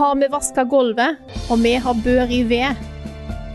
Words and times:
Har 0.00 0.16
vi 0.16 0.28
vaska 0.32 0.64
gulvet, 0.64 1.18
og 1.52 1.60
vi 1.60 1.74
har 1.84 1.98
bør 2.04 2.30
ved. 2.48 2.86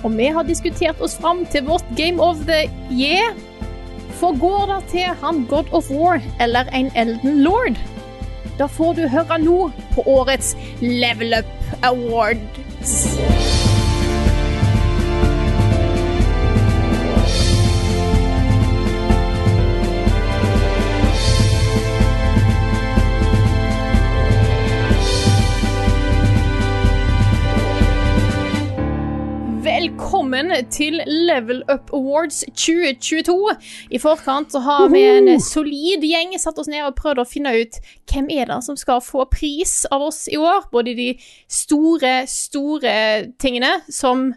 Og 0.05 0.13
vi 0.13 0.27
har 0.29 0.45
diskutert 0.45 1.01
oss 1.01 1.17
fram 1.17 1.41
til 1.49 1.65
vårt 1.65 1.87
Game 1.97 2.21
of 2.21 2.43
the 2.45 2.67
Year. 2.93 3.33
For 4.19 4.37
går 4.39 4.69
det 4.69 4.79
til 4.93 5.17
han 5.23 5.45
God 5.49 5.73
of 5.73 5.89
War 5.91 6.21
eller 6.39 6.69
en 6.73 6.91
Elden 6.95 7.41
Lord? 7.43 7.81
Da 8.59 8.69
får 8.69 8.93
du 8.93 9.07
høre 9.09 9.41
nå 9.41 9.59
på 9.95 10.05
årets 10.05 10.53
Level 10.81 11.33
Up 11.39 11.81
Awards. 11.81 13.54
Velkommen 30.45 30.69
til 30.69 31.01
Level 31.07 31.63
Up 31.73 31.89
Awards 31.93 32.43
2022. 32.53 33.55
I 33.89 33.97
forkant 33.97 34.51
så 34.53 34.59
har 34.61 34.91
vi 34.93 35.01
en 35.01 35.41
solid 35.41 36.05
gjeng 36.05 36.35
satt 36.37 36.59
oss 36.61 36.69
ned 36.69 36.85
og 36.85 36.93
prøvd 36.99 37.23
å 37.23 37.25
finne 37.25 37.53
ut 37.55 37.79
hvem 38.11 38.27
er 38.29 38.51
det 38.51 38.59
som 38.67 38.77
skal 38.77 39.01
få 39.01 39.25
pris 39.31 39.87
av 39.89 40.05
oss 40.05 40.27
i 40.29 40.37
år. 40.37 40.67
Både 40.69 40.93
de 40.93 41.07
store, 41.49 42.13
store 42.29 42.93
tingene 43.41 43.73
som 43.89 44.35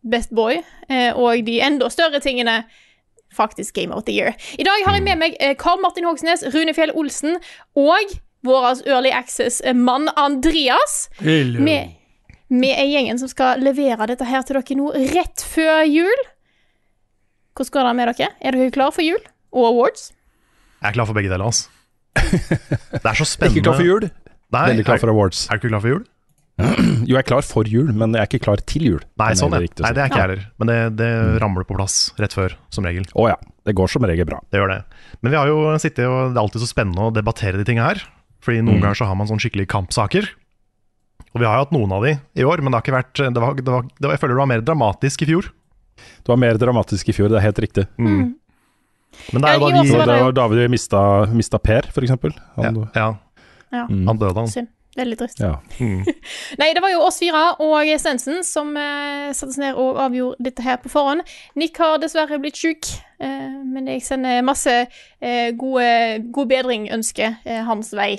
Best 0.00 0.32
Boy, 0.32 0.62
eh, 0.88 1.12
og 1.12 1.44
de 1.44 1.60
enda 1.60 1.92
større 1.92 2.22
tingene 2.24 2.62
faktisk 3.36 3.76
Game 3.76 3.92
of 3.92 4.06
the 4.08 4.16
Year. 4.16 4.32
I 4.56 4.64
dag 4.64 4.86
har 4.86 4.96
jeg 4.96 5.04
med 5.04 5.20
meg 5.20 5.36
eh, 5.36 5.52
Karl 5.52 5.84
Martin 5.84 6.08
Hogsnes, 6.08 6.48
Rune 6.54 6.72
Fjell 6.72 6.96
Olsen 6.96 7.36
og 7.76 8.16
vår 8.40 8.86
Early 8.88 9.12
Access-mann 9.12 10.08
Andreas. 10.16 11.10
Med 11.20 11.92
vi 12.52 12.70
er 12.74 12.86
gjengen 12.90 13.18
som 13.20 13.30
skal 13.32 13.60
levere 13.64 14.06
dette 14.10 14.26
her 14.28 14.44
til 14.46 14.58
dere 14.60 14.76
nå 14.78 14.90
rett 15.16 15.44
før 15.48 15.82
jul. 15.88 16.22
Hvordan 17.56 17.72
går 17.74 17.88
det 17.88 17.94
med 17.98 18.10
dere? 18.12 18.28
Er 18.40 18.56
dere 18.56 18.72
klare 18.74 18.94
for 18.96 19.04
jul 19.04 19.20
og 19.52 19.66
awards? 19.72 20.10
Jeg 20.82 20.90
er 20.92 20.96
klar 20.96 21.08
for 21.08 21.16
begge 21.18 21.30
deler, 21.32 21.44
altså. 21.48 21.68
Det 22.22 23.04
er 23.08 23.16
så 23.18 23.26
spennende. 23.28 23.60
Ikke 23.60 23.66
klar 23.68 23.78
for 23.78 23.86
jul. 23.88 24.08
Nei, 24.52 24.64
Veldig 24.72 24.84
klar 24.88 25.00
for 25.00 25.12
awards. 25.12 25.46
Er, 25.48 25.54
er 25.54 25.60
du 25.60 25.62
ikke 25.66 25.72
klar 25.72 25.84
for 25.84 25.94
jul? 25.96 26.02
Jo, 27.08 27.16
jeg 27.16 27.20
er 27.22 27.26
klar 27.26 27.42
for 27.46 27.66
jul, 27.68 27.88
men 27.96 28.12
jeg 28.14 28.20
er 28.22 28.28
ikke 28.28 28.42
klar 28.44 28.60
til 28.68 28.84
jul. 28.86 29.04
Nei, 29.18 29.30
sånn 29.38 29.54
er 29.56 29.62
det 29.62 29.68
riktig 29.70 29.82
å 29.82 29.86
Nei, 29.86 29.92
det 29.96 30.02
er 30.04 30.10
ikke 30.10 30.18
Ja. 30.20 30.24
jeg 30.26 30.28
heller. 30.30 30.42
Men 30.60 30.70
det, 30.70 30.76
det 31.00 31.08
ramler 31.42 31.64
på 31.66 31.76
plass 31.78 31.96
rett 32.20 32.34
før, 32.36 32.54
som 32.74 32.84
regel. 32.86 33.06
Å 33.18 33.24
ja. 33.32 33.38
Det 33.66 33.74
går 33.78 33.90
som 33.90 34.04
regel 34.06 34.28
bra. 34.28 34.38
Det 34.52 34.60
gjør 34.60 34.70
det. 34.74 34.78
Men 35.24 35.32
vi 35.34 35.38
har 35.40 35.48
jo 35.50 35.56
sittet, 35.82 36.04
og 36.06 36.32
det 36.34 36.36
er 36.38 36.42
alltid 36.44 36.62
så 36.64 36.68
spennende 36.70 37.08
å 37.08 37.14
debattere 37.16 37.58
de 37.60 37.66
tingene 37.68 37.88
her. 37.88 38.02
Fordi 38.44 38.60
noen 38.62 38.78
Mm. 38.78 38.84
ganger 38.84 38.98
så 39.00 39.06
har 39.08 39.16
man 39.18 39.28
sånn 39.30 39.40
skikkelig 39.42 39.68
kampsaker. 39.72 40.28
Og 41.32 41.40
vi 41.40 41.46
har 41.48 41.56
jo 41.56 41.64
hatt 41.64 41.72
noen 41.72 41.92
av 41.96 42.04
de 42.04 42.12
i 42.36 42.44
år, 42.44 42.60
men 42.60 42.72
det 42.72 42.78
har 42.78 42.84
ikke 42.84 42.96
vært 42.98 43.20
det 43.34 43.40
var, 43.40 43.54
det 43.56 43.64
var, 43.72 43.82
det 43.88 44.04
var, 44.06 44.12
Jeg 44.16 44.20
føler 44.20 44.34
det 44.36 44.42
var 44.42 44.50
mer 44.52 44.64
dramatisk 44.68 45.22
i 45.22 45.28
fjor. 45.32 45.48
Det 45.96 46.28
var 46.28 46.36
mer 46.40 46.58
dramatisk 46.60 47.08
i 47.08 47.14
fjor, 47.16 47.28
det 47.32 47.38
er 47.40 47.46
helt 47.46 47.62
riktig. 47.64 47.86
Men 47.98 49.42
det 49.44 49.48
er 49.48 49.58
jo 49.58 49.70
da 49.70 49.82
vi 49.82 49.92
var 49.96 50.06
Det 50.08 50.20
var 50.26 50.36
da 50.36 50.46
vi 50.52 50.68
mista, 50.72 51.00
mista 51.32 51.58
Per, 51.58 51.88
for 51.92 52.04
eksempel. 52.04 52.32
ja, 52.56 52.62
Han, 52.68 52.88
ja, 52.94 53.08
Ja, 53.72 53.86
Mm. 53.88 54.06
han 54.06 54.18
døde, 54.18 54.34
han. 54.36 54.46
synd. 54.52 54.68
Det 54.94 55.00
er 55.00 55.06
litt 55.08 55.18
trist. 55.22 55.38
ja. 55.40 55.54
Nei, 56.60 56.66
det 56.76 56.82
var 56.84 56.90
jo 56.92 56.98
oss 57.06 57.16
fire 57.18 57.54
og 57.64 57.88
Stensen 57.96 58.42
som 58.44 58.74
eh, 58.76 59.30
satte 59.32 59.54
seg 59.54 59.62
ned 59.64 59.78
og 59.80 59.96
avgjorde 59.96 60.36
dette 60.44 60.60
her 60.66 60.76
på 60.82 60.90
forhånd. 60.92 61.22
Nick 61.56 61.78
har 61.80 61.96
dessverre 62.02 62.36
blitt 62.42 62.60
sjuk, 62.60 62.84
eh, 63.18 63.48
men 63.64 63.86
jeg 63.88 64.02
sender 64.04 64.42
masse 64.44 64.74
eh, 65.22 65.48
gode, 65.56 66.20
god 66.36 66.50
bedring-ønsker 66.52 67.38
eh, 67.46 67.62
hans 67.64 67.94
vei. 67.96 68.18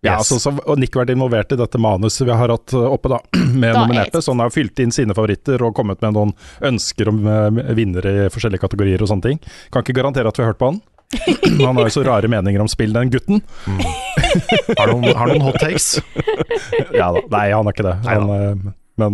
Ja, 0.00 0.12
Yes. 0.12 0.32
altså, 0.32 0.38
så, 0.40 0.50
og 0.64 0.78
Nick 0.80 0.94
har 0.96 1.02
vært 1.04 1.10
involvert 1.12 1.50
i 1.52 1.56
dette 1.60 1.76
manuset 1.80 2.24
vi 2.24 2.32
har 2.32 2.48
hatt 2.48 2.72
uh, 2.72 2.86
oppe, 2.88 3.10
da, 3.12 3.18
med 3.52 3.68
Da 3.68 3.72
er 3.74 3.80
nominerte. 3.82 4.22
Så 4.24 4.32
han 4.32 4.40
har 4.40 4.52
fylt 4.54 4.78
inn 4.80 4.92
sine 4.96 5.12
favoritter 5.16 5.60
og 5.66 5.74
kommet 5.76 6.00
med 6.00 6.14
noen 6.16 6.30
ønsker 6.64 7.10
om 7.12 7.18
uh, 7.28 7.50
vinnere 7.76 8.12
i 8.14 8.30
forskjellige 8.32 8.62
kategorier 8.62 9.02
og 9.04 9.10
sånne 9.10 9.26
ting. 9.26 9.42
Kan 9.68 9.84
ikke 9.84 9.98
garantere 9.98 10.30
at 10.32 10.38
vi 10.40 10.44
har 10.46 10.54
hørt 10.54 10.60
på 10.62 10.70
han. 10.70 10.78
han 11.66 11.76
har 11.76 11.90
jo 11.90 11.92
så 11.92 12.04
rare 12.06 12.30
meninger 12.32 12.62
om 12.64 12.70
spill, 12.70 12.94
den 12.96 13.10
gutten. 13.12 13.42
Har 14.78 14.88
noen, 14.88 15.04
har 15.10 15.26
noen 15.34 15.44
hot 15.44 15.58
takes? 15.60 15.98
Ja 17.00 17.10
da, 17.12 17.20
Nei, 17.34 17.50
han 17.52 17.66
har 17.66 17.74
ikke 17.74 17.88
det. 17.90 17.96
Han, 18.06 18.30
uh, 18.30 18.54
men 19.00 19.12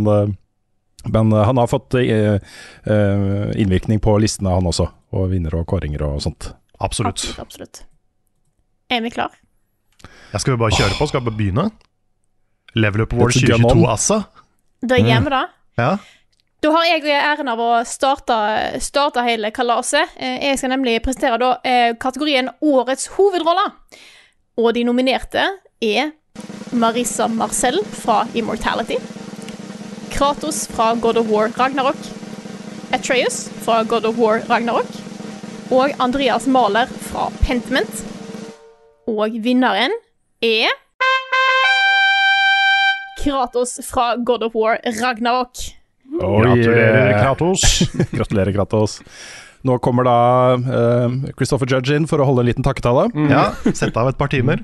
men 1.06 1.30
han 1.30 1.54
har 1.60 1.68
fått 1.70 1.94
innvirkning 1.94 4.00
på 4.02 4.16
listene, 4.18 4.50
han 4.50 4.66
også. 4.66 4.88
Og 5.14 5.28
vinnere 5.30 5.60
og 5.62 5.68
kåringer 5.70 6.02
og 6.02 6.16
sånt. 6.24 6.48
Absolutt. 6.82 7.22
Absolutt. 7.22 7.38
absolutt. 7.44 7.78
Er 8.90 9.04
vi 9.04 9.12
klar? 9.14 9.30
Jeg 10.36 10.42
skal 10.42 10.52
vi 10.52 10.60
bare 10.60 10.76
kjøre 10.76 10.96
på? 10.98 11.06
Skal 11.08 11.22
vi 11.22 11.30
bare 11.30 11.36
begynne? 11.38 11.62
Level 12.76 13.06
Up 13.06 13.14
Award 13.16 13.32
Let's 13.32 13.40
gun 13.40 13.62
2022, 13.62 13.84
er 13.86 13.92
altså? 13.94 14.18
Da 14.84 14.98
det. 15.32 15.38
Ja. 15.80 15.94
Da 16.60 16.72
har 16.74 16.84
jeg 16.90 17.06
æren 17.08 17.48
av 17.48 17.62
å 17.64 17.70
starte, 17.88 18.36
starte 18.84 19.24
hele 19.24 19.48
kalaset. 19.56 20.12
Eh, 20.20 20.44
Jeg 20.44 20.58
skal 20.60 20.74
nemlig 20.74 20.98
presentere 21.00 21.40
da 21.40 21.54
eh, 21.64 21.96
kategorien 21.96 22.50
Årets 22.60 23.08
hovedrolle. 23.16 23.64
Og 24.60 24.74
de 24.76 24.84
nominerte 24.84 25.40
er 25.80 26.12
Marissa 26.76 27.30
Marcel 27.32 27.80
fra 27.96 28.26
Immortality. 28.36 29.00
Kratos 30.12 30.66
fra 30.68 30.92
God 31.00 31.16
of 31.16 31.32
War 31.32 31.48
Ragnarok. 31.56 31.96
Atreus 32.92 33.46
fra 33.64 33.84
God 33.88 34.04
of 34.04 34.20
War 34.20 34.44
Ragnarok. 34.50 34.92
Og 35.72 35.96
Andreas 35.96 36.44
Mahler 36.46 36.92
fra 37.08 37.30
Pentiment. 37.40 38.04
Og 39.08 39.32
vinneren 39.40 39.96
er 40.40 40.68
Kratos 43.24 43.80
fra 43.88 44.16
God 44.16 44.42
of 44.42 44.54
War 44.54 44.78
Ragnarok. 45.02 45.50
Gratulerer, 46.20 47.10
yeah. 47.10 47.22
Kratos. 47.22 47.60
Gratulerer, 48.12 48.52
Kratos. 48.52 49.00
Nå 49.66 49.78
kommer 49.82 50.04
da 50.06 50.18
uh, 50.54 51.32
Christopher 51.34 51.66
Judge 51.66 51.96
inn 51.96 52.06
for 52.06 52.22
å 52.22 52.28
holde 52.28 52.44
en 52.44 52.50
liten 52.50 52.66
takketale. 52.66 53.08
Ja, 53.30 53.48
sette 53.72 53.98
av 53.98 54.12
et 54.12 54.20
par 54.20 54.30
timer. 54.30 54.62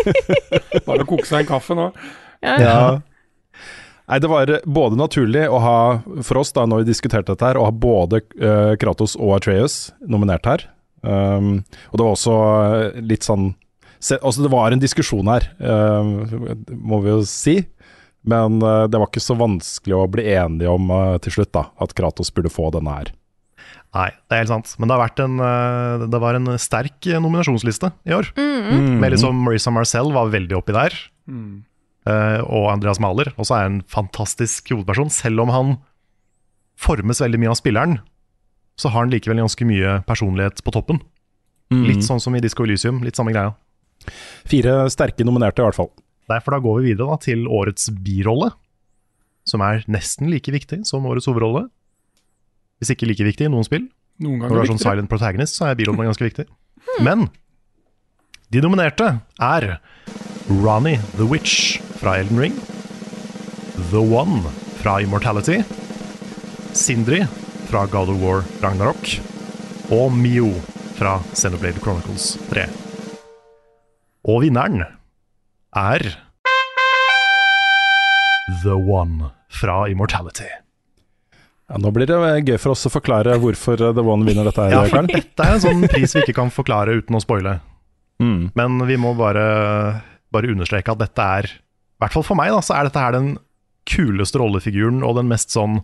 Bare 0.88 1.04
å 1.04 1.06
koke 1.06 1.28
seg 1.28 1.44
en 1.44 1.50
kaffe 1.52 1.76
nå. 1.78 1.90
Ja. 2.42 2.98
Nei, 4.10 4.18
det 4.18 4.32
var 4.32 4.50
både 4.66 4.98
naturlig 4.98 5.44
å 5.46 5.60
ha, 5.62 5.78
for 6.26 6.40
oss 6.40 6.50
da, 6.56 6.64
når 6.66 6.82
vi 6.82 6.90
diskuterte 6.90 7.36
dette 7.36 7.46
her, 7.46 7.60
å 7.60 7.68
ha 7.68 7.70
både 7.70 8.24
uh, 8.40 8.74
Kratos 8.80 9.14
og 9.14 9.36
Atreus 9.36 9.92
nominert 10.02 10.48
her. 10.50 10.66
Um, 11.06 11.60
og 11.92 12.00
det 12.00 12.02
var 12.02 12.16
også 12.16 12.38
litt 13.06 13.28
sånn 13.28 13.52
Altså, 14.00 14.42
det 14.44 14.50
var 14.52 14.72
en 14.72 14.80
diskusjon 14.80 15.28
her, 15.28 15.46
eh, 15.60 16.10
må 16.72 17.00
vi 17.04 17.12
jo 17.12 17.20
si. 17.28 17.60
Men 18.24 18.60
eh, 18.64 18.84
det 18.88 19.00
var 19.00 19.08
ikke 19.08 19.22
så 19.24 19.36
vanskelig 19.36 19.96
å 19.96 20.08
bli 20.12 20.26
enige 20.32 20.72
om 20.72 20.90
eh, 20.92 21.16
til 21.24 21.38
slutt, 21.38 21.52
da, 21.56 21.66
at 21.80 21.92
Kratos 21.96 22.32
burde 22.32 22.52
få 22.52 22.70
denne 22.74 22.94
her. 22.96 23.12
Nei, 23.90 24.08
det 24.30 24.36
er 24.36 24.44
helt 24.44 24.52
sant. 24.52 24.72
Men 24.78 24.88
det, 24.88 24.94
har 24.94 25.02
vært 25.02 25.20
en, 25.24 25.40
det 26.12 26.18
var 26.22 26.36
en 26.38 26.52
sterk 26.62 27.08
nominasjonsliste 27.10 27.90
i 28.06 28.14
år. 28.14 28.28
Med 28.38 29.10
liksom 29.16 29.40
Marisa 29.42 29.72
Marcel 29.74 30.12
var 30.14 30.30
veldig 30.30 30.60
oppi 30.60 30.76
der. 30.76 30.94
Eh, 32.08 32.40
og 32.46 32.70
Andreas 32.72 33.00
Mahler 33.02 33.32
også 33.34 33.56
er 33.58 33.68
en 33.68 33.80
fantastisk 33.90 34.70
hovedperson. 34.72 35.10
Selv 35.12 35.42
om 35.44 35.52
han 35.52 35.72
formes 36.80 37.20
veldig 37.20 37.40
mye 37.42 37.50
av 37.52 37.58
spilleren, 37.58 37.98
så 38.80 38.92
har 38.94 39.04
han 39.04 39.12
likevel 39.12 39.42
ganske 39.42 39.66
mye 39.68 39.98
personlighet 40.08 40.62
på 40.64 40.72
toppen. 40.72 41.02
Litt 41.86 42.02
sånn 42.06 42.22
som 42.22 42.34
i 42.34 42.40
Disco 42.42 42.64
Elysium. 42.64 43.02
Litt 43.04 43.18
samme 43.18 43.34
greia. 43.34 43.52
Fire 44.48 44.84
sterke 44.92 45.26
nominerte, 45.26 45.62
i 45.62 45.66
hvert 45.66 45.78
fall. 45.78 45.90
Derfor 46.30 46.54
da 46.54 46.62
går 46.62 46.80
vi 46.80 46.92
videre 46.92 47.10
da, 47.10 47.18
til 47.22 47.46
årets 47.50 47.90
birolle, 48.04 48.52
som 49.48 49.62
er 49.66 49.84
nesten 49.90 50.30
like 50.30 50.52
viktig 50.54 50.82
som 50.88 51.06
årets 51.10 51.28
hovedrolle. 51.30 51.66
Hvis 52.80 52.94
ikke 52.94 53.08
like 53.08 53.26
viktig 53.26 53.48
i 53.48 53.52
noen 53.52 53.66
spill. 53.66 53.88
Noen 54.20 54.44
Når 54.44 54.52
du 54.52 54.62
er 54.62 54.70
sånn 54.70 54.82
silent 54.82 55.10
protagonist, 55.10 55.56
så 55.58 55.70
er 55.70 55.78
birollen 55.78 56.08
ganske 56.08 56.26
viktig. 56.28 56.46
Men 57.06 57.28
de 58.50 58.62
nominerte 58.64 59.12
er 59.40 59.78
Ronny 60.50 60.96
the 61.16 61.26
Witch 61.28 61.78
fra 62.00 62.18
Elden 62.20 62.40
Ring. 62.40 62.56
The 63.90 64.00
One 64.02 64.42
fra 64.80 64.98
Immortality, 65.02 65.60
Sindri 66.76 67.24
fra 67.70 67.86
God 67.86 68.12
of 68.12 68.20
War 68.22 68.44
Ragnarok 68.62 69.12
og 69.94 70.12
Mio 70.14 70.52
fra 70.98 71.18
Xenoblade 71.34 71.80
Chronicles 71.82 72.34
3. 72.50 72.89
Og 74.28 74.42
vinneren 74.44 74.82
er 75.76 76.02
The 78.62 78.74
One 78.76 79.30
fra 79.60 79.84
Immortality. 79.88 80.48
Ja, 81.70 81.78
nå 81.78 81.92
blir 81.94 82.08
det 82.10 82.18
gøy 82.48 82.58
for 82.58 82.74
oss 82.74 82.84
å 82.88 82.92
forklare 82.92 83.36
hvorfor 83.40 83.78
The 83.80 84.02
One 84.02 84.26
vinner 84.26 84.48
dette. 84.48 84.66
her, 84.66 84.74
Ja, 84.74 84.82
for 84.90 85.06
dette 85.14 85.46
er 85.46 85.54
en 85.56 85.62
sånn 85.62 85.86
pris 85.88 86.16
vi 86.16 86.24
ikke 86.24 86.36
kan 86.40 86.50
forklare 86.52 86.96
uten 86.98 87.16
å 87.16 87.22
spoile. 87.22 87.60
Mm. 88.20 88.50
Men 88.58 88.80
vi 88.88 88.98
må 89.00 89.14
bare, 89.16 89.44
bare 90.34 90.50
understreke 90.52 90.92
at 90.92 91.00
dette 91.00 91.28
er, 91.38 91.48
i 91.54 92.02
hvert 92.02 92.16
fall 92.16 92.26
for 92.26 92.36
meg, 92.40 92.50
da, 92.52 92.60
så 92.64 92.76
er 92.76 92.90
dette 92.90 93.00
her 93.00 93.14
den 93.16 93.30
kuleste 93.88 94.40
rollefiguren 94.42 95.00
og 95.06 95.16
den 95.16 95.30
mest 95.30 95.54
sånn 95.54 95.80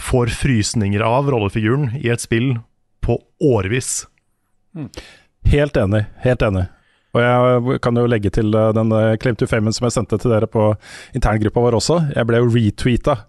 får 0.00 0.30
frysninger 0.36 1.02
av 1.04 1.28
rollefiguren 1.32 1.90
i 2.00 2.08
et 2.12 2.22
spill 2.22 2.54
på 3.04 3.18
årevis. 3.44 4.06
Helt 5.46 5.76
enig. 5.80 6.04
Helt 6.24 6.42
enig. 6.44 6.66
Og 7.14 7.22
jeg 7.22 7.80
kan 7.84 7.96
jo 7.96 8.06
legge 8.10 8.32
til 8.34 8.54
eh, 8.54 8.72
den 8.76 8.92
eh, 8.94 9.16
Claim 9.22 9.36
to 9.38 9.48
Fame 9.48 9.72
som 9.74 9.86
jeg 9.88 9.96
sendte 9.96 10.18
til 10.20 10.32
dere 10.34 10.48
på 10.50 10.70
interngruppa 11.16 11.62
vår 11.64 11.78
også. 11.78 12.00
Jeg 12.16 12.28
ble 12.28 12.42
jo 12.42 12.50
retweeta. 12.52 13.20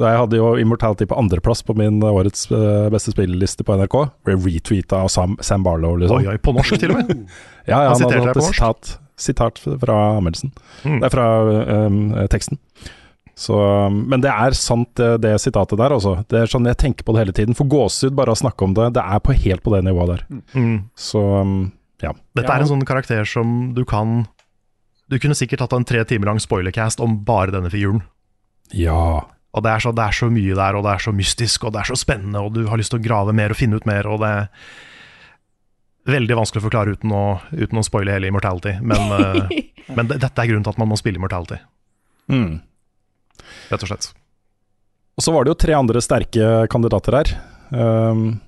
Da 0.00 0.08
jeg 0.08 0.22
hadde 0.22 0.38
jo 0.38 0.54
Immortality 0.56 1.04
på 1.08 1.16
andreplass 1.20 1.60
på 1.68 1.76
min 1.78 2.00
eh, 2.00 2.18
årets 2.20 2.48
beste 2.92 3.14
spilleliste 3.14 3.64
på 3.68 3.76
NRK. 3.80 3.98
Ble 4.26 4.38
retweeta 4.40 5.04
av 5.04 5.12
Sam, 5.12 5.38
Sam 5.44 5.64
Barlow, 5.66 5.98
liksom. 6.00 6.20
Oi, 6.20 6.32
oi, 6.34 6.40
på 6.42 6.56
norsk 6.56 6.80
til 6.80 6.94
og 6.94 7.02
med. 7.02 7.14
Ja, 7.62 7.84
ja, 7.84 7.92
Han 7.92 8.00
han, 8.02 8.10
hadde 8.10 8.32
hatt 8.32 8.42
sitat, 8.48 8.88
sitat 9.22 9.60
fra 9.62 9.96
anmeldelsen. 10.16 10.50
Mm. 10.82 10.96
Det 10.98 11.06
er 11.06 11.12
fra 11.14 11.26
um, 11.86 12.00
teksten. 12.26 12.58
Så, 13.38 13.54
um, 13.54 14.00
men 14.10 14.24
det 14.24 14.32
er 14.32 14.56
sant, 14.58 14.90
det, 14.98 15.12
det 15.22 15.36
sitatet 15.38 15.78
der, 15.78 15.94
altså. 15.94 16.16
Det 16.26 16.40
er 16.40 16.50
sånn 16.50 16.66
jeg 16.66 16.80
tenker 16.82 17.06
på 17.06 17.14
det 17.14 17.22
hele 17.22 17.36
tiden. 17.36 17.54
For 17.54 17.70
gåsehud, 17.70 18.16
bare 18.18 18.34
å 18.34 18.40
snakke 18.40 18.66
om 18.66 18.74
det, 18.74 18.88
det 18.98 19.04
er 19.06 19.22
på 19.22 19.36
helt 19.44 19.62
på 19.62 19.76
det 19.76 19.84
nivået 19.86 20.10
der. 20.10 20.26
Mm. 20.58 20.74
Så 20.98 21.22
um, 21.22 21.54
ja. 22.02 22.12
Dette 22.36 22.50
er 22.52 22.64
en 22.64 22.70
sånn 22.70 22.84
karakter 22.88 23.24
som 23.28 23.72
du 23.76 23.84
kan 23.88 24.24
Du 25.10 25.18
kunne 25.22 25.36
sikkert 25.38 25.60
hatt 25.64 25.74
en 25.76 25.84
tre 25.86 26.02
timer 26.08 26.30
lang 26.30 26.40
spoilercast 26.42 27.00
om 27.04 27.18
bare 27.26 27.52
denne 27.54 27.70
figuren. 27.70 28.00
Ja. 28.72 29.26
Og 29.52 29.62
det 29.66 29.70
er, 29.74 29.82
så, 29.84 29.90
det 29.92 30.02
er 30.06 30.16
så 30.16 30.30
mye 30.32 30.54
der, 30.56 30.78
og 30.78 30.86
det 30.86 30.94
er 30.94 31.02
så 31.04 31.12
mystisk, 31.12 31.66
og 31.68 31.74
det 31.74 31.82
er 31.82 31.90
så 31.90 31.98
spennende, 32.00 32.40
og 32.40 32.54
du 32.56 32.62
har 32.70 32.80
lyst 32.80 32.94
til 32.94 33.02
å 33.02 33.04
grave 33.04 33.34
mer 33.36 33.52
og 33.52 33.58
finne 33.58 33.76
ut 33.76 33.84
mer, 33.84 34.08
og 34.08 34.22
det 34.22 34.30
er 34.38 34.46
veldig 36.08 36.38
vanskelig 36.38 36.62
å 36.62 36.66
forklare 36.66 36.94
uten 36.96 37.12
å, 37.14 37.24
uten 37.52 37.78
å 37.78 37.84
spoile 37.86 38.14
hele 38.16 38.30
Immortality. 38.30 38.78
Men, 38.80 39.12
eh, 39.18 39.92
men 39.92 40.08
det, 40.08 40.18
dette 40.24 40.40
er 40.42 40.48
grunnen 40.50 40.64
til 40.66 40.72
at 40.72 40.80
man 40.80 40.90
må 40.94 40.98
spille 41.00 41.20
Immortality, 41.20 41.60
Mm. 42.32 42.60
rett 43.68 43.82
og 43.82 43.90
slett. 43.90 44.06
Og 45.18 45.24
så 45.26 45.32
var 45.34 45.44
det 45.44 45.50
jo 45.52 45.58
tre 45.60 45.74
andre 45.76 46.00
sterke 46.00 46.50
kandidater 46.72 47.16
her. 47.18 47.32
Um, 47.74 48.40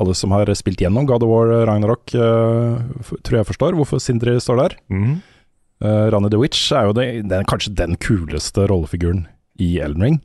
alle 0.00 0.14
som 0.18 0.32
har 0.34 0.50
spilt 0.58 0.80
gjennom 0.82 1.06
God 1.06 1.22
of 1.22 1.30
War 1.30 1.52
Ragnarok, 1.68 2.14
uh, 2.18 2.78
tror 3.22 3.40
jeg 3.40 3.48
forstår 3.52 3.76
hvorfor 3.78 4.02
Sindri 4.02 4.36
står 4.42 4.60
der. 4.62 4.76
Mm. 4.90 5.16
Uh, 5.84 6.06
Rani 6.14 6.30
the 6.32 6.38
Witch 6.40 6.70
er 6.72 6.88
jo 6.88 6.94
det, 6.96 7.08
den, 7.30 7.44
kanskje 7.50 7.74
den 7.76 7.96
kuleste 8.00 8.66
rollefiguren 8.70 9.26
i 9.60 9.76
Elden 9.84 10.02
Ring. 10.08 10.22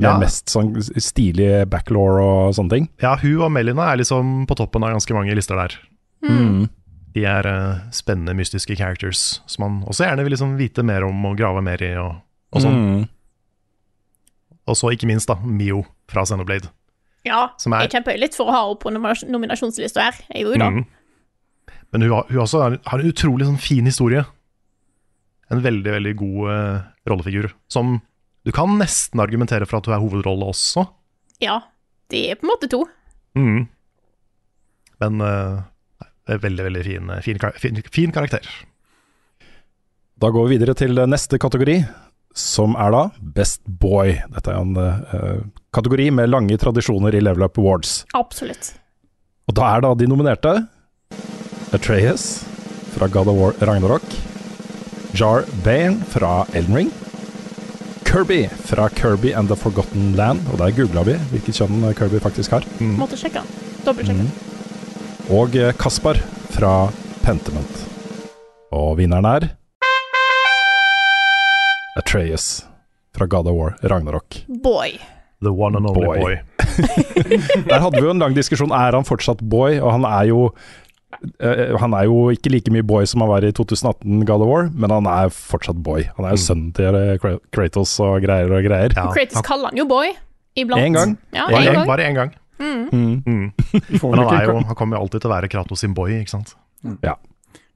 Med 0.00 0.08
Ja. 0.08 0.18
mest 0.18 0.48
sånn 0.48 0.72
stilig 0.80 1.68
backlaw 1.68 2.20
og 2.24 2.54
sånne 2.56 2.70
ting. 2.72 2.88
Ja, 3.02 3.14
hun 3.20 3.40
og 3.44 3.52
Melina 3.52 3.90
er 3.92 4.00
liksom 4.00 4.46
på 4.48 4.56
toppen 4.56 4.84
av 4.84 4.94
ganske 4.96 5.14
mange 5.16 5.34
lister 5.36 5.56
der. 5.60 5.76
Mm. 6.24 6.68
De 7.14 7.24
er 7.26 7.46
uh, 7.46 7.80
spennende, 7.92 8.34
mystiske 8.36 8.76
characters 8.78 9.40
som 9.46 9.64
man 9.66 9.78
også 9.88 10.06
gjerne 10.06 10.24
vil 10.24 10.32
liksom 10.36 10.56
vite 10.60 10.84
mer 10.86 11.04
om 11.04 11.24
og 11.28 11.36
grave 11.40 11.60
mer 11.64 11.82
i. 11.84 11.94
og, 12.00 12.20
og 12.52 12.64
sånn. 12.64 12.78
Mm. 12.80 13.08
Og 14.70 14.76
så 14.78 14.92
ikke 14.94 15.08
minst 15.10 15.28
da, 15.28 15.36
Mio 15.42 15.84
fra 16.10 16.24
Xenoblade. 16.24 16.70
Ja, 17.26 17.50
Som 17.60 17.72
er- 17.76 17.82
jeg 17.84 17.90
kjemper 17.92 18.18
litt 18.18 18.34
for 18.34 18.46
å 18.48 18.54
ha 18.54 18.60
henne 18.66 18.78
på 18.80 18.90
nominasj- 18.94 19.28
nominasjonslista 19.28 20.02
her. 20.06 20.14
Jeg 20.34 20.44
gjorde 20.46 20.56
jo 20.56 20.62
det. 20.64 20.70
Mm. 20.72 20.86
Men 21.92 22.02
hun, 22.02 22.10
har- 22.14 22.28
hun 22.30 22.38
også 22.44 22.62
har, 22.62 22.78
har 22.86 22.98
en 23.02 23.10
utrolig 23.12 23.46
sånn 23.48 23.58
fin 23.60 23.84
historie. 23.84 24.24
En 25.50 25.60
veldig, 25.60 25.90
veldig 25.92 26.14
god 26.16 26.48
uh, 26.48 26.82
rollefigur. 27.10 27.50
Som 27.68 28.00
du 28.46 28.52
kan 28.52 28.78
nesten 28.78 29.20
argumentere 29.20 29.66
for 29.66 29.78
at 29.78 29.86
hun 29.86 29.94
er 29.96 30.00
hovedrolle 30.00 30.46
også. 30.48 30.86
Ja, 31.42 31.60
det 32.08 32.30
er 32.30 32.36
på 32.40 32.46
en 32.46 32.52
måte 32.54 32.70
to. 32.70 32.84
Mm. 33.36 33.68
Men 35.00 35.20
uh, 35.20 35.62
veldig, 36.28 36.64
veldig 36.68 36.84
fin, 36.84 37.10
fin, 37.26 37.38
fin, 37.58 37.82
fin 37.90 38.12
karakter. 38.12 38.46
Da 40.20 40.28
går 40.30 40.48
vi 40.48 40.56
videre 40.58 40.74
til 40.76 40.94
neste 41.08 41.38
kategori, 41.40 41.78
som 42.36 42.76
er 42.78 42.92
da 42.94 43.02
Best 43.36 43.62
Boy. 43.66 44.18
Dette 44.34 44.52
er 44.52 44.60
en 44.60 44.76
uh, 44.76 45.42
kategori 45.74 46.10
med 46.14 46.30
lange 46.30 46.58
tradisjoner 46.60 47.14
i 47.16 47.22
Level 47.22 47.46
Up 47.46 47.58
Awards. 47.58 48.04
Absolutt. 48.18 48.74
Og 49.50 49.56
da 49.58 49.74
er 49.74 49.84
da 49.84 49.94
de 49.98 50.06
nominerte 50.10 50.54
Atreas 51.74 52.44
fra 52.94 53.08
God 53.10 53.30
of 53.30 53.38
War 53.38 53.54
Ragnarok. 53.66 54.06
Jar 55.14 55.44
Bane 55.64 55.98
fra 56.10 56.44
Elden 56.54 56.76
Ring. 56.76 56.90
Kirby 58.06 58.48
fra 58.66 58.88
Kirby 58.88 59.32
and 59.34 59.48
the 59.48 59.56
Forgotten 59.56 60.14
Land. 60.18 60.46
Og 60.52 60.58
der 60.58 60.74
googla 60.74 61.04
vi 61.06 61.18
hvilket 61.32 61.60
kjønn 61.60 61.86
Kirby 61.98 62.22
faktisk 62.22 62.54
har. 62.54 62.66
Måtte 62.78 63.18
sjekke. 63.18 63.42
Dobbeltsjekke. 63.86 64.26
Og 65.30 65.54
eh, 65.58 65.74
Kaspar 65.78 66.18
fra 66.50 66.74
Pentiment. 67.22 67.86
Og 68.74 68.96
vinneren 68.98 69.26
er 69.30 69.50
Atreas 72.00 72.64
fra 73.16 73.26
God 73.26 73.48
of 73.50 73.56
War 73.58 73.76
Ragnarok. 73.82 74.42
Boy. 74.48 74.98
The 75.42 75.52
one 75.52 75.76
and 75.76 75.86
only 75.86 76.06
Boy. 76.06 76.18
boy. 76.18 76.34
Der 77.68 77.80
hadde 77.80 77.96
vi 77.96 78.04
jo 78.04 78.12
en 78.12 78.22
lang 78.22 78.36
diskusjon. 78.36 78.72
Er 78.72 78.96
han 78.96 79.06
fortsatt 79.08 79.42
boy? 79.42 79.78
Og 79.80 79.92
han 79.96 80.04
er 80.08 80.28
jo 80.30 80.40
uh, 80.50 81.76
Han 81.80 81.96
er 81.96 82.08
jo 82.08 82.28
ikke 82.34 82.52
like 82.52 82.72
mye 82.72 82.84
boy 82.86 83.08
som 83.08 83.24
han 83.24 83.30
var 83.32 83.46
i 83.46 83.52
2018 83.56 84.26
God 84.28 84.44
of 84.44 84.50
War, 84.50 84.68
men 84.72 84.92
han 84.94 85.08
er 85.10 85.32
fortsatt 85.34 85.80
boy. 85.84 86.04
Han 86.18 86.28
er 86.28 86.36
jo 86.36 86.42
sønnen 86.44 86.74
til 86.76 86.96
eh, 86.98 87.16
Kratos 87.54 87.96
og 88.04 88.20
greier 88.24 88.52
og 88.52 88.68
greier. 88.68 88.96
Ja, 88.96 89.08
Kratos 89.16 89.44
kaller 89.46 89.72
han 89.72 89.80
jo 89.80 89.88
boy 89.90 90.12
iblant. 90.60 90.84
En 90.84 90.98
gang. 90.98 91.16
Ja, 91.32 91.48
en 91.48 91.60
en, 91.62 91.72
gang. 91.72 91.88
bare 91.88 92.06
én 92.08 92.16
gang. 92.20 92.36
Mm. 92.60 92.86
Mm. 93.24 93.44
Men 94.04 94.20
han, 94.20 94.34
er 94.36 94.48
jo, 94.50 94.60
han 94.68 94.76
kommer 94.76 94.98
jo 94.98 95.06
alltid 95.06 95.24
til 95.24 95.32
å 95.32 95.34
være 95.38 95.52
Kratos 95.52 95.84
sin 95.84 95.96
boy, 95.96 96.12
ikke 96.20 96.36
sant? 96.36 96.56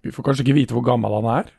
vi 0.05 0.13
får 0.13 0.25
kanskje 0.27 0.45
ikke 0.45 0.57
vite 0.57 0.77
hvor 0.77 0.85
gammel 0.85 1.13
han 1.17 1.29
er. 1.39 1.53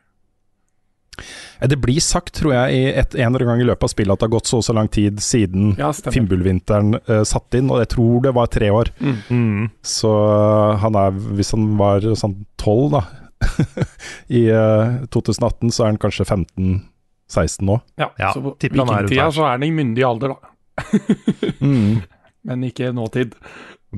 Eh, 1.62 1.68
Det 1.72 1.78
blir 1.82 2.00
sagt, 2.04 2.34
tror 2.40 2.54
jeg, 2.54 2.74
i 2.76 2.84
et, 3.00 3.16
en 3.16 3.30
eller 3.36 3.46
annen 3.46 3.54
gang 3.56 3.64
i 3.66 3.68
løpet 3.72 3.84
av 3.88 3.92
spillet 3.94 4.14
at 4.14 4.20
det 4.24 4.28
har 4.30 4.34
gått 4.38 4.50
så 4.50 4.58
og 4.62 4.66
så 4.68 4.76
lang 4.78 4.90
tid 4.92 5.20
siden 5.24 5.76
Ja, 5.80 5.92
Fimbulvinteren 5.92 6.96
uh, 7.10 7.24
satt 7.28 7.54
inn, 7.58 7.70
og 7.74 7.80
jeg 7.84 7.90
tror 7.96 8.22
det 8.26 8.34
var 8.36 8.48
tre 8.54 8.70
år. 8.72 8.92
Mm. 9.30 9.70
Så 9.84 10.12
øh, 10.12 10.76
han 10.82 10.96
er, 11.00 11.12
hvis 11.38 11.52
han 11.56 11.70
var 11.80 12.06
sånn 12.16 12.38
12 12.62 12.90
da, 12.96 13.04
i 14.40 14.46
uh, 14.52 15.06
2018, 15.14 15.72
så 15.76 15.84
er 15.86 15.92
han 15.94 16.02
kanskje 16.02 16.26
15-16 16.28 17.66
nå. 17.68 17.80
Ja, 18.00 18.10
Ja, 18.20 18.32
så 18.34 18.42
på 18.44 18.56
vikingtida 18.62 19.30
så 19.36 19.46
er 19.48 19.56
han 19.58 19.64
i 19.68 19.72
myndig 19.76 20.06
alder, 20.08 20.36
da. 20.36 20.52
Mm. 21.66 22.02
Men 22.46 22.64
ikke 22.68 22.92
nåtid. 22.94 23.34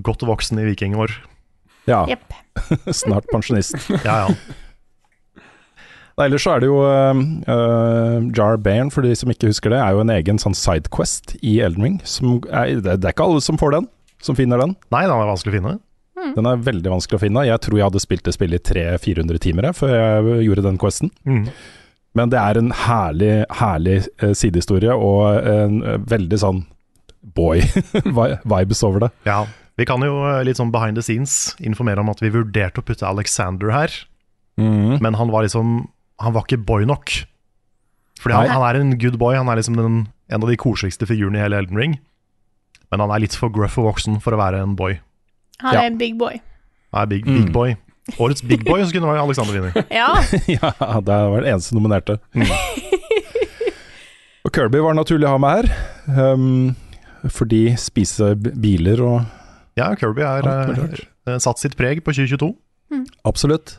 Godt 0.06 0.22
voksen 0.28 0.60
i 0.62 0.68
vikingår. 0.70 1.12
Ja, 1.88 2.06
Yep. 2.08 2.34
snart 3.02 3.28
pensjonist. 3.32 3.76
Ja, 4.06 4.28
ja. 4.28 4.36
Nei, 6.18 6.26
Ellers 6.26 6.48
så 6.48 6.56
er 6.56 6.64
det 6.64 6.70
jo 6.72 6.78
øh, 6.82 8.30
Jar 8.34 8.56
Bairn, 8.58 8.90
for 8.90 9.06
de 9.06 9.14
som 9.16 9.30
ikke 9.30 9.52
husker 9.52 9.70
det, 9.70 9.78
er 9.78 9.94
jo 9.94 10.02
en 10.02 10.14
egen 10.16 10.40
sånn 10.42 10.56
sidequest 10.58 11.36
i 11.46 11.60
Elden 11.62 11.84
Ring. 11.86 11.98
Som 12.10 12.40
er, 12.50 12.80
det, 12.82 12.96
er 12.98 13.14
ikke 13.14 13.28
alle 13.28 13.44
som 13.46 13.60
får 13.62 13.76
den, 13.76 13.90
som 14.26 14.38
finner 14.38 14.64
den. 14.64 14.74
Nei, 14.94 15.04
den 15.06 15.14
er 15.14 15.30
vanskelig 15.30 15.54
å 15.54 15.58
finne. 15.60 15.74
Den 16.34 16.48
er 16.50 16.64
veldig 16.66 16.90
vanskelig 16.90 17.20
å 17.20 17.22
finne. 17.22 17.44
Jeg 17.46 17.62
tror 17.62 17.78
jeg 17.78 17.86
hadde 17.86 18.02
spilt 18.02 18.26
det 18.26 18.34
spillet 18.34 18.72
i 18.72 18.74
300-400 18.74 19.42
timer 19.46 19.68
før 19.78 19.94
jeg 19.94 20.48
gjorde 20.48 20.64
den 20.66 20.80
questen. 20.82 21.12
Mm. 21.30 21.44
Men 22.18 22.34
det 22.34 22.40
er 22.42 22.60
en 22.60 22.74
herlig, 22.74 23.32
herlig 23.60 24.00
eh, 24.02 24.34
sidehistorie, 24.34 24.96
og 24.98 25.38
en 25.38 25.78
veldig 26.10 26.40
sånn 26.42 26.64
boy-vibes 27.38 28.82
over 28.88 29.06
det. 29.06 29.12
Ja. 29.30 29.44
Vi 29.78 29.86
kan 29.86 30.02
jo 30.02 30.18
litt 30.42 30.58
sånn 30.58 30.74
behind 30.74 30.98
the 30.98 31.06
scenes 31.06 31.54
informere 31.62 32.02
om 32.02 32.10
at 32.10 32.26
vi 32.26 32.34
vurderte 32.34 32.82
å 32.82 32.88
putte 32.88 33.06
Alexander 33.06 33.70
her, 33.70 33.94
men 34.58 35.14
han 35.20 35.30
var 35.30 35.46
liksom 35.46 35.84
Han 36.24 36.34
var 36.34 36.46
ikke 36.48 36.64
boy 36.66 36.86
nok. 36.90 37.12
Fordi 38.22 38.34
han, 38.34 38.50
han 38.50 38.64
er 38.66 38.80
en 38.82 38.96
good 39.00 39.20
boy, 39.22 39.36
han 39.38 39.50
er 39.52 39.56
liksom 39.60 39.76
den, 39.78 39.98
en 40.34 40.44
av 40.44 40.50
de 40.50 40.56
koseligste 40.58 41.06
figurene 41.06 41.38
i 41.38 41.42
hele 41.44 41.60
Elden 41.62 41.78
Ring. 41.78 41.98
Men 42.92 43.00
han 43.04 43.12
er 43.14 43.20
litt 43.26 43.36
for 43.38 43.50
gruff 43.54 43.78
og 43.78 43.86
voksen 43.92 44.18
for 44.24 44.34
å 44.34 44.40
være 44.42 44.64
en 44.64 44.74
boy. 44.80 44.98
Han 45.62 45.74
Ja. 45.76 45.82
er 45.84 45.88
en 45.92 45.98
big 46.00 46.18
boy. 46.18 46.40
Han 46.94 47.02
er 47.04 47.08
big, 47.12 47.26
Mm. 47.28 47.52
boy. 47.52 47.76
Årets 48.18 48.42
big 48.48 48.64
boy, 48.64 48.80
så 48.86 48.92
kunne 48.96 49.08
være 49.12 49.22
Alexander 49.22 49.54
vinner. 49.54 49.86
Ja. 49.92 50.16
ja, 50.48 50.72
det 51.02 51.18
var 51.30 51.42
den 51.44 51.54
eneste 51.54 51.76
nominerte. 51.76 52.18
og 54.46 54.52
Kirby 54.56 54.80
var 54.84 54.96
naturlig 54.96 55.28
å 55.28 55.34
ha 55.36 55.40
med 55.42 55.68
her, 55.68 56.34
um, 56.34 56.76
fordi 57.34 57.74
spise 57.80 58.34
biler 58.40 59.02
og 59.04 59.26
Ja, 59.78 59.92
Kirby 60.00 60.24
har 60.26 60.48
mulig 60.48 61.04
eh, 61.28 61.38
satt 61.44 61.60
sitt 61.62 61.76
preg 61.78 62.00
på 62.06 62.14
2022. 62.16 62.54
Absolutt. 63.28 63.76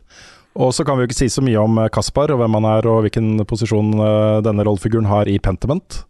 Og 0.58 0.74
så 0.74 0.84
kan 0.84 0.98
vi 0.98 1.04
jo 1.04 1.08
ikke 1.08 1.20
si 1.20 1.30
så 1.30 1.42
mye 1.44 1.60
om 1.62 1.78
eh, 1.78 1.90
Kaspar 1.94 2.32
og 2.34 2.40
hvem 2.40 2.58
han 2.58 2.66
er 2.66 2.86
og 2.90 3.04
hvilken 3.06 3.44
posisjon 3.48 3.92
eh, 3.94 4.38
denne 4.46 4.66
rollefiguren 4.66 5.06
har 5.10 5.30
i 5.30 5.38
Pentiment. 5.42 6.02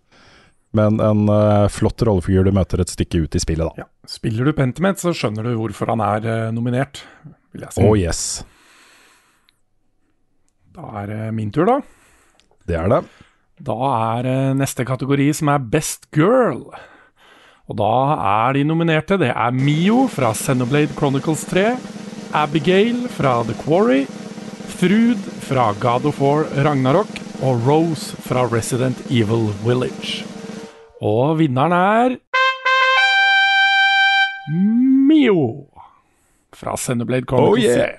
Men 0.77 0.99
en 1.01 1.23
uh, 1.33 1.65
flott 1.73 2.03
rollefigur 2.05 2.45
du 2.45 2.53
møter 2.53 2.83
et 2.83 2.91
stykke 2.93 3.23
ut 3.25 3.37
i 3.39 3.41
spillet, 3.41 3.71
da. 3.71 3.87
Ja. 3.87 4.09
Spiller 4.09 4.45
du 4.45 4.53
Pentiment, 4.53 5.01
så 5.01 5.15
skjønner 5.17 5.49
du 5.49 5.55
hvorfor 5.57 5.89
han 5.95 6.03
er 6.05 6.27
uh, 6.29 6.51
nominert, 6.53 7.01
vil 7.57 7.65
jeg 7.65 7.73
si. 7.73 7.85
Oh 7.89 7.97
yes, 7.97 8.21
Da 10.77 10.91
er 11.01 11.09
det 11.09 11.31
min 11.39 11.49
tur, 11.57 11.65
da. 11.65 11.79
det 12.69 12.77
er 12.77 12.93
det. 12.93 13.01
Da 13.65 13.79
er 13.97 14.29
neste 14.61 14.85
kategori 14.87 15.31
som 15.41 15.49
er 15.55 15.65
Best 15.73 16.11
Girl. 16.15 16.69
Og 17.69 17.81
da 17.81 17.95
er 18.45 18.55
de 18.57 18.69
nominerte 18.69 19.19
Det 19.21 19.33
er 19.33 19.57
Mio 19.57 20.05
fra 20.13 20.35
Xenoblade 20.37 20.93
Chronicles 21.01 21.49
3, 21.49 21.67
Abigail 22.37 23.09
fra 23.17 23.41
The 23.49 23.57
Quarry, 23.65 24.05
Thrud 24.77 25.19
fra 25.49 25.73
God 25.81 26.07
of 26.07 26.21
War 26.21 26.45
Ragnarok 26.65 27.09
og 27.43 27.65
Rose 27.67 28.17
fra 28.23 28.45
Resident 28.53 28.99
Evil 29.11 29.49
Village. 29.65 30.25
Og 31.01 31.39
vinneren 31.41 31.73
er 31.75 32.17
Mio 35.09 35.65
fra 36.57 36.77
Xenoblade 36.77 37.27
Chronicles 37.29 37.77
Oh, 37.77 37.79
yeah. 37.79 37.91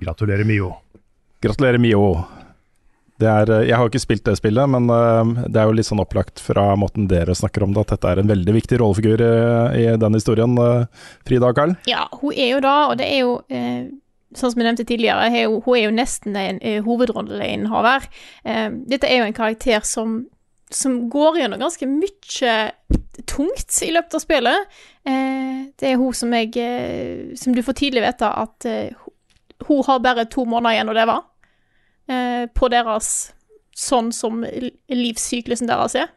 Gratulerer, 0.00 0.44
Mio. 0.44 0.72
Gratulerer, 1.42 1.78
Mio. 1.78 2.24
Det 3.18 3.26
er, 3.26 3.50
eh, 3.50 3.64
jeg 3.66 3.74
har 3.74 3.82
jo 3.82 3.90
ikke 3.90 4.02
spilt 4.04 4.24
det 4.28 4.36
spillet, 4.38 4.68
men 4.70 4.86
eh, 4.94 5.46
det 5.50 5.58
er 5.58 5.66
jo 5.66 5.74
litt 5.74 5.88
sånn 5.88 6.02
opplagt 6.02 6.38
fra 6.42 6.68
måten 6.78 7.08
dere 7.10 7.34
snakker 7.34 7.64
om 7.66 7.72
det, 7.74 7.82
at 7.82 7.96
dette 7.96 8.12
er 8.12 8.20
en 8.22 8.30
veldig 8.30 8.54
viktig 8.54 8.78
rollefigur 8.78 9.22
eh, 9.26 9.78
i 9.80 9.86
den 9.98 10.14
historien. 10.14 10.54
Frida 11.26 11.50
og 11.50 11.56
Karl? 11.58 11.74
Ja, 11.90 12.04
hun 12.20 12.30
er 12.36 12.52
jo 12.54 12.60
da, 12.62 12.76
og 12.92 13.00
det 13.00 13.08
er 13.10 13.24
jo 13.24 13.32
eh, 13.50 13.88
Sånn 14.36 14.52
som 14.52 14.60
jeg 14.60 14.66
nevnte 14.66 14.84
tidligere, 14.84 15.30
er 15.32 15.48
hun 15.48 15.76
er 15.76 15.86
jo 15.86 15.92
nesten 15.96 16.34
en 16.36 16.58
eh, 16.60 16.82
hovedrolleinnehaver. 16.84 18.08
Eh, 18.44 18.66
dette 18.90 19.08
er 19.08 19.22
jo 19.22 19.28
en 19.28 19.36
karakter 19.36 19.86
som, 19.88 20.18
som 20.68 20.98
går 21.08 21.40
gjennom 21.40 21.62
ganske 21.62 21.88
mye 21.88 22.56
tungt 23.24 23.78
i 23.86 23.88
løpet 23.94 24.18
av 24.18 24.24
spillet. 24.24 24.76
Eh, 25.08 25.62
det 25.80 25.88
er 25.88 25.96
hun 25.96 26.12
som 26.12 26.34
jeg 26.36 26.52
Som 27.40 27.56
du 27.56 27.62
får 27.64 27.78
tidlig 27.80 28.04
vite 28.04 28.28
at 28.28 28.68
hun 29.68 29.82
har 29.86 30.04
bare 30.04 30.28
to 30.28 30.44
måneder 30.44 30.76
igjen 30.76 30.92
å 30.92 30.98
leve. 30.98 31.18
På 32.54 32.68
deres 32.72 33.32
Sånn 33.78 34.08
som 34.10 34.40
livssyklusen 34.42 35.68
deres 35.70 35.94
er. 35.94 36.08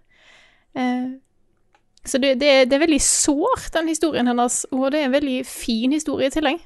Så 2.01 2.18
det, 2.18 2.39
det, 2.41 2.50
det 2.72 2.74
er 2.74 2.82
veldig 2.82 3.01
sårt, 3.06 3.68
den 3.75 3.91
historien 3.91 4.25
hennes, 4.25 4.63
og 4.74 4.88
det 4.89 4.98
er 4.98 5.10
en 5.12 5.13
veldig 5.13 5.36
fin 5.46 5.94
historie 5.94 6.32
i 6.32 6.34
tillegg. 6.34 6.63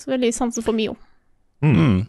Så 0.00 0.12
veldig 0.12 0.32
sansen 0.34 0.64
for 0.64 0.76
Mio. 0.76 0.96
Mm. 1.64 2.04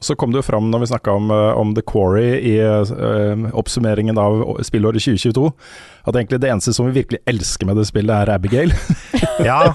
Så 0.00 0.14
kom 0.14 0.30
det 0.30 0.38
jo 0.38 0.46
fram 0.46 0.68
når 0.70 0.84
vi 0.84 0.88
snakka 0.92 1.10
om, 1.18 1.30
eh, 1.34 1.58
om 1.58 1.72
The 1.74 1.82
Quarry 1.82 2.28
i 2.46 2.52
uh, 2.62 3.48
oppsummeringen 3.58 4.18
av 4.22 4.44
spillåret 4.62 5.02
2022, 5.02 5.48
at 6.06 6.14
egentlig 6.14 6.38
det 6.44 6.52
eneste 6.52 6.74
som 6.76 6.86
vi 6.86 7.00
virkelig 7.00 7.18
elsker 7.26 7.66
med 7.66 7.80
det 7.80 7.88
spillet, 7.90 8.14
er 8.14 8.34
Abigail. 8.36 8.74
Ja, 9.38 9.74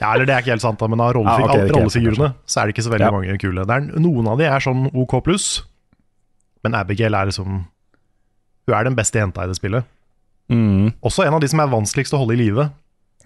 ja, 0.00 0.14
eller 0.14 0.24
det 0.24 0.32
er 0.32 0.40
ikke 0.40 0.54
helt 0.54 0.64
sant, 0.64 0.78
da, 0.80 0.86
men 0.88 1.00
av 1.04 1.10
rollefi 1.12 1.42
Ja, 1.42 1.48
okay, 1.50 1.66
er 1.66 1.74
rollefigurene 1.76 2.30
så 2.48 2.62
er 2.62 2.68
det 2.68 2.72
ikke 2.72 2.84
så 2.86 2.92
veldig 2.94 3.08
Ja. 3.10 3.10
mange 3.12 3.34
kule. 3.40 3.64
Er, 3.68 3.82
noen 4.00 4.28
av 4.32 4.38
de 4.40 4.46
er 4.48 4.64
sånn 4.64 4.86
OK 4.88 5.18
pluss, 5.26 5.48
men 6.64 6.76
Abigail 6.78 7.12
er 7.18 7.28
liksom 7.28 7.58
Hun 8.64 8.76
er 8.78 8.86
den 8.88 8.96
beste 8.96 9.20
jenta 9.20 9.44
i 9.44 9.50
det 9.50 9.58
spillet. 9.58 9.84
Mm. 10.48 10.94
Også 11.04 11.26
en 11.26 11.36
av 11.36 11.42
de 11.44 11.50
som 11.52 11.60
er 11.60 11.68
vanskeligst 11.72 12.16
å 12.16 12.22
holde 12.22 12.38
i 12.38 12.40
live. 12.40 12.70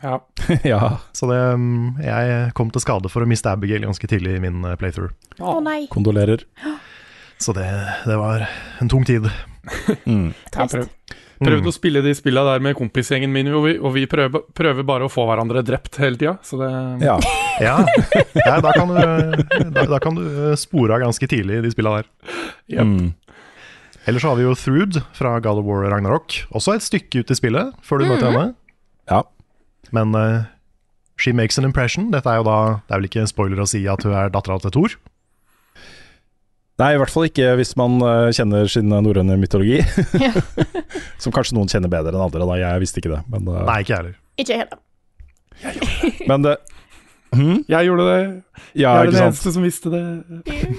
Ja. 0.02 0.20
ja. 0.72 0.80
Så 1.16 1.28
det, 1.30 1.40
mm, 1.60 2.02
jeg 2.04 2.52
kom 2.58 2.70
til 2.74 2.84
skade 2.84 3.10
for 3.12 3.24
å 3.24 3.28
miste 3.30 3.52
Abigail 3.52 3.86
ganske 3.88 4.10
tidlig 4.10 4.36
i 4.38 4.42
min 4.44 4.64
eh, 4.64 4.76
playthrough. 4.80 5.14
Å 5.40 5.58
nei, 5.64 5.84
Kondolerer. 5.92 6.44
Så 7.42 7.52
det, 7.56 7.66
det 8.08 8.16
var 8.20 8.48
en 8.80 8.92
tung 8.92 9.06
tid. 9.08 9.28
Mm. 10.06 10.28
Trist. 10.54 10.76
Prøvde 10.76 11.16
prøvde 11.42 11.70
å 11.72 11.74
spille 11.74 12.00
de 12.04 12.12
spillene 12.14 12.52
der 12.54 12.62
med 12.62 12.76
kompisgjengen 12.78 13.32
min, 13.34 13.48
og 13.50 13.64
vi, 13.66 13.72
og 13.80 13.92
vi 13.96 14.04
prøver, 14.08 14.44
prøver 14.56 14.86
bare 14.86 15.08
å 15.08 15.10
få 15.10 15.24
hverandre 15.28 15.64
drept 15.66 15.98
hele 15.98 16.14
tida. 16.20 16.36
Så 16.46 16.60
det 16.60 16.70
Ja. 17.02 17.18
Ja, 17.56 17.78
ja 18.36 18.58
da, 18.60 18.68
kan 18.76 18.90
du, 18.92 18.96
da, 19.72 19.86
da 19.88 19.98
kan 20.04 20.14
du 20.18 20.22
eh, 20.22 20.56
spore 20.60 20.92
av 20.92 21.00
ganske 21.06 21.24
tidlig 21.24 21.56
i 21.56 21.62
de 21.64 21.70
spilla 21.72 21.94
der. 21.96 22.10
Yep. 22.68 22.90
Mm. 22.90 23.06
Ellers 24.06 24.22
så 24.22 24.34
har 24.34 24.36
vi 24.36 24.44
jo 24.44 24.52
Thrud 24.60 24.98
fra 25.16 25.38
God 25.40 25.62
of 25.62 25.64
War 25.64 25.86
Ragnarok. 25.88 26.36
Også 26.52 26.74
et 26.76 26.84
stykke 26.84 27.24
ut 27.24 27.32
i 27.32 27.38
spillet 27.38 27.72
før 27.82 28.04
du 28.04 28.10
møter 28.10 28.28
henne. 28.28 28.50
ja. 29.08 29.22
Men 29.94 30.14
uh, 30.16 30.46
She 31.20 31.32
Makes 31.36 31.58
an 31.58 31.68
Impression. 31.68 32.10
Dette 32.14 32.30
er 32.30 32.40
jo 32.40 32.46
da 32.46 32.56
Det 32.86 32.94
er 32.94 33.00
vel 33.00 33.10
ikke 33.10 33.26
spoiler 33.30 33.62
å 33.62 33.68
si 33.68 33.84
at 33.90 34.04
hun 34.06 34.16
er 34.16 34.32
dattera 34.34 34.58
til 34.62 34.74
Thor? 34.74 34.96
Nei, 36.76 36.90
i 36.92 36.98
hvert 37.00 37.12
fall 37.12 37.24
ikke 37.30 37.54
hvis 37.56 37.72
man 37.80 37.96
uh, 38.04 38.28
kjenner 38.36 38.68
sin 38.68 38.90
norrøne 38.92 39.38
mytologi. 39.40 39.80
Som 41.22 41.32
kanskje 41.32 41.56
noen 41.56 41.70
kjenner 41.72 41.92
bedre 41.92 42.12
enn 42.12 42.24
andre, 42.26 42.44
da. 42.44 42.58
Jeg 42.60 42.84
visste 42.84 43.00
ikke 43.00 43.14
det. 43.14 43.22
Men, 43.32 43.48
uh, 43.48 43.62
Nei, 43.64 43.80
ikke 43.84 43.94
jeg 43.94 44.02
heller. 44.02 44.16
ikke 44.42 44.62
heller. 44.62 44.82
men 46.28 46.48
det 46.48 46.56
Hmm? 47.36 47.58
Jeg 47.68 47.88
gjorde 47.88 48.04
det. 48.06 48.20
Ja, 48.78 48.92
jeg 49.02 49.08
er 49.08 49.10
den 49.10 49.24
eneste 49.26 49.50
som 49.52 49.64
visste 49.66 49.90
det. 49.92 50.02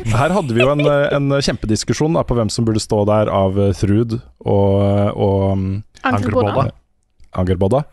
Her 0.09 0.31
hadde 0.33 0.55
vi 0.55 0.63
jo 0.63 0.71
en, 0.71 0.81
en 0.87 1.35
kjempediskusjon 1.43 2.15
da, 2.15 2.23
på 2.25 2.37
hvem 2.37 2.49
som 2.49 2.65
burde 2.65 2.81
stå 2.81 3.01
der 3.05 3.29
av 3.29 3.59
Thrud 3.77 4.15
og, 4.15 4.77
og 5.11 5.43
um, 5.51 5.65
Ankerbåda. 6.07 6.69
Angerbodda. 7.37 7.83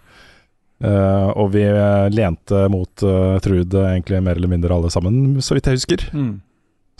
Eh, 0.84 1.30
og 1.40 1.52
vi 1.54 1.64
lente 2.12 2.66
mot 2.72 3.04
uh, 3.06 3.38
Thrud 3.40 3.72
eh, 3.78 3.90
egentlig 3.94 4.20
mer 4.24 4.36
eller 4.36 4.50
mindre 4.52 4.74
alle 4.76 4.90
sammen, 4.92 5.40
så 5.40 5.56
vidt 5.56 5.70
jeg 5.70 5.80
husker. 5.80 6.06
Mm. 6.12 6.34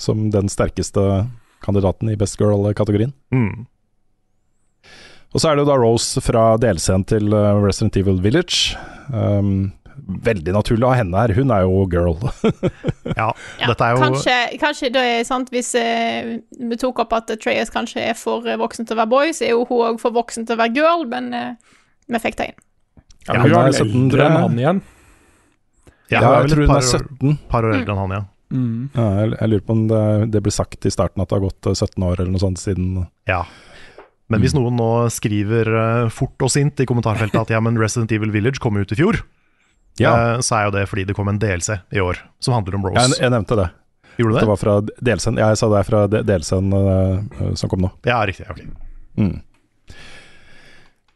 Som 0.01 0.29
den 0.35 0.49
sterkeste 0.51 1.27
kandidaten 1.65 2.11
i 2.13 2.17
Best 2.17 2.39
Girl-kategorien. 2.41 3.13
Mm. 3.35 3.67
Og 5.35 5.43
så 5.43 5.51
er 5.51 5.57
det 5.57 5.65
jo 5.65 5.71
da 5.73 5.79
Rose 5.81 6.23
fra 6.23 6.53
delscenen 6.63 7.07
til 7.11 7.33
eh, 7.35 7.57
Resident 7.59 7.97
Evil 7.99 8.21
Village. 8.23 8.79
Um, 9.11 9.73
veldig 10.25 10.53
naturlig 10.55 10.87
å 10.87 10.93
ha 10.93 10.99
henne 11.01 11.19
her, 11.19 11.35
hun 11.37 11.51
er 11.55 11.65
jo 11.67 11.85
girl. 11.91 12.17
Ja, 13.19 13.33
Ja, 13.61 13.69
dette 13.69 13.87
er 13.87 13.95
jo 13.95 14.03
kanskje, 14.03 14.37
kanskje 14.63 14.91
det 14.95 15.03
er 15.07 15.27
sant 15.27 15.51
hvis 15.55 15.73
eh, 15.79 16.37
vi 16.59 16.79
tok 16.81 17.03
opp 17.05 17.15
at 17.19 17.31
Treyas 17.43 17.73
kanskje 17.75 18.03
er 18.11 18.19
for 18.19 18.47
voksen 18.47 18.87
til 18.87 18.97
å 18.97 19.03
være 19.03 19.13
boy, 19.13 19.35
så 19.35 19.49
er 19.49 19.55
jo 19.55 19.67
hun 19.69 19.85
òg 19.91 20.01
for 20.03 20.15
voksen 20.15 20.47
til 20.47 20.57
å 20.57 20.63
være 20.63 20.75
girl, 20.79 21.07
men 21.11 21.31
eh, 21.35 21.75
vi 22.11 22.23
fikk 22.23 22.39
det 22.41 22.53
inn. 22.53 22.63
Ja, 23.29 23.41
hun 23.41 23.51
hun 23.51 23.59
er 23.61 23.67
er 23.71 23.73
17, 23.73 23.95
eldre 24.05 24.27
enn 24.29 24.39
han 24.43 24.59
igjen. 24.61 24.83
Ja, 26.13 26.21
Ja, 26.21 26.31
jeg 26.43 26.51
tror 26.53 26.67
hun 26.67 26.77
er 26.77 26.89
17. 26.89 27.39
par 27.51 27.65
år 27.65 27.75
eldre 27.79 27.95
enn 27.95 28.03
han, 28.05 28.11
ja. 28.19 28.23
Mm. 28.55 28.81
Ja, 28.95 29.05
jeg, 29.23 29.31
jeg 29.41 29.51
lurer 29.51 29.63
på 29.67 29.73
om 29.75 29.85
det, 29.91 30.03
det 30.35 30.43
ble 30.45 30.53
sagt 30.53 30.85
i 30.87 30.91
starten 30.93 31.23
at 31.25 31.31
det 31.31 31.39
har 31.39 31.47
gått 31.47 31.67
eh, 31.67 31.75
17 31.75 32.05
år 32.07 32.21
eller 32.21 32.31
noe 32.35 32.43
sånt 32.43 32.61
siden 32.61 33.07
ja. 33.27 33.41
Men 34.31 34.41
hvis 34.41 34.55
noen 34.57 34.77
nå 34.79 34.89
skriver 35.13 35.69
uh, 35.75 36.09
fort 36.13 36.41
og 36.45 36.53
sint 36.53 36.79
i 36.81 36.87
kommentarfeltet 36.89 37.41
at 37.43 37.51
ja, 37.53 37.59
men 37.61 37.77
Resident 37.81 38.13
Evil 38.15 38.31
Village 38.33 38.61
kom 38.63 38.77
ut 38.81 38.93
i 38.93 38.97
fjor, 38.97 39.19
Ja, 40.01 40.13
uh, 40.37 40.41
så 40.45 40.57
er 40.61 40.69
jo 40.69 40.75
det 40.77 40.85
fordi 40.91 41.05
det 41.09 41.17
kom 41.17 41.29
en 41.33 41.41
DLC 41.41 41.75
i 41.93 42.01
år 42.05 42.21
som 42.41 42.55
handler 42.57 42.79
om 42.79 42.87
Rose. 42.89 43.01
jeg, 43.01 43.19
jeg 43.25 43.35
nevnte 43.35 43.59
det. 43.59 43.67
Gjorde 44.17 44.31
du 44.33 44.39
Det 44.39 44.45
det? 44.45 44.49
var 44.53 44.61
fra 44.61 44.75
delscenen. 45.11 45.39
Ja, 45.43 45.49
jeg 45.53 45.59
sa 45.59 45.69
det 45.73 45.81
er 45.81 45.89
fra 45.89 46.01
DLC-en 46.15 46.73
eh, 46.79 47.53
som 47.59 47.71
kom 47.73 47.83
nå. 47.83 47.91
Ja, 48.07 48.21
riktig. 48.29 48.47
ok. 48.51 48.61
Mm. 49.19 49.41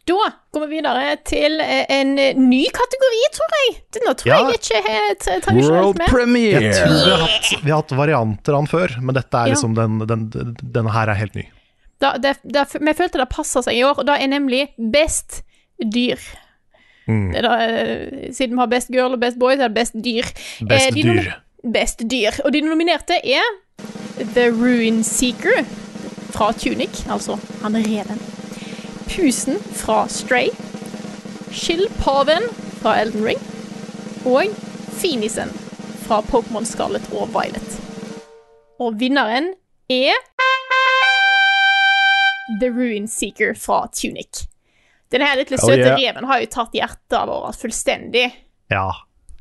Da 0.08 0.28
går 0.56 0.62
vi 0.64 0.78
videre 0.78 1.02
til 1.28 1.58
eh, 1.60 1.84
en 1.92 2.14
eh, 2.22 2.38
ny 2.40 2.62
kategori, 2.72 3.20
tror 3.36 3.54
jeg. 3.58 3.74
Denne 3.98 4.14
tror 4.20 4.30
Ja. 4.32 4.38
jeg 4.48 4.58
ikke 4.62 4.80
er 4.94 5.14
tra- 5.20 5.38
tradisjonelt 5.44 5.98
med. 6.00 6.08
premiere! 6.08 6.62
Jeg 6.64 6.74
tror 6.80 6.96
vi 7.04 7.10
har, 7.12 7.22
hatt, 7.26 7.52
vi 7.64 7.70
har 7.74 7.82
hatt 7.82 7.94
varianter 7.98 8.56
av 8.56 8.62
den 8.64 8.70
før, 8.72 8.96
men 9.02 9.14
dette 9.18 9.36
er 9.42 9.46
Ja. 9.50 9.54
liksom 9.54 9.74
den, 9.76 9.98
den, 10.08 10.26
den, 10.34 10.56
denne 10.62 10.92
her 10.96 11.12
er 11.12 11.20
helt 11.20 11.34
ny. 11.36 11.44
Da, 12.00 12.12
det, 12.22 12.36
det, 12.46 12.62
vi 12.78 12.92
følte 12.94 13.18
det 13.18 13.28
passa 13.32 13.60
seg 13.66 13.74
i 13.74 13.82
år, 13.82 13.98
og 13.98 14.06
da 14.06 14.14
er 14.22 14.28
nemlig 14.30 14.68
best 14.78 15.42
dyr. 15.82 16.20
Mm. 17.08 17.32
Det 17.32 17.38
er 17.40 17.46
da, 17.48 17.54
eh, 17.66 18.32
siden 18.36 18.54
vi 18.54 18.60
har 18.62 18.70
best 18.70 18.88
girl 18.94 19.12
og 19.16 19.20
best 19.20 19.38
boy, 19.40 19.56
så 19.56 19.64
er 19.66 19.72
det 19.72 19.78
best 19.80 19.96
dyr. 20.04 20.28
Best 20.68 20.88
Eh, 20.88 20.94
de 20.94 21.02
dyr. 21.08 21.30
Best 21.74 22.04
dyr. 22.08 22.36
Og 22.44 22.52
de 22.54 22.60
nominerte 22.62 23.18
er 23.24 23.42
The 24.34 24.48
Ruin 24.54 25.02
Seeker 25.04 25.64
fra 26.32 26.52
Tunic, 26.52 27.02
altså 27.10 27.38
han 27.62 27.74
reven. 27.82 28.20
Pusen 29.08 29.58
fra 29.72 30.08
Stray. 30.08 30.48
Skilpadden 31.50 32.42
fra 32.82 32.96
Elden 33.00 33.24
Ring. 33.24 33.40
Og 34.24 34.52
Finisen 34.98 35.48
fra 36.06 36.20
Pokémon 36.26 36.66
Scarlet 36.66 37.04
og 37.14 37.30
Violet. 37.34 37.76
Og 38.82 38.98
vinneren 39.00 39.52
er 39.90 40.14
The 42.60 42.70
Ruin 42.72 43.08
Seeker 43.08 43.54
fra 43.58 43.84
Tunic. 43.92 44.44
Denne 45.12 45.24
her 45.28 45.40
litt 45.40 45.52
Oh, 45.56 45.62
søte 45.62 45.84
yeah. 45.86 45.96
reven 45.98 46.26
har 46.28 46.42
jo 46.42 46.48
tatt 46.52 46.74
hjertet 46.76 47.28
vårt 47.30 47.56
fullstendig. 47.60 48.26
Ja. 48.72 48.90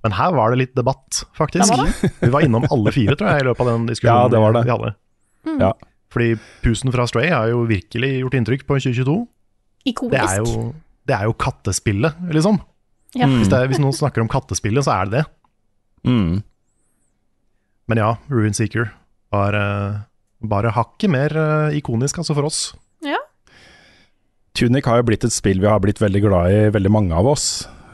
Men 0.04 0.14
her 0.16 0.32
var 0.38 0.54
det 0.54 0.62
litt 0.62 0.76
debatt, 0.78 1.24
faktisk. 1.36 1.74
Var 1.74 2.12
vi 2.22 2.30
var 2.32 2.46
innom 2.46 2.68
alle 2.72 2.94
fire, 2.96 3.18
tror 3.20 3.34
jeg, 3.34 3.44
i 3.44 3.48
løpet 3.50 3.66
av 3.66 3.72
den 3.74 3.88
diskusjonen 3.90 4.22
Ja, 4.24 4.32
det 4.32 4.42
var 4.44 4.56
det. 4.56 4.64
vi 4.68 4.76
hadde. 4.76 4.92
Mm. 5.48 5.58
Ja. 5.66 5.72
Fordi 6.14 6.30
Pusen 6.64 6.94
fra 6.94 7.08
Stray 7.10 7.32
har 7.34 7.50
jo 7.52 7.66
virkelig 7.68 8.12
gjort 8.22 8.38
inntrykk 8.40 8.64
på 8.70 8.78
2022. 8.80 9.18
Det 9.88 9.94
Ikonisk. 9.94 10.20
er 10.20 10.44
jo, 10.44 10.74
det 11.08 11.16
er 11.16 11.30
jo 11.30 11.36
kattespillet, 11.40 12.18
liksom. 12.36 12.60
Ja. 13.16 13.30
Hvis, 13.32 13.48
det 13.48 13.56
er, 13.58 13.70
hvis 13.72 13.80
noen 13.80 13.96
snakker 13.96 14.24
om 14.24 14.30
kattespillet, 14.32 14.84
så 14.84 14.98
er 14.98 15.08
det 15.08 15.22
det. 15.22 15.24
Mm. 16.08 16.44
Men 17.88 18.02
ja, 18.02 18.10
Ruin 18.28 18.56
Seeker 18.56 18.92
var 19.34 19.56
eh, 19.56 20.02
bare 20.44 20.74
hakket 20.76 21.12
mer 21.12 21.36
eh, 21.40 21.78
ikonisk, 21.80 22.20
altså, 22.20 22.36
for 22.36 22.50
oss. 22.50 22.60
Ja. 23.06 23.20
Tunic 24.58 24.90
har 24.90 25.00
jo 25.00 25.08
blitt 25.08 25.26
et 25.28 25.36
spill 25.36 25.62
vi 25.64 25.70
har 25.72 25.80
blitt 25.84 26.02
veldig 26.04 26.24
glad 26.26 26.52
i, 26.52 26.62
veldig 26.76 26.92
mange 26.94 27.16
av 27.16 27.32
oss. 27.32 27.48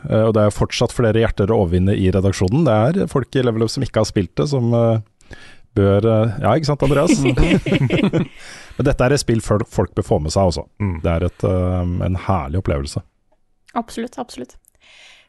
Eh, 0.09 0.25
og 0.25 0.33
det 0.35 0.47
er 0.47 0.57
fortsatt 0.57 0.95
flere 0.95 1.21
hjerter 1.21 1.53
å 1.53 1.61
overvinne 1.63 1.93
i 1.93 2.09
redaksjonen. 2.13 2.65
Det 2.65 2.79
er 3.03 3.11
folk 3.11 3.37
i 3.37 3.45
Level 3.45 3.67
Up 3.67 3.73
som 3.73 3.85
ikke 3.85 4.01
har 4.01 4.09
spilt 4.09 4.33
det, 4.39 4.49
som 4.49 4.73
bør 5.73 6.05
Ja, 6.05 6.51
ikke 6.53 6.69
sant, 6.69 6.83
Andreas? 6.85 7.17
Men 8.77 8.85
dette 8.89 9.05
er 9.05 9.13
et 9.13 9.21
spill 9.21 9.41
folk 9.41 9.67
folk 9.69 9.93
bør 9.95 10.05
få 10.07 10.19
med 10.23 10.31
seg 10.33 10.49
også. 10.49 10.63
Mm. 10.81 10.95
Det 11.03 11.11
er 11.11 11.25
et, 11.27 11.43
um, 11.45 12.01
en 12.01 12.15
herlig 12.27 12.61
opplevelse. 12.63 13.01
Absolutt, 13.75 14.17
absolutt. 14.21 14.55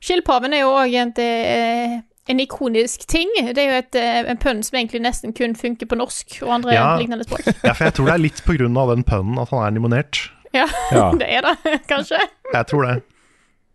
Skilpaven 0.05 0.53
er 0.53 0.65
jo 0.65 0.73
òg 0.77 0.95
en, 1.01 1.13
eh, 1.21 2.01
en 2.29 2.41
ikonisk 2.41 3.07
ting. 3.09 3.31
Det 3.37 3.59
er 3.59 3.71
jo 3.71 3.79
et, 3.79 3.95
eh, 3.97 4.25
en 4.31 4.37
pønn 4.41 4.63
som 4.65 4.77
egentlig 4.79 5.01
nesten 5.05 5.33
kun 5.37 5.55
funker 5.57 5.87
på 5.89 5.97
norsk 5.97 6.43
og 6.43 6.51
andre 6.59 6.73
Ja. 6.75 6.97
lignende 6.99 7.25
språk. 7.25 7.47
Ja, 7.65 7.73
for 7.73 7.85
jeg 7.85 7.95
tror 7.95 8.07
det 8.07 8.15
er 8.15 8.25
litt 8.25 8.43
på 8.45 8.57
grunn 8.59 8.77
av 8.77 8.89
den 8.95 9.05
pønnen 9.05 9.39
at 9.41 9.49
han 9.51 9.65
er 9.65 9.71
limonert. 9.79 10.31
Ja, 10.53 10.67
Ja. 10.93 11.11
det 11.21 11.29
er 11.29 11.43
det, 11.43 11.81
kanskje. 11.93 12.21
Jeg 12.53 12.67
tror 12.67 12.85
det. 12.89 13.03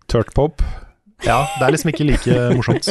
Turtpop. 0.09 0.61
Ja, 1.25 1.45
det 1.59 1.65
er 1.67 1.71
liksom 1.75 1.89
ikke 1.91 2.05
like 2.07 2.35
morsomt. 2.55 2.87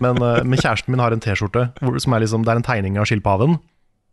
Men, 0.00 0.20
eh, 0.22 0.44
men 0.44 0.58
kjæresten 0.60 0.88
min 0.94 1.00
har 1.00 1.12
en 1.12 1.20
T-skjorte 1.20 1.72
som 2.00 2.12
er 2.14 2.20
liksom, 2.22 2.44
det 2.44 2.52
er 2.52 2.60
en 2.60 2.62
tegning 2.68 2.96
av 3.00 3.08
skilpadden, 3.10 3.56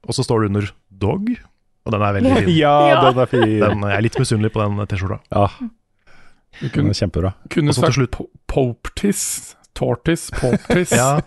og 0.07 0.15
så 0.17 0.23
står 0.25 0.41
det 0.41 0.49
under 0.49 0.71
'dog', 0.91 1.37
og 1.85 1.93
den 1.95 2.01
er 2.05 2.17
veldig 2.17 2.33
fin. 2.37 2.49
Ja, 2.63 2.75
den 3.07 3.21
er 3.23 3.29
fin. 3.31 3.47
Den, 3.61 3.85
jeg 3.87 3.97
er 3.97 4.05
litt 4.05 4.19
misunnelig 4.21 4.51
på 4.53 4.61
den 4.63 4.83
T-skjorta. 4.91 5.19
Ja, 5.31 5.47
Du 6.59 6.67
den 6.75 6.91
er 6.91 6.97
kjempebra. 6.99 7.33
kunne 7.49 7.73
så 7.73 7.87
til 7.87 8.03
sagt 8.03 8.17
po- 8.17 8.29
Poptis. 8.51 9.23
Tortis, 9.73 10.27
Poptis. 10.35 10.91
Ja, 10.99 11.21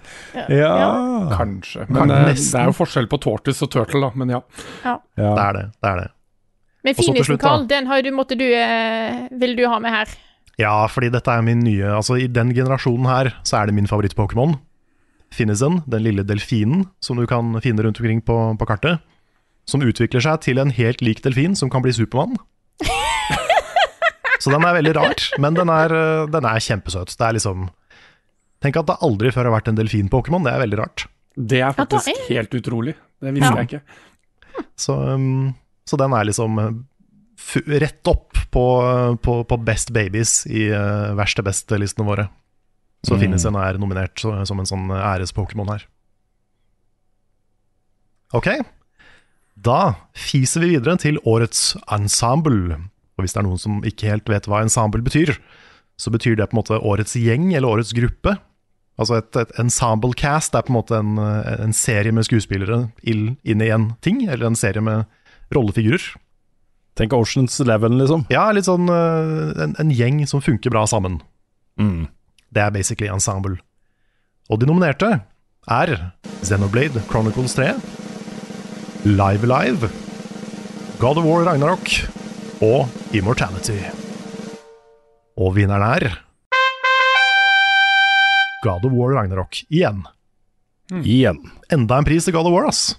Ja, 0.53 0.81
Kanskje. 1.33 1.87
Men 1.89 2.11
eh, 2.13 2.35
det 2.35 2.61
er 2.61 2.69
jo 2.69 2.75
forskjell 2.77 3.09
på 3.09 3.19
tortis 3.25 3.63
og 3.65 3.71
turtle, 3.73 4.03
da. 4.05 4.11
Men 4.21 4.35
ja. 4.37 4.43
det 4.85 5.25
ja. 5.25 5.33
er 5.49 5.57
det. 5.57 5.65
det 5.81 5.91
er 5.91 6.03
det. 6.03 6.11
Men 6.85 6.95
finisen. 6.99 7.39
Carl, 7.41 7.65
den 7.67 7.89
har 7.89 8.03
du, 8.05 8.11
måtte 8.13 8.37
du, 8.37 8.45
eh, 8.45 9.25
vil 9.41 9.57
du 9.57 9.65
ha 9.73 9.79
med 9.81 9.95
her. 9.97 10.13
Ja, 10.61 10.75
fordi 10.93 11.09
dette 11.11 11.33
er 11.33 11.43
min 11.43 11.65
nye 11.65 11.89
Altså, 11.97 12.19
i 12.21 12.29
den 12.31 12.53
generasjonen 12.55 13.09
her, 13.09 13.33
så 13.49 13.63
er 13.63 13.67
det 13.71 13.75
min 13.75 13.89
favoritt-Pokémon. 13.91 14.59
Finnesen, 15.35 15.81
den 15.91 16.05
lille 16.05 16.23
delfinen 16.23 16.85
som 17.03 17.19
du 17.19 17.25
kan 17.27 17.57
finne 17.65 17.83
rundt 17.83 17.99
omkring 17.99 18.21
på, 18.23 18.37
på 18.61 18.69
kartet. 18.69 19.01
Som 19.67 19.81
utvikler 19.87 20.21
seg 20.21 20.41
til 20.45 20.59
en 20.61 20.71
helt 20.77 21.01
lik 21.01 21.23
delfin 21.25 21.55
som 21.57 21.71
kan 21.73 21.83
bli 21.85 21.93
Supermann. 21.97 22.37
Så 24.45 24.51
den 24.53 24.65
er 24.67 24.75
veldig 24.77 24.93
rar, 24.99 25.15
men 25.41 25.55
den 25.57 25.71
er, 25.73 25.93
øh, 25.95 26.27
den 26.29 26.45
er 26.45 26.61
kjempesøt. 26.61 27.15
Det 27.17 27.25
er 27.25 27.37
liksom 27.39 27.69
Tenk 28.65 28.77
at 28.81 28.87
det 28.89 28.97
aldri 29.05 29.29
før 29.33 29.45
har 29.49 29.53
vært 29.59 29.67
en 29.69 29.77
delfin-Pokémon, 29.77 30.45
det 30.45 30.53
er 30.55 30.61
veldig 30.63 30.79
rart. 30.81 31.03
Det 31.37 31.59
er 31.61 31.73
faktisk 31.77 32.09
helt 32.31 32.53
utrolig. 32.57 32.95
Det 33.21 33.33
visste 33.37 33.51
Ja. 33.53 33.61
jeg 33.61 33.69
ikke. 33.69 33.81
Så, 34.81 34.95
um, 34.97 35.55
så 35.85 35.99
den 36.01 36.13
er 36.17 36.25
liksom 36.25 36.59
uh, 36.59 36.71
rett 37.81 38.09
opp 38.09 38.33
på, 38.55 38.65
på, 39.21 39.35
på 39.51 39.59
Best 39.65 39.93
Babies 39.93 40.47
i 40.49 40.71
uh, 40.73 41.13
verst 41.19 41.37
til 41.37 41.45
best-listene 41.45 42.07
våre. 42.09 42.29
Så 43.05 43.17
Mm. 43.17 43.21
finnes 43.21 43.43
den 43.45 43.57
er 43.61 43.77
nominert 43.77 44.17
så, 44.17 44.33
som 44.49 44.59
en 44.63 44.65
sånn 44.71 44.89
æres-Pokémon 44.89 45.69
her. 45.75 45.85
Ok, 48.33 48.49
da 49.65 49.95
fiser 50.17 50.65
vi 50.65 50.75
videre 50.75 50.97
til 51.01 51.21
årets 51.29 51.75
ensemble. 51.93 52.79
Og 53.15 53.25
hvis 53.25 53.35
det 53.35 53.43
er 53.43 53.47
noen 53.49 53.61
som 53.61 53.85
ikke 53.87 54.11
helt 54.11 54.31
vet 54.31 54.49
hva 54.51 54.63
ensemble 54.65 55.05
betyr, 55.05 55.35
så 56.01 56.11
betyr 56.11 56.37
det 56.39 56.49
på 56.51 56.57
en 56.57 56.63
måte 56.63 56.81
årets 56.81 57.15
gjeng 57.19 57.53
eller 57.53 57.71
årets 57.71 57.95
gruppe. 57.97 58.37
Altså 59.01 59.19
et, 59.19 59.31
et 59.39 59.55
ensemble 59.63 60.15
cast 60.19 60.55
er 60.55 60.67
på 60.67 60.73
en 60.73 60.79
måte 60.79 60.99
en, 60.99 61.17
en 61.19 61.75
serie 61.75 62.15
med 62.15 62.27
skuespillere 62.27 62.85
inn 63.03 63.37
i 63.43 63.71
en 63.75 63.93
ting, 64.05 64.23
eller 64.29 64.51
en 64.51 64.59
serie 64.59 64.83
med 64.85 65.09
rollefigurer. 65.55 66.13
Tenk 66.95 67.15
Oceans 67.17 67.57
Eleven, 67.63 67.99
liksom. 67.99 68.23
Ja, 68.31 68.47
litt 68.55 68.69
sånn 68.69 68.87
eh, 68.91 69.55
en, 69.65 69.75
en 69.83 69.95
gjeng 69.95 70.21
som 70.31 70.43
funker 70.45 70.71
bra 70.71 70.85
sammen. 70.87 71.19
Mm. 71.81 72.07
Det 72.55 72.63
er 72.63 72.75
basically 72.75 73.11
ensemble. 73.11 73.59
Og 74.47 74.61
de 74.61 74.69
nominerte 74.71 75.11
er 75.75 75.95
Xenoblade 76.45 77.03
Chronicles 77.09 77.57
3, 77.57 77.73
Live 79.05 79.45
Live, 79.45 79.91
God 80.99 81.19
of 81.21 81.27
War 81.29 81.43
Ragnarok 81.45 81.91
og 82.65 82.89
Immortality. 83.13 83.77
Og 85.37 85.51
vinneren 85.59 85.85
er 85.85 86.15
God 88.65 88.87
of 88.89 88.95
War 88.97 89.13
Ragnarok 89.19 89.61
igjen. 89.69 90.07
Igjen. 91.05 91.43
Enda 91.69 92.01
en 92.01 92.09
pris 92.09 92.25
til 92.25 92.33
God 92.33 92.49
of 92.49 92.57
War, 92.57 92.71
ass. 92.73 92.97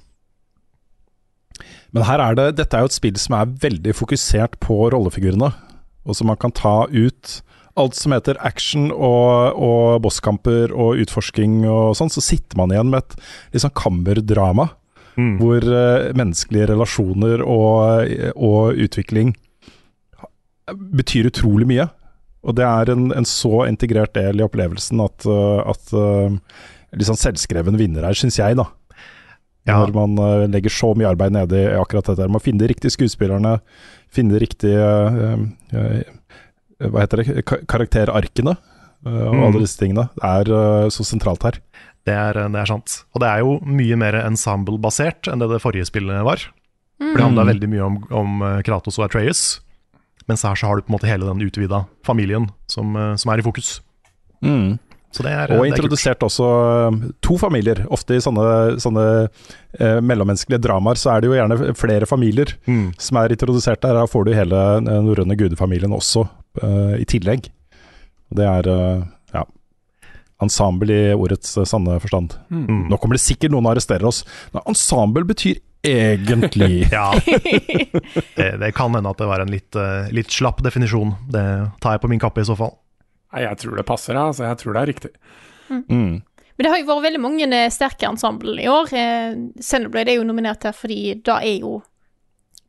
Men 1.89 2.05
her 2.05 2.21
er 2.21 2.37
det, 2.37 2.47
dette 2.61 2.77
er 2.77 2.85
jo 2.85 2.93
et 2.93 2.99
spill 2.99 3.17
som 3.17 3.39
er 3.39 3.57
veldig 3.65 3.97
fokusert 3.97 4.61
på 4.61 4.77
rollefigurene. 4.93 5.55
Og 6.05 6.21
som 6.21 6.29
man 6.29 6.37
kan 6.37 6.53
ta 6.53 6.83
ut 6.85 7.39
alt 7.81 7.97
som 7.97 8.13
heter 8.13 8.37
action 8.45 8.91
og, 8.93 9.57
og 9.57 10.05
bosskamper 10.05 10.69
og 10.69 11.01
utforsking 11.01 11.63
og 11.65 11.97
sånn. 11.97 12.13
Så 12.13 12.21
sitter 12.21 12.61
man 12.61 12.77
igjen 12.77 12.93
med 12.93 13.01
et 13.01 13.21
litt 13.55 13.65
sånn 13.65 13.73
kammerdrama. 13.73 14.75
Mm. 15.15 15.35
Hvor 15.39 15.63
eh, 15.63 16.09
menneskelige 16.17 16.67
relasjoner 16.73 17.43
og, 17.45 18.09
og 18.35 18.79
utvikling 18.85 19.33
betyr 20.95 21.29
utrolig 21.29 21.67
mye. 21.69 21.85
Og 22.45 22.55
det 22.57 22.65
er 22.67 22.91
en, 22.93 23.07
en 23.15 23.27
så 23.27 23.63
integrert 23.69 24.13
del 24.17 24.41
i 24.41 24.45
opplevelsen 24.45 25.01
at, 25.05 25.25
eh, 25.29 25.61
at 25.71 25.93
eh, 25.97 27.05
sånn 27.07 27.21
selvskreven 27.21 27.79
vinner 27.79 28.05
her, 28.07 28.17
syns 28.17 28.39
jeg, 28.41 28.57
da. 28.59 28.67
Ja. 29.65 29.79
Når 29.81 29.95
man 29.95 30.51
legger 30.53 30.69
så 30.69 30.91
mye 30.93 31.07
arbeid 31.09 31.33
ned 31.33 31.53
i 31.57 31.63
akkurat 31.73 32.11
dette. 32.11 32.27
her, 32.27 32.41
finner 32.43 32.67
de 32.67 32.67
riktige 32.69 32.93
skuespillerne, 32.93 33.55
finne 34.13 34.35
de 34.35 34.41
riktige 34.43 34.77
Hva 35.73 37.01
heter 37.01 37.23
det? 37.23 37.41
Karakterarkene 37.65 38.53
og 38.53 39.33
Mm. 39.33 39.41
alle 39.47 39.63
disse 39.63 39.79
tingene. 39.79 40.05
Det 40.17 40.29
er 40.29 40.89
så 40.93 41.03
sentralt 41.05 41.43
her. 41.45 41.57
Det 42.05 42.13
er, 42.13 42.33
det 42.53 42.59
er 42.61 42.69
sant. 42.69 42.99
Og 43.15 43.21
det 43.23 43.27
er 43.31 43.39
jo 43.41 43.55
mye 43.65 43.95
mer 43.97 44.13
ensemble-basert 44.23 45.27
enn 45.31 45.39
det 45.41 45.47
det 45.49 45.61
forrige 45.63 45.87
spillet 45.89 46.21
var. 46.25 46.43
For 47.01 47.17
det 47.17 47.25
handla 47.25 47.43
Mm. 47.43 47.49
veldig 47.49 47.69
mye 47.73 47.85
om, 47.85 47.95
om 48.11 48.41
eh, 48.45 48.61
Kratos 48.63 48.99
og 48.99 49.05
Atreas. 49.09 49.59
Mens 50.29 50.43
her 50.45 50.55
så 50.55 50.67
har 50.69 50.75
du 50.77 50.81
på 50.85 50.89
en 50.93 50.97
måte 50.99 51.09
hele 51.09 51.25
den 51.27 51.41
utvida 51.45 51.83
familien 52.05 52.47
som, 52.71 52.95
eh, 52.95 53.15
som 53.15 53.31
er 53.33 53.39
i 53.41 53.45
fokus. 53.45 53.79
Så 55.15 55.23
det 55.23 55.31
er, 55.31 55.47
Og 55.55 55.63
det 55.63 55.71
er 55.71 55.77
kult. 55.77 55.77
introdusert 55.77 56.23
også 56.27 56.47
eh, 56.91 57.11
to 57.23 57.37
familier. 57.39 57.85
Ofte 57.89 58.17
i 58.17 58.21
sånne, 58.23 58.75
sånne 58.83 59.05
eh, 59.79 59.99
mellommenneskelige 60.03 60.59
dramaer 60.65 60.99
så 60.99 61.13
er 61.15 61.21
det 61.23 61.29
jo 61.29 61.37
gjerne 61.37 61.75
flere 61.79 62.05
familier 62.09 62.51
Mm. 62.67 62.93
som 62.99 63.17
er 63.21 63.29
introdusert 63.31 63.81
der. 63.81 63.93
Da 63.95 64.05
får 64.11 64.25
du 64.25 64.33
hele 64.35 64.49
den 64.81 65.05
norrøne 65.07 65.37
gudefamilien 65.39 65.93
også 65.95 66.27
eh, 66.61 66.99
i 67.01 67.05
tillegg. 67.05 67.47
Og 68.31 68.37
Det 68.41 68.45
er 68.45 68.67
eh, 68.69 69.03
ensemble 70.43 70.93
i 70.93 71.13
ordets 71.15 71.55
eh, 71.57 71.67
sanne 71.67 71.99
forstand. 72.03 72.35
Mm. 72.51 72.87
Nå 72.91 72.99
kommer 72.99 73.19
det 73.19 73.23
sikkert 73.25 73.53
noen 73.53 73.67
og 73.67 73.75
arresterer 73.75 74.07
oss. 74.09 74.23
Men 74.53 74.65
ensemble 74.73 75.25
betyr 75.27 75.61
egentlig 75.85 76.87
Ja, 76.91 77.11
det, 78.37 78.49
det 78.61 78.71
kan 78.75 78.95
hende 78.95 79.11
at 79.11 79.21
det 79.21 79.29
var 79.29 79.43
en 79.43 79.53
litt, 79.53 79.75
eh, 79.79 80.11
litt 80.15 80.33
slapp 80.33 80.63
definisjon. 80.65 81.15
Det 81.31 81.45
tar 81.83 81.97
jeg 81.97 82.05
på 82.05 82.11
min 82.11 82.21
kappe 82.21 82.43
i 82.43 82.47
så 82.47 82.57
fall. 82.59 82.75
Nei, 83.33 83.45
jeg 83.45 83.61
tror 83.63 83.79
det 83.79 83.87
passer, 83.87 84.17
altså. 84.19 84.47
Jeg 84.47 84.61
tror 84.61 84.75
det 84.75 84.81
er 84.81 84.91
riktig. 84.93 85.13
mm. 85.69 86.15
Men 86.55 86.63
det 86.63 86.71
har 86.71 86.79
jo 86.79 86.87
vært 86.87 87.07
veldig 87.09 87.19
mange 87.23 87.47
eh, 87.51 87.71
sterke 87.73 88.07
ensemble 88.07 88.55
i 88.63 88.69
år. 88.71 88.93
Eh, 88.95 89.99
er 90.05 90.15
jo 90.15 90.27
nominert 90.27 90.63
her 90.63 90.75
fordi 90.75 91.17
da 91.25 91.41
er 91.43 91.59
jo 91.59 91.81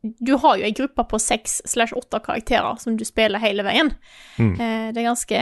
Du 0.03 0.37
har 0.39 0.59
jo 0.59 0.67
ei 0.67 0.75
gruppe 0.75 1.03
på 1.11 1.19
seks 1.19 1.61
slash 1.67 1.95
åtte 1.97 2.21
karakterer 2.23 2.77
som 2.79 2.97
du 2.99 3.05
spiller 3.07 3.43
hele 3.43 3.65
veien. 3.67 3.93
Mm. 4.39 4.53
Eh, 4.55 4.89
det 4.95 5.03
er 5.03 5.09
ganske 5.09 5.41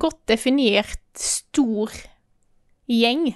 godt 0.00 0.20
definert 0.28 1.01
stor 1.18 1.92
gjeng. 2.90 3.32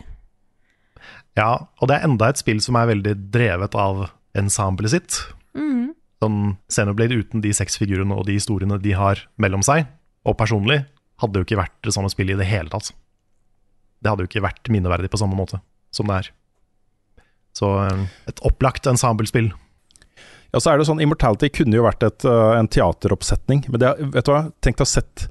Ja, 1.36 1.68
og 1.80 1.90
det 1.90 1.98
er 1.98 2.06
enda 2.08 2.30
et 2.30 2.40
spill 2.40 2.62
som 2.64 2.78
er 2.80 2.88
veldig 2.90 3.14
drevet 3.34 3.76
av 3.76 4.06
ensemblet 4.36 4.94
sitt. 4.94 5.18
Mm. 5.56 5.92
Sånn 6.22 6.40
Xenoblade 6.72 7.18
uten 7.20 7.44
de 7.44 7.52
seks 7.56 7.76
figurene 7.80 8.16
og 8.16 8.24
de 8.28 8.38
historiene 8.38 8.78
de 8.80 8.94
har 8.96 9.20
mellom 9.40 9.64
seg, 9.66 9.84
og 10.26 10.38
personlig, 10.40 10.82
hadde 11.20 11.40
jo 11.40 11.46
ikke 11.46 11.60
vært 11.60 11.76
det 11.84 11.94
samme 11.96 12.10
spillet 12.12 12.36
i 12.36 12.40
det 12.42 12.48
hele 12.48 12.72
tatt. 12.72 12.90
Det 14.00 14.10
hadde 14.10 14.24
jo 14.24 14.30
ikke 14.30 14.44
vært 14.44 14.72
minneverdig 14.72 15.10
på 15.12 15.20
samme 15.20 15.36
måte 15.38 15.60
som 15.94 16.08
det 16.08 16.18
er. 16.20 16.32
Så 17.56 17.70
eh, 17.84 18.02
et 18.28 18.42
opplagt 18.44 18.88
ensemblespill. 18.90 19.52
Ja, 20.52 20.60
så 20.60 20.72
er 20.72 20.78
det 20.78 20.88
sånn, 20.88 21.00
Immortality 21.04 21.50
kunne 21.52 21.78
jo 21.78 21.86
vært 21.86 22.04
et, 22.06 22.26
eh, 22.28 22.52
en 22.58 22.68
teateroppsetning. 22.68 23.64
Men 23.72 23.82
det, 23.82 23.94
vet 24.12 24.28
du 24.28 24.32
hva, 24.34 24.42
tenk 24.64 24.76
deg 24.76 24.84
å 24.84 24.92
sett 24.92 25.26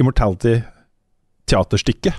Immortality 0.00 0.58
teaterstykke. 1.50 2.14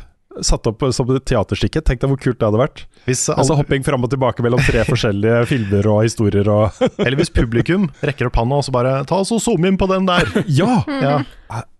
Satt 0.45 0.67
opp 0.69 0.83
som 0.93 1.09
et 1.15 1.23
teaterstykke. 1.25 1.81
Tenk 1.81 2.01
deg 2.03 2.11
hvor 2.11 2.19
kult 2.21 2.37
det 2.37 2.45
hadde 2.45 2.59
vært. 2.61 2.83
Hvis, 3.07 3.23
alle, 3.31 3.39
Altså 3.41 3.55
Hopping 3.57 3.81
fram 3.87 4.03
og 4.05 4.11
tilbake 4.11 4.43
mellom 4.45 4.61
tre 4.67 4.83
forskjellige 4.91 5.39
filmer 5.49 5.87
og 5.89 6.03
historier 6.05 6.49
og 6.53 6.77
eller 7.05 7.17
hvis 7.17 7.31
publikum 7.33 7.87
rekker 8.05 8.29
opp 8.29 8.37
handa 8.37 8.59
og 8.61 8.67
så 8.67 8.73
bare 8.75 8.99
Ta 9.09 9.21
oss 9.23 9.31
og 9.33 9.41
zoom 9.41 9.65
inn 9.65 9.79
på 9.81 9.87
den 9.89 10.05
der! 10.09 10.29
Ja! 10.59 10.83
Ja. 11.01 11.15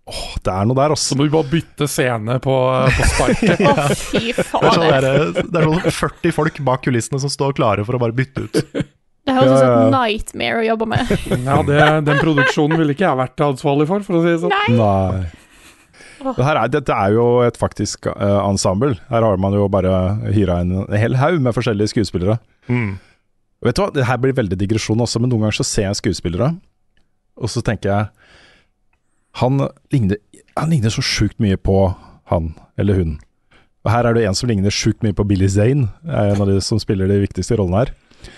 Åh, 0.08 0.28
det 0.40 0.48
er 0.50 0.64
noe 0.64 0.74
der, 0.78 0.94
Så 0.96 1.12
altså. 1.12 1.16
må 1.20 1.26
vi 1.28 1.32
bare 1.36 1.50
bytte 1.52 1.86
scene 1.92 2.38
på, 2.40 2.54
på 2.96 3.08
sparket. 3.12 3.58
Fy 4.00 4.22
Det 4.32 4.40
er, 4.40 4.46
sånn 4.48 4.62
faen. 4.64 4.86
der, 4.88 5.08
det 5.44 5.60
er 5.60 5.66
sånn 5.68 5.98
40 6.00 6.32
folk 6.38 6.60
bak 6.64 6.86
kulissene 6.86 7.20
som 7.20 7.30
står 7.30 7.52
klare 7.58 7.84
for 7.84 7.98
å 7.98 8.00
bare 8.00 8.16
bytte 8.16 8.46
ut. 8.48 8.56
Det 9.28 9.34
høres 9.36 9.52
ut 9.52 9.58
som 9.60 9.68
Ja, 9.68 9.82
ja. 9.84 9.90
nightmare 9.92 10.62
å 10.62 10.64
jobbe 10.70 10.88
med. 10.94 11.12
Ja, 11.44 11.58
det, 11.68 11.82
Den 12.08 12.22
produksjonen 12.24 12.80
ville 12.80 12.96
ikke 12.96 13.04
jeg 13.04 13.20
vært 13.20 13.44
ansvarlig 13.50 13.86
for, 13.92 14.06
for 14.08 14.16
å 14.18 14.24
si 14.24 14.32
det 14.32 14.40
sånn. 14.46 14.56
Nei. 14.56 14.78
Nei. 14.80 15.28
Det 16.18 16.44
her 16.46 16.58
er, 16.58 16.70
dette 16.72 16.94
er 16.94 17.12
jo 17.14 17.26
et 17.46 17.58
faktisk 17.58 18.08
uh, 18.10 18.40
ensemble. 18.42 18.96
Her 19.10 19.24
har 19.26 19.38
man 19.40 19.54
jo 19.54 19.68
bare 19.70 19.92
hyra 20.34 20.60
en 20.64 20.80
hel 20.98 21.16
haug 21.20 21.38
med 21.42 21.54
forskjellige 21.56 21.92
skuespillere. 21.94 22.38
Mm. 22.66 22.96
Vet 23.66 23.78
du 23.78 23.82
hva, 23.82 23.92
det 23.94 24.06
her 24.06 24.18
blir 24.22 24.36
veldig 24.38 24.58
digresjon 24.58 25.00
også, 25.02 25.22
men 25.22 25.32
noen 25.32 25.46
ganger 25.46 25.60
så 25.60 25.66
ser 25.66 25.88
jeg 25.88 26.00
skuespillere, 26.00 26.52
og 27.38 27.50
så 27.50 27.62
tenker 27.62 27.90
jeg 27.90 28.06
Han 29.38 29.60
ligner, 29.92 30.18
han 30.56 30.70
ligner 30.72 30.90
så 30.90 31.02
sjukt 31.04 31.38
mye 31.38 31.56
på 31.56 31.94
han 32.32 32.52
eller 32.80 32.98
hun. 32.98 33.18
Og 33.86 33.92
her 33.92 34.08
er 34.08 34.16
det 34.16 34.24
en 34.26 34.34
som 34.34 34.50
ligner 34.50 34.74
sjukt 34.74 35.04
mye 35.06 35.14
på 35.14 35.26
Billy 35.28 35.46
Zane, 35.48 35.86
er 36.04 36.32
en 36.32 36.42
av 36.42 36.50
de 36.50 36.58
som 36.64 36.80
spiller 36.82 37.06
de 37.10 37.20
viktigste 37.22 37.58
rollene 37.58 37.84
her. 37.84 37.92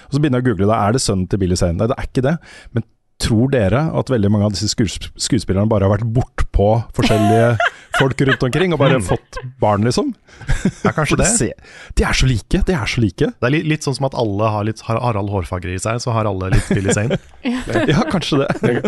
Og 0.09 0.15
så 0.15 0.21
begynner 0.21 0.43
jeg 0.43 0.45
å 0.45 0.51
google 0.51 0.69
da 0.69 0.81
er 0.85 0.95
det 0.95 1.03
sønnen 1.03 1.29
til 1.31 1.41
Billy 1.41 1.57
Zane? 1.57 1.79
Nei, 1.79 1.89
det 1.89 1.97
er 1.97 2.09
ikke 2.11 2.25
det. 2.27 2.37
Men 2.77 2.85
tror 3.21 3.53
dere 3.53 3.87
at 3.97 4.13
veldig 4.13 4.31
mange 4.33 4.49
av 4.49 4.55
disse 4.55 4.71
skuesp 4.73 5.11
skuespillerne 5.21 5.71
bare 5.71 5.87
har 5.87 5.95
vært 5.99 6.11
bortpå 6.17 6.71
forskjellige 6.97 7.55
folk 8.01 8.25
rundt 8.27 8.43
omkring 8.49 8.73
og 8.75 8.81
bare 8.83 8.99
fått 9.05 9.39
barn, 9.61 9.85
liksom? 9.87 10.11
Ja, 10.85 10.93
kanskje 10.97 11.19
det. 11.21 11.27
se- 11.37 11.53
De 11.99 12.05
er 12.09 12.17
så 12.17 12.27
like, 12.31 12.63
de 12.67 12.73
er 12.77 12.89
så 12.89 13.03
like. 13.05 13.29
Det 13.37 13.47
er 13.49 13.53
litt, 13.55 13.67
litt 13.69 13.85
sånn 13.87 13.97
som 13.99 14.09
at 14.09 14.17
alle 14.19 14.49
har 14.55 14.65
litt 14.69 14.81
har 14.89 14.99
Harald 15.05 15.31
Hårfagre 15.33 15.75
i 15.77 15.81
seg, 15.83 16.01
så 16.03 16.15
har 16.17 16.29
alle 16.31 16.51
litt 16.57 16.69
Billy 16.73 16.95
Zane. 16.97 17.19
Ja, 17.91 18.03
kanskje 18.11 18.43
det. 18.43 18.81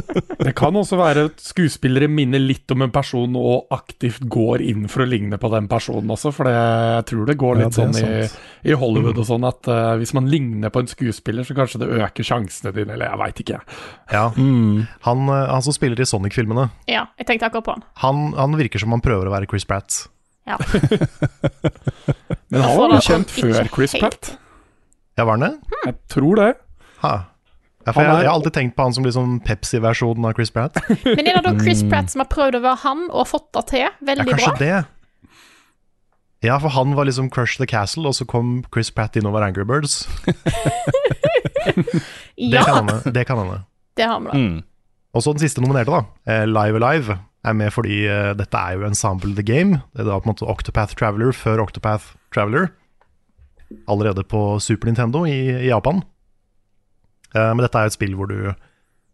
Det 0.43 0.53
kan 0.59 0.77
også 0.77 0.97
være 0.99 1.27
at 1.31 1.41
skuespillere 1.41 2.09
minner 2.11 2.41
litt 2.43 2.69
om 2.75 2.83
en 2.85 2.91
person 2.93 3.33
og 3.39 3.71
aktivt 3.73 4.25
går 4.33 4.61
inn 4.67 4.85
for 4.93 5.05
å 5.05 5.09
ligne 5.09 5.39
på 5.41 5.49
den 5.53 5.69
personen 5.71 6.11
også, 6.13 6.33
for 6.37 6.49
det, 6.49 6.53
jeg 6.57 7.07
tror 7.13 7.29
det 7.31 7.37
går 7.41 7.61
Ja, 7.63 7.65
litt 7.69 7.77
det 7.79 7.85
er 7.87 7.95
sånn 7.97 8.11
i, 8.67 8.71
i 8.73 8.77
Hollywood 8.79 9.21
og 9.23 9.29
sånn 9.29 9.47
at 9.49 9.69
uh, 9.73 9.95
hvis 10.01 10.13
man 10.17 10.29
ligner 10.31 10.73
på 10.75 10.83
en 10.85 10.91
skuespiller, 10.91 11.47
så 11.49 11.57
kanskje 11.57 11.81
det 11.85 11.91
øker 12.03 12.27
sjansene 12.29 12.75
dine, 12.77 12.95
eller 12.97 13.09
jeg 13.13 13.21
veit 13.23 13.43
ikke. 13.47 13.61
Ja. 14.13 14.25
Mm. 14.37 14.83
Han, 15.09 15.25
eh, 15.33 15.47
han 15.53 15.65
som 15.65 15.75
spiller 15.77 16.01
i 16.03 16.09
Sonic-filmene, 16.09 16.69
Ja, 16.91 17.07
jeg 17.21 17.29
tenkte 17.31 17.49
akkurat 17.51 17.67
på 17.71 17.77
han. 17.79 17.87
han, 18.05 18.23
han 18.39 18.59
virker 18.61 18.83
som 18.85 18.93
han 18.95 19.02
prøver 19.05 19.29
å 19.29 19.35
være 19.35 19.49
Chris 19.51 19.67
Pratt. 19.69 20.01
Ja. 20.49 20.57
Men 22.53 22.63
han 22.65 22.77
var 22.79 22.95
jo 22.97 23.03
kjent 23.07 23.31
før 23.33 23.69
Chris. 23.75 23.95
Pratt. 24.01 24.33
Ja, 25.19 25.25
var 25.29 25.37
han 25.39 25.45
det? 25.47 25.53
Jeg 25.87 25.95
tror 26.13 26.41
det. 26.41 26.49
Ha. 27.05 27.13
Ja, 27.83 27.91
for 27.91 27.99
jeg, 28.07 28.11
jeg 28.23 28.29
har 28.29 28.37
alltid 28.37 28.55
tenkt 28.55 28.77
på 28.79 28.85
han 28.87 28.95
som 28.95 29.05
liksom 29.07 29.37
Pepsi-versjonen 29.47 30.27
av 30.29 30.35
Chris 30.39 30.53
Pratt. 30.55 30.79
Men 31.07 31.27
er 31.27 31.39
det 31.41 31.45
da 31.49 31.53
Chris 31.59 31.83
Pratt 31.91 32.13
som 32.15 32.23
har 32.23 32.29
prøvd 32.31 32.59
å 32.61 32.65
være 32.65 32.81
han 32.85 33.07
og 33.11 33.27
fått 33.31 33.49
det 33.59 33.65
til? 33.73 33.85
Ja, 33.87 33.91
Veldig 34.13 34.37
bra. 34.39 34.53
det. 34.61 34.75
Ja, 36.43 36.57
for 36.59 36.75
han 36.75 36.95
var 36.99 37.07
liksom 37.07 37.29
Crush 37.31 37.59
the 37.63 37.67
Castle, 37.71 38.09
og 38.11 38.17
så 38.19 38.27
kom 38.27 38.65
Chris 38.75 38.91
Pratt 38.95 39.15
inn 39.19 39.27
over 39.31 39.45
Angry 39.47 39.63
Birds. 39.67 40.01
Det 41.67 42.49
Ja, 42.51 42.65
kan 42.67 42.89
hende. 42.89 43.13
Det 43.15 43.25
kan 43.29 43.39
hende. 43.39 43.61
det 43.97 44.07
har 44.11 44.21
vi 44.21 44.27
da. 44.33 44.39
Mm. 44.39 44.63
Og 45.15 45.23
så 45.23 45.35
den 45.37 45.43
siste 45.45 45.61
nominerte, 45.63 45.93
da. 45.93 46.03
eh, 46.33 46.47
Live 46.49 46.81
Alive 46.81 47.19
er 47.47 47.57
med 47.59 47.73
fordi 47.75 48.05
uh, 48.07 48.33
dette 48.39 48.59
er 48.59 48.77
jo 48.77 48.87
Ensemble 48.87 49.35
The 49.37 49.45
Game. 49.47 49.83
Det 49.93 50.05
er 50.05 50.11
da 50.11 50.21
på 50.21 50.29
en 50.29 50.35
måte 50.35 50.49
Octopath 50.49 50.97
Traveler 50.99 51.35
før 51.37 51.65
Octopath 51.65 52.15
Traveler. 52.35 52.71
Allerede 53.91 54.25
på 54.29 54.61
Super 54.63 54.91
Nintendo 54.91 55.25
i, 55.27 55.39
i 55.65 55.71
Japan. 55.71 56.03
Uh, 57.35 57.53
men 57.55 57.65
dette 57.65 57.79
er 57.79 57.91
et 57.91 57.97
spill 57.97 58.15
hvor 58.19 58.31
du 58.31 58.53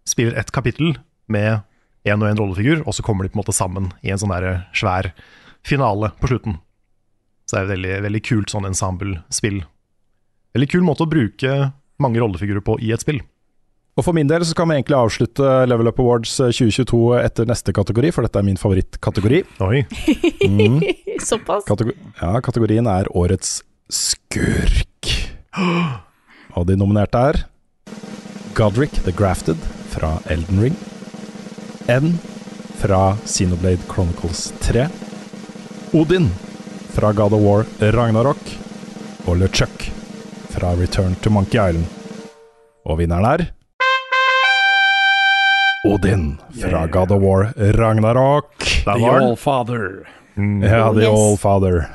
spiller 0.09 0.38
ett 0.41 0.53
kapittel 0.53 0.97
med 1.29 1.61
én 2.09 2.23
og 2.23 2.31
én 2.31 2.38
rollefigur, 2.41 2.83
og 2.87 2.95
så 2.97 3.05
kommer 3.05 3.25
de 3.25 3.33
på 3.33 3.38
en 3.38 3.43
måte 3.43 3.57
sammen 3.57 3.91
i 4.01 4.12
en 4.12 4.21
sånn 4.21 4.33
der 4.33 4.64
svær 4.77 5.11
finale 5.67 6.12
på 6.21 6.31
slutten. 6.31 6.57
Så 7.49 7.57
det 7.57 7.61
er 7.61 7.67
et 7.67 7.75
veldig, 7.75 7.97
veldig 8.05 8.23
kult 8.29 8.53
sånn 8.53 8.69
ensemble-spill. 8.69 9.62
Veldig 10.57 10.71
kul 10.73 10.85
måte 10.85 11.05
å 11.05 11.11
bruke 11.11 11.59
mange 12.01 12.21
rollefigurer 12.21 12.64
på 12.64 12.77
i 12.85 12.93
et 12.95 13.05
spill. 13.05 13.21
Og 13.99 14.05
For 14.07 14.15
min 14.15 14.29
del 14.31 14.45
så 14.47 14.55
kan 14.55 14.71
vi 14.71 14.77
egentlig 14.79 14.95
avslutte 14.95 15.47
Level 15.67 15.91
Up 15.91 15.99
Awards 15.99 16.37
eh, 16.39 16.53
2022 16.55 17.01
etter 17.19 17.49
neste 17.51 17.75
kategori, 17.75 18.13
for 18.15 18.23
dette 18.23 18.39
er 18.39 18.47
min 18.47 18.61
favorittkategori. 18.61 19.41
Oi. 19.67 19.81
Mm. 20.47 20.79
Såpass. 21.31 21.67
Kategor 21.67 21.97
ja, 22.21 22.39
kategorien 22.45 22.87
er 22.87 23.11
Årets 23.19 23.57
skurk. 23.91 25.11
Og 26.57 26.69
de 26.71 26.79
nominerte 26.79 27.25
er 27.33 27.41
Godric 28.55 29.03
the 29.03 29.15
Grafted 29.19 29.59
fra 29.91 30.15
Elden 30.31 30.63
Ring. 30.63 30.79
N 31.91 32.15
fra 32.79 33.17
Xenoblade 33.27 33.83
Chronicles 33.91 34.53
3. 34.63 34.87
Odin 35.99 36.31
fra 36.95 37.11
God 37.11 37.35
of 37.35 37.43
War 37.43 37.67
Ragnarok. 37.99 38.55
Og 39.27 39.43
LeChuck 39.43 39.91
fra 40.55 40.77
Return 40.79 41.19
to 41.19 41.35
Monkey 41.35 41.59
Island. 41.59 41.91
Og 42.87 43.03
vinneren 43.03 43.27
er 43.27 43.49
Odin 45.88 46.37
fra 46.61 46.85
God 46.92 47.14
of 47.16 47.22
War 47.22 47.48
Ragnarok. 47.79 48.53
The. 48.85 48.92
Allfather. 48.92 50.05
Ja, 50.37 50.92
The 50.92 51.07
Yes. 51.07 51.09
Allfather. 51.09 51.88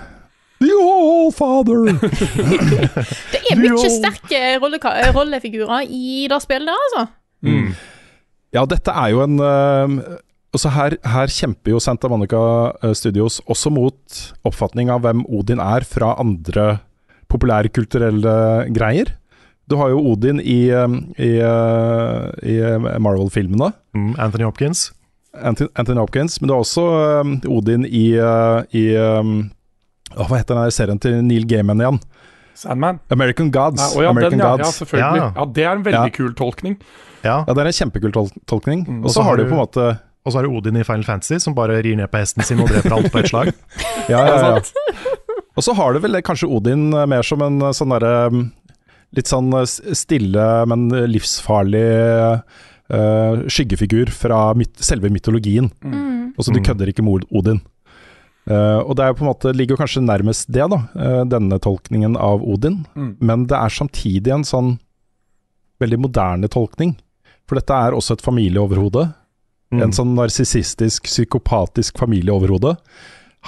The 0.64 0.76
Allfather! 0.82 1.82
Det 3.34 3.42
er 3.52 3.60
mye 3.60 3.90
sterke 3.92 4.44
rollefigurer 5.16 5.88
i 5.90 6.28
det 6.32 6.40
spillet 6.44 6.72
der, 6.72 6.86
altså. 6.88 7.06
Mm. 7.44 7.74
Ja, 8.54 8.64
dette 8.70 8.94
er 8.94 9.12
jo 9.12 9.24
en 9.26 9.40
uh, 9.42 10.18
altså 10.54 10.72
her, 10.76 10.96
her 11.16 11.34
kjemper 11.34 11.74
jo 11.74 11.82
Santa 11.82 12.10
Monica 12.12 12.40
eh, 12.84 12.94
Studios 12.98 13.40
også 13.50 13.72
mot 13.74 14.20
oppfatning 14.46 14.92
av 14.94 15.02
hvem 15.04 15.26
Odin 15.34 15.62
er 15.64 15.86
fra 15.88 16.14
andre 16.22 16.78
populærkulturelle 17.34 18.36
greier. 18.76 19.16
Du 19.70 19.76
har 19.80 19.90
jo 19.94 20.00
Odin 20.12 20.40
i, 20.44 20.68
eh, 20.70 20.88
i, 21.18 21.32
eh, 21.40 22.50
i 22.52 22.56
Marvel-filmene. 23.00 23.72
Mm, 23.96 24.16
Anthony 24.20 24.44
Hopkins. 24.44 24.92
Anthony, 25.34 25.70
Anthony 25.76 26.00
Hopkins. 26.00 26.42
Men 26.42 26.48
du 26.48 26.54
har 26.54 26.62
også 26.66 26.84
eh, 27.24 27.50
Odin 27.50 27.86
i, 27.88 28.12
eh, 28.20 28.64
i 28.76 28.84
å, 29.00 29.22
Hva 30.14 30.38
heter 30.38 30.54
den 30.54 30.64
der 30.68 30.76
serien 30.76 31.00
til 31.02 31.16
Neil 31.26 31.48
Gaiman 31.50 31.80
igjen? 31.82 32.02
Sandman. 32.54 33.00
American 33.10 33.50
Gods. 33.50 33.82
Ja, 33.96 34.04
ja, 34.04 34.10
American 34.12 34.38
den, 34.38 34.44
ja, 34.46 34.58
ja, 34.62 34.72
selvfølgelig. 34.76 35.22
Ja. 35.24 35.32
Ja, 35.40 35.46
Det 35.56 35.64
er 35.64 35.72
en 35.72 35.84
veldig 35.88 36.12
Ja. 36.12 36.18
kul 36.20 36.34
tolkning. 36.38 36.76
Ja. 37.24 37.44
Ja, 37.48 37.54
det 37.54 37.64
er 37.64 37.66
en 37.72 37.78
kjempekul 37.80 38.12
tol 38.14 38.30
tolkning. 38.46 38.84
Mm. 38.86 39.04
Og 39.06 39.10
så 39.16 39.24
har 39.24 39.38
du 39.38 39.46
på 39.48 39.56
en 39.56 39.64
måte 39.64 40.00
Og 40.26 40.32
så 40.32 40.38
har 40.38 40.44
du 40.44 40.54
Odin 40.56 40.78
i 40.78 40.84
Final 40.84 41.04
Fantasy, 41.04 41.40
som 41.40 41.54
bare 41.56 41.82
rir 41.84 41.98
ned 41.98 42.08
på 42.12 42.16
hesten 42.22 42.44
sin 42.48 42.60
og 42.64 42.70
dreper 42.70 42.94
alt 42.96 43.12
på 43.12 43.20
ett 43.20 43.28
slag. 43.32 43.50
Ja, 44.10 44.22
ja, 44.28 44.56
ja. 44.56 44.62
Og 45.58 45.64
så 45.64 45.74
har 45.76 45.94
du 45.94 46.00
vel 46.00 46.22
kanskje 46.22 46.48
Odin 46.50 46.94
eh, 46.94 47.06
mer 47.06 47.24
som 47.24 47.42
en 47.42 47.60
eh, 47.62 47.74
sånn 47.76 47.92
derre 47.92 48.30
Litt 49.14 49.30
sånn 49.30 49.52
eh, 49.58 49.68
stille, 49.98 50.46
men 50.70 50.88
livsfarlig 51.10 51.88
uh, 52.94 53.44
skyggefigur 53.48 54.12
fra 54.14 54.48
myt 54.58 54.82
selve 54.84 55.12
mytologien. 55.14 55.70
Mm. 55.84 56.34
så 56.40 56.52
du 56.52 56.60
Mm. 56.60 56.66
kødder 56.66 56.90
ikke 56.90 57.06
med 57.06 57.26
Odin. 57.32 57.62
Uh, 58.50 58.84
og 58.84 58.98
det 58.98 59.06
er 59.06 59.14
på 59.14 59.24
en 59.24 59.32
måte 59.32 59.54
ligger 59.56 59.78
kanskje 59.78 60.04
nærmest 60.04 60.52
det, 60.52 60.66
da, 60.68 60.80
uh, 60.98 61.24
denne 61.24 61.60
tolkningen 61.60 62.18
av 62.18 62.44
Odin. 62.44 62.86
Mm. 62.96 63.16
Men 63.22 63.46
det 63.48 63.56
er 63.56 63.70
samtidig 63.70 64.34
en 64.34 64.44
sånn 64.44 64.80
veldig 65.80 66.00
moderne 66.00 66.48
tolkning. 66.48 66.98
For 67.48 67.56
dette 67.56 67.74
er 67.74 67.96
også 67.96 68.18
et 68.18 68.26
familieoverhode. 68.26 69.14
Mm. 69.72 69.82
En 69.82 69.96
sånn 69.96 70.16
narsissistisk, 70.16 71.04
psykopatisk 71.04 71.98
familieoverhode. 71.98 72.76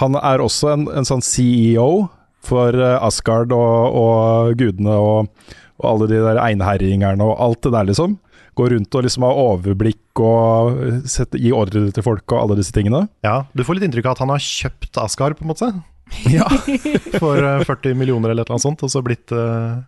Han 0.02 0.16
er 0.16 0.44
også 0.44 0.74
en, 0.74 0.88
en 0.92 1.08
sånn 1.08 1.24
CEO 1.24 2.08
for 2.48 2.76
eh, 2.78 2.98
Asgard 3.06 3.54
og, 3.56 3.96
og 4.00 4.54
gudene 4.60 4.96
og, 5.02 5.32
og 5.82 5.88
alle 5.92 6.08
de 6.12 6.22
der 6.24 6.40
einherjingerne 6.44 7.26
og 7.26 7.40
alt 7.44 7.62
det 7.66 7.74
der, 7.76 7.90
liksom. 7.90 8.18
Går 8.56 8.72
rundt 8.72 8.96
og 8.96 9.04
liksom 9.04 9.26
har 9.28 9.36
overblikk 9.42 10.22
og 10.24 10.78
sette, 11.12 11.42
gi 11.44 11.50
ordre 11.52 11.90
til 11.92 12.06
folk 12.06 12.24
og 12.32 12.38
alle 12.46 12.56
disse 12.62 12.72
tingene. 12.76 13.02
Ja, 13.26 13.42
Du 13.52 13.66
får 13.68 13.76
litt 13.82 13.90
inntrykk 13.90 14.08
av 14.08 14.16
at 14.16 14.22
han 14.24 14.32
har 14.32 14.46
kjøpt 14.46 15.02
Asgard, 15.04 15.36
på 15.40 15.44
en 15.48 15.52
måte. 15.52 15.74
Ja. 16.30 16.46
For 17.22 17.42
eh, 17.42 17.64
40 17.66 17.98
millioner 17.98 18.30
eller 18.32 18.46
et 18.46 18.48
eller 18.48 18.60
annet 18.60 18.68
sånt, 18.68 18.84
og 18.86 18.92
så 18.94 19.02
blitt 19.04 19.34
uh, 19.34 19.82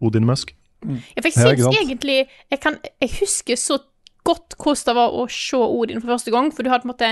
Odin 0.00 0.24
Musk. 0.26 0.54
Ja, 0.80 1.20
for 1.20 1.28
jeg 1.28 1.36
Ja, 1.36 1.50
syns 1.52 1.76
egentlig 1.76 2.14
jeg, 2.24 2.58
kan, 2.62 2.78
jeg 3.04 3.10
husker 3.18 3.58
så 3.60 3.76
godt 4.24 4.56
hvordan 4.56 4.86
det 4.88 4.94
var 4.96 5.12
å 5.20 5.26
se 5.28 5.58
Odin 5.60 6.00
for 6.00 6.14
første 6.14 6.32
gang, 6.32 6.48
for 6.56 6.64
du 6.64 6.70
har 6.72 6.80
på 6.80 6.88
en 6.88 6.94
måte 6.94 7.10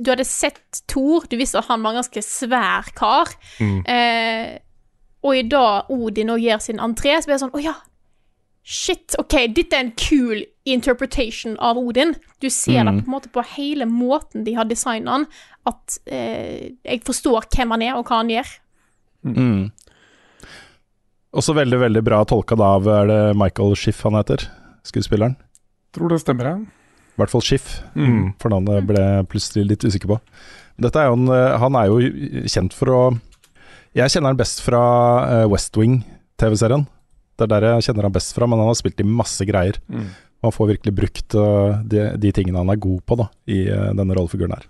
Du 0.00 0.10
hadde 0.10 0.24
sett 0.24 0.82
Thor, 0.88 1.26
du 1.28 1.36
visste 1.36 1.58
at 1.60 1.68
han 1.68 1.82
var 1.84 1.92
en 1.94 2.00
ganske 2.02 2.22
svær 2.24 2.88
kar. 2.96 3.32
Mm. 3.60 3.78
Eh, 3.86 4.58
og 5.22 5.36
i 5.36 5.42
dag 5.52 5.90
Odin 5.92 6.30
og 6.32 6.40
gjør 6.40 6.60
sin 6.64 6.80
entré, 6.80 7.18
så 7.20 7.28
blir 7.28 7.36
jeg 7.36 7.42
sånn 7.44 7.52
Å 7.58 7.60
ja, 7.62 7.74
shit, 8.64 9.14
OK, 9.20 9.34
dette 9.56 9.76
er 9.76 9.84
en 9.86 9.92
kul 9.98 10.44
interpretation 10.68 11.56
av 11.58 11.76
Odin. 11.80 12.14
Du 12.40 12.48
ser 12.50 12.84
det 12.84 12.92
Mm. 12.94 13.02
på 13.02 13.08
en 13.08 13.14
måte 13.16 13.30
på 13.32 13.44
hele 13.56 13.84
måten 13.88 14.44
de 14.44 14.54
har 14.54 14.64
designa 14.64 15.10
han, 15.18 15.26
at 15.66 15.98
eh, 16.06 16.70
jeg 16.84 17.02
forstår 17.04 17.48
hvem 17.52 17.70
han 17.76 17.82
er, 17.82 17.94
og 17.96 18.06
hva 18.06 18.20
han 18.22 18.30
gjør. 18.32 18.52
Mm. 19.24 19.70
Også 21.36 21.54
veldig, 21.54 21.78
veldig 21.78 22.02
bra 22.02 22.24
tolka 22.24 22.56
da 22.58 22.70
av 22.78 22.86
Er 22.88 23.06
det 23.06 23.36
Michael 23.38 23.76
Schiff 23.78 24.00
han 24.02 24.16
heter? 24.18 24.48
Skuespilleren. 24.82 25.36
Tror 25.94 26.08
det 26.08 26.20
stemmer, 26.22 26.44
jeg. 26.48 26.66
I 27.20 27.24
hvert 27.26 27.34
fall 27.36 27.44
Schiff, 27.44 27.82
Mm. 27.94 28.32
for 28.40 28.48
navnet 28.54 28.86
ble 28.88 29.04
plutselig 29.28 29.66
litt 29.68 29.84
usikker 29.84 30.08
på. 30.08 30.16
Dette 30.80 30.96
er 30.96 31.10
jo 31.10 31.18
en, 31.18 31.28
eh, 31.28 31.58
han 31.60 31.76
er 31.76 31.90
jo 31.90 31.98
kjent 32.48 32.72
for 32.72 32.88
å 32.96 33.00
Jeg 33.92 34.08
kjenner 34.14 34.30
han 34.30 34.38
best 34.38 34.62
fra 34.62 34.80
eh, 35.26 35.46
West 35.50 35.74
Wing-TV-serien. 35.76 36.86
Det 37.36 37.44
er 37.44 37.50
der 37.52 37.66
jeg 37.74 37.88
kjenner 37.90 38.06
han 38.06 38.14
best 38.14 38.32
fra, 38.36 38.46
men 38.46 38.60
han 38.62 38.70
har 38.70 38.78
spilt 38.78 39.00
i 39.02 39.04
masse 39.04 39.42
greier. 39.44 39.76
Mm. 39.90 40.06
Han 40.46 40.52
får 40.54 40.70
virkelig 40.76 40.94
brukt 40.94 41.34
eh, 41.34 41.80
de, 41.90 42.04
de 42.16 42.30
tingene 42.32 42.62
han 42.62 42.70
er 42.70 42.78
god 42.80 43.02
på 43.04 43.18
da, 43.18 43.26
i 43.50 43.64
denne 43.66 44.14
rollefiguren 44.16 44.54
her. 44.56 44.64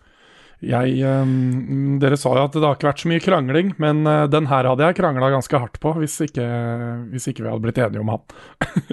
Jeg, 0.61 0.99
um, 1.09 1.95
dere 2.03 2.19
sa 2.21 2.35
jo 2.37 2.43
at 2.45 2.53
det 2.53 2.61
har 2.61 2.75
ikke 2.77 2.91
vært 2.91 3.01
så 3.01 3.09
mye 3.09 3.23
krangling, 3.25 3.71
men 3.81 4.03
uh, 4.05 4.27
den 4.29 4.45
her 4.51 4.67
hadde 4.69 4.85
jeg 4.85 4.99
krangla 4.99 5.31
ganske 5.33 5.57
hardt 5.63 5.79
på, 5.81 5.95
hvis 5.97 6.19
ikke, 6.27 6.45
hvis 7.15 7.31
ikke 7.31 7.47
vi 7.47 7.49
hadde 7.49 7.65
blitt 7.65 7.81
enige 7.81 8.03
om 8.03 8.11
han. 8.13 8.21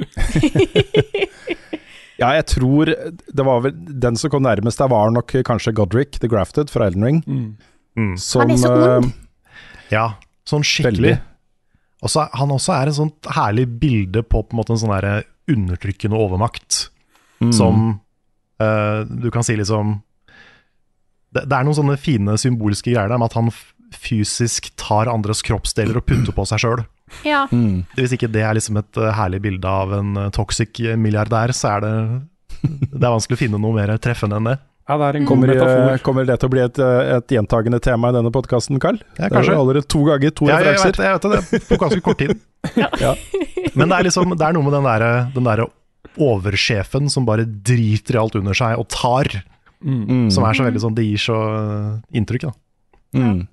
Ja, 2.19 2.31
jeg 2.33 2.45
tror 2.49 2.85
det 2.89 3.45
var 3.45 3.59
vel 3.61 3.75
Den 4.01 4.15
som 4.17 4.31
kom 4.33 4.41
nærmest 4.43 4.79
der, 4.81 4.89
var 4.89 5.11
nok 5.13 5.35
kanskje 5.45 5.73
Godric 5.77 6.17
the 6.19 6.27
Grafted 6.31 6.69
fra 6.73 6.87
Elden 6.89 7.03
Ring. 7.05 7.19
Mm. 7.27 7.55
Mm. 7.97 8.15
Som, 8.17 8.41
Han 8.41 8.51
er 8.51 8.57
så 8.61 8.71
ond. 8.97 9.05
eh, 9.05 9.11
Ja, 9.91 10.05
sånn 10.45 10.65
skikkelig. 10.65 11.13
Veldig. 11.17 11.21
Og 12.03 12.09
så 12.13 12.23
er- 12.25 12.37
han 12.37 12.49
også 12.53 12.73
er 12.73 12.87
et 12.91 12.95
sånt 12.97 13.21
herlig 13.37 13.67
bilde 13.79 14.21
på 14.23 14.43
på 14.43 14.53
en 14.53 14.59
måte 14.59 14.71
en 14.75 14.77
sånn 14.81 14.93
der 15.01 15.23
undertrykkende 15.49 16.17
overmakt. 16.17 16.89
mm. 17.41 17.53
Som 17.53 17.99
uh, 18.61 19.03
du 19.05 19.29
kan 19.31 19.43
si 19.43 19.55
liksom 19.55 20.01
det, 21.33 21.43
det 21.49 21.53
er 21.53 21.63
noen 21.63 21.75
sånne 21.77 21.97
fine 21.99 22.37
symbolske 22.37 22.91
greier 22.93 23.09
der 23.09 23.17
med 23.19 23.25
at 23.29 23.33
han 23.37 23.51
fysisk 23.93 24.71
tar 24.75 25.07
andres 25.11 25.41
kroppsdeler 25.45 25.97
og 25.99 26.05
putter 26.07 26.33
på 26.33 26.45
seg 26.49 26.59
sjøl. 26.63 26.85
Ja. 27.23 27.45
mm. 27.51 27.85
Hvis 27.95 28.13
ikke 28.17 28.29
det 28.31 28.41
er 28.43 28.57
liksom 28.57 28.77
et 28.81 28.97
eh, 28.99 29.11
herlig 29.15 29.41
bilde 29.45 29.67
av 29.69 29.93
en 29.99 30.15
eh, 30.17 30.29
toxic 30.35 30.79
milliardær, 30.99 31.53
så 31.55 31.77
er 31.77 31.85
det 31.85 31.93
Det 32.67 33.03
er 33.05 33.13
vanskelig 33.13 33.37
å 33.37 33.43
finne 33.45 33.59
noe 33.61 33.75
mer 33.75 33.93
treffende 34.01 34.39
enn 34.39 34.49
det. 34.49 34.57
Ja, 34.87 34.95
det 34.97 35.07
er 35.07 35.17
en 35.19 35.25
Kommer, 35.27 35.51
eh, 35.51 35.97
kommer 36.03 36.25
det 36.25 36.37
til 36.39 36.47
å 36.47 36.51
bli 36.53 36.61
et, 36.63 36.77
eh, 36.79 37.15
et 37.17 37.33
gjentagende 37.35 37.79
tema 37.83 38.09
i 38.09 38.15
denne 38.15 38.31
podkasten, 38.31 38.79
Carl? 38.79 38.99
Ja, 39.19 39.27
Det 39.27 39.41
er 39.43 39.55
allerede 39.57 39.87
to 39.87 40.03
ganger, 40.07 40.31
to 40.31 40.47
Ja, 40.47 40.59
jeg, 40.63 40.77
vet, 40.79 40.95
referanser. 40.95 41.03
jeg 41.03 41.41
vet 41.41 41.51
det, 41.51 41.67
på 41.67 41.79
ganske 41.83 42.01
kort 42.05 42.17
tid. 42.23 42.37
Ja. 43.03 43.13
Men 43.77 43.91
det 43.91 43.97
er 43.99 44.03
liksom 44.07 44.31
Det 44.35 44.43
er 44.47 44.55
noe 44.55 44.63
med 44.65 44.73
den 44.73 44.83
derre 44.87 45.11
der 45.35 45.67
oversjefen 46.17 47.09
som 47.11 47.27
bare 47.27 47.45
driter 47.45 48.15
i 48.17 48.21
alt 48.21 48.35
under 48.39 48.57
seg 48.57 48.79
og 48.79 48.87
tar, 48.89 49.43
Mm. 49.77 50.31
som 50.33 50.43
er 50.43 50.55
så 50.57 50.63
veldig 50.65 50.79
sånn 50.81 50.95
Det 50.97 51.03
gir 51.05 51.19
så 51.21 51.35
eh, 51.37 52.17
inntrykk, 52.17 52.47
da. 52.47 52.51
Mm. 53.13 53.47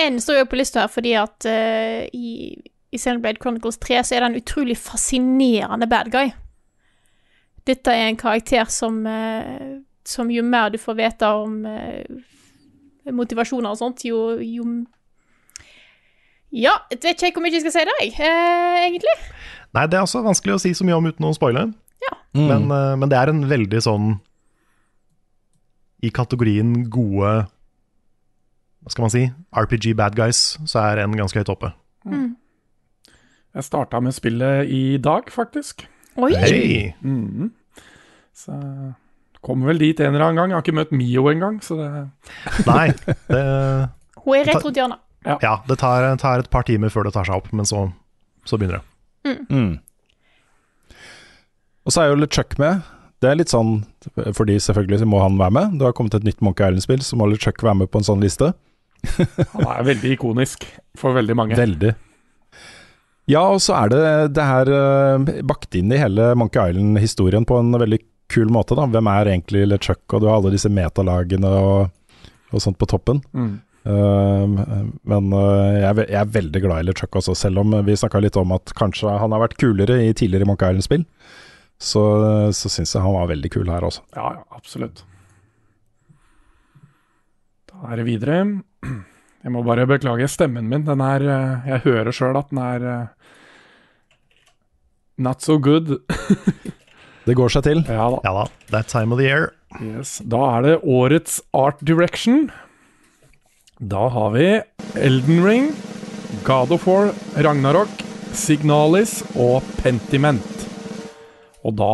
En 0.00 0.20
står 0.20 0.40
jo 0.40 0.48
på 0.48 0.58
lista 0.60 0.84
her 0.84 0.92
fordi 0.92 1.14
at 1.18 1.46
uh, 1.48 2.04
i, 2.16 2.54
i 2.92 3.00
Blade 3.20 3.40
Chronicles 3.42 3.78
3 3.78 4.04
så 4.04 4.16
er 4.16 4.24
det 4.24 4.30
en 4.30 4.40
utrolig 4.40 4.76
fascinerende 4.78 5.88
bad 5.90 6.10
guy. 6.12 6.30
Dette 7.66 7.92
er 7.92 8.08
en 8.08 8.20
karakter 8.20 8.64
som, 8.72 9.02
uh, 9.06 9.80
som 10.06 10.30
jo 10.32 10.42
mer 10.42 10.72
du 10.72 10.78
får 10.80 10.96
vite 11.02 11.26
om 11.26 11.60
uh, 11.66 13.12
motivasjoner 13.12 13.70
og 13.70 13.80
sånt, 13.80 14.04
jo, 14.04 14.38
jo 14.40 14.64
Ja, 16.52 16.72
jeg 16.90 16.98
vet 17.02 17.22
ikke 17.22 17.38
hvor 17.38 17.46
mye 17.46 17.54
jeg 17.54 17.62
skal 17.62 17.76
si 17.76 17.84
det, 17.86 17.98
jeg, 18.00 18.14
eh, 18.18 18.80
egentlig. 18.88 19.12
Nei, 19.76 19.84
det 19.86 19.98
er 19.98 20.02
også 20.02 20.24
vanskelig 20.24 20.56
å 20.56 20.62
si 20.62 20.72
så 20.74 20.86
mye 20.86 20.96
om 20.98 21.06
uten 21.06 21.28
å 21.28 21.36
spoile. 21.36 21.70
Mm. 22.34 22.46
Men, 22.46 22.66
men 22.98 23.10
det 23.10 23.16
er 23.18 23.30
en 23.30 23.40
veldig 23.50 23.80
sånn 23.82 24.04
I 26.06 26.12
kategorien 26.14 26.84
gode 26.86 27.32
Hva 28.80 28.92
skal 28.94 29.04
man 29.04 29.12
si? 29.12 29.26
RPG 29.52 29.92
bad 29.98 30.16
guys, 30.16 30.58
så 30.68 30.80
er 30.86 31.02
en 31.02 31.16
ganske 31.18 31.36
høyt 31.40 31.52
oppe. 31.52 31.72
Jeg 33.50 33.66
starta 33.66 34.00
med 34.00 34.14
spillet 34.16 34.70
i 34.72 34.96
dag, 35.02 35.28
faktisk. 35.32 35.84
Oi! 36.20 36.32
Hey. 36.38 36.92
Mm. 37.02 37.50
Så 38.36 38.56
kommer 39.44 39.72
vel 39.72 39.82
dit 39.82 40.00
en 40.00 40.14
eller 40.14 40.28
annen 40.28 40.40
gang. 40.40 40.52
Jeg 40.52 40.58
har 40.58 40.64
ikke 40.64 40.78
møtt 40.78 40.94
Mio 40.94 41.26
engang, 41.30 41.58
så 41.64 41.76
det 41.80 41.90
Nei, 42.70 42.86
det, 43.28 43.42
Hun 44.24 44.38
er 44.38 44.48
rett 44.48 44.64
rundt 44.64 44.80
hjørnet. 44.80 45.02
ja, 45.44 45.58
det 45.68 45.78
tar, 45.82 46.06
tar 46.20 46.44
et 46.44 46.50
par 46.52 46.64
timer 46.68 46.92
før 46.92 47.08
det 47.08 47.14
tar 47.16 47.28
seg 47.28 47.42
opp, 47.42 47.52
men 47.52 47.68
så, 47.68 47.88
så 48.48 48.56
begynner 48.56 48.80
det. 48.80 48.86
Mm. 49.50 49.76
Og 51.84 51.92
så 51.92 52.02
er 52.02 52.12
jo 52.12 52.20
LeChuck 52.22 52.56
med. 52.60 52.86
Det 53.20 53.28
er 53.28 53.36
litt 53.36 53.52
sånn, 53.52 53.82
fordi 54.36 54.56
selvfølgelig 54.62 55.02
så 55.02 55.08
må 55.08 55.20
han 55.20 55.36
være 55.40 55.52
med. 55.52 55.78
Det 55.80 55.84
har 55.84 55.96
kommet 55.96 56.16
et 56.16 56.24
nytt 56.24 56.40
Monkey 56.44 56.64
Island-spill, 56.70 57.02
så 57.04 57.18
må 57.20 57.28
LeChuck 57.28 57.60
være 57.66 57.82
med 57.82 57.90
på 57.92 58.00
en 58.00 58.06
sånn 58.06 58.22
liste. 58.24 58.54
Han 59.54 59.66
er 59.66 59.86
veldig 59.90 60.14
ikonisk 60.16 60.66
for 60.98 61.16
veldig 61.16 61.36
mange. 61.38 61.58
Veldig. 61.58 61.94
Ja, 63.30 63.44
og 63.54 63.60
så 63.62 63.76
er 63.78 63.92
det 63.92 64.02
det 64.36 64.46
her 64.46 64.70
eh, 64.74 65.40
bakt 65.46 65.76
inn 65.78 65.92
i 65.94 66.00
hele 66.00 66.32
Monkey 66.38 66.72
Island-historien 66.72 67.46
på 67.46 67.60
en 67.60 67.72
veldig 67.78 68.00
kul 68.30 68.50
måte. 68.52 68.76
da. 68.78 68.86
Hvem 68.90 69.10
er 69.12 69.32
egentlig 69.34 69.66
LeChuck, 69.68 70.04
og 70.12 70.22
du 70.22 70.28
har 70.28 70.38
alle 70.38 70.54
disse 70.54 70.70
metalagene 70.72 71.50
og, 71.50 72.24
og 72.50 72.62
sånt 72.62 72.78
på 72.80 72.88
toppen. 72.90 73.22
Mm. 73.34 73.58
Uh, 73.80 74.44
men 75.08 75.30
eh, 75.32 75.76
jeg, 75.80 76.02
jeg 76.10 76.18
er 76.20 76.32
veldig 76.34 76.60
glad 76.66 76.82
i 76.82 76.88
LeChuck 76.90 77.16
også, 77.16 77.32
selv 77.38 77.62
om 77.62 77.78
vi 77.86 77.96
snakka 77.96 78.20
litt 78.20 78.36
om 78.36 78.52
at 78.52 78.74
kanskje 78.76 79.14
han 79.22 79.32
har 79.32 79.40
vært 79.40 79.56
kulere 79.62 80.02
i 80.04 80.10
tidligere 80.12 80.48
Monkey 80.50 80.74
Island-spill. 80.74 81.06
Så, 81.80 82.02
så 82.52 82.68
syns 82.68 82.90
jeg 82.92 83.00
han 83.00 83.14
var 83.16 83.30
veldig 83.30 83.48
kul 83.54 83.70
her 83.72 83.86
også. 83.86 84.02
Ja, 84.12 84.34
ja, 84.36 84.42
absolutt. 84.52 85.00
Da 87.70 87.94
er 87.94 88.02
det 88.02 88.04
videre. 88.10 88.42
Jeg 88.84 89.52
må 89.54 89.62
bare 89.64 89.86
beklage 89.88 90.28
stemmen 90.28 90.68
min. 90.68 90.84
Den 90.84 91.00
er 91.00 91.24
eh, 91.24 91.68
Jeg 91.72 91.84
hører 91.86 92.12
sjøl 92.12 92.36
at 92.36 92.50
den 92.52 92.60
er 92.60 92.84
eh, 92.90 93.06
not 95.18 95.42
so 95.42 95.58
good. 95.58 95.98
Det 97.26 97.36
går 97.36 97.52
seg 97.52 97.64
til. 97.66 97.82
Ja 97.88 98.08
da. 98.12 98.18
Ja 98.24 98.32
da, 98.36 98.44
that 98.72 98.88
time 98.88 99.12
of 99.14 99.20
the 99.20 99.28
year. 99.28 99.50
Yes. 99.80 100.18
Da 100.24 100.40
er 100.56 100.64
det 100.66 100.76
årets 100.82 101.40
art 101.54 101.80
direction. 101.86 102.48
Da 103.80 104.08
har 104.12 104.32
vi 104.34 104.46
Elden 104.98 105.44
Ring, 105.44 105.68
God 106.44 106.72
of 106.74 106.86
War, 106.88 107.12
Ragnarok, 107.36 107.92
Signalis 108.36 109.20
og 109.36 109.62
Pentiment. 109.80 110.44
Og 111.64 111.76
da 111.76 111.92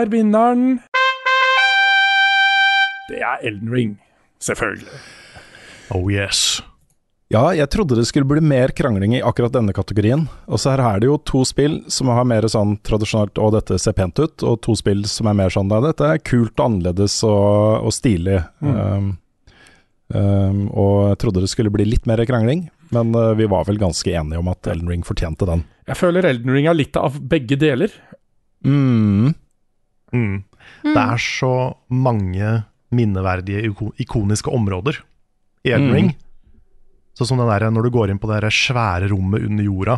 er 0.00 0.10
vinneren 0.10 0.78
Det 3.10 3.18
er 3.20 3.42
Elden 3.46 3.70
Ring, 3.74 3.92
selvfølgelig. 4.40 4.88
Oh 5.90 6.06
yes. 6.12 6.60
Ja, 7.32 7.46
jeg 7.56 7.70
trodde 7.72 7.96
det 7.96 8.04
skulle 8.10 8.28
bli 8.28 8.42
mer 8.44 8.74
krangling 8.76 9.14
i 9.16 9.22
akkurat 9.24 9.54
denne 9.54 9.72
kategorien. 9.72 10.26
Og 10.52 10.60
så 10.60 10.74
her 10.74 10.82
er 10.84 11.00
det 11.00 11.08
jo 11.08 11.16
to 11.24 11.46
spill 11.48 11.78
som 11.92 12.10
har 12.12 12.26
mer 12.28 12.44
sånn 12.50 12.76
tradisjonelt 12.84 13.38
'å, 13.40 13.48
dette 13.54 13.78
ser 13.80 13.96
pent 13.96 14.20
ut', 14.20 14.44
og 14.44 14.60
to 14.60 14.76
spill 14.76 15.06
som 15.08 15.30
er 15.30 15.38
mer 15.38 15.48
sånn 15.48 15.70
'nei, 15.70 15.80
dette 15.86 16.04
er 16.04 16.20
kult 16.20 16.60
og 16.60 16.66
annerledes 16.66 17.16
og, 17.24 17.88
og 17.88 17.92
stilig'. 17.96 18.42
Um, 18.60 19.16
um, 20.12 20.68
og 20.76 20.96
jeg 21.08 21.20
trodde 21.24 21.40
det 21.40 21.48
skulle 21.48 21.72
bli 21.72 21.86
litt 21.88 22.04
mer 22.06 22.20
krangling, 22.28 22.68
men 22.92 23.14
uh, 23.16 23.32
vi 23.32 23.48
var 23.48 23.64
vel 23.64 23.80
ganske 23.80 24.12
enige 24.12 24.38
om 24.42 24.50
at 24.52 24.68
Elden 24.68 24.90
Ring 24.92 25.02
fortjente 25.02 25.48
den. 25.48 25.64
Jeg 25.88 25.96
føler 25.96 26.28
Elden 26.28 26.52
Ring 26.52 26.68
er 26.68 26.76
litt 26.76 26.96
av 27.00 27.16
begge 27.16 27.56
deler. 27.56 27.88
Mm. 28.60 29.32
Mm. 30.12 30.44
Det 30.84 31.00
er 31.00 31.16
så 31.16 31.80
mange 31.88 32.66
minneverdige, 32.92 33.72
ikoniske 33.96 34.52
områder 34.52 35.00
i 35.64 35.70
Elden 35.74 35.88
Mm. 35.90 35.94
Ring. 35.96 36.10
Sånn 37.18 37.28
som 37.28 37.38
den 37.42 37.50
der, 37.50 37.62
når 37.70 37.82
du 37.86 37.90
går 37.94 38.10
inn 38.10 38.18
på 38.22 38.28
det 38.30 38.38
der 38.42 38.50
svære 38.56 39.06
rommet 39.12 39.40
under 39.44 39.64
jorda, 39.66 39.96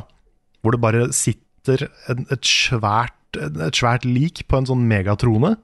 hvor 0.63 0.71
det 0.75 0.81
bare 0.83 1.01
sitter 1.15 1.79
en, 2.11 2.21
et, 2.35 2.45
svært, 2.45 3.15
et 3.39 3.75
svært 3.79 4.05
lik 4.05 4.43
på 4.51 4.57
en 4.59 4.67
sånn 4.67 4.83
megatrone. 4.91 5.55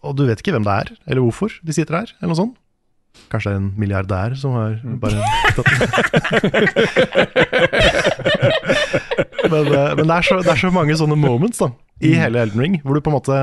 Og 0.00 0.14
du 0.16 0.22
vet 0.28 0.40
ikke 0.40 0.52
hvem 0.54 0.64
det 0.64 0.76
er, 0.84 0.88
eller 1.06 1.22
hvorfor 1.26 1.50
de 1.66 1.72
sitter 1.76 1.94
der, 1.98 2.08
eller 2.20 2.30
noe 2.32 2.38
sånt. 2.38 2.56
Kanskje 3.30 3.50
det 3.50 3.56
er 3.56 3.60
en 3.60 3.72
milliardær 3.76 4.30
som 4.38 4.50
har 4.54 4.72
bare 5.02 5.18
men, 9.50 9.66
eh, 9.66 9.94
men 9.98 10.06
det, 10.06 10.14
er 10.14 10.22
så, 10.28 10.38
det 10.44 10.52
er 10.54 10.60
så 10.62 10.70
mange 10.74 10.94
sånne 10.98 11.16
moments 11.18 11.58
da, 11.58 11.68
i 12.06 12.08
hele 12.16 12.38
Elden 12.46 12.60
Ring, 12.62 12.74
hvor 12.84 12.94
du 12.94 13.00
på 13.02 13.10
en 13.10 13.16
måte 13.18 13.36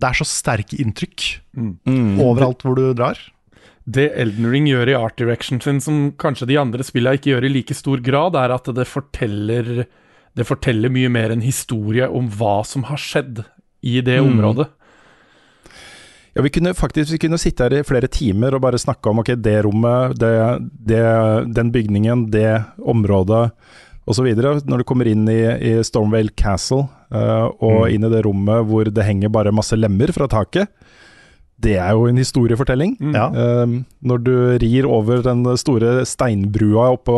Det 0.00 0.08
er 0.08 0.16
så 0.22 0.26
sterke 0.28 0.78
inntrykk 0.80 1.26
Mm. 1.56 2.18
overalt 2.22 2.62
hvor 2.64 2.74
du 2.78 2.94
drar. 2.94 3.18
Det 3.90 4.10
Elden 4.16 4.46
Ring 4.52 4.66
gjør 4.70 4.88
i 4.88 4.94
art 4.96 5.16
direction 5.18 5.60
sin, 5.60 5.80
som 5.80 6.12
kanskje 6.16 6.46
de 6.46 6.56
andre 6.60 6.84
spillene 6.86 7.18
ikke 7.18 7.32
gjør 7.34 7.44
i 7.48 7.52
like 7.52 7.74
stor 7.74 8.00
grad, 8.04 8.36
er 8.36 8.54
at 8.54 8.64
det 8.74 8.86
forteller 8.88 9.86
Det 10.36 10.46
forteller 10.46 10.88
mye 10.94 11.08
mer 11.10 11.32
en 11.34 11.40
historie 11.42 12.06
om 12.08 12.28
hva 12.30 12.60
som 12.64 12.84
har 12.86 12.96
skjedd 13.02 13.44
i 13.82 14.00
det 14.00 14.20
Mm. 14.22 14.38
området. 14.38 14.68
Ja, 16.36 16.42
vi 16.42 16.50
kunne 16.54 16.72
faktisk 16.78 17.10
vi 17.10 17.18
kunne 17.18 17.38
sitte 17.38 17.64
her 17.66 17.80
i 17.80 17.82
flere 17.82 18.06
timer 18.06 18.54
og 18.54 18.62
bare 18.62 18.78
snakke 18.78 19.10
om 19.10 19.18
ok, 19.18 19.34
det 19.42 19.64
rommet, 19.66 20.14
det, 20.20 20.30
det, 20.86 21.02
den 21.52 21.72
bygningen, 21.74 22.28
det 22.30 22.64
området 22.78 23.50
osv. 24.08 24.30
Når 24.36 24.80
du 24.80 24.86
kommer 24.88 25.10
inn 25.10 25.26
i, 25.30 25.40
i 25.44 25.74
Stormvale 25.86 26.32
Castle 26.36 26.86
uh, 27.12 27.50
og 27.60 27.90
inn 27.92 28.06
i 28.06 28.12
det 28.12 28.24
rommet 28.26 28.66
hvor 28.68 28.88
det 28.90 29.06
henger 29.06 29.32
bare 29.32 29.54
masse 29.54 29.76
lemmer 29.78 30.12
fra 30.16 30.28
taket, 30.30 30.70
det 31.60 31.76
er 31.76 31.92
jo 31.96 32.06
en 32.08 32.20
historiefortelling. 32.20 32.94
Ja. 33.12 33.26
Eh, 33.28 33.72
når 34.00 34.22
du 34.24 34.34
rir 34.62 34.86
over 34.88 35.20
den 35.24 35.44
store 35.60 36.06
steinbrua 36.08 36.90
oppå 36.96 37.16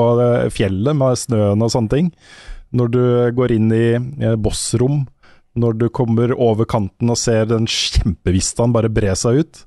fjellet 0.55 0.99
med 0.99 1.21
snøen 1.21 1.63
og 1.63 1.71
sånne 1.71 1.93
ting. 1.93 2.09
Når 2.75 2.93
du 2.93 3.03
går 3.37 3.55
inn 3.55 3.69
i 3.77 3.87
eh, 3.95 4.39
bossrom 4.41 5.03
Når 5.53 5.75
du 5.77 5.89
kommer 5.93 6.33
over 6.33 6.65
kanten 6.65 7.13
og 7.13 7.19
ser 7.21 7.45
den 7.51 7.67
kjempevistaen 7.69 8.73
bare 8.73 8.89
bre 8.89 9.13
seg 9.19 9.43
ut. 9.43 9.63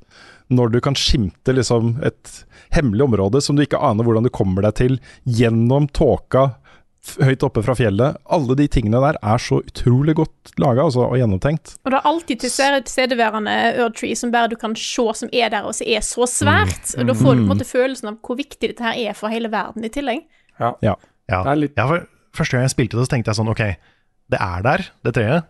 Når 0.49 0.73
du 0.73 0.79
kan 0.81 0.97
skimte 0.97 1.53
liksom 1.53 1.99
et 2.05 2.39
hemmelig 2.73 3.05
område 3.05 3.41
som 3.41 3.55
du 3.55 3.61
ikke 3.63 3.81
aner 3.81 4.05
hvordan 4.05 4.25
du 4.25 4.31
kommer 4.33 4.65
deg 4.65 4.75
til, 4.79 4.97
gjennom 5.29 5.85
tåka 5.93 6.55
høyt 7.25 7.43
oppe 7.45 7.61
fra 7.65 7.75
fjellet. 7.77 8.17
Alle 8.35 8.55
de 8.59 8.67
tingene 8.71 9.01
der 9.03 9.19
er 9.21 9.41
så 9.41 9.59
utrolig 9.61 10.15
godt 10.17 10.53
laga 10.61 10.85
altså, 10.87 11.05
og 11.07 11.17
gjennomtenkt. 11.19 11.75
Og 11.83 11.93
det 11.93 11.99
er 11.99 12.09
alltid 12.11 12.43
tilstedeværende 12.45 13.55
Erdtree 13.85 14.17
som 14.17 14.33
bare 14.33 14.51
du 14.51 14.57
kan 14.59 14.75
se 14.79 15.07
som 15.21 15.31
er 15.31 15.53
der, 15.53 15.67
og 15.67 15.75
som 15.77 15.87
er 15.87 16.05
så 16.05 16.27
svært. 16.29 16.95
Og 16.97 17.09
da 17.09 17.15
får 17.17 17.37
du 17.37 17.43
på 17.43 17.47
en 17.47 17.51
måte 17.53 17.67
følelsen 17.67 18.11
av 18.11 18.19
hvor 18.25 18.39
viktig 18.39 18.71
dette 18.71 18.85
her 18.85 18.97
er 19.09 19.17
for 19.17 19.33
hele 19.33 19.51
verden 19.53 19.85
i 19.85 19.91
tillegg. 19.93 20.25
Ja. 20.59 20.75
Ja. 20.83 20.97
Det 21.29 21.51
er 21.51 21.61
litt 21.63 21.79
Ja, 21.79 21.87
for 21.89 22.05
Første 22.35 22.57
gang 22.57 22.65
jeg 22.65 22.73
spilte 22.73 22.97
det, 22.99 23.05
så 23.07 23.13
tenkte 23.13 23.31
jeg 23.31 23.39
sånn 23.39 23.51
Ok, 23.51 23.61
det 24.33 24.39
er 24.43 24.63
der, 24.65 24.81
det 25.07 25.13
treet, 25.15 25.45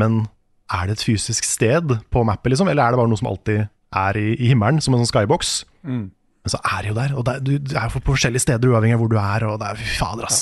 men 0.00 0.26
er 0.72 0.88
det 0.88 0.98
et 0.98 1.04
fysisk 1.04 1.46
sted 1.46 1.94
på 2.12 2.24
mappet, 2.26 2.52
liksom? 2.52 2.68
Eller 2.68 2.84
er 2.84 2.94
det 2.94 3.00
bare 3.00 3.10
noe 3.10 3.20
som 3.20 3.30
alltid 3.30 3.62
er 3.64 4.18
i, 4.20 4.32
i 4.36 4.50
himmelen, 4.50 4.80
som 4.84 4.92
en 4.92 5.02
sånn 5.02 5.10
skybox? 5.10 5.52
Mm. 5.88 6.06
Men 6.42 6.50
så 6.50 6.58
er 6.58 6.82
det 6.82 6.90
jo 6.90 6.94
der, 6.96 7.12
og 7.14 7.26
det 7.28 7.34
du, 7.46 7.52
du 7.62 7.74
er 7.78 7.90
på 7.92 8.00
forskjellige 8.08 8.42
steder 8.42 8.72
uavhengig 8.72 8.96
av 8.96 9.02
hvor 9.04 9.10
du 9.12 9.18
er, 9.20 9.44
og 9.46 9.60
det 9.62 9.68
er 9.68 9.78
fy 9.78 9.92
fader, 10.00 10.26
ass. 10.26 10.40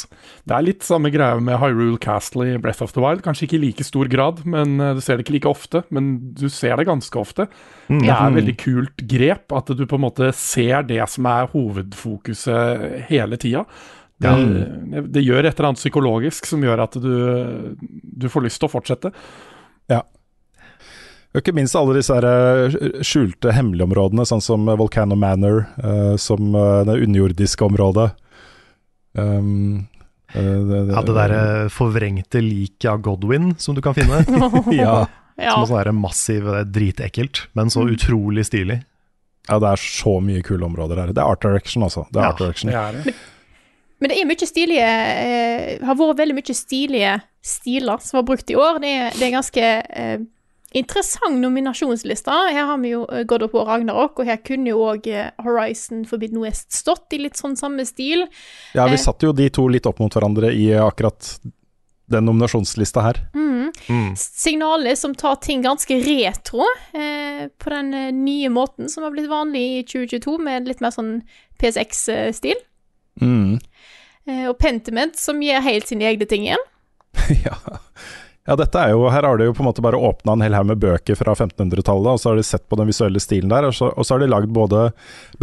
Det 0.48 0.54
er 0.56 0.64
litt 0.64 0.86
samme 0.86 1.10
greie 1.12 1.42
med 1.44 1.60
Hyrule 1.60 2.00
Castle 2.00 2.46
i 2.48 2.60
Breath 2.62 2.80
of 2.86 2.94
the 2.96 3.02
Wild. 3.04 3.20
Kanskje 3.26 3.44
ikke 3.44 3.58
i 3.58 3.62
like 3.66 3.84
stor 3.84 4.08
grad, 4.08 4.40
men 4.48 4.80
eh, 4.80 4.94
du 4.96 5.02
ser 5.04 5.18
det 5.18 5.26
ikke 5.26 5.36
like 5.36 5.50
ofte. 5.50 5.82
Men 5.92 6.08
du 6.38 6.46
ser 6.48 6.80
det 6.80 6.88
ganske 6.88 7.20
ofte. 7.20 7.50
Mm. 7.90 8.00
Det 8.00 8.14
er 8.14 8.22
et 8.22 8.38
veldig 8.38 8.56
kult 8.64 9.04
grep 9.12 9.56
at 9.60 9.72
du 9.76 9.84
på 9.84 10.00
en 10.00 10.06
måte 10.06 10.30
ser 10.36 10.88
det 10.88 11.02
som 11.12 11.28
er 11.28 11.50
hovedfokuset 11.52 13.04
hele 13.10 13.40
tida. 13.40 13.66
Det, 14.20 14.32
mm. 14.32 15.12
det 15.12 15.24
gjør 15.24 15.44
et 15.44 15.52
eller 15.52 15.70
annet 15.70 15.80
psykologisk 15.80 16.48
som 16.48 16.64
gjør 16.64 16.84
at 16.84 16.96
du, 17.00 17.12
du 17.76 18.28
får 18.32 18.48
lyst 18.48 18.60
til 18.60 18.68
å 18.68 18.72
fortsette. 18.72 19.12
Og 21.30 21.38
ikke 21.42 21.54
minst 21.54 21.76
alle 21.78 21.94
disse 21.94 22.14
her, 22.16 22.26
eh, 22.26 23.02
skjulte 23.06 23.52
hemmelige 23.54 23.86
områdene, 23.86 24.24
sånn 24.26 24.42
som 24.42 24.66
Volcano 24.66 25.14
Manor, 25.14 25.62
uh, 25.78 26.16
som 26.18 26.54
eh, 26.58 26.80
det 26.88 26.96
underjordiske 27.06 27.64
området. 27.68 28.08
Um, 29.14 29.86
eh, 30.34 30.42
det, 30.42 30.80
Ja, 30.90 31.02
det 31.06 31.14
der 31.14 31.34
eh, 31.36 31.68
forvrengte 31.70 32.42
liket 32.42 32.90
av 32.90 33.00
Godwin 33.06 33.54
som 33.58 33.74
du 33.74 33.82
kan 33.82 33.94
finne. 33.94 34.22
ja, 34.74 35.06
Som 35.38 35.66
Som 35.70 35.78
er 35.78 35.92
massiv, 35.94 36.50
dritekkelt, 36.66 37.46
men 37.54 37.70
så 37.70 37.86
utrolig 37.88 38.46
stilig. 38.50 38.82
ja, 39.48 39.58
det 39.58 39.68
er 39.70 39.76
så 39.80 40.18
mye 40.20 40.42
kule 40.42 40.66
områder 40.66 40.98
her. 41.00 41.12
Det 41.14 41.22
er 41.22 41.30
art 41.30 41.42
direction, 41.42 41.82
altså. 41.82 42.06
Det 42.10 42.20
er 42.20 42.26
Ja, 42.26 42.32
art 42.34 42.38
direction. 42.42 42.70
Det 42.70 42.76
er 42.76 42.92
det. 42.92 43.14
Men 44.00 44.10
det 44.10 44.18
er 44.18 44.28
mye 44.28 44.46
stilige 44.48 44.90
eh, 44.90 45.78
Har 45.84 45.96
vært 45.98 46.20
veldig 46.22 46.36
mye 46.38 46.54
stilige 46.56 47.16
stiler 47.44 48.00
som 48.04 48.20
var 48.20 48.28
brukt 48.30 48.50
i 48.50 48.56
år. 48.56 48.80
Det 48.80 48.92
er, 48.96 49.16
det 49.16 49.26
er 49.26 49.34
ganske 49.34 49.64
eh, 49.64 50.20
interessant 50.72 51.40
nominasjonsliste. 51.42 52.30
Her 52.54 52.66
har 52.68 52.78
vi 52.78 52.92
jo 52.94 53.04
gått 53.26 53.42
opp 53.42 53.52
på 53.56 53.64
Ragnarok, 53.66 54.20
og 54.22 54.26
her 54.26 54.36
kunne 54.46 54.70
jo 54.70 54.84
òg 54.86 55.06
eh, 55.10 55.30
Horizon 55.42 56.04
Forbidden 56.06 56.40
West 56.44 56.72
stått 56.72 57.12
i 57.16 57.18
litt 57.18 57.36
sånn 57.40 57.56
samme 57.58 57.86
stil. 57.88 58.26
Ja, 58.74 58.86
vi 58.86 58.94
Eh. 58.98 59.02
satte 59.02 59.26
jo 59.26 59.32
de 59.32 59.48
to 59.50 59.66
litt 59.68 59.86
opp 59.86 59.98
mot 59.98 60.12
hverandre 60.14 60.52
i 60.54 60.68
akkurat 60.78 61.38
den 62.10 62.24
nominasjonslista 62.26 63.02
her. 63.02 63.18
Mm. 63.34 63.70
Mm. 63.88 64.14
Signalet 64.18 64.98
som 64.98 65.14
tar 65.14 65.36
ting 65.36 65.62
ganske 65.62 65.94
retro, 66.02 66.64
eh, 66.92 67.46
på 67.58 67.70
den 67.70 67.94
eh, 67.94 68.10
nye 68.12 68.48
måten 68.50 68.88
som 68.90 69.04
har 69.04 69.12
blitt 69.14 69.28
vanlig 69.30 69.62
i 69.78 69.82
2022, 69.86 70.38
med 70.42 70.66
litt 70.66 70.80
mer 70.82 70.90
sånn 70.90 71.20
PSX-stil. 71.60 72.58
Mm. 73.20 73.60
Eh, 74.26 74.48
og 74.48 74.58
Pentiment, 74.58 75.14
som 75.16 75.40
gir 75.42 75.60
helt 75.62 75.86
sine 75.86 76.08
egne 76.10 76.26
ting 76.26 76.48
igjen. 76.48 76.66
ja. 77.46 77.54
Ja, 78.50 78.56
dette 78.58 78.82
er 78.82 78.90
jo 78.96 79.04
Her 79.14 79.22
har 79.28 79.38
de 79.38 79.46
jo 79.46 79.54
på 79.54 79.62
en 79.62 79.68
måte 79.68 79.82
bare 79.84 79.98
åpna 79.98 80.34
en 80.34 80.42
hel 80.42 80.56
haug 80.58 80.66
med 80.72 80.80
bøker 80.82 81.14
fra 81.18 81.36
1500-tallet, 81.36 82.08
og 82.10 82.18
så 82.18 82.32
har 82.32 82.40
de 82.40 82.46
sett 82.46 82.64
på 82.66 82.78
den 82.80 82.90
visuelle 82.90 83.22
stilen 83.22 83.52
der, 83.52 83.68
og 83.68 83.76
så, 83.76 83.92
og 83.94 84.06
så 84.06 84.16
har 84.16 84.24
de 84.24 84.30
lagd 84.30 84.50
både 84.56 84.88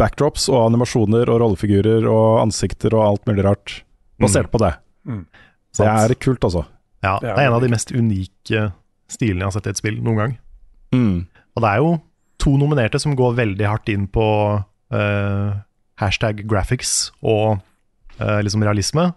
backdrops 0.00 0.50
og 0.52 0.66
animasjoner 0.66 1.32
og 1.32 1.40
rollefigurer 1.40 2.04
og 2.04 2.42
ansikter 2.42 2.92
og 2.98 3.06
alt 3.06 3.30
mulig 3.30 3.46
rart 3.48 3.78
basert 4.20 4.52
på 4.52 4.60
det. 4.60 4.74
Mm. 5.08 5.24
Det 5.78 5.88
er 5.88 6.14
kult, 6.20 6.44
altså. 6.44 6.66
Ja, 7.04 7.16
Det 7.22 7.30
er 7.30 7.38
er 7.38 7.48
en 7.48 7.56
av 7.56 7.64
de 7.64 7.70
mest 7.72 7.94
unike 7.94 8.68
stilene 9.08 9.44
jeg 9.44 9.48
har 9.48 9.56
sett 9.56 9.70
i 9.70 9.72
et 9.72 9.80
spill 9.80 10.00
noen 10.02 10.20
gang. 10.20 10.36
Mm. 10.92 11.18
Og 11.56 11.64
det 11.64 11.70
er 11.70 11.82
jo 11.84 11.92
to 12.42 12.56
nominerte 12.60 13.00
som 13.02 13.16
går 13.18 13.36
veldig 13.38 13.66
hardt 13.66 13.88
inn 13.92 14.08
på 14.10 14.26
uh, 14.58 15.50
hashtag 16.02 16.44
graphics 16.50 17.10
og 17.22 17.60
uh, 18.20 18.40
liksom 18.44 18.64
realisme. 18.66 19.08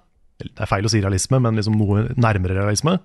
Det 0.41 0.53
er 0.55 0.69
feil 0.69 0.87
å 0.87 0.91
si 0.91 1.01
realisme, 1.03 1.41
men 1.43 1.59
liksom 1.59 1.75
noe 1.77 2.07
nærmere 2.15 2.57
realisme. 2.57 2.97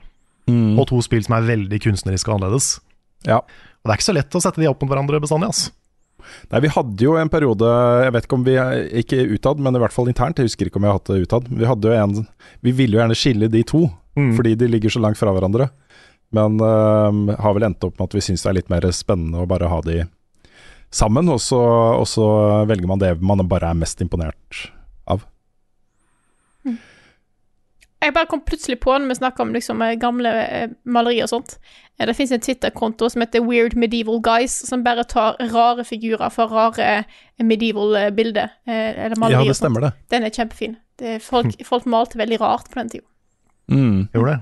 Mm. 0.46 0.76
Og 0.78 0.86
to 0.90 1.00
spill 1.02 1.24
som 1.26 1.34
er 1.38 1.48
veldig 1.48 1.80
kunstneriske 1.82 2.30
og 2.30 2.38
annerledes. 2.38 2.68
Ja. 3.26 3.40
Og 3.40 3.88
det 3.88 3.92
er 3.94 3.98
ikke 3.98 4.10
så 4.10 4.14
lett 4.16 4.36
å 4.38 4.42
sette 4.42 4.62
de 4.62 4.68
opp 4.70 4.82
mot 4.82 4.90
hverandre 4.92 5.18
bestandig, 5.22 5.48
altså. 5.50 5.72
Nei, 6.50 6.60
vi 6.64 6.70
hadde 6.74 7.04
jo 7.04 7.12
en 7.20 7.30
periode, 7.30 7.68
jeg 8.02 8.12
vet 8.16 8.24
ikke 8.26 8.34
om 8.34 8.44
vi 8.46 8.54
Ikke 8.98 9.18
utad, 9.30 9.60
men 9.62 9.76
i 9.76 9.78
hvert 9.78 9.94
fall 9.94 10.08
internt. 10.10 10.40
Jeg 10.40 10.48
husker 10.48 10.66
ikke 10.66 10.80
om 10.80 10.86
vi 10.86 10.88
har 10.90 10.96
hatt 10.98 11.10
det 11.12 11.20
utad. 11.28 11.46
Vi 11.50 11.68
hadde 11.68 11.86
jo 11.92 11.94
en 11.94 12.26
Vi 12.66 12.72
ville 12.74 12.96
jo 12.96 13.02
gjerne 13.02 13.18
skille 13.18 13.48
de 13.52 13.62
to, 13.62 13.84
Mm. 14.16 14.30
fordi 14.34 14.54
de 14.56 14.66
ligger 14.66 14.88
så 14.88 14.98
langt 15.04 15.18
fra 15.20 15.28
hverandre. 15.28 15.68
Men 16.32 16.56
øh, 16.58 17.36
har 17.36 17.52
vel 17.54 17.66
endt 17.68 17.84
opp 17.84 17.98
med 17.98 18.08
at 18.08 18.14
vi 18.16 18.22
syns 18.24 18.42
det 18.42 18.48
er 18.48 18.54
litt 18.56 18.70
mer 18.72 18.80
spennende 18.90 19.42
å 19.42 19.46
bare 19.46 19.68
ha 19.68 19.80
de 19.84 20.06
sammen, 20.90 21.28
og 21.28 21.36
så, 21.44 21.60
og 22.00 22.06
så 22.08 22.24
velger 22.66 22.88
man 22.88 22.98
det 23.02 23.10
man 23.20 23.44
bare 23.46 23.68
er 23.70 23.76
mest 23.78 24.00
imponert 24.00 24.70
av. 25.06 25.20
Jeg 28.02 28.12
bare 28.14 28.28
kom 28.28 28.42
plutselig 28.44 28.76
på 28.82 28.92
når 28.92 29.08
vi 29.08 29.14
snakker 29.18 29.42
om 29.42 29.52
liksom, 29.54 29.82
eh, 29.82 29.94
gamle 30.00 30.30
eh, 30.30 30.68
malerier 30.84 31.24
og 31.24 31.30
sånt. 31.32 31.56
Eh, 31.98 32.06
Det 32.06 32.16
fins 32.16 32.32
en 32.32 32.40
Twitter-konto 32.40 33.08
som 33.10 33.22
heter 33.24 33.40
Weird 33.40 33.76
Medieval 33.76 34.20
Guys, 34.22 34.52
som 34.68 34.84
bare 34.84 35.04
tar 35.04 35.36
rare 35.52 35.84
figurer 35.84 36.28
fra 36.30 36.46
rare 36.46 37.04
medieval 37.40 38.12
bilder. 38.12 38.48
Eller 38.66 39.16
malerier. 39.16 39.44
Ja, 39.46 39.48
det 39.48 39.56
stemmer 39.56 39.80
det. 39.80 39.92
Den 40.10 40.24
er 40.24 40.30
kjempefin. 40.30 40.76
Det 40.98 41.14
er 41.16 41.18
folk, 41.18 41.56
folk 41.70 41.86
malte 41.86 42.18
veldig 42.18 42.40
rart 42.40 42.70
på 42.70 42.80
den 42.80 42.88
tida. 42.88 43.06
Mm. 43.68 44.08
Gjorde 44.14 44.30
det? 44.36 44.40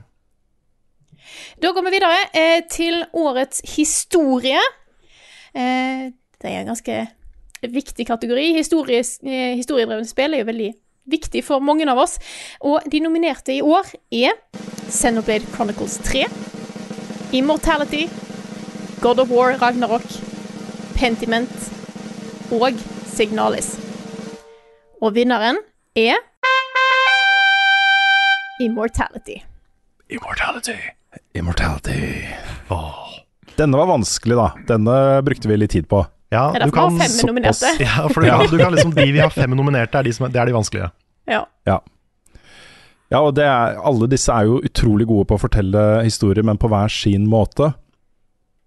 Da 1.62 1.70
går 1.72 1.84
vi 1.86 1.90
videre 1.94 2.16
eh, 2.34 2.62
til 2.70 3.04
årets 3.16 3.62
historie. 3.76 4.60
Eh, 5.54 6.10
det 6.42 6.50
er 6.50 6.60
en 6.60 6.66
ganske 6.74 7.06
viktig 7.62 8.06
kategori. 8.06 8.50
Histories, 8.58 9.18
eh, 9.24 9.54
historiedrevne 9.56 10.06
spill 10.08 10.34
er 10.34 10.42
jo 10.42 10.50
veldig 10.50 10.72
viktig 11.10 11.44
for 11.44 11.62
mange 11.64 11.86
av 11.90 12.00
oss. 12.04 12.18
Og 12.64 12.84
de 12.90 13.00
nominerte 13.04 13.54
i 13.56 13.62
år 13.64 13.88
er 14.14 14.36
Xenoblade 14.88 15.46
Chronicles 15.54 15.98
3, 16.04 16.26
Immortality, 17.34 18.06
God 19.02 19.20
of 19.20 19.32
War 19.32 19.56
Ragnarok, 19.60 20.06
Pentiment 20.96 21.50
og 22.54 22.78
Signalis. 23.10 23.74
Og 25.02 25.14
vinneren 25.16 25.58
er 25.98 26.20
Immortality. 28.62 29.40
Immortality. 30.10 30.76
Immortality. 31.34 31.98
Denne 33.58 33.78
var 33.78 33.86
vanskelig, 33.90 34.36
da. 34.38 34.46
Denne 34.68 34.96
brukte 35.26 35.50
vi 35.50 35.58
litt 35.58 35.74
tid 35.74 35.88
på. 35.90 36.04
Ja, 36.34 36.44
Det 36.52 36.60
er 36.60 36.66
derfor 36.66 36.90
vi 36.90 36.98
har 36.98 37.08
fem 37.08 37.28
nominerte. 37.30 37.70
Ja, 37.86 38.08
for 38.10 38.20
du, 38.24 38.28
kan- 38.28 38.50
du 38.50 38.58
kan 38.60 38.74
liksom, 38.76 38.94
de 38.98 39.06
vi 39.14 39.22
har 39.22 39.32
fem 39.34 39.54
nominerte, 39.56 40.00
er 40.02 40.08
de, 40.08 40.12
som, 40.16 40.26
det 40.34 40.40
er 40.42 40.50
de 40.50 40.56
vanskelige. 40.56 40.90
Ja. 41.30 41.44
Ja. 41.70 41.78
Ja, 43.12 43.20
og 43.20 43.34
det 43.36 43.44
er, 43.46 43.76
alle 43.84 44.08
disse 44.10 44.32
er 44.34 44.48
jo 44.48 44.58
utrolig 44.64 45.06
gode 45.06 45.28
på 45.30 45.36
å 45.36 45.42
fortelle 45.44 45.82
historier, 46.02 46.42
men 46.46 46.58
på 46.58 46.66
hver 46.72 46.90
sin 46.90 47.28
måte. 47.30 47.70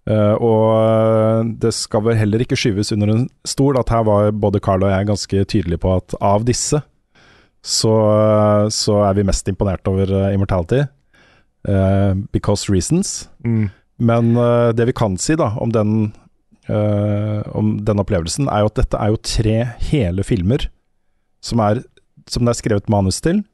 Uh, 0.08 0.34
og 0.40 1.50
det 1.60 1.74
skal 1.76 2.00
vel 2.06 2.16
heller 2.16 2.40
ikke 2.40 2.56
skyves 2.56 2.94
under 2.94 3.10
en 3.12 3.26
stol 3.44 3.76
at 3.76 3.90
her 3.92 4.06
var 4.08 4.30
både 4.32 4.62
Carl 4.64 4.86
og 4.86 4.88
jeg 4.94 5.08
ganske 5.10 5.42
tydelige 5.52 5.82
på 5.82 5.90
at 5.98 6.14
av 6.24 6.46
disse, 6.48 6.80
så, 7.60 7.92
så 8.72 9.02
er 9.04 9.18
vi 9.18 9.26
mest 9.28 9.50
imponert 9.50 9.84
over 9.90 10.08
eh, 10.08 10.30
Immortality. 10.32 10.86
Uh, 11.68 12.14
because 12.32 12.70
reasons. 12.72 13.26
Mm. 13.44 13.66
Men 13.98 14.30
eh, 14.38 14.70
det 14.78 14.86
vi 14.88 14.94
kan 14.96 15.18
si 15.20 15.34
da 15.36 15.50
om 15.60 15.72
den, 15.74 16.12
eh, 16.68 17.42
om 17.56 17.76
den 17.84 18.00
opplevelsen, 18.02 18.48
er 18.48 18.64
jo 18.64 18.70
at 18.72 18.80
dette 18.80 18.98
er 19.00 19.12
jo 19.14 19.20
tre 19.24 19.56
hele 19.90 20.24
filmer 20.26 20.68
som, 21.44 21.60
er, 21.64 21.82
som 22.28 22.44
det 22.44 22.54
er 22.54 22.60
skrevet 22.62 22.88
manus 22.92 23.20
til. 23.24 23.44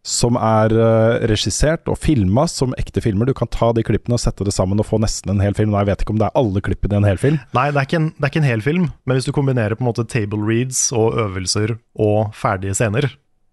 Som 0.00 0.38
er 0.40 0.72
uh, 0.72 1.18
regissert 1.28 1.84
og 1.92 1.98
filma 2.00 2.46
som 2.48 2.72
ekte 2.80 3.02
filmer. 3.04 3.28
Du 3.28 3.34
kan 3.36 3.50
ta 3.52 3.66
de 3.76 3.82
klippene 3.84 4.16
og 4.16 4.22
sette 4.22 4.46
det 4.48 4.54
sammen 4.56 4.80
og 4.80 4.86
få 4.88 4.96
nesten 5.02 5.34
en 5.34 5.42
hel 5.44 5.52
film. 5.52 5.74
Nei, 5.74 5.82
jeg 5.82 5.90
vet 5.90 6.04
ikke 6.06 6.14
om 6.14 6.20
det 6.22 6.28
er 6.30 6.38
alle 6.40 6.62
klippene 6.64 6.96
i 6.96 7.00
en 7.02 7.08
hel 7.10 7.20
film. 7.20 7.36
Nei, 7.52 7.66
det 7.68 7.76
er, 7.82 7.84
ikke 7.84 7.98
en, 7.98 8.06
det 8.16 8.24
er 8.24 8.32
ikke 8.32 8.40
en 8.40 8.48
hel 8.48 8.62
film, 8.64 8.86
men 9.04 9.18
hvis 9.18 9.28
du 9.28 9.34
kombinerer 9.36 9.76
på 9.76 9.84
en 9.84 9.90
måte 9.90 10.06
table 10.08 10.40
reads 10.48 10.86
og 10.96 11.18
øvelser 11.20 11.74
og 12.00 12.32
ferdige 12.32 12.78
scener, 12.80 13.10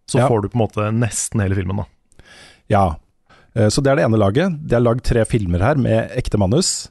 så 0.08 0.22
Ja. 0.22 0.30
får 0.32 0.46
du 0.46 0.48
på 0.54 0.56
en 0.56 0.64
måte 0.64 0.88
nesten 0.96 1.44
hele 1.44 1.58
filmen, 1.60 1.84
da. 1.84 2.24
Ja. 2.72 2.86
Eh, 3.54 3.68
Så 3.68 3.84
det 3.84 3.92
er 3.92 4.00
det 4.00 4.06
ene 4.08 4.16
laget. 4.24 4.56
Det 4.64 4.78
er 4.80 4.86
lagd 4.88 5.04
tre 5.04 5.26
filmer 5.28 5.60
her 5.60 5.76
med 5.76 6.16
ekte 6.16 6.40
manus. 6.40 6.88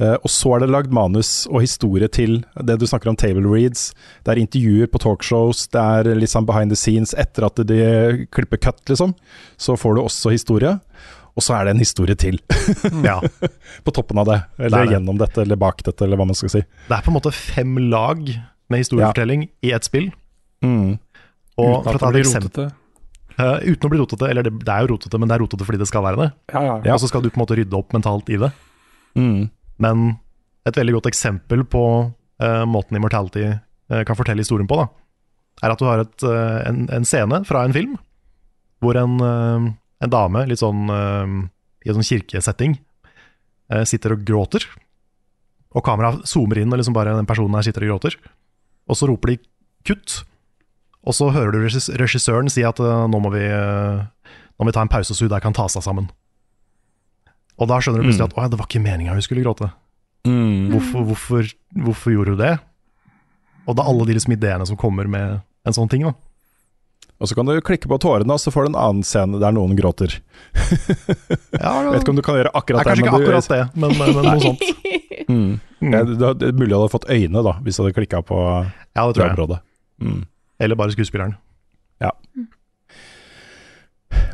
Eh, 0.00 0.14
Og 0.24 0.30
så 0.32 0.54
er 0.56 0.62
det 0.64 0.70
lagd 0.72 0.92
manus 0.96 1.46
og 1.50 1.60
historie 1.60 2.08
til 2.08 2.38
det 2.56 2.78
du 2.80 2.86
snakker 2.88 3.10
om 3.12 3.16
table 3.20 3.44
reads. 3.44 3.90
Det 4.24 4.32
er 4.32 4.40
intervjuer 4.40 4.88
på 4.88 5.00
talkshows, 5.02 5.66
det 5.74 5.80
er 5.80 6.14
litt 6.16 6.32
sånn 6.32 6.46
behind 6.48 6.72
the 6.72 6.78
scenes 6.78 7.12
etter 7.20 7.44
at 7.50 7.60
de 7.68 8.26
klipper 8.32 8.56
cut, 8.64 8.80
liksom. 8.88 9.12
Så 9.60 9.76
får 9.76 9.96
du 9.98 10.02
også 10.06 10.32
historie. 10.32 10.78
og 11.36 11.42
så 11.44 11.54
er 11.54 11.64
det 11.64 11.70
en 11.76 11.78
historie 11.84 12.16
til 12.18 12.40
Ja. 13.04 13.20
på 13.84 13.92
toppen 13.94 14.18
av 14.18 14.26
det. 14.26 14.40
Eller 14.58 14.78
det 14.82 14.88
det. 14.88 14.94
gjennom 14.96 15.18
dette, 15.20 15.42
eller 15.44 15.56
bak 15.56 15.82
dette, 15.86 16.02
eller 16.04 16.16
hva 16.18 16.26
man 16.26 16.34
skal 16.34 16.50
si. 16.50 16.60
Det 16.88 16.96
er 16.96 17.04
på 17.04 17.12
en 17.12 17.16
måte 17.20 17.32
fem 17.32 17.76
lag 17.90 18.18
med 18.70 18.78
historiefortelling 18.82 19.46
i 19.62 19.70
ett 19.72 19.84
spill. 19.84 20.10
Mm. 20.64 20.98
Og 21.60 21.86
Uten 21.86 21.94
at 21.94 22.00
det 22.00 22.10
blir 22.16 22.24
rotete. 22.34 22.66
Uh, 23.40 23.56
Uten 23.62 23.86
å 23.86 23.90
bli 23.92 23.98
rotete, 24.02 24.26
eller 24.28 24.42
det, 24.44 24.52
det 24.64 24.68
er 24.74 24.84
jo 24.84 24.90
rotete, 24.96 25.18
men 25.20 25.28
det 25.30 25.36
er 25.38 25.40
rotete 25.44 25.64
fordi 25.64 25.78
det 25.80 25.88
skal 25.88 26.02
være 26.04 26.18
det. 26.24 26.28
Ja, 26.52 26.60
ja. 26.66 26.74
Ja. 26.84 26.94
Og 26.96 27.00
så 27.04 27.08
skal 27.08 27.22
du 27.24 27.30
på 27.30 27.38
en 27.40 27.44
måte 27.44 27.56
rydde 27.56 27.78
opp 27.78 27.94
mentalt 27.96 28.28
i 28.28 28.36
det. 28.42 28.50
Mm. 29.16 29.48
Men 29.80 30.14
et 30.68 30.76
veldig 30.76 30.98
godt 30.98 31.10
eksempel 31.10 31.64
på 31.68 31.84
uh, 32.10 32.64
måten 32.68 32.98
Immortality 32.98 33.46
uh, 33.48 34.02
kan 34.06 34.18
fortelle 34.18 34.44
historien 34.44 34.68
på, 34.70 34.78
da, 34.80 34.88
er 35.64 35.74
at 35.74 35.80
du 35.80 35.88
har 35.88 36.04
et, 36.04 36.16
uh, 36.26 36.60
en, 36.68 36.84
en 36.92 37.08
scene 37.08 37.42
fra 37.48 37.64
en 37.66 37.76
film 37.76 37.98
hvor 38.80 38.96
en, 38.96 39.18
en 39.20 40.08
dame, 40.08 40.46
litt 40.48 40.62
sånn 40.62 40.86
i 40.88 41.90
en 41.90 41.96
sånn 41.98 42.06
kirkesetting, 42.06 42.78
sitter 43.84 44.14
og 44.14 44.22
gråter. 44.24 44.64
Og 45.76 45.84
kameraet 45.84 46.24
zoomer 46.24 46.62
inn, 46.62 46.72
og 46.72 46.80
liksom 46.80 46.96
bare 46.96 47.12
den 47.12 47.28
personen 47.28 47.58
her 47.58 47.66
sitter 47.66 47.84
og 47.84 47.90
gråter. 47.90 48.16
Og 48.88 48.96
så 48.96 49.10
roper 49.10 49.34
de 49.34 49.36
'kutt', 49.84 50.22
og 51.04 51.12
så 51.12 51.28
hører 51.28 51.52
du 51.52 51.60
regissøren 52.00 52.48
si 52.48 52.64
at 52.64 52.80
nå, 52.80 53.20
må 53.20 53.34
vi, 53.36 53.44
nå 53.52 54.64
må 54.64 54.70
vi 54.70 54.76
ta 54.78 54.80
en 54.80 54.94
pause 54.96 55.12
så 55.12 55.28
hun 55.28 55.34
der 55.34 55.44
kan 55.44 55.52
ta 55.52 55.68
seg 55.68 55.84
sammen. 55.84 56.08
Og 57.60 57.68
da 57.68 57.76
skjønner 57.82 58.00
du 58.02 58.08
plutselig 58.08 58.30
at 58.30 58.36
å, 58.40 58.48
det 58.48 58.58
var 58.60 58.68
ikke 58.70 58.80
meninga 58.82 59.12
hun 59.16 59.24
skulle 59.24 59.44
gråte. 59.44 59.68
Mm. 60.26 60.70
Hvorfor, 60.72 61.04
hvorfor, 61.10 61.50
hvorfor 61.84 62.14
gjorde 62.14 62.34
hun 62.34 62.40
det? 62.40 62.54
Og 63.68 63.76
det 63.76 63.84
er 63.84 63.90
alle 63.92 64.06
de 64.08 64.16
liksom 64.16 64.34
ideene 64.34 64.66
som 64.68 64.78
kommer 64.80 65.08
med 65.10 65.40
en 65.68 65.76
sånn 65.76 65.90
ting. 65.92 66.06
da 66.08 66.14
Og 67.20 67.28
så 67.28 67.36
kan 67.36 67.48
du 67.48 67.52
klikke 67.60 67.88
på 67.90 67.98
tårene, 68.00 68.32
og 68.32 68.40
så 68.40 68.52
får 68.52 68.64
du 68.66 68.70
en 68.72 68.80
annen 68.80 69.04
scene 69.04 69.40
der 69.42 69.52
noen 69.52 69.76
gråter. 69.78 70.16
ja, 70.56 71.72
Jeg 71.84 71.92
vet 71.92 72.00
ikke 72.02 72.14
om 72.14 72.20
du 72.20 72.24
kan 72.24 72.38
gjøre 72.40 72.52
akkurat 72.56 72.80
det. 72.80 72.88
kanskje 72.88 73.04
ikke 73.06 73.20
akkurat 73.20 73.50
det, 73.52 73.62
men, 73.76 73.96
men 74.00 74.20
noe 74.24 74.40
sånt. 74.48 74.66
Mm. 75.30 75.60
Mm. 75.78 75.92
Ja, 75.94 76.00
det, 76.02 76.16
det 76.40 76.46
er 76.48 76.56
mulig 76.58 76.72
du 76.72 76.74
hadde 76.74 76.90
fått 76.90 77.04
øyne 77.12 77.42
da, 77.46 77.52
hvis 77.62 77.76
du 77.78 77.84
hadde 77.84 77.92
klikka 77.94 78.18
på 78.26 78.34
Ja, 78.42 79.04
det 79.06 79.12
tror 79.14 79.20
jeg. 79.22 79.34
området. 79.36 79.58
Mm. 80.02 80.24
Eller 80.58 80.78
bare 80.80 80.90
skuespilleren. 80.96 81.36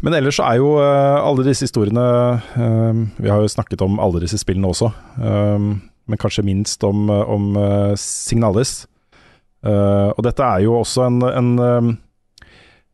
Men 0.04 0.14
ellers 0.14 0.38
så 0.38 0.46
er 0.46 0.60
jo 0.60 0.76
eh, 0.82 1.18
alle 1.18 1.44
disse 1.46 1.66
historiene 1.66 2.06
eh, 2.36 3.02
Vi 3.22 3.30
har 3.32 3.42
jo 3.42 3.50
snakket 3.50 3.82
om 3.86 4.00
alle 4.02 4.22
disse 4.22 4.38
spillene 4.40 4.70
også, 4.70 4.90
eh, 5.18 5.70
men 6.06 6.20
kanskje 6.22 6.44
minst 6.46 6.84
om, 6.86 7.08
om 7.10 7.56
Signalis. 7.98 8.84
Og 9.66 10.20
dette 10.22 10.44
er 10.46 10.60
jo 10.62 10.76
også 10.78 11.02
en, 11.08 11.16
en 11.26 11.96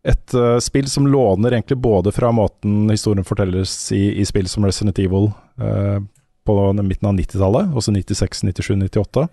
et 0.03 0.35
uh, 0.35 0.59
spill 0.59 0.89
som 0.91 1.07
låner 1.07 1.53
egentlig 1.53 1.79
både 1.79 2.13
fra 2.13 2.33
måten 2.35 2.91
historien 2.91 3.25
fortelles 3.25 3.93
i, 3.93 4.19
i 4.19 4.25
spill 4.27 4.49
som 4.51 4.67
Resident 4.67 4.99
Evil 4.99 5.31
uh, 5.63 6.01
på 6.43 6.57
midten 6.73 7.07
av 7.07 7.15
90-tallet, 7.15 7.71
også 7.79 7.95
96, 7.95 8.43
97, 8.43 8.75
98. 8.83 9.29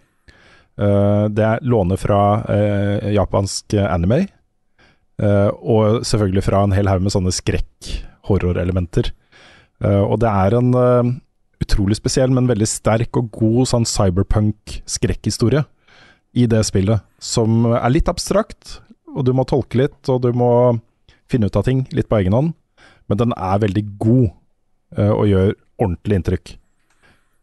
Uh, 0.80 1.26
det 1.34 1.46
er 1.48 1.64
låner 1.66 1.98
fra 1.98 2.20
japansk 3.10 3.74
anime, 3.82 4.28
Eh, 5.20 5.50
og 5.60 6.06
selvfølgelig 6.08 6.46
fra 6.46 6.62
en 6.64 6.76
hel 6.76 6.88
haug 6.88 7.04
med 7.04 7.14
sånne 7.14 7.34
skrekk-horrorelementer. 7.36 9.12
Uh, 9.80 10.04
og 10.04 10.18
det 10.20 10.28
er 10.28 10.54
en 10.58 10.74
uh, 10.76 11.10
utrolig 11.64 11.96
spesiell, 11.96 12.34
men 12.36 12.50
veldig 12.50 12.68
sterk 12.68 13.16
og 13.16 13.30
god 13.32 13.70
sånn 13.70 13.86
cyberpunk-skrekkhistorie 13.88 15.62
i 16.36 16.44
det 16.52 16.60
spillet, 16.68 17.06
som 17.24 17.64
er 17.72 17.88
litt 17.94 18.12
abstrakt, 18.12 18.82
og 19.08 19.24
du 19.24 19.32
må 19.32 19.46
tolke 19.48 19.80
litt, 19.80 20.02
og 20.12 20.20
du 20.26 20.34
må 20.36 20.50
finne 21.32 21.48
ut 21.48 21.56
av 21.56 21.64
ting 21.64 21.86
litt 21.96 22.10
på 22.12 22.20
egen 22.20 22.36
hånd, 22.36 22.52
men 23.08 23.22
den 23.22 23.32
er 23.38 23.64
veldig 23.64 23.86
god 24.04 24.28
uh, 25.00 25.14
og 25.14 25.24
gjør 25.32 25.56
ordentlig 25.80 26.20
inntrykk. 26.20 26.54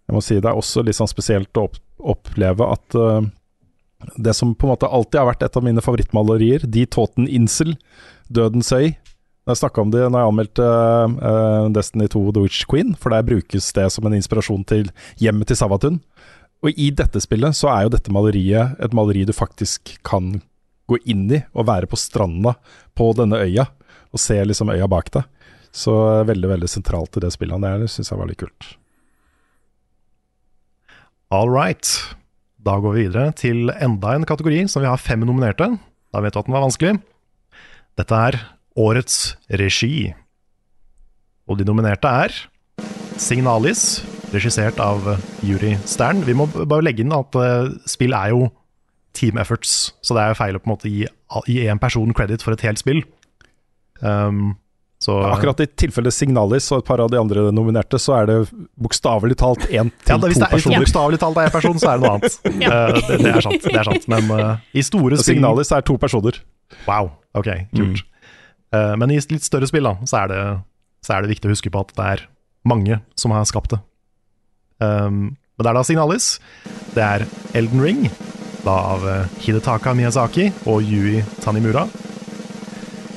Jeg 0.06 0.18
må 0.18 0.20
si 0.20 0.36
det 0.36 0.52
er 0.52 0.60
også 0.60 0.84
litt 0.84 1.00
sånn 1.00 1.10
spesielt 1.10 1.56
å 1.56 1.70
opp 1.70 1.80
oppleve 1.96 2.66
at 2.68 2.94
det 4.16 4.34
som 4.36 4.54
på 4.54 4.66
en 4.66 4.74
måte 4.74 4.88
alltid 4.88 5.20
har 5.20 5.30
vært 5.30 5.44
et 5.46 5.56
av 5.56 5.64
mine 5.64 5.82
favorittmalerier, 5.82 6.66
De 6.68 6.84
Toten 6.86 7.28
Insel, 7.28 7.76
Dødens 8.28 8.72
øy. 8.72 8.96
Jeg 9.46 9.60
snakka 9.60 9.84
om 9.84 9.92
det 9.94 10.02
når 10.10 10.20
jeg 10.20 10.32
anmeldte 10.32 10.66
uh, 10.66 11.68
Destiny 11.74 12.08
2 12.10 12.24
The 12.34 12.42
Witch 12.42 12.66
Queen, 12.68 12.96
for 12.98 13.14
der 13.14 13.26
brukes 13.26 13.70
det 13.76 13.86
som 13.94 14.08
en 14.08 14.16
inspirasjon 14.16 14.66
til 14.66 14.90
hjemmet 15.22 15.48
til 15.48 15.58
Savatun. 15.60 16.00
Og 16.66 16.74
i 16.74 16.90
dette 16.90 17.22
spillet 17.22 17.54
så 17.56 17.70
er 17.70 17.86
jo 17.86 17.94
dette 17.94 18.12
maleriet 18.12 18.74
et 18.82 18.96
maleri 18.96 19.22
du 19.28 19.32
faktisk 19.36 19.94
kan 20.06 20.40
gå 20.90 20.98
inn 21.06 21.28
i, 21.30 21.40
og 21.54 21.68
være 21.70 21.88
på 21.90 21.98
stranda 21.98 22.56
på 22.98 23.10
denne 23.18 23.38
øya, 23.42 23.68
og 24.10 24.22
se 24.22 24.38
liksom 24.42 24.70
øya 24.74 24.88
bak 24.90 25.12
deg. 25.14 25.30
Så 25.76 25.94
veldig, 26.26 26.50
veldig 26.56 26.68
sentralt 26.72 27.18
i 27.18 27.22
det 27.22 27.32
spillet. 27.34 27.62
Det 27.62 27.90
syns 27.92 28.10
jeg 28.10 28.18
var 28.18 28.30
litt 28.30 28.40
kult. 28.40 28.70
All 31.34 31.50
right. 31.50 31.90
Da 32.66 32.80
går 32.82 32.96
vi 32.96 33.04
videre 33.04 33.30
til 33.38 33.70
enda 33.70 34.16
en 34.16 34.26
kategori 34.26 34.64
som 34.66 34.82
vi 34.82 34.88
har 34.90 34.98
fem 34.98 35.22
nominerte. 35.22 35.68
Da 36.10 36.22
vet 36.22 36.34
du 36.34 36.40
at 36.40 36.48
den 36.48 36.56
var 36.56 36.64
vanskelig. 36.64 36.96
Dette 37.94 38.22
er 38.28 38.38
Årets 38.76 39.36
regi. 39.60 40.10
Og 41.46 41.60
de 41.60 41.66
nominerte 41.68 42.10
er 42.10 42.34
Signalis, 43.22 44.02
regissert 44.34 44.80
av 44.82 45.06
Juri 45.46 45.76
Stern. 45.86 46.24
Vi 46.26 46.34
må 46.34 46.48
bare 46.58 46.82
legge 46.84 47.04
inn 47.06 47.14
at 47.14 47.38
eh, 47.38 47.70
spill 47.88 48.16
er 48.18 48.34
jo 48.34 48.50
team 49.16 49.38
efforts, 49.40 49.94
så 50.02 50.16
det 50.16 50.24
er 50.24 50.34
jo 50.34 50.40
feil 50.42 50.58
å 50.58 50.60
på 50.60 50.68
en 50.68 50.74
måte 50.74 50.90
gi 50.90 51.06
én 51.70 51.80
person 51.80 52.12
credit 52.18 52.42
for 52.44 52.52
et 52.52 52.66
helt 52.66 52.82
spill. 52.82 53.00
Um, 54.02 54.58
så 55.06 55.20
Akkurat 55.22 55.60
i 55.62 55.68
tilfellet 55.78 56.14
Signalis 56.14 56.66
og 56.74 56.80
et 56.80 56.86
par 56.88 56.98
av 56.98 57.10
de 57.12 57.18
andre 57.20 57.44
nominerte, 57.54 57.98
så 58.02 58.16
er 58.16 58.24
det 58.26 58.36
bokstavelig 58.82 59.36
talt 59.38 59.62
én 59.68 59.92
til 60.02 60.16
ja, 60.16 60.18
da, 60.18 60.30
hvis 60.32 60.40
to 60.40 60.42
det 60.42 60.48
er 60.48 60.50
hvis 60.50 60.50
det 60.50 60.50
personer. 60.56 60.82
bokstavelig 60.82 61.20
talt 61.22 61.38
er 61.38 61.46
én 61.46 61.54
person, 61.54 61.78
så 61.78 61.92
er 61.92 62.00
det 62.00 62.02
noe 62.02 62.14
annet. 62.16 62.38
Eh, 62.66 62.96
det, 62.96 63.18
det 63.22 63.30
er 63.30 63.44
sant. 63.44 63.62
det 63.62 63.78
er 63.78 63.86
sant 63.86 64.06
Men 64.10 64.30
uh, 64.32 64.64
i 64.74 64.82
store 64.82 65.18
spill 65.20 65.36
Signalis 65.36 65.70
er 65.76 65.84
to 65.86 65.94
personer. 66.02 66.40
Wow, 66.88 67.12
ok, 67.38 67.50
kult. 67.76 68.02
Eh, 68.74 68.94
men 68.98 69.14
i 69.14 69.20
litt 69.20 69.46
større 69.46 69.68
spill 69.70 69.86
da, 69.86 69.94
så 70.10 70.24
er, 70.24 70.32
det, 70.32 70.42
så 71.06 71.14
er 71.14 71.22
det 71.22 71.36
viktig 71.36 71.46
å 71.46 71.54
huske 71.54 71.70
på 71.70 71.86
at 71.86 71.94
det 71.94 72.10
er 72.16 72.26
mange 72.66 72.98
som 73.14 73.34
har 73.36 73.46
skapt 73.46 73.76
det. 73.76 73.82
Um, 74.82 75.36
men 75.38 75.62
det 75.62 75.70
er 75.70 75.78
da 75.78 75.84
Signalis. 75.86 76.30
Det 76.96 77.04
er 77.04 77.28
Elden 77.54 77.84
Ring, 77.84 78.06
da 78.66 78.80
av 78.96 79.06
Hidetaka 79.44 79.94
Miyazaki 79.94 80.50
og 80.66 80.82
Yui 80.82 81.22
Tanimura. 81.44 81.86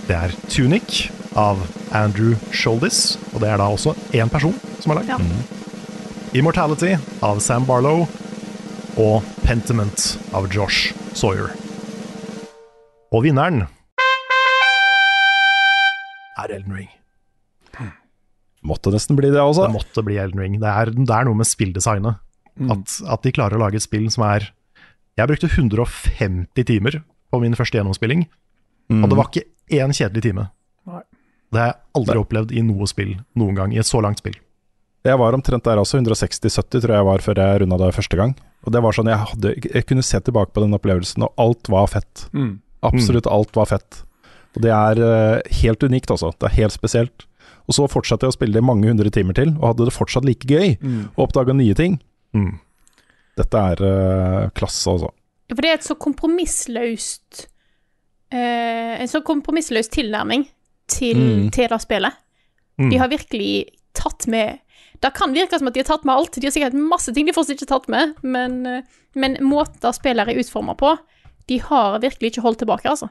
Det 0.05 0.19
er 0.19 0.37
Tunic 0.51 1.07
av 1.39 1.61
Andrew 1.95 2.35
Sholdis, 2.51 3.15
og 3.33 3.41
det 3.43 3.49
er 3.53 3.61
da 3.61 3.69
også 3.71 3.95
én 4.17 4.29
person 4.31 4.55
som 4.81 4.91
har 4.91 4.99
lagd. 4.99 5.13
Ja. 5.13 5.19
Immortality 6.37 6.93
av 7.25 7.39
Sam 7.41 7.65
Barlow 7.65 8.03
og 8.99 9.25
Pentiment 9.45 10.19
av 10.35 10.49
Josh 10.53 10.91
Sawyer. 11.17 11.53
Og 13.15 13.23
vinneren 13.25 13.63
er 16.39 16.53
Elden 16.59 16.75
Ring. 16.77 16.91
Måtte 18.59 18.91
nesten 18.91 19.15
bli 19.15 19.31
det 19.31 19.39
også. 19.39 19.65
Det 19.69 19.73
måtte 19.77 20.03
bli 20.05 20.19
Elden 20.19 20.41
Ring. 20.43 20.59
Det 20.61 20.67
er, 20.69 20.91
det 20.91 21.15
er 21.15 21.27
noe 21.27 21.39
med 21.39 21.47
spilldesignet. 21.47 22.19
At, 22.69 22.97
at 23.07 23.23
de 23.23 23.31
klarer 23.31 23.55
å 23.55 23.61
lage 23.63 23.79
et 23.79 23.85
spill 23.85 24.09
som 24.11 24.25
er 24.27 24.49
Jeg 25.15 25.29
brukte 25.31 25.47
150 25.47 26.65
timer 26.67 26.99
på 27.31 27.39
min 27.39 27.55
første 27.55 27.77
gjennomspilling, 27.77 28.25
og 28.99 29.05
det 29.11 29.17
var 29.19 29.27
ikke 29.29 29.47
én 29.79 29.93
kjedelig 29.95 30.23
time. 30.25 30.45
Det 31.49 31.61
har 31.61 31.71
jeg 31.71 31.79
aldri 31.97 32.21
opplevd 32.21 32.53
i 32.53 32.63
noe 32.65 32.87
spill 32.89 33.15
noen 33.39 33.57
gang, 33.57 33.73
i 33.73 33.81
et 33.81 33.89
så 33.89 34.01
langt 34.03 34.21
spill. 34.21 34.37
Jeg 35.07 35.15
var 35.21 35.35
omtrent 35.35 35.63
der 35.63 35.79
også, 35.79 36.01
160-70 36.01 36.83
tror 36.83 36.95
jeg 36.97 37.07
var 37.07 37.23
før 37.23 37.39
jeg 37.39 37.61
runda 37.61 37.79
det 37.79 37.95
første 37.95 38.19
gang. 38.19 38.35
Og 38.67 38.73
det 38.75 38.81
var 38.83 38.95
sånn, 38.95 39.09
jeg, 39.09 39.27
hadde, 39.31 39.53
jeg 39.63 39.85
kunne 39.87 40.03
se 40.03 40.19
tilbake 40.19 40.51
på 40.53 40.63
den 40.65 40.75
opplevelsen, 40.75 41.23
og 41.25 41.39
alt 41.39 41.71
var 41.71 41.87
fett. 41.91 42.25
Mm. 42.35 42.57
Absolutt 42.85 43.29
alt 43.31 43.55
var 43.55 43.69
fett. 43.71 44.01
Og 44.57 44.63
det 44.65 44.73
er 44.75 44.99
uh, 44.99 45.55
helt 45.61 45.85
unikt, 45.85 46.11
altså. 46.11 46.33
Det 46.35 46.49
er 46.49 46.57
helt 46.57 46.75
spesielt. 46.75 47.25
Og 47.69 47.77
så 47.77 47.85
fortsatte 47.89 48.27
jeg 48.27 48.33
å 48.33 48.35
spille 48.35 48.57
det 48.57 48.63
i 48.63 48.65
mange 48.65 48.89
hundre 48.89 49.11
timer 49.13 49.37
til, 49.37 49.53
og 49.59 49.71
hadde 49.71 49.87
det 49.87 49.95
fortsatt 49.95 50.27
like 50.27 50.49
gøy. 50.49 50.75
Mm. 50.81 51.01
Og 51.15 51.27
oppdaga 51.29 51.55
nye 51.55 51.77
ting. 51.77 51.99
Mm. 52.35 52.57
Dette 53.39 53.63
er 53.71 53.85
uh, 53.85 54.51
klasse, 54.57 54.83
altså. 54.91 55.13
For 55.49 55.63
det 55.63 55.71
er 55.71 55.79
et 55.79 55.87
så 55.87 55.95
kompromissløst 55.97 57.47
uh, 58.35 58.37
En 59.01 59.09
så 59.09 59.23
kompromissløs 59.25 59.89
tilnærming 59.89 60.43
til, 60.89 61.17
Mm. 61.19 61.51
til 61.55 61.69
det 61.71 61.79
spillet. 61.83 62.13
Mm. 62.79 62.89
De 62.91 62.97
har 62.97 63.09
virkelig 63.11 63.51
tatt 63.93 64.27
med 64.27 64.59
Det 65.01 65.13
kan 65.15 65.31
virke 65.31 65.55
som 65.57 65.67
at 65.69 65.73
de 65.73 65.79
har 65.79 65.87
tatt 65.87 66.03
med 66.03 66.15
alt. 66.15 66.33
De 66.35 66.43
har 66.47 66.51
sikkert 66.51 66.73
masse 66.75 67.13
ting 67.15 67.25
de 67.25 67.31
fortsatt 67.31 67.55
ikke 67.55 67.69
har 67.69 67.79
tatt 67.79 67.87
med, 67.87 68.15
men, 68.21 68.65
eh, 68.67 68.81
men 69.15 69.37
måter 69.39 69.93
spillet 69.95 70.27
er 70.27 70.35
utforma 70.41 70.75
på, 70.75 70.97
de 71.47 71.57
har 71.59 71.99
virkelig 72.03 72.33
ikke 72.33 72.41
holdt 72.43 72.59
tilbake, 72.59 72.83
altså. 72.89 73.07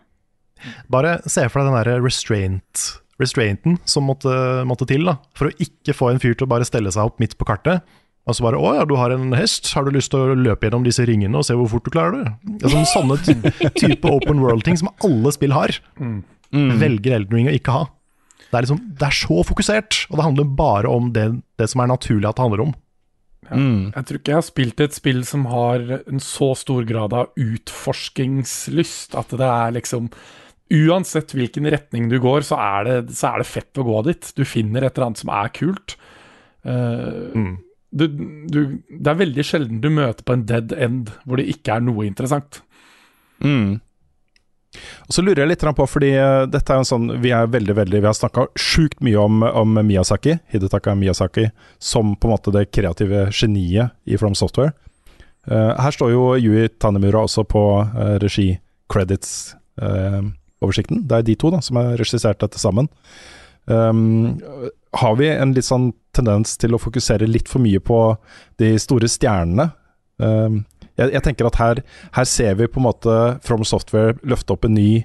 Bare 0.91 1.23
se 1.27 1.47
for 1.49 1.63
deg 1.63 1.73
den 1.73 1.79
der 1.85 2.03
restraint, 2.05 2.83
restrainten 3.19 3.79
som 3.89 4.05
måtte, 4.05 4.29
måtte 4.69 4.87
til, 4.87 5.07
da, 5.09 5.17
for 5.39 5.49
å 5.49 5.57
ikke 5.65 5.95
få 5.97 6.11
en 6.13 6.21
fyr 6.21 6.35
til 6.37 6.47
å 6.47 6.51
bare 6.51 6.67
stelle 6.69 6.93
seg 6.93 7.09
opp 7.09 7.19
midt 7.23 7.39
på 7.39 7.47
kartet. 7.49 7.81
Og 8.29 8.35
så 8.37 8.43
bare 8.45 8.61
'Å 8.61 8.75
ja, 8.77 8.85
du 8.85 8.95
har 8.97 9.11
en 9.11 9.33
hest, 9.33 9.73
har 9.73 9.85
du 9.85 9.91
lyst 9.91 10.11
til 10.11 10.21
å 10.21 10.37
løpe 10.37 10.69
gjennom 10.69 10.85
disse 10.85 11.01
ringene 11.07 11.35
og 11.39 11.45
se 11.47 11.55
hvor 11.55 11.69
fort 11.71 11.85
du 11.85 11.91
klarer 11.91 12.25
det?' 12.25 12.63
Altså, 12.63 12.85
sånne 12.85 13.17
ty 13.25 13.35
type 13.81 14.05
open 14.05 14.41
world-ting 14.41 14.77
som 14.77 14.91
alle 15.03 15.33
spill 15.33 15.53
har, 15.53 15.69
Mm. 15.99 16.23
Velger 16.53 17.17
Elden 17.19 17.37
Ring 17.37 17.49
å 17.51 17.55
ikke 17.57 17.75
ha. 17.75 17.87
Det 18.49 18.57
er, 18.57 18.65
liksom, 18.65 18.79
det 18.97 19.05
er 19.05 19.17
så 19.17 19.43
fokusert, 19.45 20.07
og 20.09 20.17
det 20.17 20.25
handler 20.25 20.45
bare 20.57 20.89
om 20.89 21.11
det, 21.13 21.27
det 21.61 21.67
som 21.69 21.83
er 21.85 21.91
naturlig 21.91 22.29
at 22.31 22.39
det 22.39 22.45
handler 22.47 22.63
om. 22.65 22.75
Mm. 23.49 23.93
Jeg 23.95 24.05
tror 24.09 24.19
ikke 24.19 24.33
jeg 24.33 24.39
har 24.39 24.47
spilt 24.47 24.81
et 24.85 24.97
spill 24.97 25.21
som 25.25 25.47
har 25.49 25.85
en 25.99 26.21
så 26.21 26.51
stor 26.57 26.85
grad 26.89 27.15
av 27.17 27.31
utforskingslyst 27.41 29.17
at 29.17 29.33
det 29.41 29.49
er 29.49 29.73
liksom 29.79 30.11
Uansett 30.69 31.33
hvilken 31.33 31.65
retning 31.73 32.11
du 32.11 32.19
går, 32.21 32.43
så 32.45 32.59
er 32.61 32.83
det, 32.85 32.97
så 33.17 33.31
er 33.31 33.41
det 33.41 33.47
fett 33.49 33.79
å 33.81 33.87
gå 33.87 34.03
dit. 34.05 34.27
Du 34.37 34.43
finner 34.45 34.85
et 34.85 34.99
eller 34.99 35.07
annet 35.07 35.21
som 35.23 35.31
er 35.33 35.49
kult. 35.57 35.95
Uh, 36.61 37.33
Mm. 37.33 37.55
du, 37.89 38.05
du, 38.53 38.59
det 38.91 39.09
er 39.09 39.17
veldig 39.17 39.45
sjelden 39.49 39.79
du 39.81 39.89
møter 39.89 40.27
på 40.29 40.35
en 40.37 40.43
dead 40.45 40.75
end 40.77 41.09
hvor 41.25 41.41
det 41.41 41.47
ikke 41.55 41.79
er 41.79 41.87
noe 41.87 42.05
interessant. 42.05 42.61
Mm. 43.41 43.79
Og 45.09 45.15
så 45.17 45.23
lurer 45.25 45.41
jeg 45.43 45.51
litt 45.53 45.65
på, 45.77 45.85
fordi 45.89 46.11
eh, 46.21 46.47
dette 46.51 46.73
er 46.73 46.79
en 46.83 46.89
sånn 46.89 47.07
Vi 47.23 47.31
er 47.33 47.47
veldig, 47.49 47.75
veldig 47.79 48.01
Vi 48.03 48.09
har 48.09 48.17
snakka 48.17 48.41
sjukt 48.59 49.01
mye 49.05 49.19
om, 49.21 49.43
om 49.43 49.69
Miyazaki, 49.81 50.39
Hidetaka 50.53 50.95
Miyazaki, 50.99 51.47
som 51.79 52.17
på 52.17 52.29
en 52.29 52.33
måte 52.35 52.51
det 52.55 52.71
kreative 52.75 53.21
geniet 53.33 53.89
i 54.05 54.17
From 54.21 54.35
Software. 54.39 54.73
Uh, 55.49 55.73
her 55.81 55.93
står 55.95 56.11
jo 56.13 56.37
Yui 56.37 56.69
Tanemura 56.77 57.21
også 57.25 57.43
på 57.49 57.81
uh, 57.81 58.17
regi-credits-oversikten. 58.21 61.09
det 61.09 61.17
er 61.17 61.23
de 61.25 61.35
to 61.41 61.49
da, 61.55 61.61
som 61.65 61.81
har 61.81 61.97
regissert 61.97 62.41
dette 62.43 62.59
sammen. 62.61 62.87
Um, 63.65 64.37
har 64.97 65.17
vi 65.17 65.29
en 65.33 65.53
litt 65.57 65.69
sånn 65.69 65.93
tendens 66.17 66.57
til 66.61 66.75
å 66.75 66.79
fokusere 66.81 67.27
litt 67.29 67.49
for 67.49 67.61
mye 67.65 67.81
på 67.81 68.17
de 68.61 68.79
store 68.81 69.09
stjernene? 69.09 69.71
Um, 70.21 70.65
jeg, 70.99 71.13
jeg 71.15 71.25
tenker 71.25 71.49
at 71.49 71.61
her, 71.61 71.83
her 72.17 72.27
ser 72.29 72.59
vi 72.59 72.69
på 72.71 72.83
en 72.83 72.89
måte 72.89 73.19
From 73.47 73.65
Software 73.67 74.19
løfte 74.27 74.55
opp 74.55 74.67
en 74.69 74.75
ny, 74.77 75.05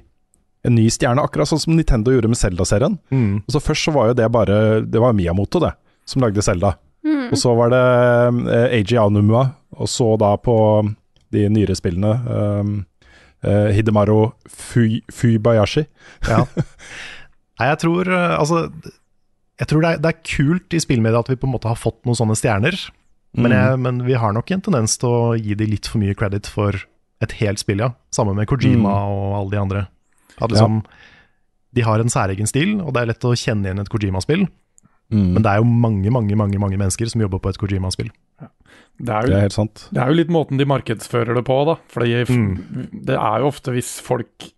en 0.68 0.76
ny 0.78 0.88
stjerne, 0.92 1.24
akkurat 1.24 1.50
sånn 1.50 1.62
som 1.62 1.76
Nintendo 1.78 2.14
gjorde 2.14 2.32
med 2.32 2.40
Zelda-serien. 2.40 2.98
Mm. 3.14 3.44
Og 3.44 3.56
så 3.56 3.62
Først 3.64 3.90
så 3.90 3.94
var 3.96 4.12
jo 4.12 4.18
det 4.18 4.32
bare 4.34 4.58
Det 4.88 5.02
var 5.02 5.16
Miyamoto, 5.16 5.62
det, 5.64 5.76
som 6.10 6.24
lagde 6.26 6.44
Zelda. 6.46 6.76
Og 7.04 7.40
så 7.40 7.54
var 7.58 7.72
det 7.74 7.84
eh, 8.54 8.78
Eiji 8.80 8.98
Anumua, 9.00 9.48
og 9.76 9.90
så 9.92 10.14
da 10.22 10.34
på 10.40 10.56
de 11.34 11.48
nyere 11.50 11.76
spillene 11.76 12.14
um, 12.30 12.74
uh, 13.46 13.70
Hidemaru 13.74 14.32
Fubayashi. 14.48 15.86
Ja. 16.30 16.44
Nei, 17.60 17.70
jeg 17.70 17.80
tror 17.84 18.10
eh, 18.10 18.34
Altså, 18.38 18.68
jeg 19.62 19.70
tror 19.70 19.84
det 19.84 19.90
er, 19.92 20.02
det 20.04 20.12
er 20.12 20.24
kult 20.26 20.74
i 20.74 20.82
spillmediet 20.82 21.26
at 21.26 21.32
vi 21.32 21.38
på 21.40 21.50
en 21.50 21.54
måte 21.54 21.70
har 21.70 21.80
fått 21.80 22.00
noen 22.06 22.18
sånne 22.18 22.38
stjerner. 22.38 22.78
Men, 23.36 23.52
Mm. 23.52 23.58
jeg, 23.58 23.80
men 23.80 24.04
vi 24.06 24.14
har 24.14 24.34
nok 24.34 24.52
en 24.52 24.62
tendens 24.62 24.98
til 24.98 25.10
å 25.10 25.38
gi 25.42 25.56
de 25.56 25.66
litt 25.66 25.88
for 25.88 25.98
mye 26.00 26.14
credit 26.16 26.46
for 26.46 26.72
et 27.22 27.32
helt 27.40 27.58
spill, 27.60 27.80
ja. 27.80 27.92
Sammen 28.12 28.36
med 28.36 28.48
Kojima 28.48 28.78
Mm. 28.94 29.10
og 29.10 29.36
alle 29.40 29.50
de 29.52 29.58
andre. 29.58 29.88
At 30.42 30.50
liksom, 30.52 30.84
De 31.74 31.82
har 31.82 32.00
en 32.00 32.06
særegen 32.10 32.46
stil, 32.48 32.80
og 32.82 32.94
det 32.94 33.02
er 33.02 33.06
lett 33.08 33.24
å 33.26 33.34
kjenne 33.34 33.66
igjen 33.66 33.80
et 33.82 33.90
Kojima-spill. 33.90 34.48
Mm. 35.12 35.34
Men 35.34 35.42
det 35.42 35.50
er 35.50 35.58
jo 35.58 35.64
mange 35.66 36.12
mange, 36.12 36.36
mange, 36.38 36.60
mange 36.60 36.78
mennesker 36.78 37.10
som 37.10 37.22
jobber 37.22 37.40
på 37.40 37.50
et 37.50 37.58
Kojima-spill. 37.58 38.12
Det 39.02 39.10
er, 39.10 39.22
Det 39.24 39.30
jo, 39.32 39.36
er 39.38 39.42
helt 39.42 39.54
sant. 39.54 39.90
det 39.92 39.98
er 40.04 40.08
jo 40.08 40.14
litt 40.14 40.30
måten 40.30 40.58
de 40.60 40.66
markedsfører 40.66 41.34
det 41.34 41.44
på, 41.46 41.66
da. 41.66 41.76
For 41.88 42.02
Mm. 42.04 42.90
det 43.06 43.16
er 43.18 43.40
jo 43.40 43.48
ofte 43.48 43.72
hvis 43.74 44.00
folk 44.02 44.52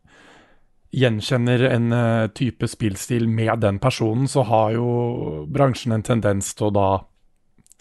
gjenkjenner 0.96 1.66
en 1.72 1.92
eh, 1.94 2.28
type 2.36 2.68
spillstil 2.68 3.28
med 3.28 3.60
den 3.62 3.80
personen, 3.80 4.28
så 4.28 4.44
har 4.48 4.72
jo 4.74 5.48
bransjen 5.52 5.94
en 5.94 6.04
tendens 6.04 6.54
til 6.56 6.68
å 6.70 6.74
da 6.74 6.88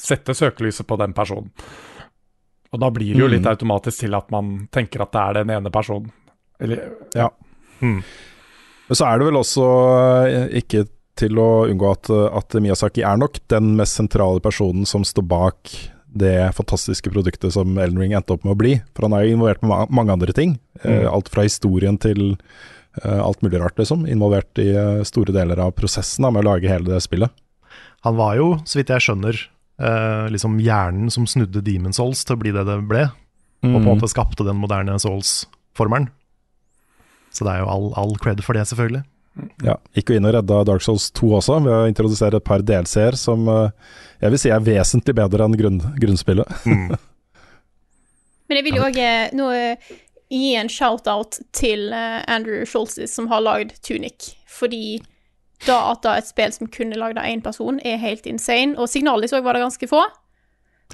sette 0.00 0.34
søkelyset 0.34 0.86
på 0.86 0.98
den 0.98 1.12
personen. 1.16 1.50
Og 2.74 2.80
da 2.82 2.88
blir 2.90 3.14
det 3.14 3.20
jo 3.22 3.28
litt 3.30 3.44
Mm. 3.44 3.52
automatisk 3.52 4.00
til 4.00 4.14
at 4.18 4.30
man 4.34 4.68
tenker 4.72 5.02
at 5.02 5.12
det 5.12 5.20
er 5.20 5.32
den 5.44 5.50
ene 5.50 5.70
personen. 5.70 6.10
Eller 6.60 6.90
Ja. 7.14 7.28
Mm. 7.80 8.02
Men 8.88 8.94
så 8.98 9.06
er 9.06 9.18
det 9.18 9.26
vel 9.26 9.38
også 9.40 9.66
eh, 10.26 10.48
ikke 10.60 10.88
til 11.16 11.38
å 11.38 11.66
unngå 11.70 11.90
at, 11.92 12.10
at 12.10 12.48
Miyazaki 12.60 13.02
er 13.06 13.16
nok 13.16 13.38
den 13.48 13.76
mest 13.76 13.94
sentrale 13.94 14.40
personen 14.42 14.84
som 14.86 15.02
står 15.04 15.22
bak 15.28 15.70
det 16.16 16.54
fantastiske 16.54 17.10
produktet 17.10 17.52
som 17.52 17.76
Elden 17.78 17.98
Ring 17.98 18.12
endte 18.14 18.34
opp 18.34 18.44
med 18.44 18.54
å 18.54 18.58
bli. 18.58 18.74
For 18.94 19.02
han 19.08 19.12
er 19.14 19.24
jo 19.26 19.36
involvert 19.36 19.62
med 19.62 19.70
ma 19.70 19.86
mange 19.90 20.12
andre 20.12 20.32
ting. 20.32 20.58
Eh, 20.82 21.04
Mm. 21.04 21.12
alt 21.14 21.28
fra 21.28 21.42
historien 21.42 21.98
til 21.98 22.36
eh, 23.04 23.20
alt 23.20 23.40
mulig 23.42 23.60
rart, 23.60 23.76
liksom. 23.76 24.06
Involvert 24.06 24.58
i 24.58 24.70
store 25.04 25.32
deler 25.32 25.58
av 25.58 25.72
prosessen 25.74 26.22
da, 26.22 26.30
med 26.30 26.44
å 26.44 26.52
lage 26.54 26.68
hele 26.68 26.84
det 26.86 27.02
spillet. 27.02 27.30
Han 28.04 28.16
var 28.16 28.36
jo, 28.36 28.56
så 28.64 28.76
vidt 28.78 28.88
jeg 28.88 29.00
skjønner, 29.02 29.48
eh, 29.80 30.26
liksom 30.30 30.58
hjernen 30.62 31.10
som 31.10 31.26
snudde 31.26 31.62
Demon 31.64 31.92
Souls 31.96 32.24
til 32.24 32.36
å 32.36 32.40
bli 32.40 32.52
det 32.54 32.64
det 32.68 32.78
ble. 32.88 33.06
Og 33.64 33.70
på 33.70 33.76
en 33.78 33.82
Mm. 33.82 33.88
måte 33.96 34.10
skapte 34.12 34.44
den 34.44 34.56
moderne 34.60 34.98
Souls-formelen. 35.00 36.10
Så 37.32 37.44
det 37.46 37.54
er 37.54 37.60
jo 37.64 37.68
all, 37.72 37.86
all 37.96 38.12
cred 38.20 38.42
for 38.44 38.52
det, 38.54 38.66
selvfølgelig. 38.68 39.02
Ja, 39.64 39.74
Gikk 39.96 40.10
jo 40.12 40.16
inn 40.20 40.26
og 40.28 40.34
redda 40.36 40.60
Dark 40.68 40.82
Souls 40.84 41.08
2 41.10 41.30
også, 41.40 41.56
ved 41.64 41.72
å 41.72 41.88
introdusere 41.90 42.36
et 42.38 42.44
par 42.44 42.62
DLC-er 42.62 43.16
som 43.18 43.48
eh, 43.48 43.70
jeg 44.20 44.30
vil 44.30 44.38
si 44.38 44.50
er 44.54 44.60
vesentlig 44.62 45.14
bedre 45.16 45.44
enn 45.48 45.56
grunn, 45.58 45.80
grunnspillet. 45.98 46.46
Men 48.48 48.58
jeg 48.60 48.64
vil 48.66 48.76
jo 48.78 48.84
òg 48.86 48.98
nå 49.34 49.48
eh, 49.56 49.90
gi 50.30 50.52
en 50.60 50.68
shout-out 50.70 51.40
til 51.56 51.88
eh, 51.96 52.20
Andrew 52.30 52.62
Scholzis, 52.68 53.14
som 53.16 53.26
har 53.32 53.42
lagd 53.42 53.74
Tunic. 53.82 54.34
Fordi 54.46 55.00
da 55.66 55.78
at 55.92 56.02
da 56.04 56.16
et 56.18 56.28
spill 56.28 56.52
som 56.52 56.70
kunne 56.70 56.98
lagd 56.98 57.18
av 57.20 57.28
én 57.30 57.42
person, 57.44 57.80
er 57.84 58.02
helt 58.02 58.26
insane. 58.26 58.76
Og 58.78 58.90
signalet 58.90 59.30
så 59.32 59.40
var 59.44 59.56
det 59.56 59.64
ganske 59.64 59.88
få. 59.90 60.02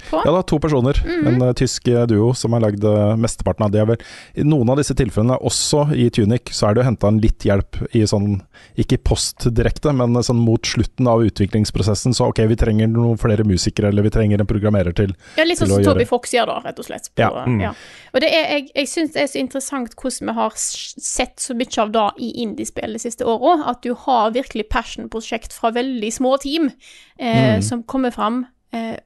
På. 0.09 0.21
Ja, 0.25 0.31
det 0.31 0.39
er 0.41 0.47
to 0.51 0.59
personer. 0.63 0.97
En 1.07 1.41
eh, 1.41 1.53
tysk 1.57 1.87
eh, 1.91 2.05
duo 2.09 2.31
som 2.37 2.55
har 2.55 2.63
lagd 2.63 2.83
eh, 2.87 3.15
mesteparten 3.21 3.65
av 3.67 3.71
det. 3.73 3.83
Vel. 3.89 4.01
I 4.35 4.45
noen 4.47 4.69
av 4.73 4.79
disse 4.81 4.95
tilfellene, 4.97 5.37
også 5.37 5.87
i 5.97 6.09
Tunic, 6.13 6.51
så 6.55 6.69
er 6.69 6.75
det 6.77 6.81
jo 6.83 6.87
henta 6.89 7.11
en 7.11 7.19
litt 7.23 7.45
hjelp 7.47 7.79
i 7.97 8.03
sånn, 8.07 8.41
ikke 8.81 8.99
post 9.07 9.47
direkte, 9.57 9.93
men 9.95 10.17
sånn 10.23 10.41
mot 10.41 10.65
slutten 10.65 11.09
av 11.11 11.23
utviklingsprosessen. 11.27 12.15
Så 12.17 12.29
ok, 12.31 12.43
vi 12.51 12.57
trenger 12.59 12.89
noen 12.91 13.19
flere 13.21 13.45
musikere, 13.47 13.91
eller 13.91 14.05
vi 14.07 14.13
trenger 14.13 14.41
en 14.41 14.49
programmerer 14.49 14.95
til. 14.97 15.15
Ja, 15.37 15.45
litt 15.47 15.61
sånn 15.61 15.71
som. 15.71 15.83
Toby 15.85 16.05
Fox 16.09 16.33
gjør, 16.33 16.53
da, 16.53 16.59
rett 16.69 16.79
og 16.81 16.87
slett. 16.87 17.11
På, 17.13 17.21
Ja, 17.25 17.45
mm. 17.47 17.59
ja. 17.61 17.73
Og 18.13 18.21
det 18.23 18.31
er, 18.31 18.47
jeg, 18.57 18.67
jeg 18.75 18.89
syns 18.91 19.13
det 19.15 19.21
er 19.23 19.29
så 19.31 19.39
interessant 19.41 19.93
hvordan 19.97 20.31
vi 20.31 20.37
har 20.37 20.55
sett 20.55 21.39
så 21.41 21.55
mye 21.57 21.81
av 21.83 21.91
det 21.95 22.07
i 22.23 22.31
indiespill 22.43 22.97
de 22.97 23.01
siste 23.01 23.27
åra. 23.27 23.57
At 23.71 23.83
du 23.85 23.93
har 24.05 24.33
virkelig 24.35 24.67
passion-prosjekt 24.71 25.53
fra 25.55 25.71
veldig 25.75 26.11
små 26.13 26.37
team 26.43 26.71
eh, 27.17 27.29
Mm. 27.41 27.61
som 27.63 27.83
kommer 27.83 28.11
fram 28.11 28.45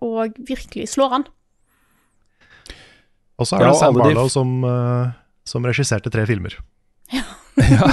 og 0.05 0.35
virkelig 0.45 0.89
slår 0.93 1.19
an. 1.19 1.25
Og 3.39 3.47
så 3.47 3.57
er 3.57 3.65
Ja, 3.65 3.67
det 3.67 3.75
og 3.75 3.79
Sam 3.81 3.99
Barlow 3.99 4.27
som, 4.31 4.63
eh, 4.63 5.13
som 5.47 5.65
regisserte 5.67 6.11
tre 6.11 6.25
filmer. 6.25 6.57
Ja, 7.55 7.87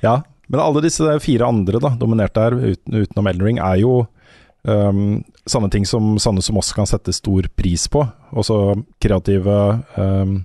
ja. 0.00 0.22
men 0.48 0.60
alle 0.60 0.80
disse 0.80 1.04
fire 1.20 1.44
andre 1.44 1.78
da, 1.78 1.90
dominerte 2.00 2.40
her, 2.40 2.54
uten, 2.56 3.02
utenom 3.02 3.26
Elden 3.28 3.44
Ring, 3.44 3.58
er 3.60 3.82
jo 3.82 4.06
um, 4.64 5.20
sånne 5.44 5.68
ting 5.70 5.84
som 5.84 6.14
sånne 6.16 6.40
som 6.40 6.56
oss 6.56 6.72
kan 6.72 6.88
sette 6.88 7.12
stor 7.12 7.50
pris 7.60 7.84
på. 7.92 8.00
Også 8.32 8.80
kreative, 9.04 9.58
um, 10.00 10.38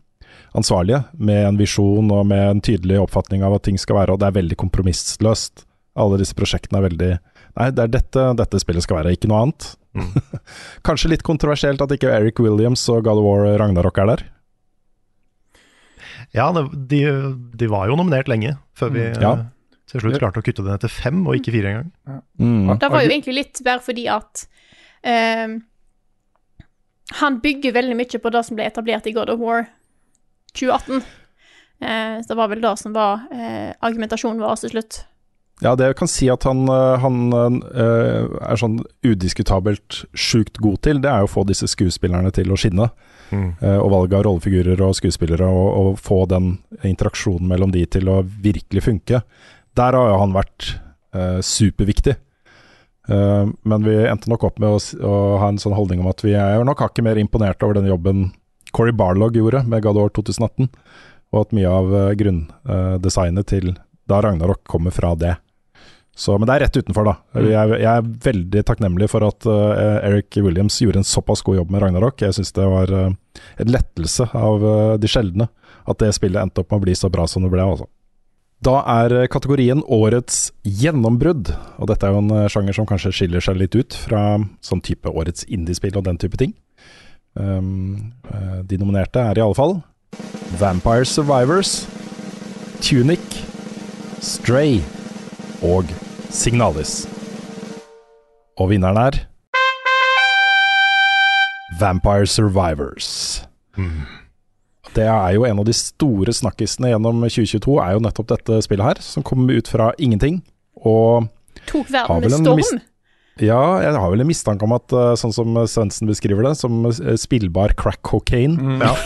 ansvarlige, 0.59 1.05
med 1.15 1.47
en 1.47 1.61
visjon 1.61 2.11
og 2.11 2.27
med 2.27 2.43
en 2.49 2.61
tydelig 2.67 2.99
oppfatning 3.05 3.47
av 3.47 3.55
hva 3.55 3.61
ting 3.63 3.79
skal 3.79 4.01
være, 4.01 4.11
og 4.11 4.19
det 4.19 4.27
er 4.27 4.37
veldig 4.41 4.59
kompromissløst. 4.59 5.63
Alle 5.95 6.19
disse 6.19 6.35
prosjektene 6.35 6.81
er 6.81 6.87
veldig 6.89 7.11
Nei, 7.55 7.69
det 7.71 7.83
er 7.85 7.91
dette 7.93 8.23
dette 8.35 8.59
spillet 8.59 8.83
skal 8.83 8.99
være, 8.99 9.15
ikke 9.15 9.29
noe 9.31 9.45
annet. 9.45 9.67
Kanskje 10.87 11.13
litt 11.13 11.23
kontroversielt 11.23 11.81
at 11.81 11.93
ikke 11.95 12.11
Eric 12.11 12.41
Williams 12.43 12.83
og 12.91 13.05
God 13.07 13.21
of 13.21 13.27
War 13.27 13.45
Ragnarok 13.61 14.01
er 14.03 14.11
der. 14.11 14.25
Ja, 16.35 16.49
det, 16.51 16.65
de, 16.91 17.01
de 17.55 17.67
var 17.71 17.87
jo 17.87 17.95
nominert 17.95 18.27
lenge, 18.31 18.57
før 18.75 18.91
vi 18.91 19.05
Ja. 19.07 19.31
eh, 19.37 19.45
til 19.87 20.01
slutt 20.01 20.17
klarte 20.19 20.41
å 20.41 20.43
kutte 20.43 20.63
det 20.65 20.73
ned 20.73 20.83
til 20.83 20.91
fem, 20.91 21.21
og 21.27 21.37
ikke 21.37 21.53
fire 21.53 21.71
engang. 21.71 21.91
Mm. 22.41 22.73
Det 22.81 22.89
var 22.91 23.05
jo 23.05 23.11
egentlig 23.13 23.35
litt 23.37 23.61
bare 23.63 23.83
fordi 23.85 24.07
at 24.11 24.47
um, 25.05 25.59
Han 27.21 27.37
bygger 27.39 27.75
veldig 27.75 27.95
mye 27.99 28.19
på 28.19 28.31
det 28.33 28.41
som 28.47 28.57
ble 28.57 28.65
etablert 28.65 29.05
i 29.07 29.13
God 29.15 29.29
of 29.29 29.39
War 29.39 29.67
2018. 30.57 31.03
Uh, 31.79 32.17
så 32.23 32.31
det 32.31 32.37
var 32.39 32.49
vel 32.49 32.63
det 32.65 32.73
som 32.81 32.95
var 32.95 33.27
uh, 33.29 33.71
argumentasjonen 33.85 34.41
vår 34.41 34.63
til 34.63 34.73
slutt. 34.73 35.03
Ja, 35.63 35.71
det 35.79 35.87
jeg 35.87 35.95
kan 36.01 36.09
si 36.11 36.27
at 36.31 36.43
han, 36.43 36.65
øh, 36.67 36.97
han 36.99 37.29
øh, 37.31 38.33
er 38.43 38.59
sånn 38.59 38.81
udiskutabelt 39.07 40.01
sjukt 40.11 40.59
god 40.59 40.81
til, 40.83 40.99
det 41.03 41.11
er 41.11 41.23
jo 41.23 41.29
å 41.29 41.31
få 41.31 41.45
disse 41.47 41.69
skuespillerne 41.71 42.31
til 42.35 42.51
å 42.51 42.59
skinne. 42.59 42.89
øh, 43.63 43.79
og 43.79 43.89
valget 43.93 44.17
av 44.19 44.25
rollefigurer 44.27 44.83
og 44.83 44.97
skuespillere, 44.99 45.47
og, 45.47 45.69
og 45.79 46.01
få 46.03 46.25
den 46.29 46.57
interaksjonen 46.83 47.47
mellom 47.49 47.71
de 47.71 47.85
til 47.87 48.11
å 48.11 48.19
virkelig 48.25 48.83
funke. 48.85 49.21
Der 49.79 49.97
har 49.97 50.11
jo 50.11 50.19
han 50.21 50.35
vært 50.35 50.75
øh, 51.15 51.39
superviktig. 51.39 52.19
Uh, 53.05 53.51
men 53.69 53.83
vi 53.85 53.93
endte 54.09 54.31
nok 54.31 54.47
opp 54.47 54.55
med 54.57 54.71
å, 54.73 54.79
å 55.05 55.17
ha 55.37 55.51
en 55.51 55.59
sånn 55.61 55.75
holdning 55.77 55.99
om 56.01 56.07
at 56.09 56.23
vi 56.25 56.31
er 56.33 56.63
nok 56.65 56.79
hakket 56.81 57.05
mer 57.05 57.19
imponert 57.21 57.61
over 57.61 57.77
den 57.77 57.85
jobben 57.85 58.31
Corey 58.73 58.95
Barlog 58.97 59.37
gjorde 59.37 59.61
med 59.69 59.83
Gador 59.85 60.09
2018, 60.17 60.71
og 61.29 61.37
at 61.43 61.53
mye 61.53 61.69
av 61.69 61.93
grunndesignet 62.17 63.51
til 63.53 63.75
da 64.09 64.23
Ragnarok 64.25 64.63
kommer 64.65 64.95
fra 64.95 65.13
det. 65.21 65.35
Så, 66.15 66.37
men 66.39 66.47
det 66.47 66.53
er 66.55 66.61
rett 66.63 66.77
utenfor, 66.79 67.03
da. 67.09 67.13
Jeg, 67.43 67.51
er- 67.59 67.79
jeg 67.81 67.91
er 67.91 68.05
veldig 68.23 68.61
takknemlig 68.69 69.09
for 69.11 69.25
at 69.27 69.45
uh, 69.51 69.99
Eric 70.07 70.37
Williams 70.39 70.77
gjorde 70.79 71.01
en 71.01 71.07
såpass 71.07 71.41
god 71.43 71.57
jobb 71.59 71.73
med 71.75 71.81
Ragnarok. 71.83 72.21
Jeg 72.23 72.37
syns 72.37 72.53
det 72.55 72.67
var 72.71 72.93
uh, 72.95 73.09
en 73.59 73.71
lettelse 73.73 74.29
av 74.31 74.63
uh, 74.63 74.93
de 75.01 75.09
sjeldne 75.11 75.49
at 75.85 75.99
det 75.99 76.13
spillet 76.15 76.39
endte 76.39 76.63
opp 76.63 76.71
med 76.71 76.79
å 76.79 76.85
bli 76.85 76.95
så 76.95 77.09
bra 77.11 77.25
som 77.27 77.43
det 77.43 77.51
ble. 77.51 77.65
Også. 77.67 77.89
Da 78.63 78.77
er 78.95 79.27
kategorien 79.27 79.83
Årets 79.91 80.53
gjennombrudd. 80.63 81.51
Og 81.83 81.91
dette 81.91 82.07
er 82.07 82.15
jo 82.15 82.23
en 82.23 82.47
sjanger 82.49 82.79
som 82.79 82.87
kanskje 82.89 83.11
skiller 83.13 83.43
seg 83.43 83.59
litt 83.59 83.75
ut 83.75 83.99
fra 84.07 84.23
sånn 84.63 84.81
type 84.87 85.11
Årets 85.11 85.43
indiespill 85.51 85.99
og 85.99 86.07
den 86.07 86.17
type 86.23 86.39
ting. 86.39 86.55
Um, 87.35 88.13
de 88.63 88.79
nominerte 88.79 89.19
er 89.19 89.35
i 89.35 89.43
alle 89.43 89.57
fall 89.59 89.73
Vampire 90.55 91.03
Survivors, 91.03 91.81
Tunic, 92.79 93.19
Stray 94.23 94.79
og 95.65 95.91
Signalis. 96.35 97.05
Og 98.59 98.67
vinneren 98.73 98.97
er 98.99 99.15
Vampire 101.79 102.27
Survivors. 102.27 103.07
Det 104.95 105.03
er 105.07 105.31
jo 105.35 105.45
en 105.47 105.59
av 105.59 105.65
de 105.67 105.73
store 105.75 106.31
snakkisene 106.35 106.89
gjennom 106.91 107.15
2022, 107.23 107.77
er 107.83 107.91
jo 107.95 107.99
nettopp 108.03 108.27
dette 108.33 108.53
spillet 108.67 108.85
her, 108.89 108.97
som 109.03 109.23
kom 109.27 109.47
ut 109.49 109.67
fra 109.71 109.85
ingenting. 109.99 110.41
Og 110.83 111.27
Tok 111.71 111.87
verden 111.91 112.21
med 112.27 112.31
storm. 112.37 112.79
ja, 113.39 113.63
jeg 113.83 113.91
har 113.95 114.09
vel 114.11 114.21
en 114.23 114.29
mistanke 114.29 114.63
om 114.67 114.73
at, 114.75 114.87
eh, 114.91 115.15
sånn 115.19 115.33
som 115.35 115.47
Svendsen 115.67 116.07
beskriver 116.11 116.43
det, 116.47 116.55
som 116.59 116.85
eh, 116.91 117.15
spillbar 117.19 117.69
crack 117.79 118.01
cocaine. 118.03 118.55
Ja. 118.83 118.93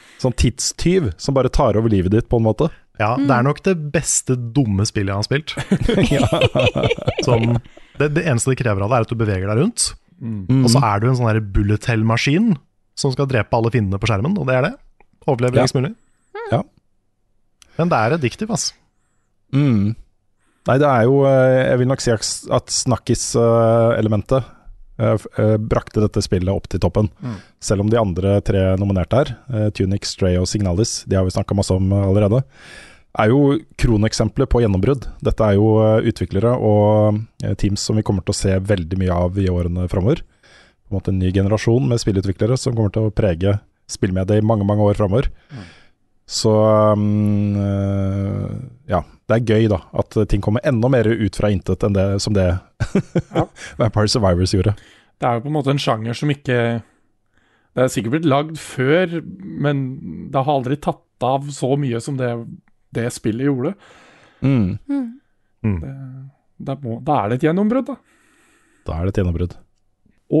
Sånn 0.20 0.34
tidstyv 0.36 1.10
som 1.20 1.34
bare 1.36 1.48
tar 1.52 1.78
over 1.80 1.88
livet 1.92 2.12
ditt, 2.12 2.28
på 2.28 2.36
en 2.40 2.44
måte. 2.44 2.68
Ja, 3.00 3.14
det 3.16 3.32
er 3.32 3.44
nok 3.46 3.62
det 3.64 3.72
beste 3.94 4.34
dumme 4.36 4.84
spillet 4.84 5.08
jeg 5.08 5.16
har 5.16 5.24
spilt. 5.24 5.54
Sånn, 7.26 7.54
det, 8.00 8.10
det 8.16 8.26
eneste 8.28 8.52
det 8.52 8.58
krever 8.60 8.84
av 8.84 8.90
deg, 8.92 8.98
er 8.98 9.06
at 9.08 9.12
du 9.14 9.16
beveger 9.20 9.48
deg 9.48 9.62
rundt. 9.62 9.86
Mm. 10.20 10.60
Og 10.66 10.68
så 10.74 10.82
er 10.84 11.00
du 11.00 11.08
en 11.08 11.16
sånn 11.16 11.40
bullet 11.54 11.88
hell-maskin 11.88 12.52
som 13.00 13.14
skal 13.14 13.28
drepe 13.30 13.56
alle 13.56 13.72
fiendene 13.72 13.96
på 14.02 14.10
skjermen, 14.10 14.36
og 14.36 14.44
det 14.50 14.58
er 14.58 14.66
det. 14.68 14.74
Overlever 15.24 15.56
Ja. 15.56 15.64
lengst 15.64 15.78
mulig. 15.78 15.94
Ja. 16.52 16.60
Men 17.80 17.88
det 17.88 17.96
er 18.04 18.16
addictive, 18.18 18.52
altså. 18.52 18.76
Mm. 19.56 19.94
Nei, 20.68 20.76
det 20.78 20.86
er 20.86 21.06
jo 21.08 21.24
eh, 21.26 21.70
Jeg 21.72 21.78
vil 21.80 21.88
nok 21.90 22.02
si 22.04 22.12
at 22.12 22.70
snakkis-elementet 22.70 24.36
eh, 24.44 24.50
brakte 25.70 26.02
dette 26.02 26.22
spillet 26.24 26.52
opp 26.52 26.68
til 26.68 26.82
toppen. 26.82 27.08
Selv 27.60 27.84
om 27.84 27.90
de 27.90 27.98
andre 28.00 28.38
tre 28.44 28.62
nominerte 28.80 29.20
her, 29.20 29.32
eh, 29.52 29.70
Tunic, 29.76 30.06
Stray 30.08 30.38
og 30.40 30.48
Signalis, 30.48 31.04
de 31.06 31.18
har 31.18 31.26
vi 31.26 31.34
snakka 31.34 31.56
masse 31.56 31.74
om 31.74 31.92
eh, 31.92 32.06
allerede, 32.08 32.42
er 33.18 33.32
jo 33.32 33.58
kroneksempler 33.80 34.46
på 34.46 34.62
gjennombrudd. 34.62 35.08
Dette 35.24 35.46
er 35.46 35.58
jo 35.58 35.72
eh, 35.82 36.06
utviklere 36.10 36.54
og 36.56 37.18
eh, 37.42 37.56
teams 37.58 37.82
som 37.82 37.98
vi 37.98 38.04
kommer 38.06 38.24
til 38.24 38.34
å 38.34 38.40
se 38.40 38.54
veldig 38.70 39.00
mye 39.00 39.18
av 39.26 39.40
i 39.40 39.48
årene 39.50 39.88
framover. 39.90 40.22
På 40.22 40.94
en 40.94 41.00
måte 41.00 41.12
en 41.14 41.20
ny 41.22 41.32
generasjon 41.34 41.90
med 41.90 42.02
spillutviklere 42.02 42.58
som 42.58 42.76
kommer 42.76 42.94
til 42.94 43.08
å 43.08 43.14
prege 43.14 43.58
spillmediet 43.90 44.40
i 44.40 44.46
mange, 44.46 44.66
mange 44.66 44.86
år 44.86 44.98
framover. 44.98 45.30
Så 46.30 46.52
um, 46.94 47.56
eh, 47.58 48.50
ja, 48.92 49.02
det 49.30 49.38
er 49.38 49.54
gøy 49.54 49.68
da 49.70 49.80
at 50.02 50.16
ting 50.30 50.42
kommer 50.44 50.64
enda 50.66 50.90
mer 50.92 51.06
ut 51.06 51.36
fra 51.38 51.50
intet 51.52 51.84
enn 51.86 51.96
det 51.96 52.06
som 52.24 52.34
det 52.36 52.48
Vampire 53.80 54.10
Survivors 54.10 54.54
gjorde. 54.56 54.74
Det 55.20 55.28
er 55.28 55.36
jo 55.36 55.44
på 55.44 55.50
en 55.50 55.56
måte 55.58 55.72
en 55.74 55.82
sjanger 55.82 56.16
som 56.16 56.32
ikke 56.32 56.58
Det 57.76 57.84
er 57.84 57.90
sikkert 57.92 58.16
blitt 58.16 58.28
lagd 58.28 58.58
før, 58.58 59.20
men 59.30 59.82
det 60.32 60.42
har 60.42 60.58
aldri 60.58 60.78
tatt 60.80 61.04
av 61.22 61.50
så 61.54 61.74
mye 61.78 62.00
som 62.02 62.16
det, 62.18 62.30
det 62.96 63.06
spillet 63.14 63.46
gjorde. 63.46 63.74
Mm. 64.40 64.78
Det, 65.62 65.90
det 66.66 66.76
må, 66.82 66.96
da 67.04 67.18
er 67.20 67.30
det 67.30 67.38
et 67.38 67.46
gjennombrudd, 67.50 67.92
da. 67.92 67.98
Da 68.88 68.96
er 68.96 69.04
det 69.04 69.12
et 69.12 69.20
gjennombrudd. 69.20 69.54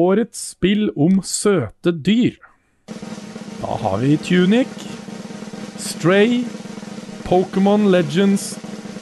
Årets 0.00 0.40
spill 0.54 0.88
om 0.96 1.20
søte 1.26 1.92
dyr. 1.92 2.40
Da 3.60 3.76
har 3.84 4.00
vi 4.02 4.16
Tunic, 4.24 4.72
Stray, 5.78 6.42
Pokémon 7.28 7.90
Legends 7.92 8.56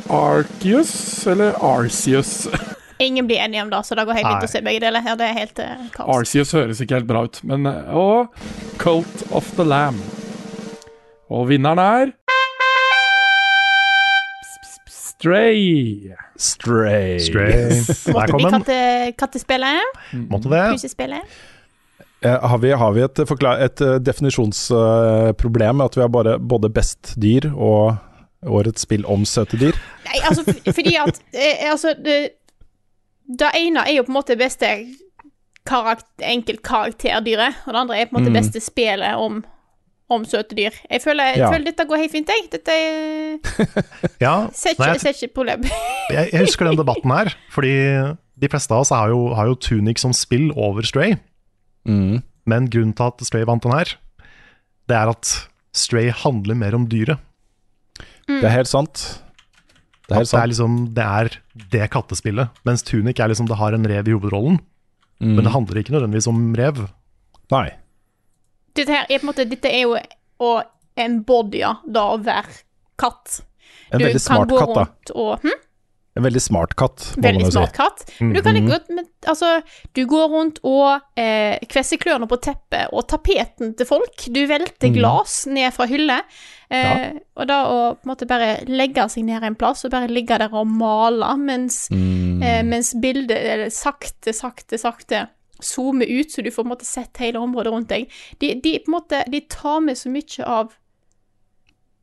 Arceus, 0.08 1.26
eller 1.26 1.54
Arceus. 1.60 2.48
Ingen 2.98 3.26
blir 3.26 3.36
enige 3.36 3.62
om 3.62 3.70
det, 3.70 3.82
så 3.86 3.94
det 3.94 4.04
går 4.08 4.18
helt 4.18 4.26
Nei. 4.26 4.44
å 4.44 4.50
se 4.50 4.62
begge 4.64 4.80
deler. 4.82 5.04
Ja, 5.06 5.14
det 5.18 5.26
er 5.28 5.36
helt 5.36 5.60
uh, 5.62 5.82
kaos. 5.94 6.08
Arceus 6.16 6.54
høres 6.56 6.80
ikke 6.82 6.98
helt 6.98 7.10
bra 7.10 7.26
ut, 7.28 7.38
men 7.46 7.68
eh, 7.70 7.92
Og 7.94 8.32
Cult 8.82 9.22
of 9.30 9.52
the 9.58 9.66
Lamb. 9.66 10.00
Og 11.28 11.46
vinneren 11.52 11.78
er 11.82 12.14
Stray. 15.18 16.14
Stray. 16.38 17.18
Stray. 17.18 17.52
Der 18.06 18.12
Måtte 18.14 18.32
kom 18.32 18.42
bli 18.42 18.50
katte, 18.54 18.80
kattespillet. 19.18 20.02
Måtte 20.30 20.50
det. 20.52 20.64
Pusespillet. 20.76 21.38
Eh, 22.20 22.44
har, 22.50 22.58
vi, 22.58 22.70
har 22.72 22.92
vi 22.94 23.02
et, 23.02 23.18
et 23.18 23.80
eh, 23.80 23.96
definisjonsproblem 24.02 25.76
med 25.78 25.86
at 25.86 25.98
vi 25.98 26.02
har 26.02 26.10
bare, 26.10 26.38
både 26.38 26.70
best 26.70 27.16
dyr 27.18 27.50
og 27.50 27.98
årets 28.46 28.84
spill 28.86 29.04
om 29.10 29.24
søte 29.26 29.58
dyr? 29.58 29.76
Nei, 30.06 30.20
altså, 30.28 30.44
fordi 30.72 30.94
at 31.00 31.20
eh, 31.34 31.64
Altså, 31.72 31.94
det, 31.98 32.18
det 33.38 33.50
ene 33.58 33.82
er 33.88 33.96
jo 33.98 34.04
på 34.06 34.12
en 34.12 34.18
måte 34.20 34.36
beste 34.38 34.68
karakter, 35.68 36.24
enkeltkarakterdyret, 36.24 37.58
og 37.66 37.72
det 37.74 37.80
andre 37.82 37.98
er 38.00 38.06
på 38.08 38.16
en 38.16 38.22
måte 38.22 38.30
Mm. 38.32 38.38
beste 38.38 38.60
spillet 38.64 39.14
om, 39.20 39.42
om 40.10 40.24
søte 40.24 40.56
dyr. 40.56 40.70
Jeg 40.90 41.02
føler, 41.04 41.24
jeg 41.34 41.38
Ja. 41.42 41.50
føler 41.52 41.64
dette 41.68 41.84
går 41.84 41.96
helt 42.04 42.12
fint, 42.12 42.28
jeg. 42.32 42.46
Dette 42.52 42.72
er, 42.72 43.38
Ja, 44.24 44.48
ser, 44.52 44.70
ikke, 44.70 44.94
jeg, 45.04 45.14
ikke 45.14 45.34
problem. 45.34 45.62
jeg, 46.14 46.30
jeg 46.32 46.40
husker 46.40 46.64
den 46.70 46.78
debatten 46.80 47.10
her, 47.12 47.34
fordi 47.52 47.74
de 48.38 48.48
fleste 48.48 48.72
av 48.72 48.80
oss 48.86 48.90
har 48.94 49.08
jo, 49.12 49.34
har 49.34 49.46
jo 49.50 49.54
Tunic 49.60 49.98
som 50.00 50.12
spill 50.16 50.52
over 50.56 50.82
Stray. 50.86 51.16
Mm. 51.84 52.22
Men 52.48 52.70
grunnen 52.70 52.94
til 52.96 53.04
at 53.10 53.26
Stray 53.26 53.44
vant 53.44 53.62
den 53.66 53.72
her, 53.76 53.92
det 54.88 54.96
er 54.96 55.10
at 55.12 55.34
Stray 55.76 56.08
handler 56.10 56.54
mer 56.56 56.74
om 56.78 56.86
dyret. 56.88 57.18
Det 58.28 58.44
er 58.44 58.54
helt 58.54 58.70
sant. 58.70 59.02
Det 60.08 60.14
er 60.14 60.22
helt 60.22 60.30
sant. 60.30 60.38
det 60.38 60.42
er 60.42 60.52
liksom 60.52 60.78
det 60.96 61.06
er 61.06 61.30
det 61.74 61.90
kattespillet. 61.92 62.62
Mens 62.68 62.84
Tunic 62.86 63.20
er 63.20 63.32
liksom 63.32 63.48
det 63.48 63.58
har 63.60 63.76
en 63.76 63.88
rev 63.88 64.08
i 64.08 64.16
hovedrollen. 64.16 64.60
Mm. 65.18 65.34
Men 65.34 65.44
det 65.44 65.52
handler 65.54 65.80
ikke 65.80 65.96
nødvendigvis 65.96 66.30
om 66.30 66.42
rev. 66.56 66.86
Nei. 67.52 67.66
Dette 68.76 68.94
her 68.94 69.08
er 69.08 69.18
på 69.18 69.26
en 69.26 69.30
måte 69.32 69.48
Dette 69.48 69.72
er 69.72 69.86
jo 69.86 69.96
å 70.44 70.52
embodye 70.98 71.72
da 71.86 72.04
å 72.14 72.18
være 72.22 72.60
katt. 73.00 73.40
En 73.92 74.02
veldig 74.02 74.20
smart 74.22 74.52
katt, 74.52 74.76
da. 74.76 75.16
og 75.16 75.44
hm? 75.44 75.64
En 76.18 76.24
veldig 76.26 76.40
smart 76.42 76.72
katt, 76.78 77.04
må 77.16 77.22
Veldig 77.28 77.40
man 77.40 77.46
jo 77.46 77.52
si. 77.52 77.56
smart 77.56 77.76
katt. 77.76 78.00
Men 78.20 78.32
du 78.34 78.40
kan 78.42 78.56
ikke 78.58 78.72
godt 78.74 78.88
men, 78.90 79.04
Altså, 79.28 79.50
du 79.94 80.00
går 80.10 80.28
rundt 80.32 80.58
og 80.66 81.00
eh, 81.20 81.58
kvesser 81.70 81.98
klørne 82.02 82.26
på 82.30 82.38
teppet 82.42 82.90
og 82.92 83.06
tapeten 83.10 83.74
til 83.78 83.86
folk. 83.86 84.24
Du 84.34 84.40
velter 84.50 84.90
glass 84.94 85.46
ned 85.46 85.72
fra 85.76 85.86
hyller. 85.90 86.22
Eh, 86.70 87.12
Og 87.38 87.46
da 87.48 87.58
å 87.70 87.78
på 87.94 88.04
en 88.04 88.10
måte 88.12 88.26
bare 88.28 88.64
legge 88.66 89.04
seg 89.12 89.24
ned 89.24 89.42
en 89.46 89.54
plass 89.58 89.84
og 89.86 89.92
bare 89.94 90.08
ligge 90.10 90.38
der 90.42 90.50
og 90.52 90.66
male 90.66 91.30
mens, 91.38 91.88
Mm. 91.94 92.42
eh, 92.42 92.62
mens 92.62 92.94
bildet 93.00 93.70
sakte, 93.72 94.34
sakte, 94.34 94.78
sakte 94.78 95.28
zoomer 95.62 96.06
ut, 96.06 96.30
så 96.30 96.42
du 96.42 96.50
får 96.50 96.62
på 96.62 96.66
en 96.66 96.74
måte 96.76 96.86
sett 96.86 97.16
hele 97.18 97.38
området 97.38 97.72
rundt 97.72 97.88
deg. 97.88 98.10
De, 98.38 98.54
de 98.62 98.78
på 98.78 98.88
en 98.92 98.94
måte 99.00 99.24
De 99.30 99.40
tar 99.40 99.80
med 99.80 99.96
så 99.98 100.08
mye 100.10 100.44
av 100.46 100.74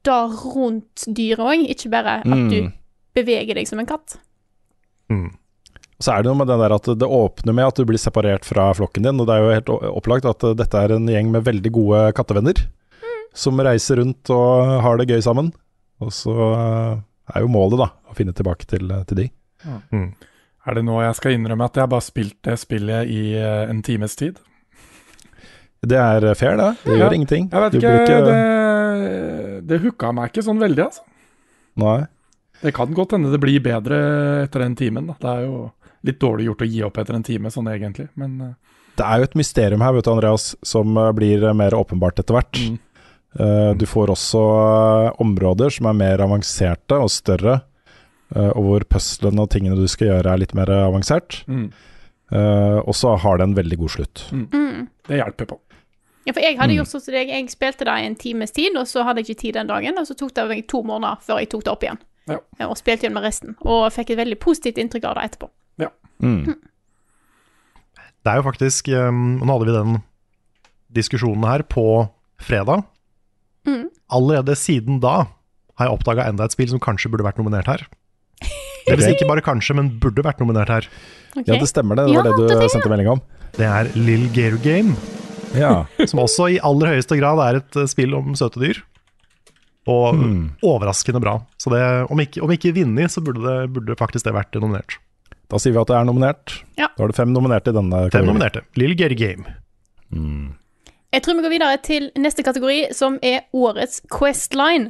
det 0.05 0.17
rundt 0.55 1.05
dyret 1.17 1.39
òg, 1.41 1.63
ikke 1.71 1.89
bare 1.89 2.19
at 2.21 2.25
Mm. 2.27 2.73
Beveger 3.15 3.55
deg 3.57 3.67
som 3.69 3.79
en 3.81 3.87
katt. 3.89 4.17
Så 5.99 6.11
er 6.11 6.23
det 6.23 6.27
noe 6.27 6.39
med 6.41 6.49
det 6.51 6.57
der 6.59 6.73
at 6.75 6.87
det 6.99 7.07
åpner 7.07 7.55
med 7.55 7.69
at 7.69 7.77
du 7.79 7.85
blir 7.87 7.99
separert 8.01 8.43
fra 8.47 8.67
flokken 8.75 9.05
din, 9.05 9.19
og 9.21 9.27
det 9.29 9.35
er 9.37 9.43
jo 9.45 9.53
helt 9.55 9.69
opplagt 9.95 10.27
at 10.27 10.43
eh, 10.43 10.55
dette 10.59 10.75
er 10.81 10.91
en 10.97 11.07
gjeng 11.07 11.29
med 11.31 11.45
veldig 11.47 11.71
gode 11.71 12.01
kattevenner 12.17 12.65
som 13.35 13.59
reiser 13.63 13.99
rundt 14.01 14.29
og 14.31 14.73
har 14.83 14.99
det 14.99 15.07
gøy 15.11 15.21
sammen. 15.23 15.53
Og 16.03 16.11
så 16.11 16.35
eh, 16.35 16.97
er 17.35 17.45
jo 17.45 17.51
målet, 17.51 17.79
da, 17.79 17.87
å 18.11 18.15
finne 18.17 18.35
tilbake 18.35 18.67
til, 18.67 18.91
eh, 18.91 19.05
til 19.07 19.21
de. 19.23 19.27
Er 20.65 20.75
det 20.77 20.83
nå 20.83 20.97
jeg 21.03 21.15
skal 21.19 21.37
innrømme 21.37 21.69
at 21.69 21.79
jeg 21.79 21.87
bare 21.91 22.01
har 22.01 22.05
spilt 22.09 22.37
det 22.43 22.57
spillet 22.59 23.07
i 23.15 23.21
en 23.39 23.79
times 23.85 24.15
tid? 24.19 24.39
Det 25.85 25.97
er 26.01 26.25
fair, 26.33 26.57
det. 26.57 26.71
Det 26.83 26.95
Ja. 26.97 27.05
gjør 27.05 27.13
ingenting. 27.13 27.47
Jeg 27.51 27.61
vet 27.61 27.71
Du 27.71 27.77
ikke, 27.77 27.91
blir 27.93 28.25
det, 28.25 29.67
det 29.69 29.81
hooka 29.83 30.11
meg 30.17 30.31
ikke 30.33 30.43
sånn 30.47 30.59
veldig, 30.59 30.87
altså. 30.89 31.03
Nei. 31.77 31.99
Det 32.65 32.73
kan 32.73 32.93
godt 32.97 33.13
hende 33.15 33.29
det 33.33 33.39
blir 33.43 33.61
bedre 33.63 33.99
etter 34.47 34.63
den 34.65 34.75
timen, 34.79 35.07
da. 35.11 35.15
Det 35.21 35.31
er 35.35 35.45
jo 35.45 35.59
litt 36.05 36.19
dårlig 36.21 36.47
gjort 36.49 36.63
å 36.65 36.69
gi 36.69 36.81
opp 36.87 36.97
etter 37.01 37.17
en 37.17 37.25
time, 37.25 37.51
sånn 37.53 37.69
egentlig, 37.71 38.07
men 38.19 38.33
eh, 38.41 38.53
Det 38.97 39.05
er 39.05 39.21
jo 39.21 39.27
et 39.29 39.35
mysterium 39.37 39.81
her, 39.85 39.93
vet 39.97 40.05
du, 40.07 40.11
Andreas, 40.11 40.49
som 40.65 40.97
eh, 40.97 41.11
blir 41.17 41.43
eh, 41.45 41.53
mer 41.57 41.75
åpenbart 41.77 42.19
etter 42.23 42.37
hvert. 42.37 42.59
Mm. 42.61 42.77
Eh, 43.39 43.71
Du 43.77 43.85
får 43.89 44.13
også 44.13 44.43
områder 45.21 45.69
som 45.77 45.89
er 45.91 45.97
mer 45.99 46.23
avanserte 46.25 46.97
og 47.01 47.09
større, 47.13 47.59
eh, 48.35 48.51
og 48.55 48.61
hvor 48.69 48.85
puslene 48.95 49.43
og 49.45 49.49
tingene 49.53 49.75
du 49.79 49.87
skal 49.91 50.07
gjøre 50.13 50.33
er 50.33 50.41
litt 50.45 50.55
mer 50.57 50.71
avansert. 50.85 51.43
mm, 51.47 51.67
Eh, 52.33 52.77
og 52.81 52.95
så 52.97 53.11
har 53.21 53.37
det 53.37 53.43
en 53.45 53.53
veldig 53.55 53.77
god 53.77 53.91
slutt. 53.93 54.23
Mm. 54.33 54.87
det 55.07 55.19
hjelper 55.19 55.45
på. 55.45 55.59
Ja, 56.25 56.33
for 56.33 56.41
jeg 56.41 56.57
hadde 56.57 56.73
Mm. 56.73 56.79
gjort 56.79 56.89
sånn 56.89 57.01
som 57.05 57.13
deg. 57.13 57.27
Jeg 57.29 57.49
spilte 57.53 57.85
det 57.85 57.93
i 58.01 58.05
en 58.07 58.15
times 58.15 58.51
tid, 58.51 58.75
og 58.75 58.87
så 58.89 59.03
hadde 59.05 59.21
jeg 59.21 59.29
ikke 59.29 59.41
tid 59.41 59.53
den 59.53 59.67
dagen. 59.67 59.93
Og 59.99 60.07
så 60.07 60.15
tok 60.17 60.33
det 60.33 60.47
meg 60.49 60.67
to 60.67 60.81
måneder 60.81 61.21
før 61.21 61.37
jeg 61.37 61.49
tok 61.51 61.63
det 61.63 61.71
opp 61.71 61.83
igjen. 61.85 61.99
Ja. 62.29 62.39
Og 62.67 62.77
spilte 62.79 63.05
igjen 63.05 63.13
med 63.15 63.25
resten. 63.25 63.55
Og 63.65 63.85
fikk 63.93 64.13
et 64.15 64.19
veldig 64.21 64.37
positivt 64.41 64.79
inntrykk 64.81 65.05
av 65.11 65.19
det 65.19 65.27
etterpå. 65.29 65.51
Mm. 66.23 66.55
Det 68.23 68.31
er 68.31 68.37
jo 68.39 68.43
faktisk 68.45 68.87
um, 68.95 69.17
Nå 69.43 69.49
hadde 69.51 69.65
vi 69.67 69.73
den 69.75 69.97
diskusjonen 70.95 71.43
her 71.43 71.63
på 71.67 71.83
fredag. 72.39 72.85
Mm. 73.67 73.89
Allerede 74.15 74.55
siden 74.55 75.01
da 75.03 75.25
har 75.75 75.89
jeg 75.89 75.97
oppdaga 75.97 76.29
enda 76.31 76.47
et 76.47 76.55
spill 76.55 76.71
som 76.71 76.79
kanskje 76.79 77.11
burde 77.11 77.25
vært 77.27 77.41
nominert 77.41 77.67
her. 77.67 77.83
Det 78.85 78.95
vil 78.95 79.03
si 79.03 79.11
ikke 79.15 79.27
bare 79.27 79.43
kanskje, 79.43 79.75
men 79.75 79.89
burde 79.99 80.23
vært 80.23 80.39
nominert 80.39 80.71
her. 80.71 80.87
Okay. 81.33 81.49
Ja, 81.49 81.59
det 81.59 81.67
stemmer 81.67 81.99
det. 81.99 82.05
Det 82.07 82.15
var 82.15 82.29
Ja, 82.29 82.31
det 82.31 82.47
det 82.47 82.55
du 82.55 82.61
det 82.63 82.71
sendte 82.71 82.91
melding 82.93 83.09
om. 83.11 83.21
Det 83.57 83.67
er 83.67 83.89
Lill 83.97 84.27
Gero 84.35 84.59
Game, 84.63 84.95
Ja. 85.57 85.85
som 86.09 86.21
også 86.23 86.47
i 86.53 86.59
aller 86.63 86.93
høyeste 86.95 87.17
grad 87.19 87.41
er 87.43 87.59
et 87.59 87.79
eh, 87.81 87.89
spill 87.91 88.15
om 88.15 88.35
søte 88.39 88.61
dyr. 88.61 88.79
Og 89.85 90.17
overraskende 90.65 91.19
bra. 91.21 91.35
Så 91.61 91.69
det, 91.69 91.81
om 92.09 92.19
ikke, 92.19 92.41
om 92.41 92.51
ikke 92.51 92.71
vinner, 92.73 93.07
så 93.11 93.21
burde, 93.21 93.43
det, 93.45 93.69
burde 93.73 93.95
faktisk 93.99 94.25
det 94.25 94.33
vært 94.33 94.55
nominert. 94.57 94.95
Da 95.51 95.59
sier 95.61 95.75
vi 95.75 95.77
at 95.77 95.91
det 95.91 95.97
er 95.99 96.07
nominert. 96.07 96.55
Ja. 96.79 96.87
Da 96.97 97.03
er 97.05 97.11
det 97.11 97.17
fem 97.19 97.29
nominerte 97.29 97.69
i 97.69 97.75
denne 97.77 97.99
Fem 98.07 98.09
kategorien. 98.09 98.31
nominerte. 98.31 98.63
Lill 98.81 98.95
Gator 98.97 99.15
Game. 99.19 99.45
Jeg 101.13 101.21
tror 101.23 101.37
vi 101.37 101.43
går 101.45 101.53
videre 101.53 101.77
til 101.85 102.09
neste 102.17 102.43
kategori, 102.43 102.79
som 102.97 103.19
er 103.21 103.45
årets 103.53 104.01
Questline. 104.11 104.89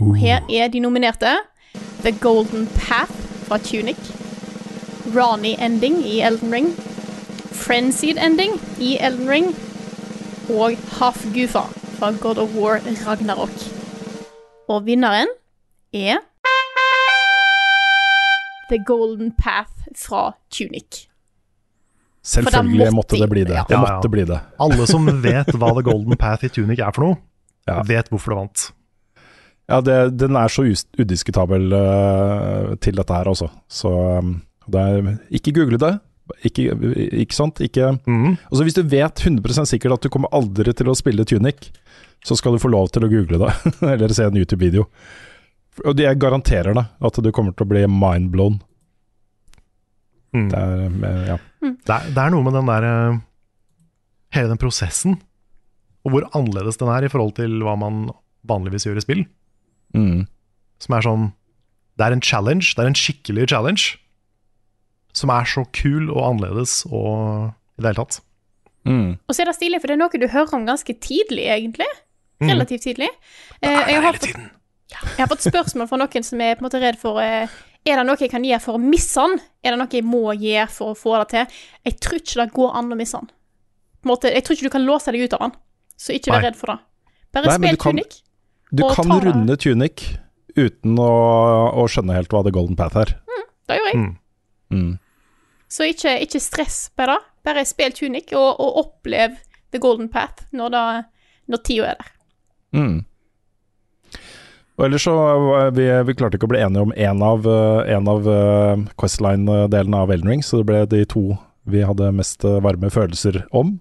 Og 0.00 0.16
her 0.16 0.40
er 0.48 0.68
de 0.72 0.80
nominerte. 0.80 1.34
The 2.02 2.12
Golden 2.20 2.64
Path 2.80 3.12
fra 3.44 3.58
Tunic. 3.60 4.00
Ronny 5.12 5.52
Ending 5.60 6.00
i 6.06 6.20
Elden 6.24 6.52
Ring. 6.54 6.72
Frenzied 7.52 8.16
Ending 8.16 8.56
i 8.80 8.96
Elden 9.00 9.28
Ring. 9.28 9.50
Og 10.50 10.78
Half 10.98 11.26
Gufa 11.34 11.66
fra 11.98 12.10
God 12.22 12.38
of 12.40 12.56
War 12.56 12.80
Ragnarok. 13.06 13.79
Og 14.70 14.84
vinneren 14.86 15.30
er 15.96 16.20
The 18.70 18.78
Golden 18.86 19.32
Path 19.34 19.88
fra 19.98 20.28
Tunic. 20.54 21.06
Selvfølgelig 22.22 22.92
måtte 22.92 22.96
måtte 22.98 23.18
det 23.18 23.30
bli 23.32 23.42
det. 23.48 23.56
ja. 23.56 23.64
Det 23.66 23.74
Ja, 23.74 23.98
ja. 24.02 24.10
bli 24.12 24.24
det. 24.28 24.40
Alle 24.60 24.86
som 24.86 25.08
vet 25.24 25.50
hva 25.56 25.72
The 25.74 25.82
Golden 25.82 26.16
Path 26.20 26.44
i 26.46 26.52
Tunic 26.54 26.78
er 26.78 26.92
for 26.94 27.06
noe, 27.08 27.16
Ja. 27.66 27.82
vet 27.82 28.08
hvorfor 28.10 28.30
det 28.30 28.38
vant. 28.38 28.72
Ja, 29.70 29.80
det, 29.80 30.18
den 30.18 30.36
er 30.36 30.48
så 30.48 30.62
udiskutabel 30.98 31.72
uh, 31.72 32.74
til 32.82 32.94
dette 32.96 33.14
her, 33.14 33.26
altså. 33.30 33.48
Så 33.68 33.90
um, 34.18 34.42
det 34.70 34.80
er, 34.80 35.18
ikke 35.30 35.52
google 35.52 35.78
det. 35.78 35.98
Ikke, 36.44 36.70
ikke 37.12 37.34
sant? 37.34 37.58
Ikke 37.60 37.98
mm. 38.06 38.36
Altså 38.52 38.62
Hvis 38.62 38.74
du 38.74 38.82
vet 38.82 39.14
100% 39.18 39.64
sikkert 39.66 39.92
at 39.92 40.02
du 40.02 40.08
kommer 40.08 40.30
aldri 40.32 40.72
til 40.72 40.86
å 40.90 40.94
spille 40.94 41.24
Tunic, 41.26 41.72
så 42.26 42.36
skal 42.36 42.54
du 42.54 42.62
få 42.62 42.70
lov 42.72 42.90
til 42.92 43.06
å 43.06 43.10
google 43.10 43.40
det, 43.40 43.52
eller 43.94 44.14
se 44.14 44.26
en 44.28 44.38
YouTube-video. 44.38 44.86
Og 45.86 46.00
jeg 46.02 46.18
garanterer 46.20 46.76
deg 46.76 47.06
at 47.08 47.20
du 47.24 47.30
kommer 47.32 47.54
til 47.56 47.64
å 47.64 47.70
bli 47.70 47.86
mindblown. 47.88 48.58
Mm. 50.36 50.48
Det 50.52 50.60
er, 50.60 50.82
eh, 51.08 51.22
ja. 51.32 51.36
Det, 51.60 51.94
er, 51.94 52.10
det 52.14 52.22
er 52.22 52.32
noe 52.34 52.46
med 52.46 52.54
den 52.54 52.68
der 52.70 52.84
eh, 52.86 53.20
Hele 54.30 54.52
den 54.52 54.60
prosessen, 54.62 55.16
og 56.06 56.12
hvor 56.14 56.26
annerledes 56.38 56.76
den 56.78 56.86
er 56.94 57.02
i 57.02 57.08
forhold 57.10 57.32
til 57.34 57.56
hva 57.66 57.72
man 57.74 58.12
vanligvis 58.46 58.86
gjør 58.86 59.00
i 59.00 59.02
spill. 59.02 59.24
mm. 59.96 60.20
Som 60.80 60.94
er 60.96 61.02
sånn 61.04 61.24
Det 61.98 62.06
er 62.06 62.14
en 62.14 62.22
challenge, 62.22 62.70
det 62.76 62.84
er 62.84 62.88
en 62.92 62.96
skikkelig 62.96 63.48
challenge. 63.50 63.98
Som 65.12 65.32
er 65.34 65.48
så 65.50 65.64
kul 65.74 66.06
og 66.12 66.22
annerledes 66.28 66.84
og 66.86 67.50
i 67.50 67.82
det 67.82 67.90
hele 67.90 67.98
tatt. 67.98 68.20
Mm. 68.86 69.18
Og 69.26 69.34
så 69.34 69.42
er 69.42 69.50
det 69.50 69.56
stilig, 69.58 69.80
for 69.82 69.90
det 69.90 69.96
er 69.96 70.00
noe 70.04 70.22
du 70.22 70.28
hører 70.30 70.56
om 70.56 70.68
ganske 70.68 70.94
tidlig, 71.02 71.48
egentlig. 71.50 71.88
Relativt 72.40 72.82
tidlig. 72.86 73.08
Eh, 73.60 73.70
jeg, 73.92 74.02
har 74.02 74.12
fått, 74.16 74.28
jeg 74.30 75.18
har 75.18 75.28
fått 75.28 75.44
spørsmål 75.44 75.88
fra 75.90 75.98
noen 76.00 76.24
som 76.24 76.40
er 76.40 76.54
på 76.56 76.62
en 76.64 76.68
måte 76.70 76.80
redd 76.80 76.96
for 77.00 77.20
eh, 77.20 77.48
Er 77.84 77.96
det 78.00 78.06
noe 78.08 78.16
jeg 78.20 78.30
kan 78.32 78.44
gjøre 78.44 78.60
for 78.64 78.76
å 78.78 78.80
misse 78.80 79.20
han? 79.20 79.38
Er 79.64 79.72
det 79.74 79.78
noe 79.80 79.92
jeg 79.92 80.04
må 80.04 80.32
gjøre 80.36 80.66
for 80.72 80.92
å 80.94 80.96
få 80.98 81.18
det 81.20 81.28
til? 81.34 81.58
Jeg 81.88 81.98
tror 82.00 82.16
ikke 82.20 82.38
det 82.42 82.48
går 82.56 82.74
an 82.80 82.92
å 82.92 82.98
misse 82.98 83.16
han. 83.20 83.30
Måte, 84.08 84.32
jeg 84.32 84.44
tror 84.44 84.56
ikke 84.56 84.68
du 84.70 84.74
kan 84.74 84.84
låse 84.88 85.12
deg 85.12 85.26
ut 85.28 85.36
av 85.36 85.40
han. 85.46 85.54
så 86.00 86.12
ikke 86.16 86.32
vær 86.32 86.42
redd 86.48 86.56
for 86.56 86.72
det. 86.72 86.78
Bare 87.32 87.46
Nei, 87.50 87.56
spill 87.58 87.76
du 87.76 87.82
kan- 87.84 87.96
Tunic. 88.00 88.22
Du 88.72 88.82
kan 88.88 89.08
ta 89.10 89.18
det. 89.20 89.26
runde 89.28 89.56
Tunic 89.60 90.04
uten 90.56 90.96
å, 90.98 91.10
å 91.76 91.84
skjønne 91.88 92.14
helt 92.16 92.28
hva 92.32 92.42
The 92.44 92.50
Golden 92.54 92.76
Path 92.76 92.96
er. 92.96 93.12
Det 93.68 93.76
gjorde 93.76 93.92
jeg. 93.92 94.00
Mm. 94.00 94.16
Mm. 94.72 94.98
Så 95.70 95.84
ikke, 95.92 96.16
ikke 96.24 96.40
stress 96.40 96.90
på 96.96 97.06
det. 97.06 97.18
Bare 97.44 97.64
spill 97.68 97.92
Tunic, 97.96 98.32
og, 98.36 98.60
og 98.60 98.80
opplev 98.84 99.36
The 99.72 99.78
Golden 99.78 100.08
Path 100.12 100.48
når, 100.52 100.70
det, 100.74 101.04
når 101.48 101.62
tida 101.68 101.92
er 101.92 102.00
der. 102.00 102.10
Mm. 102.76 103.00
Og 104.78 104.86
ellers 104.86 105.04
så 105.04 105.14
vi, 105.76 105.84
vi 106.08 106.16
klarte 106.16 106.38
ikke 106.38 106.48
å 106.48 106.54
bli 106.54 106.62
enige 106.64 106.86
om 106.86 106.94
én 106.96 107.20
av, 107.24 107.44
eh, 107.44 107.92
en 107.96 108.08
av 108.08 108.28
eh, 108.32 108.86
Questline-delene 109.00 110.00
av 110.06 110.12
Elden 110.14 110.32
Ring, 110.32 110.44
så 110.46 110.62
det 110.62 110.68
ble 110.70 110.86
de 110.88 111.04
to 111.10 111.24
vi 111.68 111.84
hadde 111.84 112.08
mest 112.16 112.46
eh, 112.48 112.60
varme 112.64 112.88
følelser 112.92 113.42
om. 113.52 113.76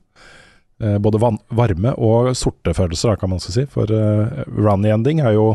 Eh, 0.84 0.98
både 1.00 1.22
van 1.24 1.40
varme 1.56 1.96
og 1.96 2.34
sorte 2.40 2.76
følelser, 2.76 3.16
kan 3.20 3.32
man 3.32 3.42
si. 3.44 3.64
For 3.72 3.88
uh, 3.92 4.44
Runny 4.48 4.92
Ending 4.92 5.24
er 5.24 5.38
jo 5.38 5.48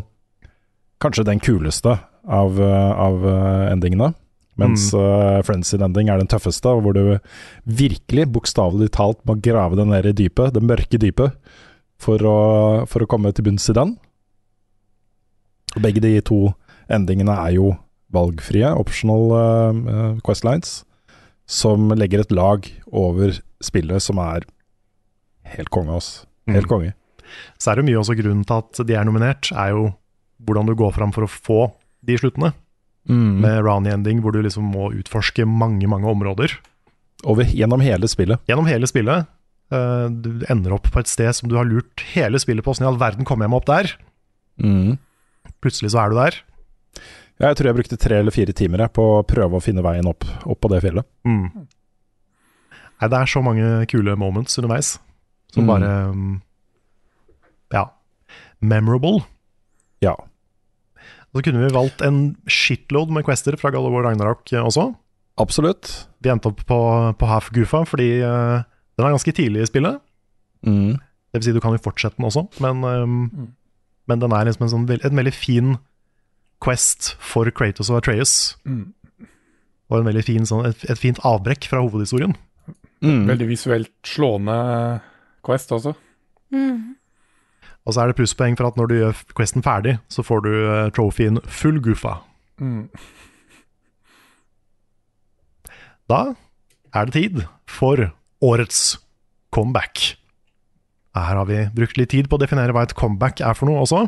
kanskje 1.04 1.26
den 1.28 1.40
kuleste 1.40 1.98
av, 2.24 2.60
eh, 2.60 2.92
av 2.92 3.26
eh, 3.28 3.72
endingene. 3.72 4.14
Mens 4.54 4.92
uh, 4.94 5.42
Frenzied 5.42 5.82
Ending 5.82 6.12
er 6.12 6.20
den 6.20 6.28
tøffeste, 6.30 6.70
hvor 6.78 6.94
du 6.94 7.16
virkelig, 7.66 8.28
bokstavelig 8.36 8.92
talt, 8.94 9.18
må 9.26 9.34
grave 9.42 9.74
deg 9.80 9.88
ned 9.90 10.06
i 10.06 10.12
dypet, 10.14 10.52
det 10.54 10.62
mørke 10.62 11.00
dypet, 11.02 11.34
for 12.02 12.20
å, 12.28 12.38
for 12.90 13.04
å 13.04 13.08
komme 13.10 13.32
til 13.34 13.46
bunns 13.46 13.68
i 13.70 13.76
den. 13.76 13.94
Og 15.74 15.82
Begge 15.82 16.02
de 16.04 16.16
to 16.24 16.54
endingene 16.92 17.34
er 17.46 17.56
jo 17.56 17.72
valgfrie, 18.14 18.68
optional 18.78 19.32
uh, 19.34 20.18
questlines, 20.26 20.82
som 21.50 21.90
legger 21.96 22.22
et 22.22 22.34
lag 22.34 22.66
over 22.92 23.40
spillet 23.64 24.02
som 24.04 24.20
er 24.22 24.46
helt 25.56 25.70
konge, 25.74 25.96
ass. 25.96 26.12
Helt 26.48 26.66
Mm. 26.68 26.70
konge. 26.70 26.92
Så 27.58 27.72
er 27.72 27.76
det 27.80 27.86
mye 27.88 27.98
også 27.98 28.14
grunnen 28.16 28.44
til 28.46 28.60
at 28.60 28.86
de 28.86 28.94
er 28.94 29.04
nominert, 29.04 29.50
er 29.52 29.72
jo 29.74 29.94
hvordan 30.44 30.68
du 30.68 30.74
går 30.76 30.92
fram 30.94 31.12
for 31.12 31.24
å 31.24 31.30
få 31.30 31.72
de 32.04 32.18
sluttene. 32.20 32.52
Mm. 33.08 33.40
Med 33.40 33.64
Rani 33.64 33.90
Ending, 33.90 34.20
hvor 34.22 34.32
du 34.32 34.40
liksom 34.42 34.64
må 34.64 34.90
utforske 34.94 35.44
mange, 35.44 35.88
mange 35.88 36.08
områder. 36.08 36.54
Over, 37.24 37.44
gjennom 37.44 37.80
hele 37.80 38.08
spillet. 38.08 38.40
Gjennom 38.48 38.68
hele 38.68 38.86
spillet. 38.88 39.26
Eh, 39.74 40.06
du 40.24 40.44
ender 40.52 40.74
opp 40.76 40.88
på 40.94 41.02
et 41.02 41.10
sted 41.10 41.30
som 41.36 41.50
du 41.50 41.56
har 41.58 41.66
lurt 41.68 42.04
hele 42.14 42.38
spillet 42.42 42.64
på. 42.64 42.72
Åssen 42.74 42.86
i 42.86 42.90
all 42.90 42.98
verden 43.00 43.26
kom 43.28 43.42
jeg 43.44 43.50
meg 43.52 43.60
opp 43.62 43.68
der? 43.70 43.90
Mm. 44.62 44.96
Plutselig 45.64 45.92
så 45.94 46.04
er 46.04 46.12
du 46.14 46.18
der. 46.20 46.38
Ja, 47.42 47.48
jeg 47.50 47.58
tror 47.58 47.66
jeg 47.72 47.76
brukte 47.80 47.98
tre 47.98 48.20
eller 48.22 48.34
fire 48.34 48.54
timer 48.54 48.84
på 48.94 49.04
å 49.18 49.22
prøve 49.26 49.58
å 49.58 49.62
finne 49.64 49.82
veien 49.84 50.06
opp, 50.06 50.22
opp 50.46 50.60
på 50.62 50.70
det 50.70 50.82
fjellet. 50.84 51.06
Mm. 51.26 51.48
Nei, 53.02 53.08
det 53.10 53.18
er 53.18 53.30
så 53.32 53.42
mange 53.42 53.70
kule 53.90 54.14
moments 54.16 54.54
underveis 54.60 54.94
som 55.54 55.64
Mm. 55.64 55.70
bare 55.70 55.90
mm, 56.14 56.36
Ja. 57.74 57.84
Memorable. 58.62 59.24
Ja. 60.02 60.14
Så 61.34 61.42
kunne 61.42 61.64
vi 61.66 61.74
valgt 61.74 62.02
en 62.06 62.36
shitload 62.46 63.10
med 63.10 63.24
quester 63.26 63.56
fra 63.58 63.70
God 63.74 63.90
Ragnarok 64.04 64.52
eh, 64.52 64.62
også. 64.62 64.92
Absolutt. 65.42 66.06
Vi 66.22 66.30
endte 66.30 66.46
opp 66.52 66.62
på, 66.66 66.78
på 67.18 67.26
half 67.26 67.50
goofa 67.50 67.82
fordi 67.90 68.20
eh, 68.22 68.62
den 68.96 69.06
er 69.06 69.14
ganske 69.14 69.34
tidlig 69.34 69.64
i 69.64 69.70
spillet. 69.70 70.00
Mm. 70.66 70.96
Det 70.96 71.40
vil 71.40 71.48
si, 71.48 71.54
du 71.56 71.62
kan 71.62 71.74
jo 71.74 71.82
fortsette 71.82 72.20
den 72.20 72.28
også, 72.28 72.46
men, 72.62 72.84
ehm, 72.86 73.48
men 74.06 74.22
den 74.22 74.32
er 74.32 74.46
liksom 74.46 74.66
en, 74.68 74.72
sånn, 74.72 74.86
en 74.94 75.18
veldig 75.18 75.34
fin 75.34 75.76
quest 76.62 77.14
for 77.20 77.50
Kratos 77.50 77.90
og 77.90 78.02
Atreus. 78.02 78.54
Mm. 78.64 78.92
Og 79.90 79.98
en 79.98 80.08
veldig 80.08 80.24
fin, 80.24 80.46
sånn, 80.48 80.68
et, 80.70 80.84
et 80.90 81.00
fint 81.00 81.18
avbrekk 81.26 81.66
fra 81.70 81.82
hovedhistorien. 81.84 82.36
Mm. 83.04 83.26
Veldig 83.28 83.48
visuelt 83.50 83.92
slående 84.06 84.54
Quest 85.44 85.72
også. 85.76 85.92
Mm. 86.54 86.94
Og 87.84 87.92
så 87.92 88.00
er 88.00 88.08
det 88.08 88.16
plusspoeng 88.16 88.56
for 88.56 88.70
at 88.70 88.78
når 88.80 88.88
du 88.88 88.94
gjør 88.96 89.18
questen 89.36 89.64
ferdig, 89.64 89.98
så 90.08 90.24
får 90.24 90.46
du 90.46 90.52
uh, 90.54 90.88
trofeen 90.96 91.40
full 91.44 91.82
goofa. 91.84 92.16
Mm. 92.62 92.86
Da 96.08 96.20
er 96.94 97.10
det 97.10 97.16
tid 97.16 97.42
for 97.68 98.06
årets 98.42 98.98
comeback. 99.54 100.16
Her 101.14 101.38
har 101.38 101.46
vi 101.46 101.60
brukt 101.74 101.98
litt 102.00 102.10
tid 102.10 102.28
på 102.30 102.38
å 102.38 102.42
definere 102.42 102.74
hva 102.74 102.82
et 102.88 102.94
comeback 102.98 103.40
er 103.44 103.54
for 103.54 103.70
noe 103.70 103.84
også. 103.84 104.04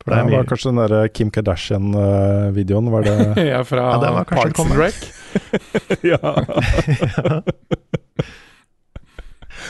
For 0.00 0.08
det 0.08 0.16
Det 0.16 0.20
er 0.22 0.28
mye, 0.28 0.38
var 0.38 0.48
kanskje 0.48 0.70
den 0.70 0.80
der 0.80 1.08
Kim 1.12 1.30
Kardashian-videoen, 1.34 2.88
var 2.94 3.04
det 3.04 3.16
er 3.58 3.66
fra 3.68 3.90
Ja, 3.92 3.98
det 4.00 4.12
var 4.14 4.30
Parks 4.30 4.60
and. 4.62 4.76
Rec. 4.78 4.96
Ja. 6.12 7.42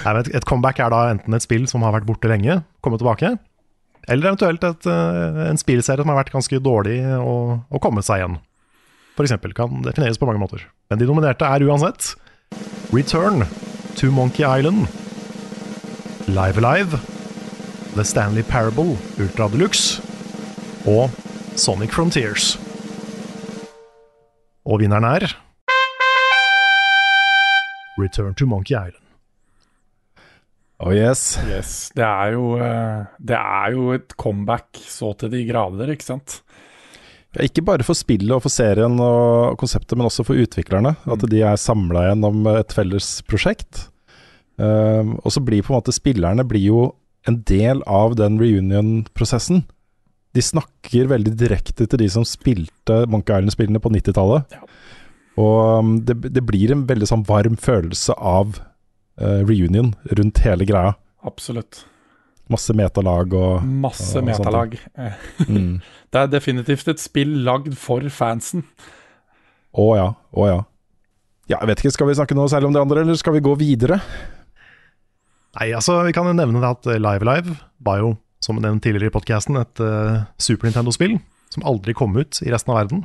Nei, 0.05 0.13
et, 0.21 0.31
et 0.37 0.47
comeback 0.47 0.79
er 0.83 0.93
da 0.93 1.03
enten 1.15 1.35
et 1.35 1.45
spill 1.45 1.65
som 1.71 1.83
har 1.87 1.95
vært 1.97 2.07
borte 2.07 2.31
lenge, 2.31 2.61
kommet 2.85 3.01
tilbake, 3.03 3.33
eller 4.07 4.31
eventuelt 4.31 4.63
et, 4.69 4.87
eh, 4.87 5.41
en 5.49 5.59
spillserie 5.59 6.05
som 6.05 6.13
har 6.13 6.21
vært 6.21 6.35
ganske 6.35 6.61
dårlig 6.63 7.01
å, 7.19 7.37
å 7.67 7.81
komme 7.83 8.05
seg 8.07 8.21
igjen. 8.23 8.37
For 9.17 9.27
eksempel 9.27 9.55
kan 9.57 9.81
defineres 9.83 10.21
på 10.21 10.29
mange 10.29 10.43
måter. 10.43 10.63
Men 10.93 11.01
de 11.01 11.09
nominerte 11.09 11.49
er 11.49 11.65
uansett 11.67 12.13
Return 12.93 13.45
to 13.97 14.11
Monkey 14.11 14.45
Island, 14.45 14.89
Live 16.29 16.59
Alive, 16.59 16.91
The 17.95 18.05
Stanley 18.05 18.43
Parable 18.43 18.97
Ultra 19.19 19.49
Deluxe 19.49 20.03
og 20.87 21.11
Sonic 21.57 21.93
Frontiers. 21.93 22.57
Og 24.67 24.81
vinneren 24.81 25.05
er 25.05 25.27
Return 27.99 28.35
to 28.35 28.47
Monkey 28.47 28.75
Island. 28.75 29.03
Oh 30.79 30.93
yes. 30.93 31.39
Yes, 31.49 31.91
det 31.97 32.05
er 32.05 32.35
jo, 32.35 32.57
eh, 32.61 33.07
det 33.19 33.37
er 33.37 33.71
jo 33.73 33.93
et 33.95 34.13
comeback 34.21 34.77
så 34.77 35.15
til 35.17 35.33
de 35.33 35.47
grader, 35.49 35.89
ikke 35.95 36.05
sant? 36.05 36.43
Ikke 37.45 37.65
bare 37.67 37.85
for 37.85 37.99
spillet 37.99 38.33
og 38.33 38.45
for 38.45 38.53
serien 38.53 38.97
og 39.03 39.57
konseptet, 39.61 39.97
men 39.99 40.09
også 40.09 40.25
for 40.27 40.39
utviklerne. 40.41 40.95
At 41.05 41.25
de 41.29 41.43
er 41.45 41.61
samla 41.61 42.09
gjennom 42.09 42.47
et 42.55 42.73
felles 42.77 43.11
prosjekt. 43.29 43.87
Um, 44.57 45.19
og 45.21 45.35
så 45.35 45.43
blir 45.45 45.65
på 45.65 45.75
en 45.75 45.77
måte 45.77 45.93
spillerne 45.93 46.47
blir 46.49 46.65
jo 46.65 46.85
en 47.29 47.43
del 47.49 47.83
av 47.91 48.15
den 48.17 48.39
reunion-prosessen. 48.41 49.65
De 50.37 50.45
snakker 50.45 51.11
veldig 51.11 51.35
direkte 51.37 51.89
til 51.89 52.01
de 52.01 52.09
som 52.13 52.25
spilte 52.29 53.03
Monkey 53.11 53.37
Island-spillene 53.37 53.83
på 53.83 53.93
90-tallet. 53.93 54.57
Ja. 54.57 54.65
Og 55.37 55.59
um, 55.83 55.93
det, 56.09 56.17
det 56.33 56.45
blir 56.49 56.73
en 56.73 56.87
veldig 56.89 57.11
sånn 57.11 57.27
varm 57.29 57.59
følelse 57.61 58.17
av 58.17 58.57
uh, 59.21 59.43
reunion 59.45 59.93
rundt 60.17 60.41
hele 60.47 60.69
greia. 60.69 60.97
Absolutt. 61.27 61.85
Masse 62.53 62.75
metalag 62.79 63.33
og 63.35 63.65
Masse 63.67 64.21
og 64.21 64.27
metalag. 64.29 64.79
Eh, 64.99 65.25
Mm. 65.51 65.81
Det 66.13 66.21
er 66.23 66.31
definitivt 66.31 66.89
et 66.89 67.03
spill 67.03 67.33
lagd 67.45 67.75
for 67.77 68.05
fansen. 68.13 68.63
Å 69.77 69.87
ja, 69.99 70.07
å 70.33 70.47
ja. 70.49 70.61
Ja, 71.51 71.59
jeg 71.61 71.69
vet 71.71 71.83
ikke, 71.83 71.95
Skal 71.95 72.09
vi 72.09 72.17
snakke 72.19 72.37
noe 72.39 72.49
særlig 72.51 72.71
om 72.71 72.75
det 72.77 72.83
andre, 72.83 73.03
eller 73.05 73.19
skal 73.19 73.37
vi 73.37 73.43
gå 73.45 73.53
videre? 73.59 73.99
Nei, 75.59 75.71
altså, 75.77 75.99
vi 76.07 76.15
kan 76.17 76.29
jo 76.29 76.35
nevne 76.37 76.63
det 76.63 76.71
at 76.71 76.89
Live 77.01 77.27
Live 77.27 77.57
var 77.85 78.01
jo, 78.03 78.15
som 78.45 78.59
nevnt 78.61 78.85
tidligere 78.85 79.11
i 79.11 79.15
podkasten, 79.15 79.59
et 79.61 79.83
uh, 79.83 80.25
Super 80.43 80.69
Nintendo-spill 80.69 81.19
som 81.53 81.65
aldri 81.69 81.95
kom 81.97 82.17
ut 82.19 82.41
i 82.45 82.51
resten 82.53 82.73
av 82.75 82.81
verden, 82.83 83.05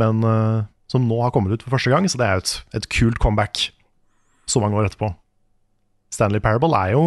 men 0.00 0.22
uh, 0.24 0.62
som 0.90 1.04
nå 1.06 1.18
har 1.22 1.32
kommet 1.34 1.52
ut 1.54 1.64
for 1.64 1.74
første 1.76 1.92
gang, 1.92 2.06
så 2.08 2.18
det 2.20 2.26
er 2.26 2.38
jo 2.38 2.44
et, 2.44 2.54
et 2.80 2.88
kult 2.92 3.20
comeback 3.22 3.66
så 4.50 4.62
mange 4.62 4.78
år 4.78 4.88
etterpå. 4.88 5.10
Stanley 6.14 6.42
Parable 6.42 6.74
er 6.78 6.94
jo 6.96 7.04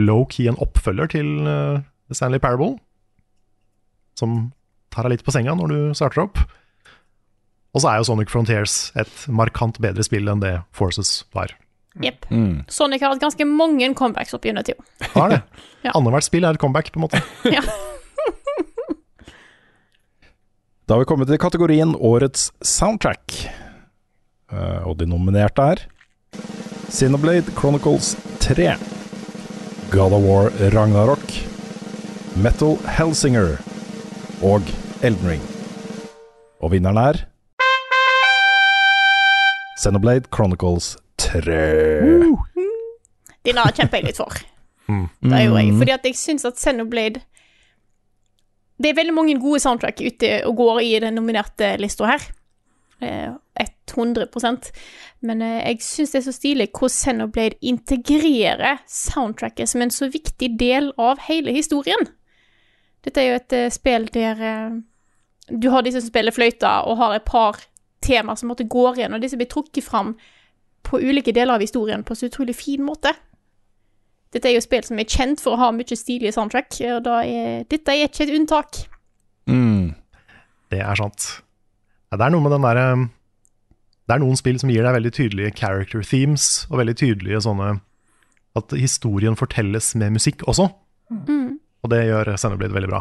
low-key 0.00 0.48
en 0.50 0.58
oppfølger 0.62 1.10
til 1.12 1.46
eh, 1.48 1.82
Stanley 2.12 2.40
Parable, 2.42 2.76
som 4.18 4.52
tar 4.92 5.06
deg 5.06 5.16
litt 5.16 5.24
på 5.26 5.32
senga 5.34 5.54
når 5.56 5.72
du 5.72 5.78
starter 5.96 6.24
opp. 6.26 6.40
Og 7.72 7.80
så 7.80 7.88
er 7.88 8.00
jo 8.00 8.06
Sonic 8.10 8.28
Frontiers 8.32 8.90
et 9.00 9.12
markant 9.32 9.78
bedre 9.80 10.04
spill 10.04 10.28
enn 10.28 10.42
det 10.42 10.58
Forces 10.76 11.22
var. 11.32 11.54
Jepp. 12.00 12.24
Sonic 12.72 13.02
har 13.04 13.12
hatt 13.12 13.20
ganske 13.22 13.44
mange 13.48 13.88
comebacks 13.96 14.32
opp 14.36 14.44
gjennom 14.48 14.64
tida. 14.64 14.84
Har 15.16 15.36
det. 15.36 15.42
Ja. 15.82 15.90
Annethvert 15.98 16.22
spill 16.22 16.44
er 16.46 16.54
et 16.54 16.60
comeback, 16.62 16.92
på 16.94 17.00
en 17.00 17.06
måte. 17.08 17.18
Ja. 17.56 17.62
Da 20.86 20.94
har 20.94 21.02
vi 21.02 21.08
kommet 21.08 21.28
til 21.30 21.38
kategorien 21.40 21.94
Årets 21.94 22.50
soundtrack. 22.66 23.34
Eh, 24.52 24.80
og 24.86 24.98
de 25.00 25.06
nominerte 25.08 25.64
er 25.72 25.82
Cineblade 26.92 27.54
Chronicles 27.56 28.12
3, 28.42 28.74
God 29.92 30.12
of 30.12 30.22
War 30.24 30.48
Ragnarok, 30.72 31.24
Metal 32.36 32.78
Hellsinger 32.96 33.58
og 34.40 34.62
Elden 35.04 35.26
Ring. 35.28 35.42
Og 36.64 36.72
vinneren 36.72 36.96
er 36.96 37.18
Xenoblade 39.82 40.30
Chronicles 40.32 40.94
3. 41.20 41.58
Den 43.44 43.60
har 43.60 43.76
kjemper 43.76 44.00
jeg 44.00 44.08
litt 44.08 44.22
for. 44.22 44.32
Det 45.28 45.42
gjorde 45.44 45.60
jeg. 45.60 45.76
Fordi 45.82 45.94
at 45.98 46.08
jeg 46.08 46.18
syns 46.22 46.48
at 46.48 46.56
Xenoblade 46.56 47.20
Det 48.80 48.90
er 48.90 48.96
veldig 48.96 49.14
mange 49.14 49.36
gode 49.44 49.60
soundtrack 49.60 50.00
ute 50.00 50.38
og 50.48 50.56
går 50.56 50.80
i 50.88 50.94
den 51.04 51.20
nominerte 51.20 51.74
lista 51.76 52.08
her. 52.08 52.24
Eh, 53.02 53.32
100 53.92 54.26
Men 55.20 55.42
eh, 55.42 55.68
jeg 55.68 55.82
syns 55.82 56.12
det 56.12 56.18
er 56.18 56.26
så 56.26 56.32
stilig 56.32 56.68
hvordan 56.72 56.96
Xenoblade 56.96 57.58
integrerer 57.60 58.82
soundtracket 58.88 59.68
som 59.68 59.82
en 59.82 59.90
så 59.90 60.08
viktig 60.08 60.58
del 60.58 60.92
av 60.98 61.20
hele 61.28 61.52
historien. 61.52 62.06
Dette 63.04 63.20
er 63.20 63.28
jo 63.28 63.40
et 63.40 63.52
eh, 63.52 63.70
spill 63.70 64.08
der 64.14 64.42
eh, 64.42 64.78
du 65.50 65.68
har 65.70 65.82
disse 65.82 66.00
som 66.00 66.08
spiller 66.08 66.32
fløyta, 66.32 66.82
og 66.86 66.96
har 66.96 67.16
et 67.16 67.26
par 67.26 67.58
temaer 68.02 68.38
som 68.38 68.48
måtte 68.48 68.68
går 68.70 68.98
igjen, 68.98 69.14
og 69.14 69.22
disse 69.22 69.36
blir 69.36 69.50
trukket 69.50 69.84
fram 69.84 70.14
på 70.82 70.98
ulike 71.02 71.34
deler 71.34 71.58
av 71.58 71.62
historien 71.62 72.04
på 72.04 72.14
så 72.14 72.30
utrolig 72.30 72.54
fin 72.56 72.82
måte. 72.82 73.12
Dette 74.32 74.48
er 74.48 74.56
jo 74.56 74.62
spill 74.64 74.86
som 74.86 74.98
er 74.98 75.10
kjent 75.10 75.42
for 75.42 75.54
å 75.54 75.60
ha 75.60 75.72
mye 75.74 75.98
stilige 75.98 76.32
soundtrack, 76.32 76.78
og 76.94 77.10
er, 77.26 77.66
dette 77.68 77.92
er 77.92 78.06
ikke 78.06 78.24
et 78.24 78.34
unntak. 78.38 78.84
Mm. 79.50 79.92
Det 80.72 80.80
er 80.80 80.96
sant. 80.96 81.42
Ja, 82.12 82.18
det 82.20 82.26
er 82.26 82.34
noe 82.34 82.44
med 82.44 82.52
den 82.52 82.64
derre 82.66 82.86
Det 84.04 84.12
er 84.16 84.20
noen 84.20 84.36
spill 84.36 84.58
som 84.60 84.68
gir 84.68 84.84
deg 84.84 84.92
veldig 84.98 85.12
tydelige 85.16 85.54
character 85.56 86.02
themes, 86.04 86.66
og 86.68 86.76
veldig 86.82 86.94
tydelige 87.00 87.40
sånne 87.40 87.70
At 88.58 88.74
historien 88.76 89.38
fortelles 89.38 89.94
med 89.96 90.12
musikk 90.18 90.44
også. 90.44 90.66
Og 91.82 91.90
det 91.90 92.02
gjør 92.06 92.34
Xenoblade 92.36 92.76
veldig 92.76 92.90
bra. 92.92 93.00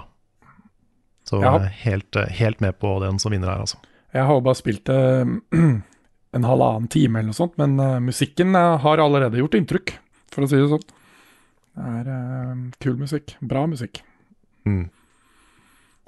Så 1.28 1.42
Ja. 1.42 1.52
jeg 1.60 1.62
er 1.68 1.76
helt, 1.84 2.16
helt 2.40 2.62
med 2.62 2.80
på 2.80 3.00
den 3.04 3.20
som 3.20 3.32
vinner 3.32 3.52
her, 3.52 3.60
altså. 3.62 3.78
Jeg 4.14 4.26
har 4.26 4.34
jo 4.34 4.42
bare 4.42 4.56
spilt 4.60 4.84
det 4.86 5.42
en 6.34 6.44
halvannen 6.48 6.88
time 6.90 7.20
eller 7.20 7.30
noe 7.32 7.38
sånt, 7.38 7.58
men 7.60 7.78
eh, 7.80 8.00
musikken 8.00 8.56
eh, 8.56 8.78
har 8.80 8.98
allerede 9.04 9.38
gjort 9.40 9.54
inntrykk, 9.60 9.94
for 10.32 10.44
å 10.44 10.50
si 10.50 10.56
det 10.60 10.70
sånn. 10.72 10.88
Det 11.76 11.92
er 12.00 12.10
eh, 12.16 12.56
kul 12.84 12.98
musikk. 13.00 13.36
Bra 13.42 13.66
musikk. 13.68 14.02
Mm. 14.68 14.90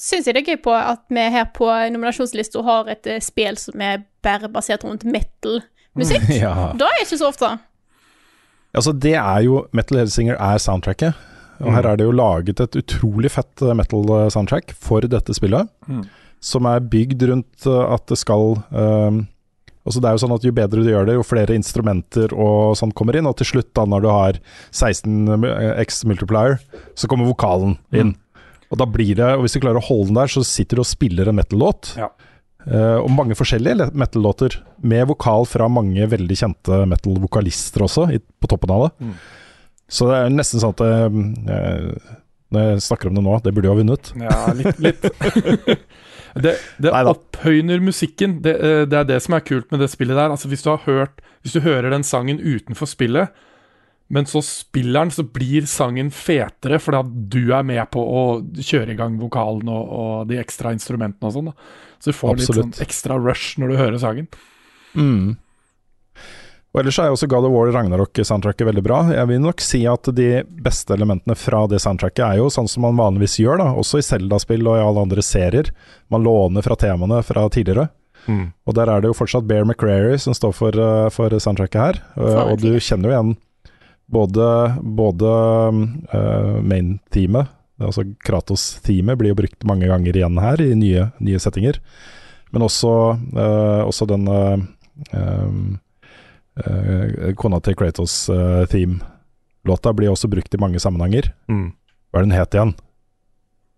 Syns 0.04 0.28
jeg 0.28 0.36
det 0.36 0.44
er 0.44 0.54
gøy 0.54 0.64
på 0.66 0.74
at 0.76 1.04
vi 1.14 1.28
her 1.32 1.46
på 1.56 1.68
nominasjonslista 1.94 2.64
har 2.68 2.90
et 2.92 3.08
eh, 3.08 3.22
spill 3.24 3.56
som 3.60 3.84
er 3.84 4.02
bare 4.26 4.50
basert 4.52 4.84
rundt 4.88 5.06
metal-musikk. 5.08 6.28
Ja. 6.44 6.74
Da 6.76 6.90
er 6.90 6.98
det 6.98 7.06
ikke 7.06 7.22
så 7.22 7.30
ofte. 7.32 7.54
Altså, 8.74 8.92
det 8.92 9.14
er 9.16 9.44
jo 9.46 9.68
Metal 9.72 10.02
Hellsinger 10.02 10.40
er 10.42 10.60
soundtracket. 10.60 11.30
Og 11.64 11.72
her 11.72 11.86
er 11.88 12.00
det 12.00 12.08
jo 12.08 12.16
laget 12.16 12.60
et 12.60 12.76
utrolig 12.76 13.32
fett 13.32 13.62
eh, 13.64 13.76
metal-soundtrack 13.78 14.74
for 14.76 15.06
dette 15.08 15.36
spillet. 15.38 15.70
Mm. 15.88 16.02
Som 16.44 16.68
er 16.68 16.84
bygd 16.84 17.24
rundt 17.30 17.70
eh, 17.70 17.84
at 17.96 18.04
det 18.12 18.20
skal 18.20 18.58
um, 18.74 19.24
Altså 19.84 20.00
det 20.00 20.08
er 20.08 20.16
jo 20.16 20.20
sånn 20.24 20.32
at 20.32 20.46
Jo 20.48 20.54
bedre 20.56 20.80
du 20.80 20.88
gjør 20.88 21.08
det, 21.10 21.16
jo 21.18 21.26
flere 21.28 21.56
instrumenter 21.58 22.32
og 22.32 22.76
sånn 22.80 22.94
kommer 22.96 23.18
inn. 23.20 23.28
Og 23.28 23.36
til 23.40 23.50
slutt, 23.50 23.74
da 23.76 23.84
når 23.88 24.06
du 24.06 24.08
har 24.12 24.40
16 24.72 25.44
X 25.84 26.06
multiplier, 26.08 26.56
så 26.96 27.10
kommer 27.12 27.28
vokalen 27.28 27.76
inn. 27.92 28.14
Og 28.74 28.80
da 28.82 28.88
blir 28.90 29.14
det, 29.20 29.30
og 29.38 29.46
Hvis 29.46 29.54
du 29.56 29.62
klarer 29.62 29.78
å 29.78 29.86
holde 29.86 30.10
den 30.10 30.18
der, 30.24 30.32
så 30.34 30.42
sitter 30.48 30.80
du 30.80 30.84
og 30.84 30.90
spiller 30.90 31.30
en 31.30 31.38
metal-låt. 31.38 31.94
Ja. 32.00 32.10
Uh, 32.64 33.04
og 33.04 33.12
mange 33.12 33.36
forskjellige 33.36 33.92
metal-låter, 33.92 34.56
med 34.82 35.06
vokal 35.12 35.46
fra 35.50 35.68
mange 35.70 36.08
veldig 36.10 36.38
kjente 36.40 36.84
metal-vokalister 36.90 37.86
også, 37.86 38.08
i, 38.16 38.20
på 38.20 38.50
toppen 38.50 38.74
av 38.74 38.86
det. 38.88 38.92
Mm. 39.04 39.16
Så 39.94 40.10
det 40.10 40.18
er 40.18 40.34
nesten 40.34 40.62
sånn 40.64 40.72
at 40.74 40.82
eh, 40.88 41.18
Når 42.56 42.64
jeg 42.64 42.84
snakker 42.86 43.10
om 43.10 43.18
det 43.18 43.24
nå, 43.26 43.34
det 43.44 43.52
burde 43.54 43.68
jo 43.68 43.74
ha 43.74 43.78
vunnet. 43.78 44.10
Ja, 44.18 44.38
litt. 44.58 44.80
litt. 44.82 45.06
det 46.46 46.54
det 46.82 46.94
opphøyner 47.12 47.84
musikken. 47.84 48.40
Det, 48.46 48.56
det 48.90 49.00
er 49.00 49.10
det 49.12 49.20
som 49.26 49.36
er 49.38 49.46
kult 49.46 49.70
med 49.74 49.84
det 49.84 49.92
spillet 49.92 50.18
der. 50.18 50.34
Altså, 50.34 50.50
hvis 50.50 50.66
du 50.66 50.72
har 50.72 50.82
hørt 50.88 51.22
Hvis 51.44 51.58
du 51.58 51.62
hører 51.66 51.92
den 51.94 52.08
sangen 52.08 52.40
utenfor 52.40 52.90
spillet, 52.90 53.36
men 54.14 54.28
så 54.30 54.44
spiller 54.46 55.00
den, 55.00 55.12
så 55.16 55.24
blir 55.26 55.66
sangen 55.70 56.12
fetere 56.14 56.78
fordi 56.82 57.00
at 57.02 57.14
du 57.34 57.42
er 57.56 57.66
med 57.66 57.82
på 57.94 58.02
å 58.04 58.24
kjøre 58.54 58.94
i 58.94 58.98
gang 59.00 59.16
vokalen 59.22 59.70
og, 59.74 59.94
og 59.98 60.28
de 60.30 60.38
ekstra 60.42 60.74
instrumentene 60.76 61.30
og 61.30 61.34
sånn. 61.34 61.50
da. 61.50 61.56
Så 61.98 62.12
du 62.12 62.18
får 62.20 62.38
litt 62.38 62.52
sånn 62.52 62.76
ekstra 62.84 63.18
rush 63.18 63.58
når 63.62 63.74
du 63.74 63.80
hører 63.80 64.02
sangen. 64.04 64.28
Mm. 64.94 65.34
Og 66.74 66.82
Ellers 66.82 66.98
er 67.02 67.14
også 67.14 67.30
God 67.30 67.46
of 67.48 67.54
War 67.54 67.72
Ragnarok-soundtracket 67.74 68.66
veldig 68.70 68.84
bra. 68.86 69.00
Jeg 69.14 69.30
vil 69.30 69.42
nok 69.42 69.62
si 69.62 69.84
at 69.90 70.10
de 70.18 70.30
beste 70.66 70.94
elementene 70.94 71.38
fra 71.38 71.64
det 71.70 71.80
soundtracket 71.82 72.24
er 72.26 72.42
jo 72.42 72.52
sånn 72.54 72.70
som 72.70 72.86
man 72.86 72.98
vanligvis 72.98 73.40
gjør, 73.42 73.62
da, 73.62 73.68
også 73.78 74.02
i 74.02 74.06
Zelda-spill 74.06 74.66
og 74.66 74.78
i 74.78 74.86
alle 74.86 75.04
andre 75.06 75.26
serier. 75.26 75.70
Man 76.14 76.26
låner 76.26 76.66
fra 76.66 76.78
temaene 76.82 77.22
fra 77.26 77.46
tidligere. 77.54 77.90
Mm. 78.26 78.46
Og 78.66 78.78
der 78.78 78.90
er 78.90 79.02
det 79.02 79.12
jo 79.12 79.18
fortsatt 79.18 79.46
Bear 79.50 79.66
McCreary 79.68 80.18
som 80.22 80.34
står 80.38 80.54
for, 80.58 80.78
eh, 80.82 81.10
for 81.14 81.34
soundtracket 81.34 81.82
her. 81.82 82.02
Og, 82.18 82.38
og 82.54 82.62
du 82.62 82.72
kjenner 82.78 83.10
jo 83.10 83.16
igjen 83.16 83.34
både, 84.12 84.48
både 84.84 85.26
uh, 86.14 86.60
main-teamet, 86.62 87.48
altså 87.84 88.04
Kratos-teamet, 88.24 89.18
blir 89.18 89.34
jo 89.34 89.40
brukt 89.42 89.64
mange 89.68 89.88
ganger 89.90 90.14
igjen 90.16 90.38
her 90.40 90.62
i 90.62 90.76
nye, 90.78 91.08
nye 91.20 91.40
settinger. 91.42 91.80
Men 92.54 92.62
også, 92.68 92.92
uh, 93.34 93.82
også 93.90 94.06
den 94.12 94.28
eh, 94.30 94.58
eh, 96.62 97.34
Kona 97.40 97.60
til 97.66 97.76
Kratos-theme-låta 97.80 99.94
blir 99.98 100.12
også 100.14 100.30
brukt 100.32 100.54
i 100.54 100.60
mange 100.62 100.80
sammenhenger. 100.84 101.32
Mm. 101.50 101.72
Hva 102.14 102.22
er 102.22 102.28
den 102.28 102.36
het 102.38 102.54
igjen? 102.58 102.74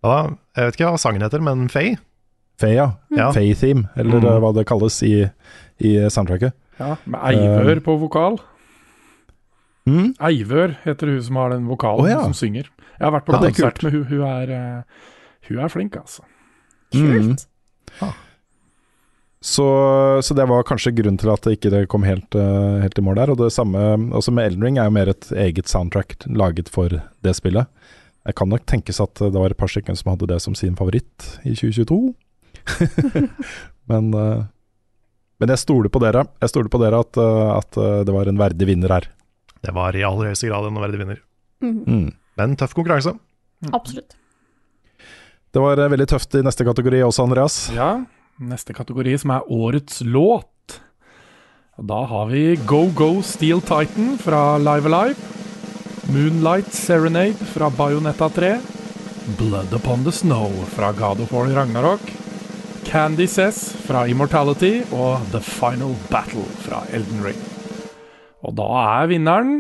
Ja, 0.06 0.18
jeg 0.58 0.68
vet 0.68 0.76
ikke 0.78 0.92
hva 0.92 1.00
sangen 1.02 1.24
heter, 1.26 1.42
men 1.42 1.70
Faye. 1.72 1.96
Faye, 2.62 2.76
ja. 2.78 2.90
Ja. 3.16 3.32
Faye-theme, 3.36 3.88
eller 3.96 4.20
Mm. 4.20 4.26
eh, 4.28 4.40
hva 4.44 4.52
det 4.56 4.66
kalles 4.68 4.98
i, 5.04 5.14
i 5.80 5.96
soundtracket. 6.10 6.54
Ja, 6.80 6.96
Med 7.06 7.20
Eivør 7.32 7.80
på 7.84 7.96
vokal. 8.00 8.38
Mm? 9.86 10.14
Eivør 10.30 10.74
heter 10.84 11.12
hun 11.14 11.24
som 11.24 11.38
har 11.40 11.52
den 11.54 11.68
vokalen 11.70 12.08
oh, 12.08 12.10
ja. 12.10 12.22
som 12.26 12.34
synger. 12.38 12.70
Jeg 12.96 13.06
har 13.06 13.14
vært 13.14 13.28
på 13.28 13.36
Ja, 13.36 13.42
er 13.42 13.52
konsert 13.54 13.84
med 13.86 13.94
hun. 13.94 14.06
Hun 14.10 14.24
er, 14.28 14.54
eh, 14.56 15.10
hun 15.50 15.60
er 15.62 15.74
flink, 15.74 15.98
altså. 16.00 16.26
Mm. 16.96 17.36
Ah. 18.02 18.16
Så, 19.46 19.66
så 20.26 20.34
det 20.34 20.48
var 20.50 20.66
kanskje 20.66 20.96
grunnen 20.96 21.20
til 21.22 21.30
at 21.30 21.46
det 21.46 21.60
ikke 21.60 21.84
kom 21.92 22.06
helt, 22.08 22.34
eh, 22.34 22.80
helt 22.82 22.98
i 22.98 23.04
mål 23.06 23.20
der. 23.20 23.34
Og 23.36 23.44
det 23.44 23.52
samme 23.54 23.82
også 24.18 24.34
med 24.34 24.50
Elden 24.50 24.66
Ring 24.66 24.80
er 24.82 24.90
jo 24.90 24.96
mer 24.96 25.12
et 25.12 25.30
eget 25.36 25.70
soundtrack 25.70 26.18
laget 26.26 26.72
for 26.74 26.90
det 26.90 27.36
spillet. 27.38 27.70
Jeg 28.26 28.40
kan 28.40 28.50
nok 28.50 28.66
tenkes 28.66 28.98
at 29.04 29.22
det 29.22 29.38
var 29.38 29.54
et 29.54 29.60
par 29.60 29.70
stykker 29.70 29.94
som 30.00 30.16
hadde 30.16 30.32
det 30.32 30.40
som 30.42 30.58
sin 30.58 30.74
favoritt 30.80 31.28
i 31.46 31.54
2022. 31.54 32.00
men, 33.92 34.10
eh, 34.18 34.48
men 35.44 35.54
jeg 35.54 35.62
stoler 35.62 35.94
på 35.94 36.02
dere. 36.02 36.26
Jeg 36.42 36.56
stoler 36.56 36.74
på 36.74 36.82
dere 36.82 37.04
at, 37.06 37.22
at 37.60 37.78
det 38.08 38.16
var 38.16 38.32
en 38.32 38.40
verdig 38.40 38.72
vinner 38.72 38.98
her. 38.98 39.12
Det 39.66 39.74
var 39.76 39.96
i 39.98 40.04
aller 40.06 40.30
høyeste 40.32 40.50
grad 40.52 40.68
en 40.70 40.82
verdig 40.82 41.02
vinner. 41.02 41.22
Mhm. 41.64 41.84
Mm. 41.88 42.14
Men 42.38 42.56
tøff 42.60 42.74
konkurranse. 42.76 43.16
Absolutt. 43.74 44.16
Det 45.56 45.62
var 45.64 45.80
eh, 45.80 45.90
veldig 45.94 46.08
tøft 46.12 46.36
i 46.36 46.44
neste 46.44 46.66
kategori 46.68 47.00
også, 47.06 47.24
Andreas. 47.24 47.56
Ja, 47.74 48.04
neste 48.44 48.76
kategori 48.76 49.16
som 49.22 49.32
er 49.32 49.48
årets 49.56 50.02
låt. 50.04 50.82
Da 51.80 52.02
har 52.08 52.28
vi 52.32 52.56
Go 52.68 52.86
Go 52.96 53.22
Steel 53.24 53.62
Titan 53.64 54.18
fra 54.20 54.58
Live 54.60 54.88
Alive. 54.92 55.16
Moonlight 56.12 56.74
Serenade 56.76 57.48
fra 57.56 57.70
Bayonetta 57.74 58.30
3. 58.30 58.52
Blood 59.40 59.74
Upon 59.74 60.04
the 60.06 60.12
Snow 60.12 60.52
fra 60.76 60.92
God 60.92 61.24
of 61.24 61.32
War 61.34 61.48
Ragnarok. 61.48 62.02
Candy 62.86 63.26
Cess 63.28 63.74
fra 63.88 64.06
Immortality 64.08 64.84
og 64.94 65.24
The 65.32 65.42
Final 65.42 65.96
Battle 66.12 66.46
fra 66.68 66.84
Elden 66.94 67.24
Ring. 67.26 67.40
Og 68.46 68.54
da 68.54 68.66
er 69.02 69.08
vinneren 69.10 69.54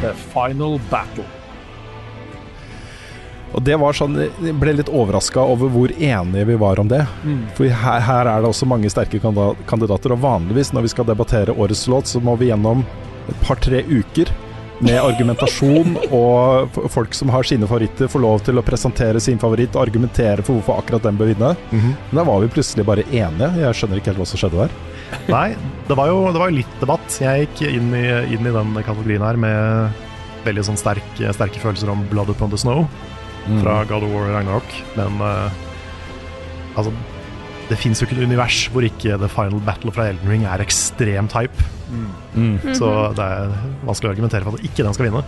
The 0.00 0.14
Final 0.32 0.80
Battle. 0.90 1.26
Og 3.50 3.62
det 3.66 3.74
var 3.82 3.92
sånn, 3.98 4.14
Jeg 4.14 4.54
ble 4.62 4.72
litt 4.78 4.88
overraska 4.88 5.42
over 5.42 5.70
hvor 5.74 5.90
enige 5.92 6.46
vi 6.48 6.58
var 6.58 6.78
om 6.80 6.88
det. 6.90 7.02
For 7.58 7.66
her, 7.66 8.02
her 8.06 8.30
er 8.30 8.42
det 8.42 8.50
også 8.50 8.66
mange 8.66 8.90
sterke 8.90 9.20
kandidater. 9.20 10.14
Og 10.14 10.22
vanligvis 10.22 10.72
når 10.72 10.86
vi 10.86 10.92
skal 10.94 11.06
debattere 11.06 11.54
årets 11.54 11.86
låt, 11.90 12.10
så 12.10 12.22
må 12.22 12.38
vi 12.40 12.50
gjennom 12.50 12.86
et 13.28 13.42
par-tre 13.44 13.82
uker 13.90 14.30
med 14.80 14.96
argumentasjon, 14.96 15.96
og 16.16 16.76
folk 16.92 17.16
som 17.16 17.32
har 17.32 17.46
sine 17.46 17.68
favoritter, 17.68 18.08
får 18.10 18.22
lov 18.24 18.44
til 18.46 18.60
å 18.60 18.64
presentere 18.64 19.20
sin 19.22 19.40
favoritt 19.40 19.76
og 19.76 19.84
argumentere 19.84 20.44
for 20.46 20.56
hvorfor 20.56 20.80
akkurat 20.80 21.04
den 21.08 21.20
bør 21.20 21.32
vinne. 21.32 21.52
Mhm. 21.70 21.96
Men 22.10 22.20
da 22.20 22.26
var 22.30 22.40
vi 22.40 22.52
plutselig 22.54 22.86
bare 22.88 23.04
enige. 23.10 23.50
Jeg 23.60 23.76
skjønner 23.76 24.00
ikke 24.00 24.12
helt 24.12 24.22
hva 24.22 24.28
som 24.30 24.40
skjedde 24.40 24.64
der. 24.64 24.76
Nei, 25.28 25.48
det 25.88 25.96
var 25.98 26.06
jo 26.06 26.32
det 26.32 26.40
var 26.40 26.50
jo 26.50 26.60
litt 26.60 26.76
debatt. 26.80 27.18
Jeg 27.20 27.48
gikk 27.48 27.64
inn 27.68 27.94
i, 27.94 28.06
inn 28.34 28.46
i 28.46 28.54
den 28.54 28.74
kategorien 28.80 29.24
her 29.26 29.36
med 29.36 30.06
veldig 30.46 30.64
sånn 30.70 30.80
sterk, 30.80 31.16
sterke 31.18 31.60
følelser 31.60 31.90
om 31.92 32.06
Blood 32.12 32.30
Upon 32.32 32.52
the 32.52 32.60
Snow 32.60 32.86
fra 33.60 33.80
God 33.88 34.04
of 34.06 34.12
War 34.14 34.30
Ragnarok. 34.30 34.76
Men 34.96 35.20
uh, 35.20 35.50
altså 36.78 36.92
Det 37.70 37.78
fins 37.78 38.00
jo 38.00 38.06
ikke 38.08 38.18
et 38.18 38.26
univers 38.26 38.64
hvor 38.72 38.84
ikke 38.86 39.18
The 39.20 39.28
Final 39.30 39.62
Battle 39.66 39.92
fra 39.94 40.08
Elden 40.10 40.32
Ring 40.32 40.48
er 40.50 40.62
ekstremt 40.64 41.36
hype. 41.38 41.68
Så 42.74 42.90
det 43.14 43.26
er 43.26 43.54
vanskelig 43.86 44.10
å 44.10 44.14
argumentere 44.16 44.46
for 44.46 44.58
at 44.58 44.66
ikke 44.66 44.86
den 44.86 44.96
skal 44.96 45.08
vinne. 45.08 45.22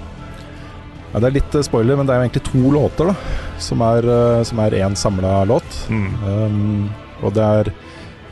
Ja, 1.13 1.21
det 1.21 1.29
er 1.29 1.37
litt 1.37 1.55
eh, 1.59 1.65
spoiler, 1.67 1.99
men 1.99 2.09
det 2.09 2.15
er 2.15 2.21
jo 2.21 2.27
egentlig 2.27 2.45
to 2.49 2.73
låter 2.73 3.11
da 3.11 3.15
som 3.61 3.83
er, 3.85 4.07
eh, 4.09 4.43
som 4.49 4.63
er 4.65 4.79
én 4.81 4.97
samla 4.97 5.43
låt. 5.49 5.77
Um, 5.93 6.89
og 7.23 7.35
det 7.37 7.45
er 7.45 7.71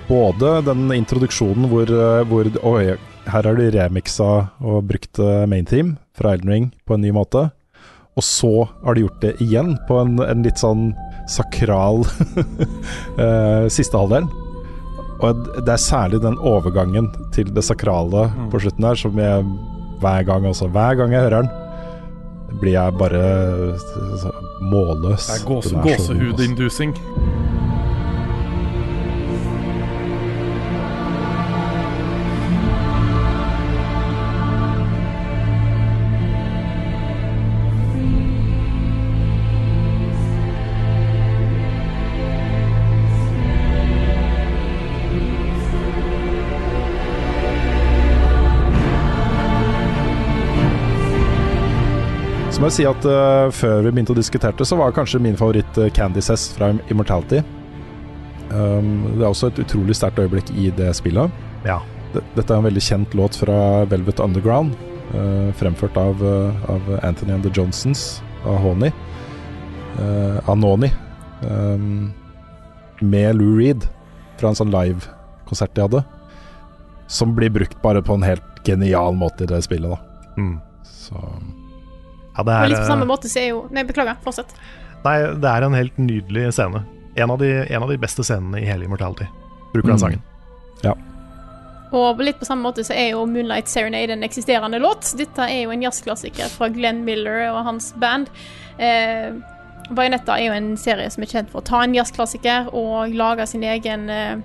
både 0.08 0.56
den 0.66 0.88
introduksjonen 0.96 1.68
hvor, 1.70 1.92
eh, 1.92 2.22
hvor 2.30 2.48
Oi, 2.72 2.96
her 3.30 3.46
har 3.46 3.60
de 3.60 3.68
remiksa 3.76 4.30
og 4.64 4.88
brukt 4.88 5.20
main 5.46 5.68
theme 5.68 5.98
fra 6.16 6.32
Elden 6.34 6.50
Ring 6.50 6.70
på 6.88 6.96
en 6.96 7.04
ny 7.04 7.12
måte. 7.14 7.50
Og 8.16 8.24
så 8.26 8.64
har 8.80 8.96
de 8.96 9.04
gjort 9.04 9.20
det 9.22 9.36
igjen 9.44 9.76
på 9.86 10.00
en, 10.00 10.16
en 10.24 10.42
litt 10.42 10.58
sånn 10.58 10.88
sakral 11.30 12.04
eh, 13.24 13.66
siste 13.72 13.98
halvdelen. 13.98 14.30
Og 15.20 15.48
det 15.60 15.68
er 15.68 15.80
særlig 15.80 16.22
den 16.24 16.38
overgangen 16.38 17.10
til 17.34 17.50
det 17.54 17.64
sakrale 17.66 18.30
på 18.52 18.60
slutten 18.62 18.86
her 18.88 18.96
som 18.96 19.18
jeg 19.20 19.44
hver 20.00 20.22
gang 20.24 20.46
også, 20.48 20.70
hver 20.72 20.96
gang 20.96 21.12
jeg 21.12 21.26
hører 21.26 21.42
den, 21.42 21.50
blir 22.60 22.72
jeg 22.72 22.96
bare 22.98 23.24
så 24.22 24.32
målløs. 24.60 25.28
Det 25.28 25.42
er 25.42 25.46
gåse, 25.48 25.74
Den 26.40 26.56
så 52.60 52.66
må 52.66 52.68
jeg 52.68 52.76
si 52.76 52.84
at 52.84 53.06
uh, 53.08 53.46
før 53.56 53.86
vi 53.86 53.90
begynte 53.96 54.12
å 54.12 54.18
diskutere 54.18 54.52
det, 54.52 54.66
så 54.68 54.76
var 54.76 54.92
kanskje 54.92 55.16
min 55.24 55.36
favoritt 55.38 55.78
uh, 55.80 55.86
Candy 55.96 56.20
Cess 56.20 56.42
fra 56.52 56.66
Immortality. 56.92 57.38
Um, 58.50 59.06
det 59.14 59.22
er 59.22 59.30
også 59.30 59.48
et 59.48 59.60
utrolig 59.62 59.94
sterkt 59.96 60.18
øyeblikk 60.20 60.50
i 60.52 60.66
det 60.76 60.90
spillet. 60.98 61.32
Ja. 61.64 61.78
Dette 62.12 62.44
er 62.44 62.58
en 62.58 62.66
veldig 62.66 62.82
kjent 62.84 63.14
låt 63.16 63.38
fra 63.40 63.54
Velvet 63.88 64.20
Underground, 64.20 64.74
uh, 65.14 65.48
fremført 65.56 65.96
av, 65.96 66.20
av 66.20 66.90
Anthony 66.98 67.32
and 67.32 67.48
the 67.48 67.52
Johnsons, 67.56 68.02
av 68.44 68.60
Honey. 68.60 68.92
Uh, 69.96 70.36
Anoni. 70.52 70.90
Um, 71.40 72.10
med 73.00 73.38
Lou 73.40 73.54
Reed, 73.56 73.86
fra 74.36 74.52
en 74.52 74.58
sånn 74.60 74.74
live-konsert 74.74 75.72
de 75.78 75.86
hadde. 75.86 76.04
Som 77.08 77.32
blir 77.40 77.56
brukt 77.56 77.80
bare 77.80 78.04
på 78.04 78.20
en 78.20 78.28
helt 78.28 78.60
genial 78.68 79.16
måte 79.16 79.48
i 79.48 79.50
det 79.54 79.62
spillet, 79.64 79.96
da. 79.96 80.36
Mm. 80.36 80.60
Så 80.84 81.24
Ja, 82.40 82.46
det 82.48 82.56
Og 82.56 82.64
er, 82.64 82.72
litt 82.72 82.80
på 82.80 82.88
samme 82.88 83.04
eh, 83.06 83.10
måte 83.12 83.28
så 83.30 83.40
er 83.42 83.48
jo 83.52 83.60
Nei, 83.70 83.84
beklager. 83.84 84.16
Fortsett. 84.24 84.56
nei, 85.04 85.18
det 85.44 85.50
er 85.52 85.66
en 85.68 85.76
helt 85.76 86.00
nydelig 86.00 86.48
scene. 86.56 86.82
En 87.20 87.30
av 87.34 87.38
de, 87.42 87.52
en 87.68 87.82
av 87.84 87.88
de 87.92 87.96
beste 88.00 88.24
scenene 88.24 88.60
i 88.62 88.66
hele 88.68 88.84
Immortality. 88.88 89.26
Bruker 89.74 89.92
den 89.92 89.96
Mm. 89.98 90.04
sangen. 90.06 90.22
Og 91.92 92.20
litt 92.22 92.38
på 92.38 92.46
samme 92.46 92.62
måte 92.62 92.84
så 92.86 92.94
er 92.94 93.08
jo 93.16 93.24
Moonlight 93.26 93.66
Serenade 93.66 94.12
en 94.14 94.22
eksisterende 94.22 94.78
låt. 94.78 95.08
Dette 95.18 95.42
er 95.42 95.64
jo 95.64 95.72
en 95.74 95.82
jazzklassiker 95.82 96.46
fra 96.52 96.68
Glenn 96.70 97.00
Miller 97.04 97.48
og 97.50 97.64
hans 97.66 97.88
band. 97.98 98.28
Eh, 98.78 99.32
Bajonetta 99.90 100.36
er 100.38 100.44
jo 100.46 100.52
en 100.54 100.76
serie 100.78 101.10
som 101.10 101.24
er 101.26 101.32
kjent 101.32 101.50
for 101.50 101.58
å 101.60 101.66
ta 101.66 101.80
en 101.82 101.96
jazzklassiker 101.96 102.68
og 102.78 103.10
lage 103.18 103.42
sin 103.50 103.64
egen 103.66 104.06
eh, 104.08 104.36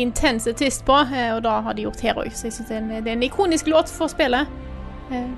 intense 0.00 0.54
twist 0.56 0.86
på, 0.88 0.96
eh, 1.12 1.34
og 1.36 1.42
da 1.44 1.58
har 1.60 1.76
de 1.76 1.84
gjort 1.84 2.00
her 2.00 2.14
òg. 2.22 2.32
Så 2.32 2.48
jeg 2.48 2.56
syns 2.56 2.68
det, 2.72 2.78
er 2.78 2.80
en- 2.80 3.04
det 3.04 3.10
er 3.12 3.16
en 3.18 3.28
ikonisk 3.28 3.68
låt 3.68 3.92
for 3.92 4.08
spillet. 4.08 4.48
Eh, 5.12 5.28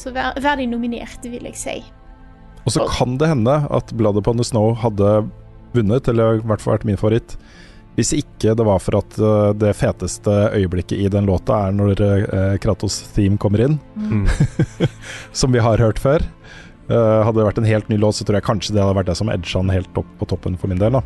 så 0.00 0.12
vær 0.16 0.56
de 0.60 0.66
nominerte, 0.70 1.28
vil 1.32 1.44
jeg 1.50 1.58
si. 1.60 1.76
Og 2.66 2.74
så 2.74 2.84
kan 2.92 3.16
det 3.20 3.28
hende 3.30 3.54
at 3.72 3.92
Blood 3.96 4.18
Upon 4.20 4.40
the 4.40 4.44
Snow 4.44 4.74
hadde 4.80 5.10
vunnet, 5.76 6.08
eller 6.10 6.40
i 6.40 6.44
hvert 6.44 6.60
fall 6.64 6.74
vært 6.78 6.88
min 6.88 6.98
favoritt, 7.00 7.36
hvis 7.98 8.12
ikke 8.16 8.54
det 8.56 8.64
var 8.64 8.78
for 8.80 8.96
at 9.00 9.16
eh, 9.18 9.52
det 9.60 9.72
feteste 9.76 10.32
øyeblikket 10.56 11.00
i 11.02 11.08
den 11.12 11.26
låta 11.28 11.56
er 11.66 11.74
når 11.76 12.00
eh, 12.00 12.56
Kratos 12.62 13.00
theme 13.16 13.38
kommer 13.40 13.64
inn, 13.66 13.78
Mm. 14.00 14.24
som 15.36 15.52
vi 15.52 15.60
har 15.62 15.78
hørt 15.82 15.98
før. 16.00 16.22
Eh, 16.90 17.20
hadde 17.26 17.36
det 17.38 17.46
vært 17.48 17.60
en 17.60 17.68
helt 17.68 17.90
ny 17.92 17.98
låt, 18.00 18.16
så 18.18 18.24
tror 18.26 18.38
jeg 18.40 18.46
kanskje 18.46 18.74
det 18.76 18.82
hadde 18.82 18.96
vært 18.98 19.10
det 19.12 19.18
som 19.20 19.28
edga 19.30 19.60
den 19.60 19.74
helt 19.74 20.00
opp 20.00 20.08
på 20.20 20.28
toppen 20.32 20.56
for 20.58 20.70
min 20.72 20.80
del. 20.80 20.96
da. 20.96 21.02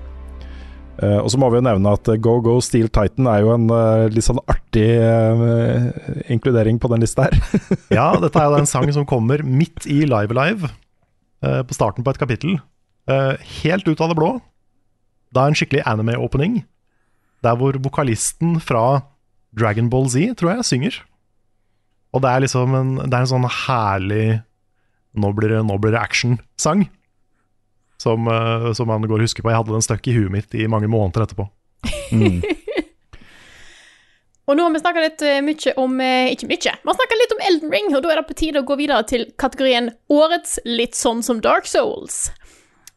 Eh, 1.02 1.18
og 1.18 1.30
så 1.32 1.38
må 1.40 1.48
vi 1.50 1.58
jo 1.58 1.64
nevne 1.66 1.94
at 1.96 2.08
eh, 2.10 2.20
Go 2.22 2.36
Go 2.44 2.58
Steel 2.62 2.86
Titan 2.92 3.26
er 3.30 3.42
jo 3.42 3.54
en 3.56 3.66
uh, 3.72 4.06
litt 4.12 4.26
sånn 4.26 4.38
artig 4.46 4.86
uh, 5.02 5.88
inkludering 6.30 6.78
på 6.82 6.90
den 6.92 7.02
lista 7.02 7.26
her. 7.26 7.38
Ja, 7.98 8.12
dette 8.22 8.38
er 8.38 8.50
jo 8.50 8.60
en 8.60 8.70
sang 8.70 8.86
som 8.94 9.08
kommer 9.08 9.42
midt 9.42 9.88
i 9.90 10.04
Live 10.06 10.34
Alive, 10.34 10.70
på 11.44 11.76
starten 11.76 12.00
på 12.00 12.14
et 12.14 12.16
kapittel. 12.16 12.54
Helt 13.04 13.84
ut 13.84 14.00
av 14.00 14.08
det 14.08 14.16
blå. 14.16 14.30
Det 15.34 15.42
er 15.42 15.50
en 15.50 15.58
skikkelig 15.58 15.82
anime-opening, 15.90 16.62
der 17.44 17.58
hvor 17.60 17.76
vokalisten 17.84 18.54
fra 18.64 19.02
Dragon 19.52 19.90
Ball 19.92 20.08
Z, 20.08 20.38
tror 20.40 20.54
jeg, 20.54 20.64
synger. 20.70 20.96
Og 22.16 22.24
det 22.24 22.30
er 22.30 22.44
liksom 22.46 22.72
en, 22.78 22.94
det 23.02 23.12
er 23.12 23.26
en 23.26 23.32
sånn 23.34 23.48
herlig 23.66 24.26
Nå 25.14 25.28
blir 25.36 25.52
det, 25.52 25.60
det 25.62 26.00
action-sang. 26.00 26.88
Som, 28.00 28.28
eh, 28.28 28.72
som 28.74 28.90
man 28.90 29.04
går 29.06 29.22
og 29.22 29.28
husker 29.28 29.44
på. 29.44 29.52
Jeg 29.52 29.62
hadde 29.62 29.72
den 29.72 29.84
stuck 29.84 30.06
i 30.08 30.16
huet 30.16 30.32
mitt 30.32 30.54
i 30.54 30.66
mange 30.68 30.90
måneder 30.90 31.24
etterpå. 31.24 31.48
Mm. 32.12 32.42
Og 34.44 34.58
nå 34.58 34.64
har 34.66 34.74
vi 34.74 34.80
snakka 34.82 35.00
litt 35.00 35.22
eh, 35.24 35.40
mye 35.44 35.72
om 35.80 36.00
eh, 36.04 36.32
Ikke 36.34 36.48
mye, 36.50 36.58
vi 36.60 36.90
har 36.90 36.96
snakka 36.98 37.16
litt 37.16 37.32
om 37.32 37.44
Elden 37.48 37.70
Ring, 37.72 37.86
og 37.96 38.02
da 38.04 38.12
er 38.12 38.20
det 38.20 38.28
på 38.28 38.36
tide 38.36 38.60
å 38.60 38.66
gå 38.68 38.76
videre 38.76 39.04
til 39.08 39.24
kategorien 39.40 39.88
Årets 40.12 40.58
litt 40.68 40.98
sånn 40.98 41.22
som 41.24 41.40
Dark 41.44 41.68
Souls. 41.70 42.28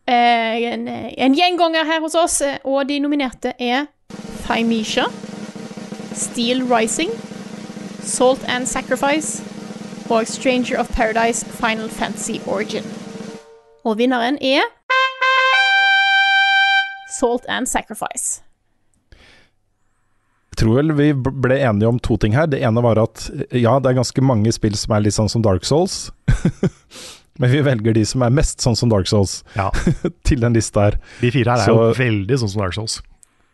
Eh, 0.07 0.67
en, 0.73 0.87
en 0.87 1.37
gjenganger 1.37 1.87
her 1.87 2.03
hos 2.03 2.17
oss, 2.19 2.41
og 2.67 2.81
de 2.91 2.99
nominerte 3.03 3.55
er 3.63 3.87
Thymesia, 4.43 5.07
Steel 6.15 6.65
Rising, 6.67 7.15
Salt 8.03 8.43
and 8.47 8.67
Sacrifice 8.67 9.43
og 10.11 10.27
Stranger 10.27 10.79
of 10.79 10.91
Paradise 10.95 11.47
Final 11.59 11.89
Fantasy 11.89 12.39
Origin. 12.47 12.83
Og 13.83 13.97
vinneren 13.99 14.39
er 14.43 14.67
Salt 17.17 17.45
and 17.49 17.69
Sacrifice. 17.69 18.41
Jeg 20.57 20.63
tror 20.63 20.79
vel 20.79 20.93
vi 20.97 21.11
ble 21.13 21.57
enige 21.61 21.89
om 21.91 21.99
to 22.01 22.15
ting 22.17 22.33
her. 22.33 22.47
Det 22.49 22.61
ene 22.65 22.81
var 22.81 22.97
at 23.03 23.27
ja, 23.53 23.75
det 23.79 23.91
er 23.91 23.99
ganske 23.99 24.23
mange 24.25 24.49
spill 24.55 24.73
som 24.79 24.95
er 24.97 25.03
litt 25.05 25.13
sånn 25.17 25.29
som 25.29 25.43
Dark 25.45 25.67
Souls. 25.69 26.07
Men 27.37 27.51
vi 27.53 27.59
velger 27.61 27.93
de 27.93 28.01
som 28.09 28.23
er 28.25 28.31
mest 28.33 28.63
sånn 28.65 28.73
som 28.79 28.89
Dark 28.89 29.05
Souls 29.05 29.43
Ja, 29.53 29.67
til 30.25 30.41
den 30.41 30.55
lista 30.57 30.87
her. 30.87 30.95
De 31.21 31.29
fire 31.35 31.53
her 31.53 31.61
er 31.61 31.69
Så- 31.69 31.75
jo 31.77 31.91
veldig 31.99 32.39
sånn 32.41 32.49
som 32.55 32.63
Dark 32.63 32.73
Souls. 32.79 32.95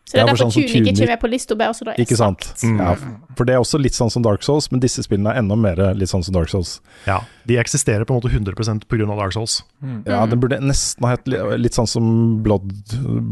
Så 0.04 0.12
det 0.12 0.20
er 0.20 0.20
Ja, 0.20 0.24
for 0.26 0.36
derfor 0.36 0.42
sånn 0.44 0.52
som 0.52 0.62
Tunic 0.62 0.74
ikke 0.74 0.92
kommer 0.92 1.08
er 1.08 1.12
med 1.14 1.20
på 1.22 1.28
lista, 1.32 1.54
bare 1.56 1.72
så 1.74 1.84
det 1.86 1.92
er 1.94 2.02
Ikke 2.04 2.16
sant? 2.18 2.42
Mm. 2.60 2.80
Ja, 2.82 2.90
for 3.38 3.48
det 3.48 3.54
er 3.54 3.62
også 3.62 3.78
litt 3.80 3.96
sånn 3.96 4.10
som 4.12 4.22
Dark 4.22 4.42
Souls, 4.44 4.66
men 4.70 4.82
disse 4.82 5.00
spillene 5.02 5.32
er 5.32 5.40
enda 5.40 5.56
mer 5.56 5.80
litt 5.96 6.10
sånn 6.12 6.22
som 6.26 6.34
Dark 6.36 6.50
Souls. 6.52 6.74
Ja, 7.06 7.22
De 7.48 7.56
eksisterer 7.56 8.04
på 8.04 8.12
en 8.12 8.20
måte 8.20 8.28
100% 8.28 8.84
pga. 8.84 9.06
Dark 9.16 9.32
Souls. 9.32 9.62
Ja, 10.04 10.26
den 10.28 10.40
burde 10.40 10.60
nesten 10.60 11.06
ha 11.08 11.14
hett 11.14 11.26
litt 11.58 11.72
sånn 11.72 11.88
som 11.88 12.42
Blood, 12.44 12.68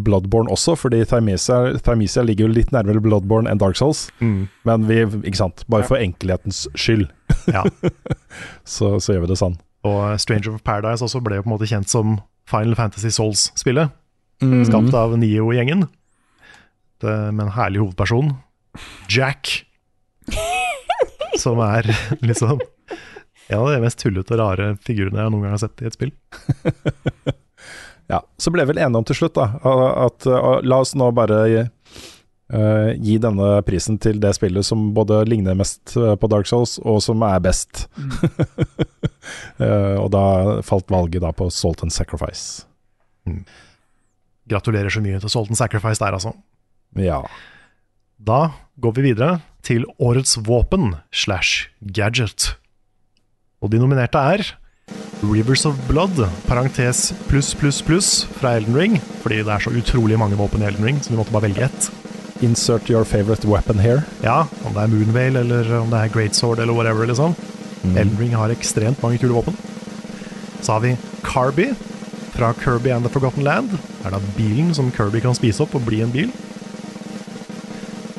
Bloodborne 0.05 0.49
også, 0.49 0.75
fordi 0.81 1.05
Thymesia, 1.05 1.77
Thymesia 1.85 2.25
ligger 2.25 2.49
jo 2.49 2.55
litt 2.57 2.73
nærmere 2.73 3.05
Bloodborne 3.05 3.51
enn 3.53 3.61
Dark 3.61 3.77
Souls. 3.77 4.07
Men 4.21 4.89
vi, 4.89 5.03
ikke 5.05 5.37
sant, 5.45 5.65
bare 5.69 5.85
for 5.85 6.01
enkelhetens 6.01 6.65
skyld, 6.75 7.09
Ja. 7.53 7.65
så, 8.65 8.97
så 9.01 9.13
gjør 9.15 9.27
vi 9.27 9.33
det 9.33 9.41
sånn. 9.41 9.59
Og 9.85 10.21
Stranger 10.23 10.55
of 10.55 10.63
Paradise 10.65 11.05
også 11.05 11.21
ble 11.25 11.37
jo 11.37 11.45
på 11.45 11.51
en 11.51 11.57
måte 11.57 11.69
kjent 11.69 11.91
som 11.91 12.21
Final 12.49 12.77
Fantasy 12.79 13.11
Souls-spillet. 13.13 13.91
Mm. 14.43 14.63
Skapt 14.67 14.95
av 14.99 15.15
Nio-gjengen. 15.19 15.87
Med 17.03 17.45
en 17.47 17.55
herlig 17.57 17.83
hovedperson, 17.83 18.35
Jack. 19.11 19.65
Som 21.43 21.61
er 21.65 21.89
liksom 22.21 22.61
en 23.53 23.59
av 23.59 23.71
de 23.73 23.81
mest 23.83 24.01
tullete 24.01 24.37
og 24.37 24.41
rare 24.41 24.73
figurene 24.85 25.21
jeg 25.21 25.33
noen 25.33 25.45
gang 25.45 25.55
har 25.57 25.63
sett 25.65 25.83
i 25.83 25.89
et 25.91 25.97
spill. 25.99 26.13
Ja, 28.11 28.19
så 28.37 28.51
ble 28.53 28.65
vi 28.67 28.75
vel 28.75 28.83
enige 28.83 29.01
om 29.01 29.07
til 29.09 29.17
slutt 29.17 29.39
da, 29.39 29.47
at 29.63 30.27
uh, 30.29 30.59
la 30.67 30.83
oss 30.83 30.91
nå 30.99 31.07
bare 31.17 31.39
uh, 31.63 32.91
gi 32.99 33.15
denne 33.23 33.55
prisen 33.65 33.97
til 34.03 34.19
det 34.21 34.35
spillet 34.37 34.67
som 34.67 34.91
både 34.93 35.23
ligner 35.31 35.57
mest 35.57 35.95
uh, 35.97 36.13
på 36.21 36.29
Dark 36.29 36.51
Souls, 36.51 36.77
og 36.83 37.01
som 37.05 37.25
er 37.29 37.43
best. 37.45 37.87
Uh, 39.63 40.01
og 40.03 40.09
da 40.11 40.23
falt 40.67 40.89
valget 40.91 41.23
da 41.23 41.29
på 41.37 41.47
Salt 41.55 41.85
and 41.85 41.95
Sacrifice. 41.95 42.65
Gratulerer 44.51 44.91
så 44.91 44.99
mye 45.05 45.21
til 45.23 45.31
Salt 45.31 45.53
and 45.53 45.61
Sacrifice 45.61 46.03
der, 46.03 46.17
altså. 46.17 46.33
Ja. 46.99 47.23
Da 48.19 48.53
går 48.83 48.97
vi 48.99 49.07
videre 49.11 49.41
til 49.65 49.87
årets 50.03 50.37
våpen 50.45 50.97
slash 51.15 51.71
gadget. 51.81 52.55
Og 53.63 53.71
de 53.71 53.79
nominerte 53.79 54.19
er 54.19 54.43
Rivers 55.23 55.63
of 55.69 55.79
Blood, 55.87 56.19
parentes 56.49 57.13
pluss, 57.29 57.53
pluss, 57.55 57.79
pluss, 57.87 58.09
fra 58.41 58.57
Elden 58.59 58.77
Ring. 58.77 58.97
Fordi 59.23 59.39
det 59.47 59.55
er 59.55 59.63
så 59.63 59.71
utrolig 59.71 60.19
mange 60.19 60.39
våpen 60.39 60.65
i 60.65 60.67
Elden 60.67 60.85
Ring, 60.89 60.99
så 61.03 61.13
vi 61.13 61.21
måtte 61.21 61.35
bare 61.35 61.47
velge 61.47 61.69
ett. 61.69 61.91
Insert 62.43 62.91
your 62.91 63.05
favorite 63.07 63.47
weapon 63.47 63.79
here. 63.79 64.03
Ja, 64.25 64.49
om 64.67 64.75
det 64.75 64.83
er 64.83 64.91
Moonvale 64.91 65.45
eller 65.45 65.71
om 65.79 65.93
det 65.93 66.01
er 66.01 66.11
Greatsword 66.11 66.59
eller 66.59 66.75
whatever, 66.75 67.07
liksom. 67.07 67.37
Elden 67.95 68.19
Ring 68.19 68.35
har 68.35 68.51
ekstremt 68.51 69.03
mange 69.03 69.23
kule 69.23 69.37
våpen. 69.37 69.55
Så 70.63 70.73
har 70.75 70.83
vi 70.83 70.97
Carby 71.23 71.71
fra 72.35 72.53
Kirby 72.59 72.91
and 72.91 73.07
the 73.07 73.13
Forgotten 73.13 73.47
Land. 73.47 73.71
Det 73.71 74.07
er 74.07 74.17
da 74.17 74.21
bilen 74.37 74.75
som 74.75 74.91
Kirby 74.95 75.23
kan 75.23 75.39
spise 75.39 75.63
opp 75.63 75.75
og 75.79 75.87
bli 75.87 76.03
en 76.03 76.15
bil. 76.15 76.35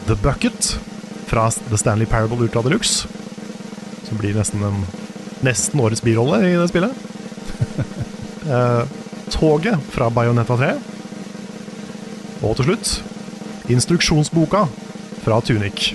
The 0.07 0.15
Bucket 0.23 0.79
fra 1.25 1.49
The 1.51 1.77
Stanley 1.77 2.05
Parable 2.05 2.37
Ultra 2.37 2.61
Deluxe. 2.61 3.07
Som 4.03 4.17
blir 4.19 4.35
nesten 4.35 4.63
en 4.63 4.83
nesten 5.43 5.79
årets 5.79 6.03
birolle 6.03 6.41
i 6.47 6.55
det 6.59 6.69
spillet. 6.71 6.93
Eh, 8.43 8.83
toget 9.31 9.79
fra 9.93 10.09
Bayonetta 10.11 10.57
3. 10.59 10.73
Og 12.43 12.57
til 12.59 12.65
slutt 12.67 12.89
instruksjonsboka 13.71 14.65
fra 15.23 15.37
Tunic. 15.47 15.93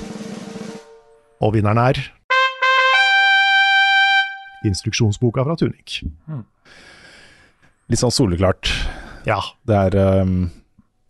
Og 1.44 1.52
vinneren 1.58 1.82
er 1.82 2.00
Instruksjonsboka 4.64 5.44
fra 5.44 5.58
Tunic. 5.60 6.00
Litt 7.92 8.00
sånn 8.00 8.16
soleklart. 8.16 8.72
Ja. 9.28 9.42
Det 9.68 9.76
er 9.76 10.22
um, 10.24 10.48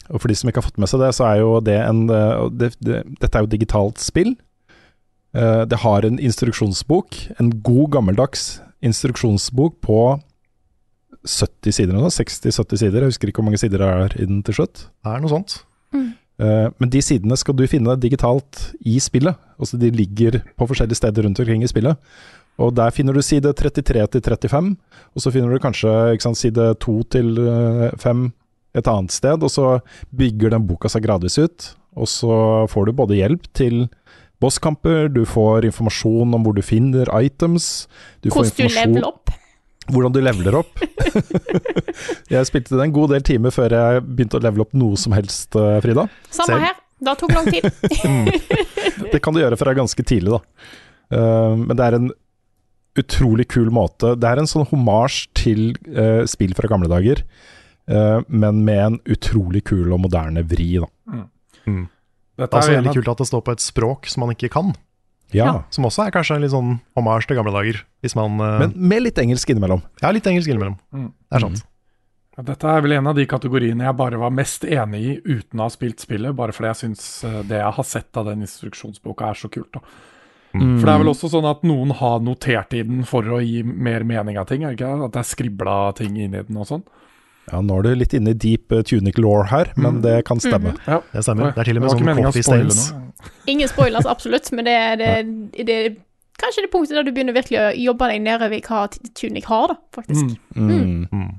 Og 0.09 0.23
for 0.23 0.31
de 0.31 0.37
som 0.39 0.51
ikke 0.51 0.63
har 0.63 0.69
fått 0.69 0.81
med 0.81 0.91
seg 0.91 1.03
det, 1.03 1.11
så 1.17 1.27
er 1.29 1.41
jo 1.43 1.59
det 1.65 1.79
en 1.83 2.05
uh, 2.11 2.47
det, 2.49 2.73
det, 2.85 3.03
Dette 3.21 3.33
er 3.35 3.45
jo 3.45 3.53
digitalt 3.53 4.01
spill. 4.03 4.35
Uh, 5.37 5.65
det 5.69 5.83
har 5.85 6.07
en 6.07 6.21
instruksjonsbok, 6.21 7.19
en 7.39 7.53
god 7.65 7.93
gammeldags 7.99 8.59
instruksjonsbok 8.85 9.81
på 9.85 10.01
70 11.27 11.75
sider 11.75 11.97
eller 11.97 12.15
60-70 12.15 12.81
sider, 12.81 13.03
jeg 13.03 13.13
husker 13.13 13.31
ikke 13.31 13.43
hvor 13.43 13.49
mange 13.51 13.61
sider 13.61 13.83
det 13.83 13.89
er 13.91 14.17
i 14.23 14.29
den 14.29 14.41
til 14.47 14.61
slutt. 14.61 14.87
Det 15.03 15.13
er 15.13 15.23
noe 15.25 15.33
sånt. 15.33 15.61
Uh, 16.39 16.71
men 16.79 16.93
de 16.93 17.03
sidene 17.03 17.37
skal 17.37 17.57
du 17.59 17.67
finne 17.69 17.99
digitalt 18.01 18.69
i 18.87 19.01
spillet. 19.03 19.37
Altså 19.59 19.81
De 19.81 19.91
ligger 19.91 20.41
på 20.57 20.69
forskjellige 20.71 21.01
steder 21.01 21.27
rundt 21.27 21.41
omkring 21.43 21.65
i 21.67 21.71
spillet. 21.71 21.99
Og 22.59 22.75
Der 22.75 22.91
finner 22.91 23.13
du 23.13 23.23
side 23.23 23.53
33 23.53 24.07
til 24.07 24.23
35, 24.23 24.77
og 25.15 25.23
så 25.23 25.31
finner 25.31 25.51
du 25.51 25.63
kanskje 25.63 25.91
ikke 26.13 26.27
sant, 26.27 26.39
side 26.39 26.75
2 26.83 27.03
til 27.15 27.39
eh, 27.39 27.93
5 27.99 28.33
et 28.77 28.89
annet 28.91 29.14
sted. 29.14 29.43
Og 29.43 29.51
så 29.53 29.79
bygger 30.16 30.55
den 30.57 30.66
boka 30.69 30.91
seg 30.93 31.07
gradvis 31.07 31.39
ut. 31.41 31.71
Og 31.99 32.09
så 32.11 32.35
får 32.71 32.87
du 32.91 32.93
både 32.99 33.19
hjelp 33.19 33.49
til 33.57 33.87
bosskamper, 34.39 35.09
du 35.11 35.25
får 35.27 35.64
informasjon 35.66 36.37
om 36.37 36.45
hvor 36.47 36.55
du 36.55 36.62
finner 36.62 37.09
items. 37.19 37.89
Du 38.23 38.31
får 38.31 38.53
Hvordan 38.53 38.69
du 38.69 38.77
leveler 38.77 39.07
opp. 39.09 39.33
hvordan 39.89 40.14
du 40.14 40.21
leveler 40.23 40.59
opp. 40.61 40.85
jeg 42.35 42.47
spilte 42.47 42.77
det 42.77 42.85
en 42.85 42.95
god 42.95 43.16
del 43.16 43.25
timer 43.27 43.51
før 43.55 43.75
jeg 43.75 44.05
begynte 44.07 44.39
å 44.39 44.45
levele 44.45 44.62
opp 44.66 44.77
noe 44.79 45.01
som 45.01 45.16
helst, 45.16 45.57
eh, 45.59 45.81
Frida. 45.83 46.07
Samme 46.31 46.53
Selv. 46.53 46.69
her. 46.69 46.79
Da 47.09 47.14
tok 47.14 47.31
lang 47.35 47.47
tid. 47.47 47.66
Det 49.12 49.21
kan 49.23 49.35
du 49.35 49.39
gjøre 49.41 49.59
fra 49.59 49.75
ganske 49.79 50.03
tidlig, 50.07 50.35
da. 50.35 50.41
Eh, 51.14 51.53
men 51.61 51.75
det 51.79 51.85
er 51.87 51.97
en 51.99 52.09
utrolig 52.99 53.47
kul 53.51 53.71
måte. 53.75 54.14
Det 54.19 54.27
er 54.27 54.41
en 54.43 54.51
sånn 54.51 54.66
homasj 54.71 55.21
til 55.39 55.69
eh, 55.95 56.25
spill 56.31 56.55
fra 56.59 56.71
gamle 56.71 56.91
dager, 56.91 57.23
men 57.89 58.64
med 58.66 58.80
en 58.84 58.99
utrolig 59.09 59.62
kul 59.70 59.95
og 59.97 60.03
moderne 60.03 60.43
vri, 60.45 60.74
da. 60.82 60.89
Det 61.64 62.45
Dette 62.45 62.53
er 62.53 62.61
også 62.61 62.72
er 62.74 62.78
veldig 62.82 62.93
kult 63.01 63.09
at 63.14 63.22
det 63.22 63.26
står 63.30 63.41
på 63.47 63.55
et 63.57 63.62
språk 63.64 64.11
som 64.12 64.22
man 64.22 64.34
ikke 64.34 64.51
kan. 64.53 64.74
Ja. 65.34 65.64
Som 65.74 65.89
også 65.89 66.07
er 66.07 66.12
kanskje 66.14 66.39
en 66.39 66.45
litt 66.45 66.55
sånn 66.55 66.76
hommage 66.97 67.28
til 67.28 67.36
gamle 67.39 67.53
dager. 67.53 67.80
Hvis 68.05 68.14
man 68.16 68.39
uh... 68.41 68.61
Men 68.62 68.76
med 68.76 69.05
litt 69.05 69.18
engelsk 69.20 69.51
innimellom. 69.53 69.82
Ja, 70.03 70.12
litt 70.14 70.28
engelsk 70.30 70.49
innimellom. 70.49 70.78
Mm. 70.95 71.11
Det 71.11 71.39
er 71.39 71.45
sant. 71.45 71.64
Ja, 72.36 72.45
Dette 72.53 72.70
er 72.70 72.84
vel 72.84 72.95
en 72.95 73.11
av 73.11 73.18
de 73.18 73.26
kategoriene 73.28 73.89
jeg 73.89 73.99
bare 73.99 74.20
var 74.22 74.30
mest 74.34 74.64
enig 74.68 75.01
i 75.03 75.16
uten 75.26 75.59
å 75.59 75.66
ha 75.66 75.74
spilt 75.74 76.05
spillet, 76.05 76.36
bare 76.39 76.55
fordi 76.55 76.70
jeg 76.70 76.80
syns 76.84 77.09
eh, 77.26 77.41
det 77.51 77.59
jeg 77.59 77.74
har 77.80 77.89
sett 77.91 78.20
av 78.20 78.30
den 78.30 78.47
instruksjonsboka 78.47 79.32
er 79.32 79.41
så 79.41 79.51
kult. 79.53 79.72
da. 79.74 79.82
For 80.55 80.86
det 80.86 80.93
er 80.95 81.03
vel 81.03 81.11
også 81.11 81.28
sånn 81.28 81.47
at 81.47 81.61
noen 81.66 81.91
har 81.99 82.22
notert 82.24 82.72
i 82.74 82.80
den 82.86 83.03
for 83.07 83.26
å 83.34 83.43
gi 83.45 83.61
mer 83.66 84.07
mening 84.09 84.38
av 84.41 84.46
ting, 84.49 84.63
er 84.64 84.72
det 84.72 84.79
ikke? 84.79 84.95
At 85.04 85.13
det 85.14 85.21
er 85.21 85.29
skribla 85.29 85.75
ting 85.99 86.17
inni 86.17 86.41
den 86.41 86.57
og 86.58 86.71
sånn? 86.71 86.87
Ja, 87.53 87.61
nå 87.64 87.79
er 87.79 87.87
du 87.87 88.00
litt 88.03 88.14
inne 88.16 88.34
i 88.34 88.38
deep 88.38 88.72
uh, 88.75 88.83
tunic 88.87 89.18
law 89.20 89.42
her, 89.49 89.72
men 89.76 90.03
det 90.04 90.20
kan 90.29 90.41
stemme. 90.42 90.75
Ja. 90.87 91.00
Det 91.12 91.25
stemmer. 91.26 91.54
Det 91.57 91.64
er 91.64 91.70
til 91.70 91.80
og 91.80 91.87
med 91.87 91.95
sånn 91.95 92.22
coffee 92.22 92.46
stains. 92.46 92.84
Ingen 93.50 93.70
spoilers, 93.70 94.07
absolutt, 94.07 94.50
men 94.54 94.68
det 94.68 94.76
er 94.76 95.00
det, 95.00 95.11
det, 95.58 95.75
er 95.75 95.91
kanskje 96.38 96.66
det 96.66 96.72
punktet 96.72 96.99
der 96.99 97.07
du 97.07 97.12
begynner 97.14 97.37
virkelig 97.37 97.61
å 97.61 97.68
jobbe 97.88 98.12
deg 98.12 98.25
nedover 98.25 98.58
i 98.58 98.64
hva 98.64 98.87
Tunic 99.18 99.49
har, 99.50 99.75
da, 99.75 99.79
faktisk. 99.99 100.38
Mm. 100.54 101.38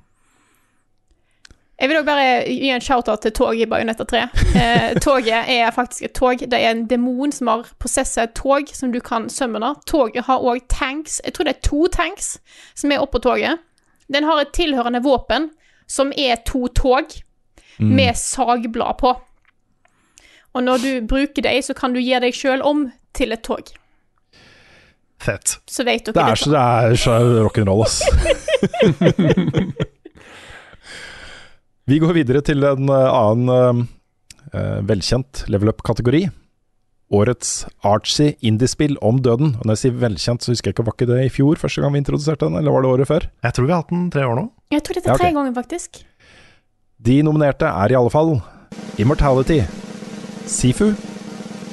Jeg 1.80 1.88
vil 1.88 2.02
òg 2.02 2.08
bare 2.10 2.24
gi 2.52 2.72
en 2.76 2.84
shout-out 2.84 3.22
til 3.24 3.32
toget 3.38 3.64
i 3.64 3.70
Bajonetta 3.72 4.04
3. 4.04 4.26
Eh, 4.60 4.98
toget 5.06 5.48
er 5.48 5.72
faktisk 5.72 6.10
et 6.10 6.16
tog. 6.18 6.42
Det 6.52 6.60
er 6.60 6.74
en 6.74 6.84
demon 6.92 7.32
som 7.32 7.48
har 7.48 7.70
prosesset 7.80 8.26
et 8.26 8.34
tog 8.36 8.68
som 8.76 8.92
du 8.92 9.00
kan 9.00 9.30
summone. 9.32 9.72
Toget 9.88 10.28
har 10.28 10.44
òg 10.44 10.66
tanks. 10.68 11.22
Jeg 11.24 11.38
tror 11.38 11.48
det 11.48 11.56
er 11.56 11.64
to 11.70 11.88
tanks 11.94 12.34
som 12.76 12.92
er 12.92 13.00
oppå 13.00 13.24
toget. 13.24 13.64
Den 14.12 14.28
har 14.28 14.42
et 14.42 14.52
tilhørende 14.58 15.00
våpen 15.06 15.52
som 15.90 16.14
er 16.18 16.40
to 16.48 16.68
tog 16.78 17.16
med 17.80 18.18
sagblad 18.20 18.98
på. 19.00 19.14
Og 20.58 20.64
når 20.64 20.78
du 20.84 20.92
bruker 21.08 21.46
dem, 21.46 21.62
så 21.64 21.74
kan 21.78 21.94
du 21.94 22.00
gi 22.02 22.16
deg 22.20 22.36
sjøl 22.36 22.62
om 22.66 22.88
til 23.16 23.32
et 23.36 23.44
tog. 23.46 23.70
Fett. 25.20 25.58
Så 25.68 25.84
vet 25.84 26.06
dere 26.08 26.16
Det 26.16 26.24
er 26.32 26.36
så, 26.40 26.50
det 26.54 26.60
er 26.60 26.96
så 27.00 27.14
rock'n'roll, 27.44 27.84
ass. 27.84 28.02
Vi 31.90 31.98
går 32.00 32.14
videre 32.14 32.42
til 32.46 32.64
en 32.64 32.90
eh, 32.94 33.10
annen 33.10 33.88
uh, 34.54 34.80
velkjent 34.86 35.44
level 35.50 35.72
up-kategori. 35.74 36.28
Årets 37.10 37.66
artsy 37.82 38.36
indiespill 38.46 38.94
om 39.02 39.18
døden. 39.26 39.56
Og 39.58 39.66
når 39.66 39.74
jeg 39.74 39.82
sier 39.82 39.98
velkjent, 40.04 40.46
så 40.46 40.54
husker 40.54 40.70
jeg 40.70 40.76
ikke, 40.76 40.86
var 40.86 40.94
ikke 40.94 41.10
det 41.10 41.24
i 41.26 41.32
fjor 41.34 41.58
første 41.58 41.82
gang 41.82 41.96
vi 41.96 42.02
introduserte 42.04 42.46
den, 42.46 42.58
eller 42.60 42.76
var 42.76 42.86
det 42.86 42.92
året 42.92 43.10
før? 43.10 43.26
Jeg 43.46 43.56
tror 43.56 43.66
vi 43.66 43.74
har 43.74 43.82
hatt 43.82 43.94
den 43.94 44.08
tre 44.14 44.26
år 44.30 44.38
nå. 44.38 44.46
Jeg 44.70 44.84
tror 44.86 45.00
dette 45.00 45.10
er 45.10 45.18
tre 45.18 45.30
ok. 45.32 45.38
ganger, 45.40 45.56
faktisk. 45.58 46.02
De 47.10 47.16
nominerte 47.26 47.66
er 47.66 47.94
i 47.94 47.98
alle 47.98 48.14
fall 48.14 48.36
Immortality, 49.02 49.64
Sifu, 50.46 50.92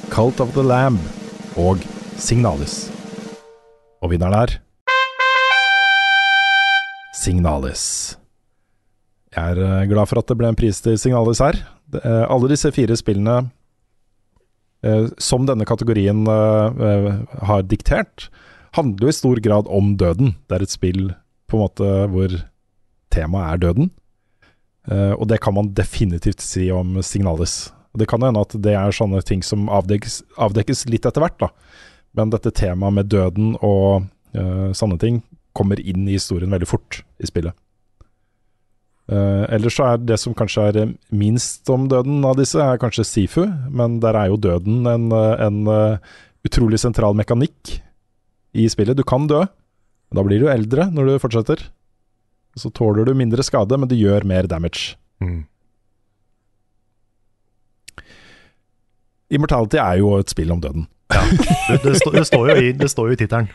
Cult 0.09 0.41
of 0.41 0.55
the 0.55 0.63
Lamb 0.65 0.97
og 1.59 1.85
Signalis. 2.17 2.87
Og 4.01 4.13
vinneren 4.13 4.33
er 4.39 4.55
Signalis. 7.17 7.83
Jeg 9.35 9.53
er 9.53 9.61
eh, 9.61 9.85
glad 9.89 10.09
for 10.09 10.21
at 10.21 10.29
det 10.29 10.37
ble 10.39 10.49
en 10.49 10.57
pris 10.57 10.81
til 10.81 10.97
Signalis 10.97 11.43
her. 11.43 11.59
Eh, 11.93 12.25
alle 12.25 12.49
disse 12.49 12.71
fire 12.73 12.97
spillene 12.97 13.51
som 15.17 15.47
denne 15.47 15.65
kategorien 15.65 16.27
eh, 16.29 16.83
eh, 16.89 17.13
har 17.49 17.63
diktert, 17.65 18.27
handler 18.77 19.07
jo 19.07 19.13
i 19.13 19.17
stor 19.17 19.41
grad 19.41 19.69
om 19.73 19.95
døden. 19.97 20.35
Det 20.47 20.57
er 20.57 20.65
et 20.65 20.73
spill 20.73 21.09
på 21.47 21.57
en 21.57 21.63
måte 21.63 21.93
hvor 22.13 22.35
temaet 23.13 23.55
er 23.55 23.63
døden. 23.63 23.89
Eh, 24.87 25.13
og 25.17 25.27
det 25.31 25.41
kan 25.43 25.55
man 25.57 25.73
definitivt 25.75 26.43
si 26.43 26.69
om 26.71 26.99
Signalis. 27.03 27.71
Det 27.97 28.07
kan 28.09 28.21
hende 28.23 28.43
at 28.43 28.53
det 28.61 28.75
er 28.77 28.93
sånne 28.93 29.23
ting 29.25 29.41
som 29.43 29.67
avdekkes, 29.73 30.21
avdekkes 30.37 30.85
litt 30.91 31.07
etter 31.07 31.23
hvert, 31.23 31.39
da. 31.41 31.49
Men 32.17 32.31
dette 32.33 32.53
temaet 32.55 32.95
med 32.95 33.09
døden 33.11 33.55
og 33.65 34.07
eh, 34.37 34.69
sånne 34.77 34.99
ting 35.01 35.21
kommer 35.57 35.81
inn 35.81 36.05
i 36.07 36.17
historien 36.17 36.53
veldig 36.53 36.69
fort 36.69 37.01
i 37.17 37.29
spillet. 37.29 37.55
Uh, 39.07 39.45
ellers 39.55 39.77
så 39.77 39.85
er 39.93 40.01
det 40.03 40.17
som 40.19 40.33
kanskje 40.35 40.65
er 40.67 40.77
eh, 40.81 40.89
minst 41.15 41.69
om 41.71 41.85
døden 41.87 42.25
av 42.27 42.35
disse, 42.39 42.59
er 42.59 42.79
kanskje 42.81 43.05
Sifu. 43.07 43.45
Men 43.71 44.01
der 44.03 44.17
er 44.19 44.31
jo 44.31 44.39
døden 44.43 44.83
en, 44.89 45.07
eh, 45.15 45.45
en 45.45 45.61
utrolig 46.47 46.79
sentral 46.81 47.15
mekanikk 47.15 47.77
i 48.57 48.67
spillet. 48.71 48.97
Du 48.97 49.05
kan 49.07 49.29
dø, 49.29 49.45
men 49.45 50.19
da 50.19 50.25
blir 50.27 50.43
du 50.43 50.49
eldre 50.51 50.89
når 50.91 51.11
du 51.11 51.21
fortsetter. 51.23 51.69
Så 52.57 52.71
tåler 52.73 53.05
du 53.07 53.13
mindre 53.15 53.45
skade, 53.45 53.77
men 53.77 53.87
du 53.87 53.95
gjør 53.95 54.25
mer 54.27 54.47
damage. 54.49 54.97
Mm. 55.23 55.45
Immortality 59.31 59.79
er 59.79 59.99
jo 60.01 60.15
et 60.17 60.31
spill 60.31 60.51
om 60.55 60.63
døden. 60.63 60.87
Det, 61.07 61.79
det, 61.83 61.95
stå, 61.99 62.11
det 62.15 62.25
står 62.27 62.49
jo 62.49 62.55
i, 62.59 62.71
det 62.75 62.89
står 62.91 63.09
jo 63.09 63.15
i 63.15 63.19
tittelen. 63.19 63.47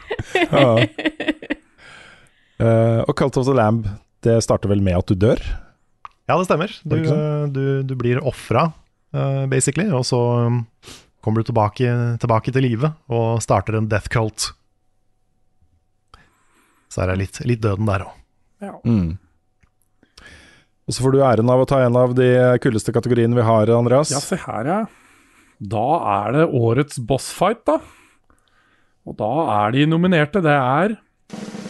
Ja. 0.52 0.76
Uh, 2.62 3.00
og 3.08 3.14
Cult 3.18 3.36
of 3.40 3.46
the 3.48 3.54
Lamb, 3.56 3.88
det 4.27 4.39
starter 4.44 4.70
vel 4.70 4.82
med 4.85 4.99
at 5.01 5.11
du 5.11 5.19
dør? 5.19 5.40
Ja, 6.31 6.36
det 6.39 6.47
stemmer. 6.47 6.73
Du, 6.85 6.97
det 6.97 7.11
sånn? 7.11 7.53
du, 7.55 7.65
du 7.86 7.94
blir 7.99 8.23
ofra, 8.24 8.69
eh, 9.15 9.44
basically, 9.51 9.89
og 9.93 10.07
så 10.09 10.20
um, 10.49 10.62
kommer 11.24 11.43
du 11.43 11.51
tilbake, 11.51 11.93
tilbake 12.23 12.55
til 12.55 12.66
live 12.66 12.93
og 13.12 13.43
starter 13.44 13.78
en 13.78 13.90
death 13.90 14.11
cult. 14.12 14.53
Så 16.93 17.03
er 17.03 17.12
det 17.12 17.20
litt, 17.23 17.43
litt 17.49 17.62
døden 17.65 17.89
der 17.89 18.07
òg. 18.07 18.19
Mm. 18.86 19.15
Og 20.86 20.94
så 20.94 21.03
får 21.03 21.15
du 21.15 21.23
æren 21.24 21.51
av 21.51 21.62
å 21.62 21.69
ta 21.69 21.81
en 21.82 21.97
av 21.99 22.15
de 22.19 22.28
kuldeste 22.62 22.94
kategoriene 22.94 23.39
vi 23.39 23.47
har, 23.47 23.70
Andreas. 23.74 24.12
Ja, 24.12 24.20
se 24.23 24.39
her, 24.44 24.69
ja. 24.69 24.81
Da 25.62 25.86
er 26.19 26.36
det 26.36 26.49
årets 26.59 26.99
bossfight, 27.07 27.62
da. 27.70 27.78
Og 29.07 29.16
da 29.19 29.31
er 29.62 29.74
de 29.74 29.86
nominerte. 29.90 30.43
Det 30.43 30.55
er 30.55 30.97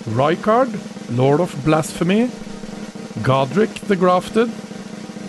Rykard, 0.06 0.72
Lord 1.16 1.40
of 1.40 1.54
Blasphemy, 1.64 2.28
Godric 3.22 3.70
the 3.86 3.96
Grafted, 3.96 4.50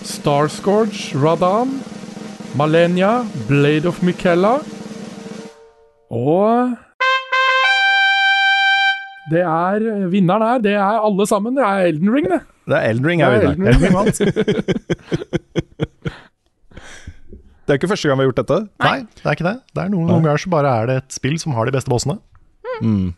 Starscourge, 0.03 1.13
Radan, 1.15 1.81
Malenia, 2.55 3.25
Blade 3.47 3.85
of 3.87 4.01
Mikella 4.03 4.59
og 6.13 6.75
Det 9.31 9.39
er 9.41 10.07
Vinneren 10.11 10.41
her, 10.43 10.57
det 10.59 10.73
er 10.73 10.99
alle 10.99 11.27
sammen. 11.27 11.55
Det 11.55 11.63
er 11.63 11.87
Elden 11.87 12.13
Ring, 12.13 12.27
det. 12.29 12.41
Det 12.67 12.75
er 12.75 12.89
Elden 12.89 13.07
Ring, 13.07 13.21
er 13.21 13.25
er 13.25 13.39
vinneren. 13.39 13.67
Elden 13.67 13.83
Ring 13.83 13.95
vant. 13.95 14.19
Det 17.63 17.71
er 17.71 17.77
ikke 17.79 17.87
første 17.87 18.09
gang 18.09 18.17
vi 18.19 18.25
har 18.25 18.27
gjort 18.27 18.39
dette. 18.41 18.55
Nei, 18.83 18.97
det 19.15 19.23
er 19.23 19.35
ikke 19.37 19.45
det. 19.47 19.53
Det 19.71 19.83
er 19.85 19.91
noen, 19.93 20.07
noen 20.09 20.25
ganger 20.25 20.41
så 20.43 20.49
bare 20.51 20.71
er 20.81 20.89
det 20.89 20.95
et 20.99 21.13
spill 21.15 21.37
som 21.39 21.53
har 21.55 21.69
de 21.69 21.71
beste 21.71 21.87
bossene. 21.87 22.17
Mm. 22.83 23.13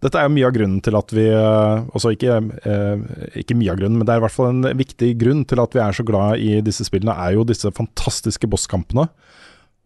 Dette 0.00 0.16
er 0.16 0.28
jo 0.28 0.32
mye 0.32 0.48
av 0.48 0.54
grunnen 0.56 0.80
til 0.84 0.96
at 0.96 1.12
vi 1.12 1.26
eh, 1.28 1.88
Også 1.96 2.14
ikke, 2.14 2.38
eh, 2.64 3.02
ikke 3.42 3.56
mye 3.58 3.74
av 3.74 3.80
grunnen, 3.80 4.00
men 4.00 4.08
det 4.08 4.14
er 4.14 4.22
i 4.22 4.24
hvert 4.24 4.36
fall 4.36 4.52
en 4.54 4.78
viktig 4.78 5.12
grunn 5.20 5.44
til 5.48 5.60
at 5.60 5.76
vi 5.76 5.82
er 5.84 5.96
så 5.96 6.06
glad 6.08 6.40
i 6.40 6.54
disse 6.64 6.86
spillene, 6.88 7.16
er 7.16 7.36
jo 7.36 7.46
disse 7.48 7.72
fantastiske 7.76 8.48
bosskampene. 8.50 9.10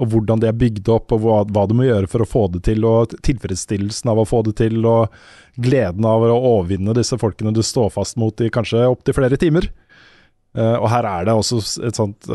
Og 0.02 0.10
hvordan 0.10 0.40
de 0.42 0.48
er 0.50 0.58
bygd 0.58 0.90
opp, 0.90 1.12
og 1.14 1.22
hva, 1.22 1.40
hva 1.54 1.64
du 1.70 1.74
må 1.78 1.86
gjøre 1.86 2.10
for 2.10 2.22
å 2.22 2.28
få 2.28 2.44
det 2.54 2.64
til, 2.66 2.86
og 2.86 3.14
tilfredsstillelsen 3.26 4.10
av 4.10 4.22
å 4.22 4.26
få 4.26 4.42
det 4.46 4.56
til, 4.62 4.80
og 4.90 5.14
gleden 5.62 6.06
av 6.10 6.26
å 6.26 6.38
overvinne 6.56 6.96
disse 6.98 7.18
folkene 7.18 7.54
du 7.54 7.62
står 7.62 7.92
fast 7.94 8.18
mot 8.18 8.42
i 8.42 8.50
kanskje 8.54 8.86
opptil 8.90 9.18
flere 9.18 9.38
timer. 9.38 9.70
Eh, 10.54 10.76
og 10.78 10.88
her 10.90 11.06
er 11.10 11.26
det 11.26 11.34
også 11.34 11.58
et 11.86 11.98
sånt 11.98 12.30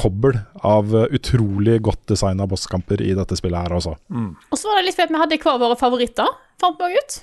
kobbel 0.00 0.36
av 0.64 0.92
utrolig 1.12 1.76
godt 1.84 2.06
designa 2.12 2.48
bosskamper 2.48 3.04
i 3.04 3.14
dette 3.16 3.36
spillet 3.36 3.68
her 3.68 3.80
også. 3.80 3.96
Og 4.08 4.56
så 4.56 4.68
var 4.68 4.80
det 4.80 4.88
litt 4.88 5.00
fordi 5.00 5.16
vi 5.16 5.24
hadde 5.26 5.42
hver 5.44 5.64
våre 5.64 5.80
favoritter, 5.80 6.36
fant 6.60 6.78
vi 6.80 6.94
ut. 6.98 7.18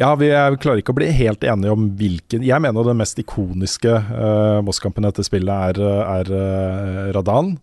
Ja, 0.00 0.14
vi 0.16 0.30
er, 0.32 0.54
klarer 0.56 0.80
ikke 0.80 0.94
å 0.94 0.96
bli 0.96 1.10
helt 1.12 1.42
enige 1.44 1.74
om 1.74 1.90
hvilken 1.98 2.44
Jeg 2.46 2.62
mener 2.64 2.86
den 2.88 2.96
mest 3.02 3.18
ikoniske 3.20 3.92
uh, 3.92 4.60
bosskampen 4.64 5.04
i 5.04 5.10
dette 5.10 5.26
spillet 5.26 5.76
er, 5.76 5.80
er 6.00 6.30
uh, 6.32 7.10
Radan. 7.16 7.58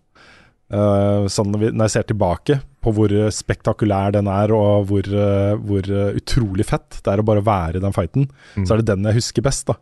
Uh, 0.70 1.24
sånn 1.32 1.48
når, 1.50 1.62
vi, 1.64 1.70
når 1.74 1.88
jeg 1.88 1.94
ser 1.96 2.06
tilbake 2.12 2.58
på 2.84 2.92
hvor 2.94 3.10
spektakulær 3.34 4.12
den 4.14 4.28
er, 4.30 4.52
og 4.54 4.86
hvor, 4.90 5.08
uh, 5.10 5.56
hvor 5.66 5.82
eh, 5.90 6.14
utrolig 6.20 6.66
fett 6.68 7.00
det 7.02 7.10
er 7.10 7.22
å 7.22 7.26
bare 7.26 7.42
være 7.42 7.80
i 7.80 7.82
den 7.82 7.94
fighten, 7.96 8.28
så 8.62 8.76
er 8.76 8.82
det 8.84 8.92
den 8.92 9.08
jeg 9.08 9.18
husker 9.18 9.42
best. 9.48 9.66
da 9.72 9.74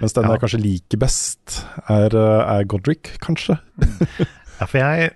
Mens 0.00 0.16
den 0.16 0.26
Ja. 0.26 0.32
jeg 0.34 0.42
kanskje 0.42 0.62
liker 0.64 0.98
best, 0.98 1.60
er, 1.86 2.10
eh, 2.10 2.56
er 2.58 2.64
Godric, 2.66 3.14
kanskje. 3.22 3.60
Ja, 4.54 4.66
for 4.70 4.78
jeg 4.78 5.12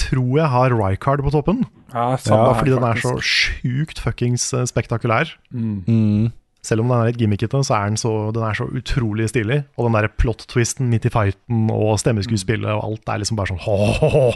tror 0.00 0.34
jeg 0.38 0.50
har 0.52 0.74
Rycard 0.74 1.22
på 1.26 1.32
toppen. 1.34 1.64
Ja, 1.92 2.14
samme 2.20 2.50
ja, 2.50 2.58
fordi 2.58 2.74
den 2.76 2.86
er 2.86 3.00
så 3.02 3.16
sjukt 3.22 4.02
fuckings 4.02 4.50
eh, 4.56 4.66
spektakulær. 4.70 5.32
Mm. 5.50 5.80
Mm. 5.86 6.28
Selv 6.62 6.82
om 6.84 6.90
den 6.92 6.98
er 6.98 7.08
litt 7.08 7.20
gimmickete, 7.20 7.62
så 7.64 7.78
er 7.78 7.88
den 7.88 7.96
så, 7.96 8.12
den 8.36 8.44
er 8.44 8.56
så 8.58 8.66
utrolig 8.68 9.30
stilig. 9.32 9.62
Og 9.80 9.86
den 9.88 9.96
der 9.96 10.10
plot-twisten 10.20 10.90
midt 10.92 11.08
i 11.08 11.12
fighten 11.12 11.70
og 11.72 11.94
stemmeskuespillet 12.02 12.68
og 12.74 12.84
alt 12.84 13.08
er 13.08 13.22
liksom 13.22 13.40
bare 13.40 13.54
sånn 13.54 13.62
ho-ho-ho. 13.64 14.26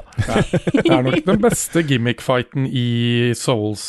Det 0.73 0.86
er 0.89 1.05
nok 1.05 1.20
den 1.27 1.43
beste 1.45 1.85
gimmick-fighten 1.85 2.65
i 2.70 2.89
Souls 3.36 3.85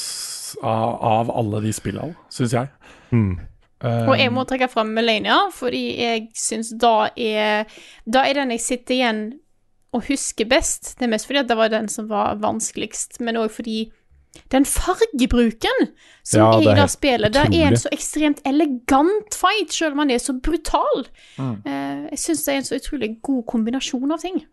av, 0.60 0.98
av 1.00 1.32
alle 1.32 1.64
de 1.64 1.72
spillene, 1.76 2.16
syns 2.34 2.58
jeg. 2.58 2.72
Mm. 3.16 3.38
Um, 3.86 4.10
Og 4.10 4.16
jeg 4.20 4.32
må 4.36 4.44
trekke 4.48 4.68
fram 4.72 4.92
Melania, 4.96 5.38
fordi 5.56 5.84
jeg 6.00 6.28
syns 6.40 6.72
da 6.80 7.10
er 7.12 7.68
Da 8.08 8.24
er 8.24 8.40
den 8.40 8.54
jeg 8.56 8.64
sitter 8.64 8.96
igjen 8.96 9.20
og 9.94 10.08
huske 10.10 10.48
best. 10.50 10.96
Det 10.98 11.08
er 11.08 11.14
mest 11.14 11.30
fordi 11.30 11.44
at 11.44 11.52
det 11.52 11.60
var 11.60 11.72
den 11.74 11.88
som 11.92 12.10
var 12.10 12.40
vanskeligst, 12.42 13.20
men 13.24 13.40
òg 13.40 13.54
fordi 13.56 13.86
den 14.52 14.66
fargebruken 14.68 15.86
som 16.28 16.42
Ja, 16.42 16.48
er 16.48 16.58
det 16.58 16.66
i 16.66 17.14
er 17.14 17.30
det 17.32 17.44
er 17.46 17.70
en 17.70 17.78
så 17.80 17.92
ekstremt 17.96 18.42
elegant 18.46 19.38
fight, 19.38 19.72
selv 19.72 19.96
om 19.96 20.04
han 20.04 20.12
er 20.12 20.20
så 20.20 20.36
brutal. 20.36 21.08
Mm. 21.38 21.62
Eh, 21.64 22.02
jeg 22.12 22.20
syns 22.20 22.44
det 22.44 22.54
er 22.54 22.58
en 22.58 22.68
så 22.68 22.80
utrolig 22.82 23.12
god 23.24 23.46
kombinasjon 23.48 24.12
av 24.12 24.20
ting. 24.20 24.44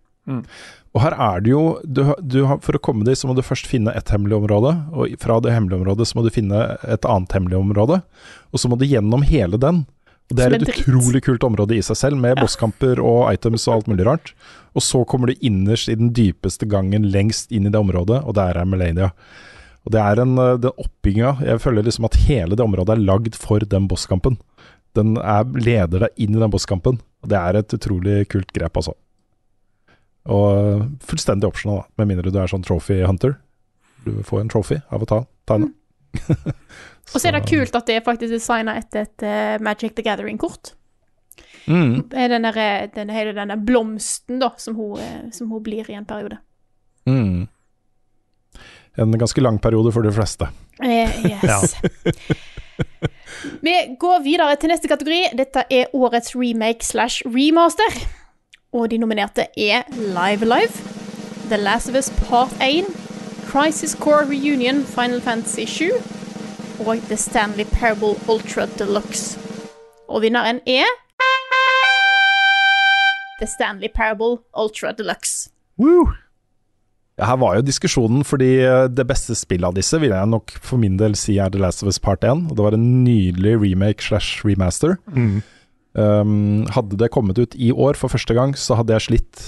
Og 0.93 1.01
her 1.03 1.17
er 1.19 1.41
det 1.43 1.51
jo 1.51 1.63
du, 1.83 2.05
du, 2.23 2.45
For 2.63 2.79
å 2.79 2.83
komme 2.85 3.03
dit 3.03 3.19
så 3.19 3.27
må 3.27 3.35
du 3.35 3.43
først 3.43 3.67
finne 3.67 3.95
et 3.97 4.13
hemmelig 4.13 4.39
område, 4.39 4.75
og 4.95 5.17
fra 5.23 5.41
det 5.43 5.55
hemmelige 5.55 5.81
området 5.81 6.07
så 6.09 6.19
må 6.19 6.27
du 6.27 6.31
finne 6.35 6.61
et 6.87 7.09
annet 7.09 7.35
hemmelig 7.35 7.59
område, 7.59 8.03
og 8.53 8.63
så 8.63 8.71
må 8.71 8.79
du 8.79 8.87
gjennom 8.87 9.27
hele 9.27 9.59
den. 9.59 9.83
Og 10.31 10.37
Det 10.39 10.45
er 10.45 10.55
et 10.57 10.69
utrolig 10.71 11.23
kult 11.27 11.45
område 11.45 11.77
i 11.77 11.85
seg 11.85 11.99
selv, 11.99 12.21
med 12.21 12.39
bosskamper 12.41 13.01
og 13.03 13.27
items 13.33 13.67
og 13.69 13.75
alt 13.75 13.89
mulig 13.91 14.07
rart. 14.09 14.33
Og 14.73 14.85
så 14.85 15.03
kommer 15.09 15.29
du 15.29 15.45
innerst 15.45 15.91
i 15.93 15.97
den 15.99 16.13
dypeste 16.17 16.69
gangen 16.71 17.11
lengst 17.13 17.53
inn 17.53 17.67
i 17.69 17.73
det 17.73 17.81
området, 17.81 18.23
og 18.25 18.37
der 18.39 18.57
er 18.57 18.69
Melania. 18.69 19.11
Og 19.83 19.93
det 19.93 20.01
er 20.01 20.23
en, 20.23 20.37
eh, 20.39 20.59
den 20.63 20.79
oppbygginga 20.79 21.43
Jeg 21.43 21.61
føler 21.61 21.83
liksom 21.83 22.05
at 22.07 22.15
hele 22.29 22.55
det 22.55 22.65
området 22.65 22.95
er 22.95 23.03
lagd 23.03 23.35
for 23.35 23.59
den 23.59 23.89
bosskampen. 23.89 24.39
Den 24.95 25.17
er, 25.17 25.45
leder 25.45 26.07
deg 26.07 26.11
inn 26.17 26.37
i 26.37 26.41
den 26.41 26.53
bosskampen, 26.53 27.01
og 27.23 27.29
det 27.29 27.39
er 27.39 27.59
et 27.59 27.75
utrolig 27.75 28.29
kult 28.29 28.53
grep, 28.53 28.77
altså. 28.77 28.95
Og 30.29 30.87
fullstendig 31.03 31.49
optional, 31.49 31.83
da, 31.83 31.87
med 31.99 32.13
mindre 32.13 32.31
du 32.31 32.39
er 32.39 32.51
sånn 32.51 32.63
trophy 32.63 33.03
hunter. 33.03 33.39
Du 34.05 34.23
får 34.23 34.43
en 34.43 34.53
trophy 34.53 34.79
av 34.93 35.03
å 35.03 35.09
ta, 35.09 35.25
ta 35.49 35.59
henne. 35.59 35.73
Og 37.13 37.21
så 37.21 37.29
er 37.29 37.37
det 37.37 37.49
kult 37.49 37.75
at 37.77 37.87
det 37.89 37.97
er 37.99 38.05
faktisk 38.07 38.33
designa 38.33 38.77
etter 38.81 39.07
et 39.07 39.25
uh, 39.27 39.65
Magic 39.65 39.95
the 39.97 40.05
Gathering-kort. 40.07 40.75
Mm, 41.67 42.11
Er 42.13 42.29
Den 42.29 42.45
der, 42.45 42.57
eh, 42.57 42.89
den, 42.95 43.11
hele 43.11 43.33
denne 43.33 43.57
blomsten 43.67 44.41
da, 44.41 44.49
som 44.59 44.75
hun, 44.75 44.99
eh, 44.99 45.31
som 45.33 45.51
hun 45.51 45.63
blir 45.63 45.91
i 45.91 45.95
en 45.95 46.05
periode. 46.05 46.39
mm. 47.07 47.49
En 48.99 49.19
ganske 49.19 49.41
lang 49.41 49.59
periode 49.61 49.93
for 49.93 50.03
de 50.03 50.13
fleste. 50.13 50.49
Eh, 50.83 51.25
yes. 51.45 51.77
Vi 53.63 53.73
går 54.01 54.23
videre 54.23 54.57
til 54.57 54.69
neste 54.69 54.89
kategori. 54.89 55.23
Dette 55.39 55.65
er 55.71 55.87
årets 55.95 56.37
remake 56.37 56.85
slash 56.85 57.23
remaster. 57.25 58.09
Og 58.73 58.91
de 58.91 58.99
nominerte 58.99 59.47
er 59.57 59.83
Live 59.93 60.43
Alive, 60.43 60.73
The 61.49 61.57
Last 61.57 61.89
of 61.89 61.95
Us 61.97 62.11
Part 62.29 62.53
1, 62.61 62.85
Crisis 63.49 63.93
Core 63.93 64.27
Reunion 64.29 64.85
Final 64.85 65.21
Fantasy 65.21 65.65
7 65.67 65.91
og 66.83 66.99
The 67.09 67.17
Stanley 67.17 67.65
Parable 67.71 68.17
Ultra 68.29 68.67
Deluxe. 68.79 69.39
Og 70.11 70.23
vinneren 70.25 70.59
er 70.67 70.89
The 73.39 73.47
Stanley 73.47 73.89
Parable 73.95 74.43
Ultra 74.59 74.93
Deluxe. 74.93 75.51
Woo! 75.79 76.11
Her 77.23 77.39
var 77.39 77.57
jo 77.59 77.65
diskusjonen, 77.67 78.25
fordi 78.27 78.51
eh, 78.65 78.89
det 78.91 79.07
beste 79.07 79.37
spillet 79.39 79.69
av 79.69 79.77
disse 79.77 79.99
vil 80.01 80.15
jeg 80.15 80.31
nok 80.33 80.55
for 80.59 80.81
min 80.81 80.97
del 80.99 81.15
si 81.19 81.37
er 81.39 81.53
The 81.53 81.61
Last 81.63 81.85
of 81.85 81.91
Us 81.93 82.01
Part 82.03 82.25
1. 82.25 82.49
Og 82.51 82.59
det 82.59 82.67
var 82.67 82.75
en 82.77 83.05
nydelig 83.05 83.57
remake 83.63 84.03
slash 84.03 84.43
remaster. 84.47 84.97
Mm. 85.13 85.43
Um, 85.93 86.65
hadde 86.73 86.99
det 86.99 87.13
kommet 87.13 87.39
ut 87.39 87.55
i 87.55 87.71
år 87.71 88.01
for 88.01 88.11
første 88.11 88.35
gang, 88.35 88.57
så 88.57 88.79
hadde 88.79 88.97
jeg 88.97 89.07
slitt 89.07 89.43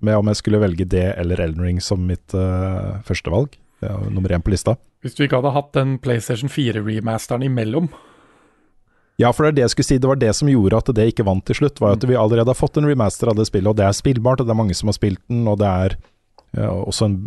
med 0.00 0.14
om 0.14 0.30
jeg 0.30 0.38
skulle 0.38 0.60
velge 0.62 0.86
det 0.86 1.08
eller 1.18 1.40
Elden 1.42 1.64
Ring 1.66 1.80
som 1.82 2.06
mitt 2.06 2.36
uh, 2.38 3.02
førstevalg. 3.04 3.58
Ja, 3.84 3.94
nummer 4.10 4.32
én 4.34 4.42
på 4.42 4.50
lista. 4.50 4.76
Hvis 5.04 5.14
du 5.14 5.24
ikke 5.24 5.38
hadde 5.38 5.54
hatt 5.54 5.72
den 5.76 5.96
PlayStation 6.02 6.50
4-remasteren 6.50 7.44
imellom. 7.46 7.90
Ja, 9.18 9.32
for 9.34 9.44
det 9.44 9.50
er 9.50 9.56
det 9.56 9.64
jeg 9.66 9.74
skulle 9.74 9.88
si. 9.88 9.98
Det 9.98 10.10
var 10.10 10.18
det 10.18 10.30
som 10.38 10.50
gjorde 10.50 10.78
at 10.78 10.90
det 10.94 11.08
ikke 11.12 11.26
vant 11.26 11.44
til 11.46 11.58
slutt. 11.58 11.80
Var 11.82 11.96
at 11.96 12.06
vi 12.06 12.18
allerede 12.18 12.50
har 12.50 12.58
fått 12.58 12.78
en 12.78 12.86
remaster 12.86 13.30
av 13.30 13.38
det 13.38 13.48
spillet, 13.50 13.70
og 13.70 13.78
det 13.78 13.86
er 13.86 13.96
spillbart, 13.98 14.42
og 14.42 14.46
det 14.46 14.54
er 14.54 14.60
mange 14.60 14.76
som 14.78 14.90
har 14.90 14.98
spilt 14.98 15.22
den, 15.26 15.44
og 15.50 15.58
det 15.62 15.68
er 15.68 15.96
ja, 16.54 16.70
også 16.70 17.08
en, 17.08 17.18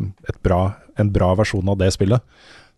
bra, 0.44 0.62
en 1.00 1.12
bra 1.12 1.34
versjon 1.40 1.72
av 1.72 1.80
det 1.82 1.92
spillet. 1.96 2.24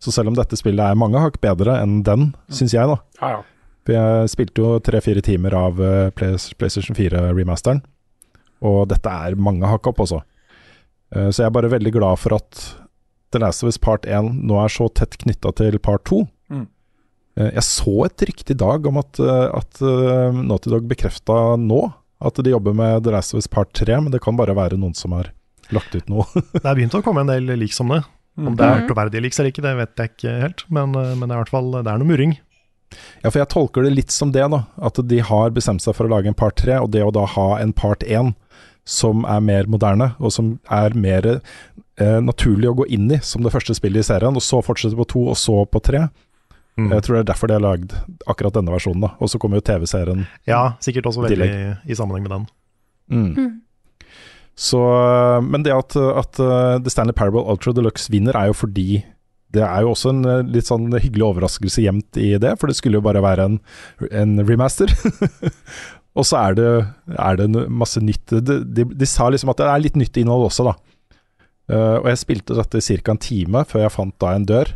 Så 0.02 0.12
selv 0.12 0.32
om 0.32 0.38
dette 0.38 0.58
spillet 0.58 0.82
er 0.82 0.98
mange 0.98 1.22
hakk 1.22 1.38
bedre 1.42 1.78
enn 1.80 2.00
den, 2.06 2.32
syns 2.52 2.74
jeg, 2.74 2.90
da. 2.90 2.98
Ja, 3.22 3.36
ja. 3.36 3.42
For 3.84 3.92
jeg 3.92 4.30
spilte 4.32 4.62
jo 4.64 4.76
tre-fire 4.80 5.20
timer 5.24 5.54
av 5.58 5.80
uh, 5.80 6.08
PlayStation 6.16 6.96
4-remasteren, 6.96 7.82
og 8.64 8.86
dette 8.90 9.12
er 9.12 9.36
mange 9.36 9.68
hakk 9.68 9.90
opp. 9.92 10.00
Uh, 10.08 10.22
så 11.12 11.42
jeg 11.42 11.46
er 11.46 11.54
bare 11.54 11.72
veldig 11.72 11.92
glad 11.94 12.22
for 12.22 12.38
at 12.38 12.64
The 13.34 13.42
Last 13.42 13.64
of 13.64 13.72
Us 13.72 13.80
Part 13.82 14.06
1 14.06 14.30
nå 14.46 14.60
er 14.62 14.72
så 14.72 14.88
tett 14.94 15.18
knytta 15.20 15.52
til 15.58 15.78
Part 15.82 16.06
2. 16.10 16.22
Mm. 16.54 16.64
Uh, 17.40 17.50
jeg 17.50 17.66
så 17.66 17.94
et 18.06 18.26
rykte 18.30 18.54
i 18.54 18.58
dag 18.64 18.88
om 18.90 19.02
at, 19.02 19.20
at 19.20 19.84
Naughty 20.38 20.72
Dog 20.72 20.88
bekrefta 20.90 21.58
nå 21.60 21.82
at 22.24 22.38
de 22.40 22.54
jobber 22.54 22.76
med 22.76 23.04
The 23.04 23.12
Last 23.12 23.34
of 23.34 23.42
Us 23.42 23.50
Part 23.50 23.74
3, 23.76 23.98
men 24.06 24.14
det 24.14 24.22
kan 24.24 24.38
bare 24.38 24.54
være 24.56 24.78
noen 24.80 24.94
som 24.96 25.12
har 25.16 25.32
lagt 25.74 25.92
ut 25.96 26.08
noe. 26.08 26.24
det 26.54 26.64
er 26.64 26.78
begynt 26.78 26.96
å 26.96 27.02
komme 27.04 27.24
en 27.24 27.32
del 27.32 27.50
liks 27.58 27.82
om 27.84 27.92
det. 27.92 28.04
Om 28.34 28.56
det 28.58 28.66
er 28.66 28.86
troverdige 28.88 29.22
liks 29.22 29.38
eller 29.38 29.52
ikke, 29.52 29.62
det 29.62 29.74
vet 29.78 30.00
jeg 30.00 30.10
ikke 30.10 30.38
helt, 30.40 30.64
men, 30.74 30.94
men 30.94 31.26
det 31.26 31.30
er 31.30 31.36
i 31.36 31.42
hvert 31.44 31.52
fall 31.54 31.70
det 31.76 31.86
er 31.86 32.00
noe 32.00 32.08
murring. 32.08 32.34
Ja, 33.22 33.30
for 33.30 33.40
jeg 33.40 33.50
tolker 33.52 33.86
det 33.86 33.94
litt 33.94 34.14
som 34.14 34.32
det, 34.34 34.44
da. 34.50 34.64
At 34.76 34.98
de 35.08 35.20
har 35.24 35.54
bestemt 35.54 35.84
seg 35.84 35.96
for 35.96 36.06
å 36.06 36.12
lage 36.12 36.30
en 36.30 36.38
part 36.38 36.58
3, 36.60 36.78
og 36.82 36.92
det 36.94 37.04
å 37.04 37.12
da 37.14 37.26
ha 37.34 37.48
en 37.60 37.74
part 37.76 38.04
1 38.06 38.34
som 38.84 39.24
er 39.28 39.40
mer 39.44 39.68
moderne, 39.70 40.12
og 40.20 40.32
som 40.32 40.54
er 40.72 40.94
mer 40.98 41.28
eh, 41.34 42.20
naturlig 42.20 42.68
å 42.70 42.76
gå 42.82 42.88
inn 42.92 43.08
i 43.12 43.20
som 43.24 43.44
det 43.44 43.52
første 43.54 43.76
spillet 43.76 44.04
i 44.04 44.08
serien, 44.10 44.36
og 44.36 44.44
så 44.44 44.60
fortsette 44.64 44.98
på 44.98 45.08
to, 45.14 45.24
og 45.32 45.38
så 45.40 45.62
på 45.64 45.82
tre. 45.84 46.06
Mm. 46.76 46.90
Jeg 46.90 47.06
tror 47.06 47.16
det 47.16 47.22
er 47.22 47.30
derfor 47.30 47.50
de 47.50 47.56
har 47.56 47.64
lagd 47.64 47.94
akkurat 48.30 48.56
denne 48.56 48.74
versjonen, 48.74 49.06
da. 49.06 49.12
Og 49.22 49.30
så 49.30 49.38
kommer 49.40 49.60
jo 49.60 49.66
TV-serien. 49.66 50.24
Ja, 50.50 50.74
sikkert 50.84 51.08
også 51.10 51.24
veldig 51.24 51.46
i, 51.46 51.68
i 51.86 51.96
sammenheng 51.96 52.26
med 52.26 52.34
den. 52.34 52.48
Mm. 53.14 53.30
Mm. 53.38 53.52
Så, 54.54 54.80
men 55.42 55.64
det 55.66 55.74
at, 55.74 55.96
at 55.96 56.38
uh, 56.42 56.78
The 56.82 56.90
Stanley 56.90 57.14
Parable 57.16 57.42
Ultra 57.50 57.72
Deluxe 57.74 58.10
vinner, 58.12 58.36
er 58.38 58.50
jo 58.50 58.58
fordi 58.58 59.04
det 59.54 59.64
er 59.66 59.84
jo 59.84 59.92
også 59.94 60.12
en 60.12 60.24
uh, 60.26 60.40
litt 60.46 60.68
sånn 60.68 60.88
hyggelig 60.92 61.26
overraskelse 61.28 61.84
gjemt 61.84 62.18
i 62.20 62.34
det, 62.40 62.54
for 62.60 62.70
det 62.70 62.76
skulle 62.78 63.00
jo 63.00 63.06
bare 63.06 63.22
være 63.24 63.48
en, 63.48 63.58
en 64.10 64.36
remaster. 64.46 64.92
og 66.18 66.28
så 66.28 66.40
er 66.40 66.58
det, 66.58 66.70
er 67.14 67.40
det 67.40 67.48
masse 67.70 68.02
nytt 68.02 68.34
de, 68.34 68.60
de, 68.64 68.86
de, 68.90 69.08
sa 69.08 69.30
liksom 69.32 69.52
at 69.52 69.62
det 69.62 69.70
er 69.70 69.84
litt 69.84 70.00
nytt 70.00 70.20
innhold 70.20 70.48
også, 70.50 70.68
da. 70.70 70.76
Uh, 71.70 71.96
og 72.02 72.08
jeg 72.10 72.20
spilte 72.20 72.56
dette 72.58 72.80
i 72.80 73.00
ca. 73.00 73.14
en 73.14 73.24
time 73.24 73.64
før 73.68 73.86
jeg 73.86 73.94
fant 73.94 74.16
da 74.20 74.34
en 74.36 74.48
dør 74.48 74.74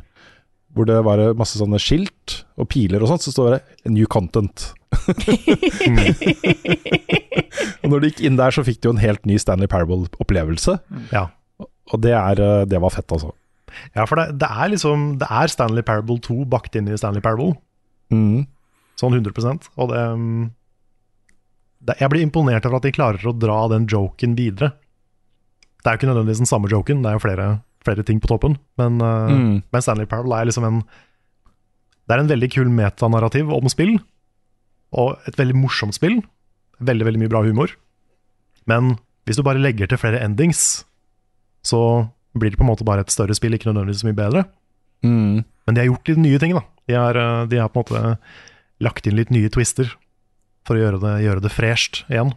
hvor 0.76 0.84
det 0.88 0.98
var 1.02 1.20
masse 1.36 1.58
sånne 1.58 1.80
skilt 1.82 2.42
og 2.60 2.68
piler 2.70 3.02
og 3.02 3.10
sånt, 3.10 3.24
så 3.24 3.32
står 3.32 3.56
det 3.56 3.60
'new 3.88 4.06
content'. 4.06 4.74
og 7.82 7.86
når 7.90 7.98
du 7.98 8.06
gikk 8.10 8.22
inn 8.28 8.38
der, 8.38 8.54
så 8.54 8.62
fikk 8.62 8.78
du 8.80 8.88
jo 8.88 8.94
en 8.94 9.02
helt 9.02 9.26
ny 9.26 9.40
Stanley 9.40 9.66
Parable-opplevelse. 9.66 10.76
Ja. 11.10 11.24
Og 11.58 11.98
det, 12.04 12.14
er, 12.14 12.34
det 12.68 12.78
var 12.84 12.94
fett, 12.94 13.10
altså. 13.10 13.32
Ja, 13.96 14.04
for 14.08 14.20
det, 14.20 14.38
det, 14.40 14.48
er 14.48 14.70
liksom 14.72 15.08
Det 15.20 15.28
er 15.30 15.52
Stanley 15.52 15.84
Parable 15.86 16.18
2 16.24 16.44
bakt 16.50 16.76
inn 16.78 16.88
i 16.90 16.96
Stanley 16.98 17.24
Parable. 17.24 17.56
Mm. 18.14 18.46
Sånn 18.98 19.14
100 19.14 19.70
Og 19.78 19.92
det, 19.92 20.02
det, 21.86 21.96
Jeg 22.00 22.12
blir 22.12 22.24
imponert 22.26 22.66
over 22.66 22.80
at 22.80 22.88
de 22.88 22.94
klarer 22.94 23.28
å 23.28 23.36
dra 23.36 23.60
den 23.72 23.88
joken 23.90 24.36
videre. 24.38 24.72
Det 25.78 25.86
er 25.86 25.96
jo 25.96 26.00
ikke 26.00 26.10
nødvendigvis 26.10 26.42
den 26.42 26.50
samme 26.50 26.70
joken, 26.72 27.04
det 27.04 27.10
er 27.10 27.18
jo 27.18 27.22
flere, 27.22 27.48
flere 27.86 28.04
ting 28.06 28.18
på 28.22 28.30
toppen. 28.30 28.56
Men, 28.80 28.98
uh, 29.02 29.30
mm. 29.30 29.52
men 29.70 29.84
Stanley 29.84 30.08
Parable 30.10 30.36
er 30.36 30.50
liksom 30.50 30.66
en 30.66 30.80
Det 32.08 32.16
er 32.16 32.24
en 32.24 32.32
veldig 32.32 32.48
kul 32.50 32.72
metanarrativ 32.72 33.52
om 33.52 33.68
spill. 33.70 33.98
Og 34.96 35.28
et 35.28 35.36
veldig 35.38 35.56
morsomt 35.60 35.94
spill. 35.94 36.22
Veldig, 36.80 37.04
veldig 37.04 37.20
mye 37.22 37.32
bra 37.32 37.42
humor. 37.44 37.74
Men 38.68 38.96
hvis 39.28 39.36
du 39.36 39.44
bare 39.44 39.60
legger 39.60 39.90
til 39.90 40.00
flere 40.00 40.22
endings, 40.24 40.86
så 41.60 42.08
blir 42.36 42.52
det 42.52 42.60
på 42.60 42.66
en 42.66 42.72
måte 42.72 42.86
bare 42.86 43.04
et 43.04 43.14
større 43.14 43.36
spill, 43.36 43.56
ikke 43.56 43.70
nødvendigvis 43.70 44.02
så 44.04 44.10
mye 44.10 44.18
bedre. 44.18 44.44
Mm. 45.06 45.44
Men 45.44 45.76
de 45.76 45.82
har 45.82 45.88
gjort 45.90 46.10
litt 46.10 46.20
nye 46.24 46.42
ting, 46.42 46.54
da. 46.58 46.64
De 46.88 46.96
har, 46.96 47.18
de 47.48 47.60
har, 47.60 47.70
på 47.72 47.80
en 47.80 47.86
måte 47.86 48.84
lagt 48.84 49.08
inn 49.08 49.18
litt 49.18 49.32
nye 49.34 49.50
twister 49.52 49.90
for 50.66 50.78
å 50.78 50.82
gjøre 50.82 51.00
det, 51.02 51.14
gjøre 51.24 51.44
det 51.44 51.52
fresht 51.52 52.02
igjen. 52.08 52.32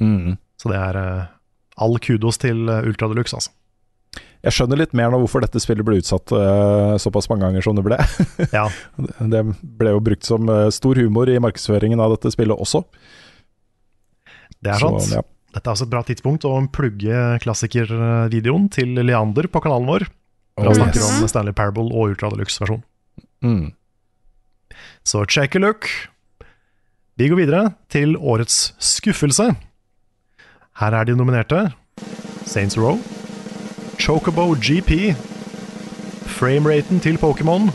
Mm. 0.00 0.38
Så 0.60 0.70
det 0.70 0.78
er 0.78 1.00
all 1.82 1.98
kudos 2.02 2.38
til 2.42 2.70
Ultra 2.70 3.10
Deluxe, 3.10 3.38
altså. 3.38 3.54
Jeg 4.42 4.56
skjønner 4.56 4.80
litt 4.80 4.94
mer 4.98 5.12
nå 5.12 5.20
hvorfor 5.22 5.44
dette 5.44 5.60
spillet 5.62 5.86
ble 5.86 6.00
utsatt 6.00 6.32
uh, 6.34 6.96
såpass 7.00 7.28
mange 7.30 7.46
ganger 7.46 7.62
som 7.62 7.76
det 7.78 7.84
ble. 7.86 7.98
ja. 8.56 8.64
Det 8.98 9.42
ble 9.62 9.92
jo 9.94 10.00
brukt 10.02 10.26
som 10.26 10.50
uh, 10.50 10.66
stor 10.74 10.98
humor 10.98 11.30
i 11.30 11.38
markedsføringen 11.42 12.02
av 12.02 12.16
dette 12.16 12.32
spillet 12.34 12.58
også. 12.58 12.82
Det 14.62 14.72
er 14.74 14.82
sant. 14.82 15.06
Så, 15.06 15.20
ja. 15.20 15.22
Dette 15.52 15.68
er 15.68 15.74
også 15.74 15.86
et 15.86 15.92
bra 15.92 16.00
tidspunkt 16.08 16.46
å 16.48 16.54
plugge 16.72 17.18
klassikervideoen 17.44 18.70
til 18.72 18.96
Leander 19.04 19.50
på 19.52 19.60
kanalen 19.64 19.90
vår. 19.90 20.06
Oh, 20.60 20.68
snakker 20.72 21.00
yes. 21.00 21.10
om 21.20 21.28
Stanley 21.28 21.56
Parable 21.56 21.88
og 21.92 22.12
Ultra 22.12 22.30
Deluxe-versjon. 22.32 22.82
Mm. 23.44 23.72
Så 25.04 25.24
check 25.28 25.56
a 25.56 25.62
look. 25.62 25.88
Vi 27.20 27.28
går 27.28 27.42
videre 27.42 27.62
til 27.92 28.16
årets 28.16 28.72
skuffelse. 28.80 29.50
Her 30.80 30.96
er 30.96 31.08
de 31.08 31.16
nominerte. 31.16 31.66
Saints 32.48 32.78
Row, 32.80 32.96
Chocobo 34.00 34.54
GP, 34.56 35.12
frameraten 36.32 37.00
til 37.00 37.20
Pokémon 37.20 37.68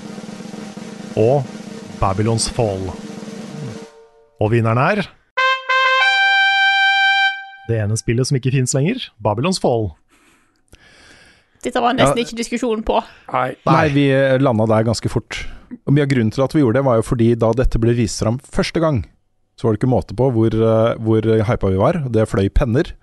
og 1.18 1.46
Babylons 2.02 2.50
Fall. 2.50 2.90
Og 4.42 4.52
vinneren 4.54 4.82
er 4.82 5.06
det 7.68 7.80
ene 7.84 7.98
spillet 8.00 8.30
som 8.30 8.40
ikke 8.40 8.54
fins 8.56 8.76
lenger, 8.78 9.10
Babylons 9.24 9.62
Fall. 9.64 9.92
Dette 11.66 11.82
var 11.82 11.96
nesten 11.98 12.22
ja. 12.22 12.26
ikke 12.26 12.38
diskusjonen 12.38 12.84
på. 12.86 13.00
Nei. 13.34 13.50
Nei, 13.68 13.86
vi 13.96 14.08
landa 14.42 14.68
der 14.70 14.86
ganske 14.88 15.12
fort. 15.12 15.42
Og 15.84 15.94
Mye 15.96 16.06
av 16.06 16.12
grunnen 16.12 16.32
til 16.34 16.46
at 16.46 16.54
vi 16.56 16.62
gjorde 16.62 16.80
det, 16.80 16.88
var 16.88 17.00
jo 17.00 17.08
fordi 17.08 17.32
da 17.40 17.52
dette 17.58 17.82
ble 17.82 17.96
vist 17.98 18.22
fram 18.24 18.38
første 18.40 18.82
gang, 18.84 19.02
så 19.58 19.68
var 19.68 19.74
det 19.74 19.82
ikke 19.82 19.92
måte 19.92 20.16
på 20.18 20.30
hvor, 20.36 20.58
hvor 21.02 21.30
hypa 21.50 21.72
vi 21.74 21.80
var. 21.82 22.04
Det 22.14 22.28
fløy 22.30 22.48
penner. 22.54 22.94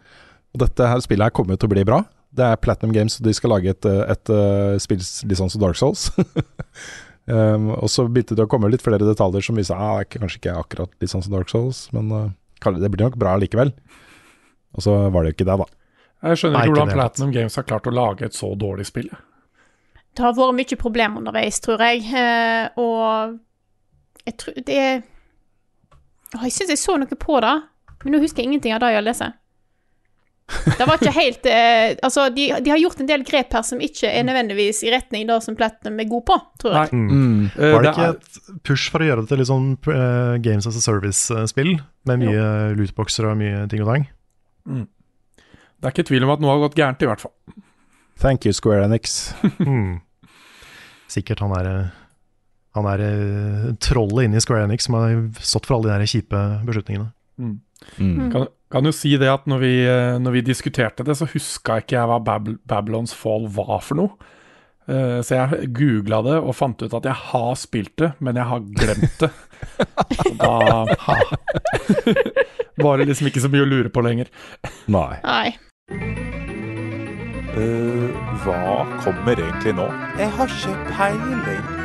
Og 0.54 0.62
dette 0.62 0.86
her 0.86 1.02
spillet 1.02 1.26
her 1.26 1.34
kommer 1.34 1.56
jo 1.56 1.64
til 1.64 1.72
å 1.72 1.74
bli 1.74 1.86
bra. 1.86 2.04
Det 2.34 2.46
er 2.46 2.60
Platinum 2.62 2.94
Games, 2.94 3.18
og 3.18 3.26
de 3.26 3.34
skal 3.34 3.52
lage 3.54 3.74
et, 3.74 3.86
et, 3.86 4.30
et 4.30 4.82
spill 4.82 5.02
litt 5.02 5.38
sånn 5.38 5.50
som 5.50 5.62
Dark 5.62 5.78
Souls. 5.78 6.08
um, 7.30 7.72
og 7.74 7.90
så 7.90 8.06
begynte 8.06 8.38
det 8.38 8.46
å 8.46 8.50
komme 8.50 8.70
litt 8.70 8.82
flere 8.82 9.02
detaljer 9.06 9.44
som 9.46 9.58
viser 9.58 9.78
at 9.78 10.06
ah, 10.06 10.06
kanskje 10.16 10.40
ikke 10.40 10.56
akkurat 10.62 10.94
litt 11.02 11.10
sånn 11.10 11.22
som 11.26 11.34
Dark 11.34 11.50
Souls, 11.50 11.86
men 11.94 12.10
uh, 12.14 12.78
det 12.78 12.90
blir 12.90 13.06
nok 13.06 13.18
bra 13.20 13.36
likevel. 13.38 13.74
Og 14.74 14.84
så 14.84 14.94
var 15.08 15.22
det 15.22 15.32
jo 15.32 15.38
ikke 15.38 15.48
det, 15.48 15.58
da. 15.62 15.68
Jeg 16.24 16.40
skjønner 16.40 16.64
ikke 16.64 16.74
hvordan 16.74 16.96
Platinum 16.96 17.32
Games 17.34 17.56
har 17.58 17.66
klart 17.68 17.88
å 17.88 17.94
lage 17.94 18.26
et 18.26 18.36
så 18.36 18.50
dårlig 18.58 18.88
spill. 18.88 19.10
Det 20.14 20.22
har 20.22 20.34
vært 20.36 20.56
mye 20.56 20.78
problem 20.80 21.18
underveis, 21.20 21.60
tror 21.62 21.82
jeg. 21.84 22.04
Eh, 22.16 22.66
og 22.80 23.38
jeg 24.24 24.36
tror 24.40 24.60
det 24.64 24.76
er 24.80 25.00
Jeg 26.34 26.52
syns 26.54 26.70
jeg 26.72 26.80
så 26.80 26.96
noe 26.98 27.18
på 27.20 27.40
det, 27.44 27.54
men 28.02 28.14
nå 28.14 28.20
husker 28.22 28.42
jeg 28.42 28.50
ingenting 28.50 28.74
av 28.74 28.82
det 28.82 28.94
jeg 28.94 29.06
leser. 29.06 29.34
Det 30.78 30.84
var 30.84 30.98
ikke 31.00 31.12
helt 31.16 31.46
eh, 31.48 31.94
Altså, 32.04 32.26
de, 32.28 32.50
de, 32.60 32.68
har 32.68 32.80
gjort 32.82 32.98
en 33.00 33.08
del 33.08 33.22
grep 33.24 33.54
her 33.56 33.62
som 33.64 33.80
ikke 33.80 34.10
er 34.10 34.26
nødvendigvis 34.28 34.82
i 34.84 34.90
retning 34.92 35.24
det 35.28 35.38
som 35.44 35.56
Platinum 35.56 36.02
er 36.02 36.08
god 36.10 36.26
på, 36.28 36.36
tror 36.64 36.76
jeg. 36.80 36.92
Mm. 36.92 37.06
Mm. 37.14 37.46
Var 37.56 37.86
det 37.86 37.94
ikke 37.94 38.10
et 38.12 38.58
push 38.66 38.92
for 38.92 39.04
å 39.04 39.08
gjøre 39.08 39.24
det 39.24 39.32
til 39.32 39.40
litt 39.40 39.50
sånn 39.50 39.70
uh, 39.88 40.36
Games 40.44 40.68
as 40.68 40.76
a 40.80 40.84
Service-spill, 40.84 41.78
med 42.10 42.26
mye 42.26 42.44
lootboxer 42.76 43.30
og 43.30 43.40
mye 43.40 43.64
ting 43.72 43.84
og 43.84 43.92
tang? 43.92 44.06
Mm. 44.68 44.86
Det 45.78 45.88
er 45.88 45.94
ikke 45.94 46.06
tvil 46.08 46.26
om 46.26 46.32
at 46.34 46.42
noe 46.42 46.54
har 46.54 46.62
gått 46.64 46.78
gærent, 46.78 47.02
i 47.04 47.08
hvert 47.10 47.22
fall. 47.24 47.34
Thank 48.20 48.46
you, 48.46 48.54
Square 48.56 48.86
Enix. 48.86 49.34
mm. 49.58 50.00
Sikkert 51.10 51.42
han 51.44 51.52
er 51.58 51.68
Han 52.74 52.86
er 52.90 53.02
trollet 53.78 54.26
inne 54.26 54.40
i 54.40 54.42
Square 54.42 54.66
Enix 54.66 54.88
som 54.88 54.96
har 54.98 55.12
stått 55.38 55.68
for 55.68 55.76
alle 55.76 55.92
de 55.92 55.98
der 56.00 56.10
kjipe 56.10 56.40
beslutningene. 56.66 57.12
Mm. 57.38 57.58
Mm. 57.98 58.30
Kan, 58.32 58.46
kan, 58.72 58.88
jo 58.88 58.94
si 58.96 59.12
det 59.20 59.28
at 59.30 59.44
når 59.50 59.60
vi, 59.62 59.74
når 60.24 60.34
vi 60.34 60.42
diskuterte 60.46 61.06
det, 61.06 61.14
så 61.18 61.28
huska 61.30 61.78
ikke 61.82 61.98
jeg 61.98 62.10
hva 62.10 62.18
Bab 62.24 62.48
Babylons 62.66 63.14
Fall 63.14 63.46
var 63.52 63.78
for 63.84 64.00
noe. 64.00 64.32
Uh, 64.84 65.22
så 65.24 65.38
jeg 65.38 65.70
googla 65.72 66.18
det 66.26 66.34
og 66.42 66.52
fant 66.58 66.82
ut 66.82 66.92
at 66.92 67.06
jeg 67.08 67.16
har 67.30 67.54
spilt 67.56 67.94
det, 68.02 68.10
men 68.20 68.36
jeg 68.36 68.50
har 68.50 68.66
glemt 68.82 69.22
det. 69.22 69.30
da 70.42 70.54
var 72.84 72.98
det 72.98 73.08
liksom 73.10 73.30
ikke 73.30 73.44
så 73.44 73.50
mye 73.52 73.64
å 73.64 73.70
lure 73.70 73.92
på 73.92 74.04
lenger. 74.04 74.30
Nei. 74.90 75.20
Nei. 75.24 75.54
Uh, 77.54 78.10
hva 78.42 78.82
kommer 79.04 79.38
egentlig 79.38 79.76
nå? 79.78 79.86
Jeg 80.18 80.30
har 80.34 80.54
ikke 80.58 80.76
peiling. 80.90 81.82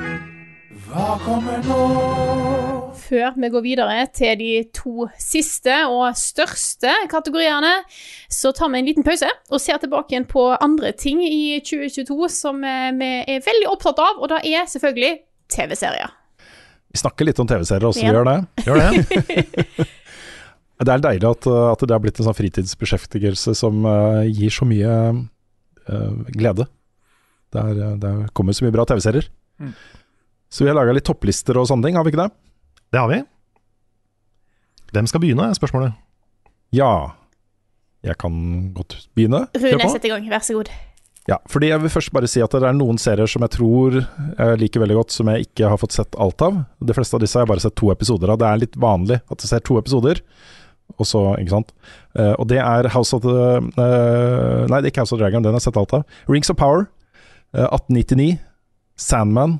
Hva 0.90 1.20
kommer 1.22 1.62
nå? 1.68 1.82
Før 2.98 3.36
vi 3.38 3.50
går 3.54 3.62
videre 3.62 3.98
til 4.14 4.40
de 4.40 4.54
to 4.74 5.06
siste 5.22 5.76
og 5.86 6.18
største 6.18 6.94
kategoriene, 7.12 7.76
så 8.34 8.50
tar 8.58 8.72
vi 8.74 8.82
en 8.82 8.90
liten 8.90 9.06
pause 9.06 9.30
og 9.50 9.62
ser 9.62 9.78
tilbake 9.82 10.16
igjen 10.16 10.26
på 10.30 10.48
andre 10.58 10.96
ting 10.98 11.22
i 11.22 11.60
2022 11.62 12.32
som 12.34 12.64
eh, 12.66 12.90
vi 12.98 13.12
er 13.36 13.46
veldig 13.46 13.70
opptatt 13.70 14.02
av, 14.02 14.18
og 14.18 14.34
det 14.34 14.42
er 14.50 14.66
selvfølgelig 14.70 15.20
TV-serier. 15.54 16.19
Vi 16.90 17.00
snakker 17.02 17.28
litt 17.28 17.40
om 17.42 17.48
TV-serier 17.50 17.86
også, 17.90 18.02
Ja. 18.02 18.10
vi 18.10 18.18
gjør 18.18 18.30
det. 18.30 18.66
Gjør 18.66 18.80
det? 18.82 19.88
Det 20.80 20.88
er 20.94 21.02
deilig 21.04 21.28
at, 21.28 21.44
uh, 21.52 21.74
at 21.74 21.82
det 21.84 21.92
har 21.92 22.00
blitt 22.00 22.20
en 22.22 22.28
sånn 22.30 22.36
fritidsbeskjeftigelse 22.38 23.52
som 23.60 23.82
uh, 23.84 24.22
gir 24.24 24.48
så 24.56 24.64
mye 24.64 24.92
uh, 25.12 26.14
glede. 26.32 26.70
Det, 27.52 27.60
er, 27.60 27.98
det 28.00 28.08
er- 28.08 28.30
kommer 28.32 28.56
så 28.56 28.64
mye 28.64 28.72
bra 28.72 28.86
TV-serier. 28.88 29.28
Mm. 29.60 29.74
Så 30.48 30.64
vi 30.64 30.70
har 30.72 30.78
laga 30.80 30.96
litt 30.96 31.04
topplister 31.04 31.60
og 31.60 31.68
sånne 31.68 31.84
ting, 31.84 31.98
har 32.00 32.08
vi 32.08 32.14
ikke 32.14 32.22
det? 32.24 32.32
Det 32.96 33.02
har 33.04 33.12
vi. 33.12 33.20
Hvem 34.96 35.10
skal 35.12 35.22
begynne, 35.26 35.50
er 35.52 35.60
spørsmålet. 35.60 36.00
Ja. 36.80 36.94
Jeg 38.08 38.16
kan 38.24 38.40
godt 38.80 38.96
begynne. 39.20 39.44
Rune, 39.60 39.92
sett 39.92 40.08
i 40.08 40.14
gang. 40.16 40.32
Vær 40.32 40.48
så 40.48 40.56
god. 40.62 40.72
Ja, 41.30 41.38
fordi 41.50 41.70
jeg 41.70 41.82
vil 41.84 41.92
først 41.94 42.14
bare 42.16 42.30
si 42.32 42.42
at 42.42 42.54
det 42.56 42.66
er 42.66 42.78
noen 42.78 42.98
serier 43.02 43.30
som 43.30 43.44
jeg 43.46 43.54
tror 43.54 44.00
jeg 44.00 44.62
liker 44.64 44.82
veldig 44.82 44.98
godt, 44.98 45.14
som 45.14 45.30
jeg 45.30 45.46
ikke 45.46 45.70
har 45.70 45.78
fått 45.82 45.94
sett 45.94 46.18
alt 46.18 46.42
av. 46.42 46.64
De 46.82 46.96
fleste 46.96 47.18
av 47.18 47.22
disse 47.22 47.38
har 47.38 47.46
jeg 47.46 47.52
bare 47.52 47.64
sett 47.64 47.76
to 47.78 47.92
episoder 47.94 48.34
av. 48.34 48.40
Det 48.42 48.48
er 48.50 48.64
litt 48.64 48.80
vanlig 48.80 49.20
at 49.22 49.44
jeg 49.46 49.52
ser 49.52 49.66
to 49.68 49.78
episoder, 49.78 50.22
og 50.98 51.06
så, 51.06 51.22
ikke 51.38 51.54
sant. 51.54 51.74
Uh, 52.18 52.34
og 52.34 52.48
det 52.50 52.58
er 52.64 52.90
House 52.96 53.14
of 53.14 53.22
the 53.22 53.36
uh, 53.62 54.66
Nei, 54.72 54.80
det 54.80 54.88
er 54.88 54.92
ikke 54.94 55.06
House 55.06 55.14
of 55.14 55.22
Dragon, 55.22 55.46
den 55.46 55.54
har 55.54 55.62
jeg 55.62 55.70
sett 55.70 55.78
alt 55.82 55.94
av. 56.00 56.18
Rings 56.32 56.50
of 56.50 56.58
Power, 56.58 56.88
uh, 57.54 57.68
1899, 57.68 58.40
Sandman 59.00 59.60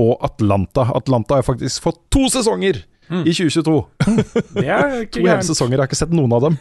og 0.00 0.16
Atlanta. 0.24 0.88
Atlanta 0.96 1.36
har 1.36 1.44
jeg 1.44 1.50
faktisk 1.52 1.84
fått 1.84 2.00
to 2.14 2.24
sesonger 2.32 2.80
i 3.12 3.34
2022! 3.34 3.76
Det 4.56 4.64
er 4.64 4.96
ikke 5.04 5.20
To 5.20 5.26
hele 5.28 5.44
sesonger, 5.44 5.76
jeg 5.76 5.84
har 5.84 5.92
ikke 5.92 6.00
sett 6.00 6.16
noen 6.16 6.32
av 6.32 6.48
dem. 6.48 6.58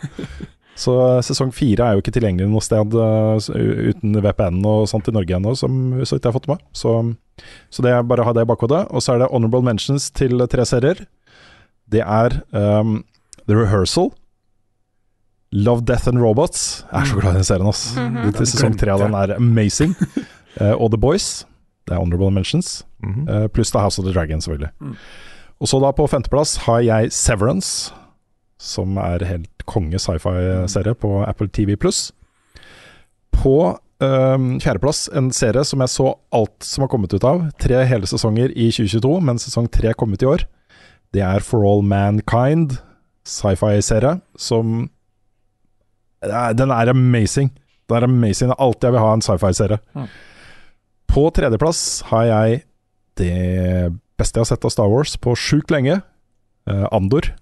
Så 0.79 0.93
eh, 0.97 1.21
sesong 1.25 1.51
fire 1.53 1.85
er 1.85 1.95
jo 1.95 2.03
ikke 2.03 2.15
tilgjengelig 2.15 2.49
noe 2.49 2.63
sted 2.65 2.95
eh, 2.97 3.91
uten 3.91 4.17
VPN 4.25 4.63
og 4.69 4.87
sånt 4.89 5.09
i 5.09 5.13
Norge 5.15 5.37
ennå, 5.37 5.53
som 5.59 5.77
så 6.01 6.17
vidt 6.17 6.25
jeg 6.25 6.31
har 6.31 6.37
fått 6.39 6.49
med. 6.49 6.63
Så, 6.77 6.95
så 7.73 7.85
det 7.85 7.93
er 7.93 8.07
bare 8.09 8.25
å 8.25 8.29
ha 8.29 8.35
det 8.35 8.47
i 8.47 8.49
bakhodet. 8.49 8.85
Og 8.89 9.05
så 9.05 9.15
er 9.15 9.23
det 9.23 9.31
honorable 9.31 9.63
mentions 9.65 10.09
til 10.15 10.41
tre 10.51 10.65
serier. 10.69 11.05
Det 11.93 12.01
er 12.01 12.39
um, 12.51 13.01
The 13.45 13.57
Rehearsal. 13.59 14.11
Love, 15.53 15.85
Death 15.85 16.09
and 16.09 16.17
Robots. 16.17 16.81
Jeg 16.89 17.03
er 17.03 17.09
så 17.11 17.19
glad 17.19 17.35
i 17.35 17.41
den 17.43 17.45
serien, 17.45 17.69
ass. 17.69 17.83
Til 17.93 18.47
Sesong 18.49 18.77
tre 18.81 18.95
av 18.95 19.03
den 19.03 19.13
er 19.13 19.35
amazing. 19.37 19.93
uh, 20.57 20.73
og 20.81 20.89
The 20.95 20.97
Boys. 20.97 21.43
Det 21.85 21.93
er 21.93 22.01
honorable 22.01 22.31
mentions. 22.31 22.81
Eh, 23.03 23.47
pluss 23.47 23.71
da 23.71 23.79
House 23.83 23.99
of 23.99 24.05
the 24.05 24.13
Dragon, 24.13 24.41
selvfølgelig. 24.41 24.69
Mm. 24.79 24.95
Og 25.59 25.67
så 25.67 25.79
da 25.79 25.91
på 25.95 26.07
femteplass 26.07 26.55
har 26.65 26.79
jeg 26.83 27.11
Severance, 27.11 27.93
som 28.61 28.97
er 29.01 29.23
helt 29.27 29.65
konge 29.69 29.99
sci-fi-serie 29.99 30.93
på 30.99 31.15
Apple 31.27 31.49
TV 31.53 31.75
pluss. 31.79 32.11
På 33.33 33.77
øhm, 34.03 34.59
fjerdeplass 34.63 35.07
en 35.15 35.31
serie 35.35 35.63
som 35.67 35.81
jeg 35.83 35.91
så 35.93 36.09
alt 36.35 36.63
som 36.67 36.85
har 36.85 36.91
kommet 36.91 37.13
ut 37.15 37.23
av. 37.27 37.45
Tre 37.59 37.83
hele 37.89 38.07
sesonger 38.09 38.51
i 38.55 38.69
2022, 38.71 39.13
men 39.25 39.41
sesong 39.41 39.69
tre 39.73 39.93
kom 39.97 40.13
ut 40.13 40.23
i 40.23 40.29
år. 40.29 40.45
Det 41.13 41.21
er 41.21 41.43
For 41.45 41.65
All 41.67 41.83
Mankind, 41.85 42.77
sci-fi-serie, 43.27 44.17
som 44.37 44.89
Den 46.23 46.71
er 46.71 46.87
amazing. 46.89 47.49
Den 47.89 47.97
er 47.97 48.05
amazing. 48.07 48.49
Det 48.49 48.55
er 48.55 48.63
alt 48.63 48.83
jeg 48.85 48.93
vil 48.95 49.03
ha 49.03 49.13
en 49.13 49.21
sci-fi-serie. 49.25 49.79
Mm. 49.93 50.07
På 51.11 51.27
tredjeplass 51.35 52.01
har 52.09 52.23
jeg 52.29 52.61
det 53.19 53.91
beste 54.17 54.39
jeg 54.39 54.45
har 54.45 54.49
sett 54.53 54.65
av 54.65 54.71
Star 54.73 54.87
Wars 54.89 55.17
på 55.19 55.35
sjukt 55.35 55.69
lenge. 55.73 56.01
eh, 56.69 56.85
Andor. 56.95 57.33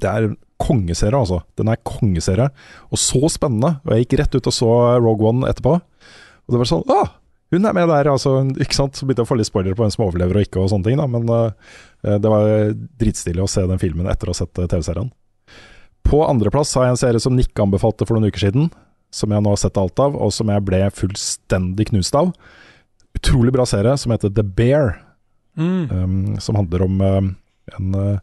Det 0.00 0.08
er 0.10 0.28
en 0.28 0.36
kongeserie, 0.60 1.18
altså. 1.18 1.42
Den 1.58 1.68
er 1.72 1.82
kongeserie. 1.84 2.48
Og 2.90 3.00
så 3.00 3.28
spennende. 3.32 3.76
Og 3.84 3.92
jeg 3.94 4.06
gikk 4.06 4.18
rett 4.22 4.36
ut 4.38 4.48
og 4.50 4.56
så 4.56 4.72
Rogue 5.02 5.28
One 5.28 5.48
etterpå. 5.50 5.76
Og 5.76 6.54
det 6.54 6.60
var 6.62 6.70
sånn 6.70 6.84
Å, 6.92 7.00
hun 7.54 7.68
er 7.68 7.76
med 7.76 7.88
der, 7.92 8.10
altså. 8.12 8.38
Ikke 8.62 8.78
sant? 8.78 8.96
Så 8.96 9.06
begynte 9.06 9.24
jeg 9.24 9.28
å 9.28 9.32
få 9.32 9.38
litt 9.40 9.50
spoilere 9.50 9.76
på 9.78 9.84
hvem 9.84 9.94
som 9.94 10.06
overlever 10.06 10.40
og 10.40 10.48
ikke, 10.48 10.62
og 10.62 10.72
sånne 10.72 10.88
ting. 10.88 11.00
da 11.00 11.06
Men 11.10 11.30
uh, 11.30 12.16
det 12.16 12.32
var 12.32 12.74
dritstilig 13.02 13.44
å 13.44 13.50
se 13.50 13.64
den 13.68 13.82
filmen 13.82 14.08
etter 14.10 14.28
å 14.28 14.34
ha 14.34 14.40
sett 14.40 14.58
eh, 14.62 14.68
TV-serien. 14.70 15.12
På 16.06 16.22
andreplass 16.26 16.74
har 16.78 16.86
jeg 16.86 16.96
en 16.96 17.00
serie 17.00 17.22
som 17.22 17.34
Nick 17.34 17.58
anbefalte 17.58 18.06
for 18.06 18.16
noen 18.16 18.30
uker 18.30 18.46
siden. 18.46 18.70
Som 19.14 19.32
jeg 19.32 19.42
nå 19.42 19.52
har 19.52 19.60
sett 19.62 19.78
alt 19.80 19.98
av, 20.02 20.16
og 20.18 20.32
som 20.34 20.50
jeg 20.52 20.64
ble 20.66 20.84
fullstendig 20.94 21.88
knust 21.92 22.14
av. 22.18 22.30
Utrolig 23.16 23.54
bra 23.54 23.64
serie 23.66 23.94
som 23.98 24.12
heter 24.14 24.32
The 24.34 24.44
Bear 24.46 24.96
Mm. 25.56 25.88
um, 25.90 26.40
som 26.40 26.54
handler 26.54 26.82
om 26.84 27.00
um, 27.00 27.28
en 27.78 27.94
uh, 27.94 28.18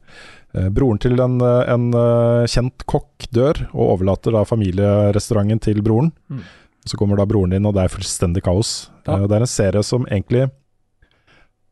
Broren 0.54 1.00
til 1.02 1.18
en, 1.18 1.40
uh, 1.42 1.64
en 1.66 1.88
uh, 1.98 2.46
kjent 2.50 2.86
kokk 2.90 3.26
dør, 3.34 3.64
og 3.72 3.96
overlater 3.96 4.36
da 4.36 4.44
familierestauranten 4.46 5.62
til 5.66 5.82
broren. 5.86 6.12
Mm. 6.30 6.44
Så 6.86 7.00
kommer 7.00 7.18
da 7.18 7.26
broren 7.30 7.56
inn, 7.58 7.66
og 7.66 7.74
det 7.74 7.86
er 7.86 7.94
fullstendig 7.94 8.44
kaos. 8.46 8.92
Ja. 9.08 9.24
Det 9.26 9.38
er 9.38 9.46
en 9.46 9.50
serie 9.50 9.82
som 9.88 10.06
egentlig 10.10 10.50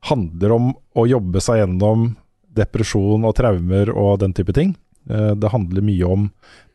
handler 0.07 0.55
om 0.55 0.71
å 0.97 1.05
jobbe 1.05 1.43
seg 1.43 1.59
gjennom 1.59 2.13
depresjon 2.57 3.27
og 3.27 3.35
traumer 3.37 3.91
og 3.93 4.17
den 4.23 4.33
type 4.33 4.55
ting. 4.55 4.73
Det 5.05 5.51
handler 5.51 5.85
mye 5.85 6.07
om 6.07 6.25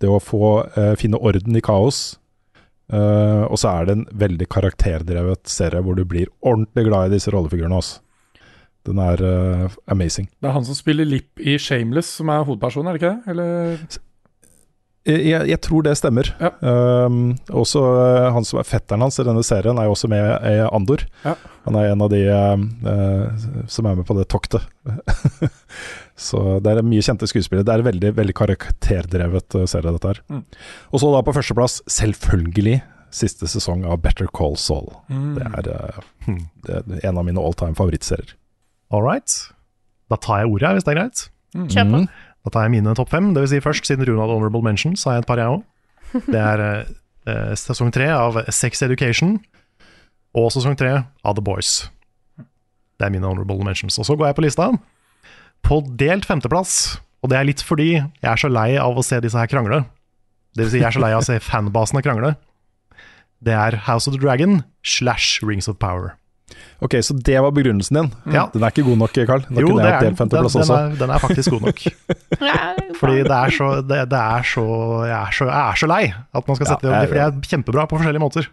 det 0.02 0.10
å 0.12 0.20
få 0.22 0.68
finne 1.00 1.18
orden 1.18 1.56
i 1.58 1.64
kaos. 1.64 2.20
Og 2.92 3.56
så 3.58 3.72
er 3.72 3.88
det 3.88 3.96
en 3.96 4.06
veldig 4.20 4.48
karakterdrevet 4.52 5.48
serie 5.50 5.82
hvor 5.82 5.98
du 5.98 6.04
blir 6.06 6.30
ordentlig 6.44 6.86
glad 6.86 7.08
i 7.08 7.16
disse 7.16 7.32
rollefigurene. 7.34 7.80
Også. 7.80 8.04
Den 8.86 9.02
er 9.02 9.22
uh, 9.22 9.76
amazing. 9.90 10.28
Det 10.40 10.50
er 10.50 10.56
han 10.56 10.66
som 10.66 10.78
spiller 10.78 11.08
Lipp 11.08 11.40
i 11.42 11.56
Shameless, 11.60 12.16
som 12.20 12.30
er 12.32 12.44
hovedpersonen, 12.46 12.90
er 12.90 12.96
det 12.96 13.02
ikke 13.02 13.14
det? 13.14 13.32
Eller 13.32 14.02
Jeg, 15.06 15.22
jeg, 15.22 15.48
jeg 15.52 15.60
tror 15.62 15.84
det 15.86 15.92
stemmer. 15.98 16.30
Ja. 16.42 16.50
Um, 17.06 17.36
også 17.54 17.82
uh, 17.82 18.30
han 18.34 18.46
som 18.46 18.58
er 18.58 18.66
fetteren 18.66 19.04
hans 19.04 19.20
i 19.22 19.26
denne 19.26 19.44
serien, 19.46 19.78
er 19.78 19.86
jo 19.86 19.94
også 19.94 20.10
med 20.10 20.24
i 20.50 20.56
Andor. 20.66 21.04
Ja. 21.22 21.36
Han 21.66 21.78
er 21.78 21.92
en 21.92 22.02
av 22.02 22.10
de 22.10 22.22
uh, 22.30 23.46
som 23.70 23.86
er 23.86 23.98
med 23.98 24.06
på 24.06 24.16
det 24.18 24.26
toktet. 24.30 24.66
så 26.28 26.58
det 26.62 26.74
er 26.74 26.86
mye 26.86 27.06
kjente 27.06 27.28
skuespillere. 27.30 27.66
Det 27.66 27.74
er 27.74 27.84
en 27.84 27.90
veldig, 27.90 28.12
veldig 28.18 28.36
karakterdrevet 28.38 29.60
serie, 29.70 29.94
dette 29.94 30.14
her. 30.14 30.22
Mm. 30.30 30.42
Og 30.90 31.02
så 31.02 31.14
da 31.14 31.22
på 31.26 31.34
førsteplass, 31.38 31.80
selvfølgelig, 31.90 32.80
siste 33.14 33.46
sesong 33.50 33.86
av 33.86 34.00
Better 34.02 34.26
Call 34.34 34.58
Saul. 34.60 34.90
Mm. 35.06 35.38
Det, 35.38 35.46
er, 35.46 35.70
uh, 35.70 36.42
det 36.66 36.82
er 36.82 37.08
en 37.10 37.22
av 37.22 37.26
mine 37.26 37.42
all 37.42 37.54
time 37.58 37.78
favorittserier. 37.78 38.34
All 38.94 39.02
right. 39.02 39.30
Da 40.10 40.18
tar 40.22 40.44
jeg 40.44 40.52
ordet, 40.52 40.76
hvis 40.76 40.86
det 40.86 40.94
er 40.94 41.00
greit. 41.00 41.24
Kjør 41.56 41.88
på. 41.90 42.02
Mm. 42.04 42.06
Da 42.46 42.52
tar 42.54 42.66
jeg 42.66 42.74
mine 42.76 42.94
topp 42.94 43.10
fem. 43.10 43.32
Det 43.34 43.42
vil 43.42 43.50
si 43.56 43.62
først, 43.64 43.88
siden 43.88 44.06
Rune 44.06 44.22
hadde 44.22 44.36
honorable 44.38 44.62
mention, 44.62 44.94
så 44.98 45.10
har 45.10 45.18
jeg 45.18 45.24
et 45.24 45.30
par, 45.30 45.42
jeg 45.42 45.56
òg. 45.56 45.64
Det 46.32 46.38
er 46.40 46.62
eh, 47.26 47.52
sesong 47.58 47.90
tre 47.94 48.06
av 48.14 48.38
Sex 48.54 48.84
Education 48.86 49.36
og 50.36 50.52
sesong 50.54 50.76
tre 50.78 50.92
av 51.02 51.34
The 51.36 51.42
Boys. 51.42 51.88
Det 52.96 53.08
er 53.08 53.12
mine 53.12 53.26
honorable 53.26 53.64
mentions. 53.66 53.98
Og 53.98 54.06
så 54.08 54.16
går 54.16 54.30
jeg 54.30 54.38
på 54.38 54.44
lista. 54.46 54.68
På 55.66 55.80
delt 55.98 56.28
femteplass, 56.28 57.00
og 57.24 57.32
det 57.32 57.38
er 57.38 57.48
litt 57.48 57.64
fordi 57.64 57.90
jeg 57.96 58.28
er 58.30 58.40
så 58.40 58.50
lei 58.52 58.76
av 58.80 58.96
å 58.96 59.04
se 59.04 59.18
disse 59.24 59.38
her 59.38 59.50
krangle. 59.50 59.82
Det 60.56 60.64
vil 60.64 60.72
si, 60.72 60.80
jeg 60.80 60.88
er 60.88 60.96
så 60.96 61.02
lei 61.02 61.12
av 61.16 61.24
å 61.24 61.26
se 61.26 61.40
fanbasene 61.50 62.04
krangle. 62.06 62.36
Det 63.44 63.52
er 63.52 63.82
House 63.88 64.08
of 64.08 64.14
the 64.16 64.22
Dragon 64.22 64.62
slash 64.86 65.42
Rings 65.44 65.68
of 65.68 65.80
Power. 65.82 66.14
Ok, 66.80 66.94
så 67.02 67.14
det 67.26 67.38
var 67.42 67.50
begrunnelsen 67.56 67.96
din. 67.98 68.08
Ja. 68.34 68.44
Den 68.52 68.62
er 68.62 68.70
ikke 68.70 68.84
god 68.86 68.98
nok, 69.00 69.14
Carl. 69.16 69.42
Da 69.48 69.60
Jo, 69.60 69.66
kunne 69.70 69.82
det 69.82 69.88
jeg 69.88 69.96
er, 69.96 70.00
den, 70.04 70.12
delt 70.12 70.18
femteplass 70.20 70.54
den, 70.58 70.70
er, 70.76 70.92
den 71.00 71.10
er 71.16 71.18
faktisk 71.22 71.50
god 71.56 71.64
nok. 71.66 71.80
Fordi 73.00 73.16
det 73.26 73.34
er 73.38 73.50
så, 73.56 73.70
det, 73.82 73.98
det 74.12 74.20
er 74.20 74.46
så, 74.52 74.64
jeg, 75.08 75.16
er 75.16 75.32
så 75.38 75.48
jeg 75.50 75.62
er 75.72 75.80
så 75.82 75.88
lei 75.90 76.02
at 76.12 76.46
man 76.48 76.58
skal 76.60 76.66
Ja, 76.66 76.70
sette 76.74 76.86
det 76.86 76.92
opp, 76.92 77.00
jeg- 77.00 77.08
fordi 77.10 77.20
jeg 77.22 77.32
er 77.32 77.50
kjempebra 77.50 77.86
på 77.90 77.98
forskjellige 77.98 78.22
måter. 78.22 78.48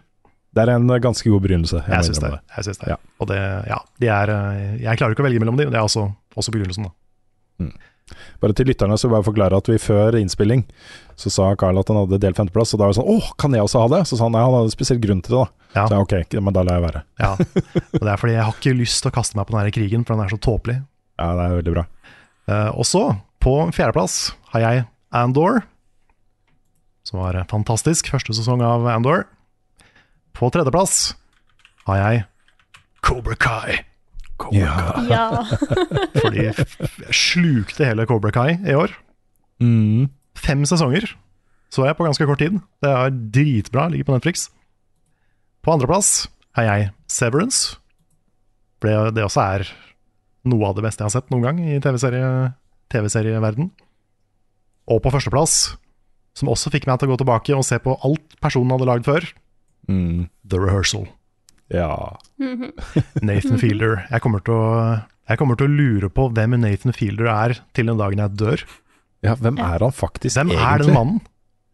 Det 0.54 0.62
er 0.62 0.70
en 0.74 0.86
ganske 1.02 1.30
god 1.30 1.40
begrunnelse. 1.42 1.80
Jeg, 1.82 1.90
Jeg 1.96 2.04
syns 2.10 2.18
det. 2.22 2.32
Jeg 2.56 2.64
synes 2.68 2.78
det. 2.78 2.88
Ja. 2.92 2.96
Og 3.20 3.26
det, 3.30 3.38
ja, 3.70 3.78
de 4.00 4.10
er, 4.16 4.30
eh, 4.34 4.82
jeg 4.84 4.98
klarer 5.00 5.14
ikke 5.16 5.24
å 5.24 5.26
velge 5.28 5.40
mellom 5.42 5.56
de, 5.58 5.66
og 5.66 5.72
det 5.74 5.78
er 5.80 5.86
også, 5.88 6.04
også 6.38 6.54
begrunnelsen. 6.54 6.86
Da. 6.86 7.70
Bare 8.42 8.52
til 8.56 8.68
lytterne 8.68 8.96
så 9.00 9.08
bare 9.08 9.24
forklare 9.24 9.58
at 9.58 9.68
vi 9.70 9.78
før 9.80 10.18
innspilling 10.18 10.66
så 11.16 11.30
sa 11.32 11.46
Carl 11.58 11.78
at 11.80 11.88
han 11.88 12.00
hadde 12.02 12.18
delt 12.20 12.36
femteplass, 12.36 12.74
og 12.74 12.80
da 12.80 12.86
var 12.86 12.92
det 12.92 12.98
sånn 12.98 13.12
åh, 13.14 13.28
kan 13.40 13.54
jeg 13.56 13.64
også 13.64 13.84
ha 13.84 13.90
det? 13.94 14.00
Så 14.10 14.18
sa 14.18 14.26
han 14.26 14.34
nei, 14.34 14.42
han 14.44 14.54
hadde 14.56 14.68
en 14.68 14.74
spesiell 14.74 15.00
grunn 15.02 15.22
til 15.24 15.36
det, 15.36 15.44
da. 15.44 15.68
Ja. 15.74 15.84
Så 15.86 15.94
jeg, 15.94 16.06
ok, 16.26 16.36
men 16.44 16.56
da 16.56 16.64
lar 16.66 16.80
jeg 16.80 16.84
være. 16.84 17.04
Ja. 17.22 17.30
Og 17.94 18.02
det 18.02 18.10
er 18.12 18.20
fordi 18.20 18.34
jeg 18.34 18.46
har 18.46 18.58
ikke 18.58 18.74
lyst 18.78 19.00
til 19.02 19.12
å 19.12 19.14
kaste 19.14 19.38
meg 19.38 19.46
på 19.48 19.56
denne 19.56 19.74
krigen, 19.74 20.04
for 20.04 20.16
den 20.16 20.26
er 20.26 20.34
så 20.34 20.40
tåpelig. 20.42 20.80
Ja, 21.20 21.30
det 21.38 21.46
er 21.46 21.56
veldig 21.60 21.76
bra. 21.76 21.86
Uh, 22.50 22.70
og 22.74 22.88
så, 22.88 23.04
på 23.42 23.54
fjerdeplass, 23.74 24.18
har 24.52 24.66
jeg 24.66 24.84
Andor, 25.14 25.62
som 27.06 27.20
var 27.22 27.38
fantastisk. 27.50 28.10
Første 28.10 28.34
sesong 28.36 28.64
av 28.64 28.86
Andor. 28.90 29.26
På 30.34 30.50
tredjeplass 30.50 31.14
har 31.86 32.00
jeg 32.00 32.24
Cobra 33.04 33.36
Kai. 33.38 33.84
Ja. 34.54 34.74
ja. 35.08 35.26
Fordi 36.22 36.48
jeg 36.48 36.66
slukte 37.14 37.86
hele 37.86 38.06
Cobra 38.10 38.32
Kai 38.34 38.56
i 38.58 38.74
år. 38.76 38.94
Mm. 39.62 40.10
Fem 40.34 40.64
sesonger 40.68 41.12
så 41.74 41.88
jeg 41.88 41.96
på 41.98 42.04
ganske 42.06 42.26
kort 42.28 42.38
tid. 42.38 42.60
Det 42.84 42.90
er 42.90 43.14
dritbra, 43.34 43.88
ligger 43.90 44.06
på 44.06 44.14
Netflix. 44.14 44.44
På 45.64 45.72
andreplass 45.74 46.28
er 46.54 46.68
jeg 46.68 46.90
Severance. 47.10 47.80
For 48.78 48.90
det, 48.90 49.16
det 49.16 49.24
også 49.26 49.42
er 49.42 49.64
noe 50.46 50.68
av 50.68 50.76
det 50.76 50.84
beste 50.84 51.02
jeg 51.02 51.08
har 51.08 51.14
sett 51.16 51.32
noen 51.34 51.46
gang 51.48 51.58
i 51.64 51.80
TV-serieverden. 51.82 52.52
TV-serieverden. 52.94 53.72
Og 54.86 55.00
på 55.02 55.10
førsteplass, 55.10 55.56
som 56.38 56.52
også 56.52 56.70
fikk 56.70 56.86
meg 56.86 57.00
til 57.00 57.08
å 57.08 57.14
gå 57.14 57.22
tilbake 57.24 57.56
og 57.56 57.66
se 57.66 57.80
på 57.82 57.96
alt 58.06 58.36
personen 58.44 58.76
hadde 58.76 58.90
lagd 58.90 59.08
før, 59.08 59.26
Mm. 59.84 60.30
The 60.48 60.56
Rehearsal. 60.56 61.02
Ja. 61.72 62.16
Nathan 63.24 63.58
Fielder. 63.60 64.02
Jeg 64.10 64.20
kommer, 64.24 64.42
til 64.44 64.54
å, 64.54 64.64
jeg 65.30 65.40
kommer 65.40 65.56
til 65.60 65.68
å 65.70 65.74
lure 65.78 66.10
på 66.12 66.28
hvem 66.36 66.58
Nathan 66.60 66.92
Fielder 66.96 67.30
er 67.32 67.54
til 67.76 67.88
den 67.90 68.00
dagen 68.00 68.20
jeg 68.20 68.36
dør. 68.40 68.64
ja, 69.24 69.34
hvem 69.40 69.56
er 69.62 69.80
han 69.86 69.94
faktisk 69.96 70.36
Hvem 70.36 70.52
egentlig? 70.52 70.66
er 70.68 70.84
den 70.84 70.94
mannen? 70.94 71.20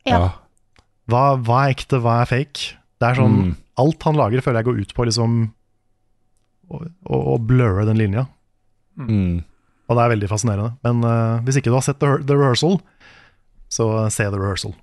Ja. 0.09 0.21
Hva, 1.11 1.25
hva 1.43 1.65
er 1.67 1.75
ekte, 1.75 1.99
hva 2.05 2.21
er 2.23 2.31
fake? 2.31 2.77
Det 3.01 3.09
er 3.11 3.19
sånn, 3.19 3.39
Mm. 3.51 3.57
Alt 3.81 4.03
han 4.05 4.17
lager, 4.19 4.43
føler 4.45 4.61
jeg 4.61 4.67
går 4.69 4.81
ut 4.85 4.91
på 4.95 5.05
liksom 5.09 5.37
å, 6.69 6.81
å, 7.09 7.19
å 7.33 7.37
blurre 7.41 7.87
den 7.89 7.97
linja. 7.97 8.27
Mm. 9.01 9.39
Og 9.89 9.97
det 9.97 10.03
er 10.05 10.13
veldig 10.13 10.29
fascinerende. 10.29 10.75
Men 10.85 11.01
uh, 11.07 11.41
hvis 11.47 11.57
ikke 11.59 11.71
du 11.73 11.79
har 11.79 11.85
sett 11.87 11.99
The, 12.03 12.19
The 12.29 12.37
Rehearsal, 12.37 12.77
så 13.73 13.87
se 14.13 14.27
The 14.29 14.37
Rehearsal. 14.39 14.75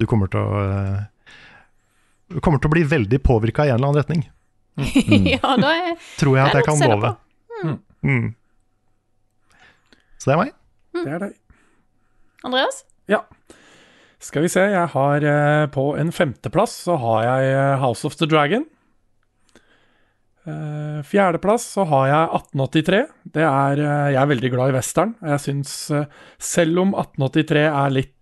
Du 0.00 0.06
kommer 0.08 0.26
til 0.32 0.40
å 0.40 0.62
Du 0.64 1.13
kommer 2.40 2.60
til 2.62 2.70
å 2.70 2.74
bli 2.74 2.84
veldig 2.88 3.20
påvirka 3.24 3.66
i 3.66 3.72
en 3.72 3.78
eller 3.78 3.92
annen 3.92 4.00
retning. 4.02 4.24
ja, 5.34 5.54
da 5.60 5.70
er 5.70 5.92
Tror 6.18 6.38
jeg 6.38 6.48
at 6.48 6.58
jeg 6.58 6.66
kan 6.66 6.84
love. 6.90 7.14
Mm. 8.04 8.34
Så 10.18 10.30
det 10.30 10.34
er 10.34 10.40
meg. 10.40 10.54
Det 10.96 11.10
er 11.10 11.24
deg. 11.28 11.34
Andreas? 12.44 12.82
Ja. 13.10 13.24
Skal 14.24 14.46
vi 14.46 14.50
se, 14.52 14.62
jeg 14.72 14.90
har 14.94 15.26
eh, 15.28 15.66
på 15.72 15.90
en 16.00 16.12
femteplass 16.14 16.78
så 16.86 16.96
har 17.00 17.24
jeg 17.26 17.50
eh, 17.52 17.74
House 17.82 18.06
of 18.08 18.16
the 18.20 18.28
Dragon. 18.28 18.64
Eh, 20.44 21.00
fjerdeplass 21.08 21.66
så 21.76 21.84
har 21.88 22.08
jeg 22.08 22.24
1883. 22.38 23.02
Det 23.36 23.44
er, 23.44 23.80
eh, 23.80 24.08
jeg 24.12 24.20
er 24.20 24.32
veldig 24.32 24.50
glad 24.52 24.72
i 24.72 24.76
western. 24.76 25.14
Jeg 25.24 25.40
syns, 25.40 25.72
eh, 25.90 26.04
selv 26.38 26.80
om 26.84 26.94
1883 26.94 27.64
er 27.64 27.94
litt 27.96 28.13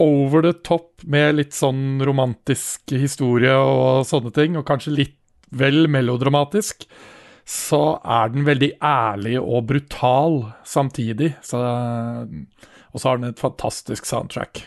over 0.00 0.42
the 0.42 0.52
top 0.66 1.04
med 1.04 1.36
litt 1.38 1.54
sånn 1.56 2.00
romantisk 2.06 2.92
historie 2.96 3.54
og 3.54 4.04
sånne 4.08 4.32
ting, 4.34 4.58
og 4.58 4.66
kanskje 4.68 4.94
litt 4.96 5.16
vel 5.50 5.86
melodramatisk, 5.90 6.84
så 7.50 7.98
er 8.04 8.30
den 8.30 8.44
veldig 8.46 8.72
ærlig 8.86 9.38
og 9.40 9.64
brutal 9.70 10.36
samtidig. 10.66 11.32
Så, 11.42 11.58
og 11.58 13.00
så 13.02 13.08
har 13.08 13.18
den 13.18 13.32
et 13.32 13.42
fantastisk 13.42 14.06
soundtrack. 14.06 14.62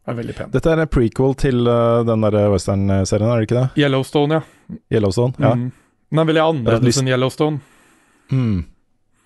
Det 0.00 0.14
er 0.14 0.18
veldig 0.18 0.34
pen. 0.34 0.50
Dette 0.54 0.72
er 0.72 0.82
en 0.82 0.90
prequel 0.90 1.36
til 1.38 1.68
uh, 1.68 2.00
den 2.08 2.24
der 2.26 2.38
western-serien, 2.50 3.30
er 3.30 3.42
det 3.42 3.46
ikke 3.46 3.60
det? 3.60 3.84
Yellowstone, 3.84 4.40
ja. 4.40 4.80
Yellowstone? 4.96 5.36
Ja. 5.38 5.52
Mm. 5.54 5.68
Den 6.10 6.22
er 6.22 6.30
veldig 6.32 6.42
annerledes 6.42 6.98
enn 6.98 7.10
Yellowstone. 7.12 7.60
Mm. 8.34 8.56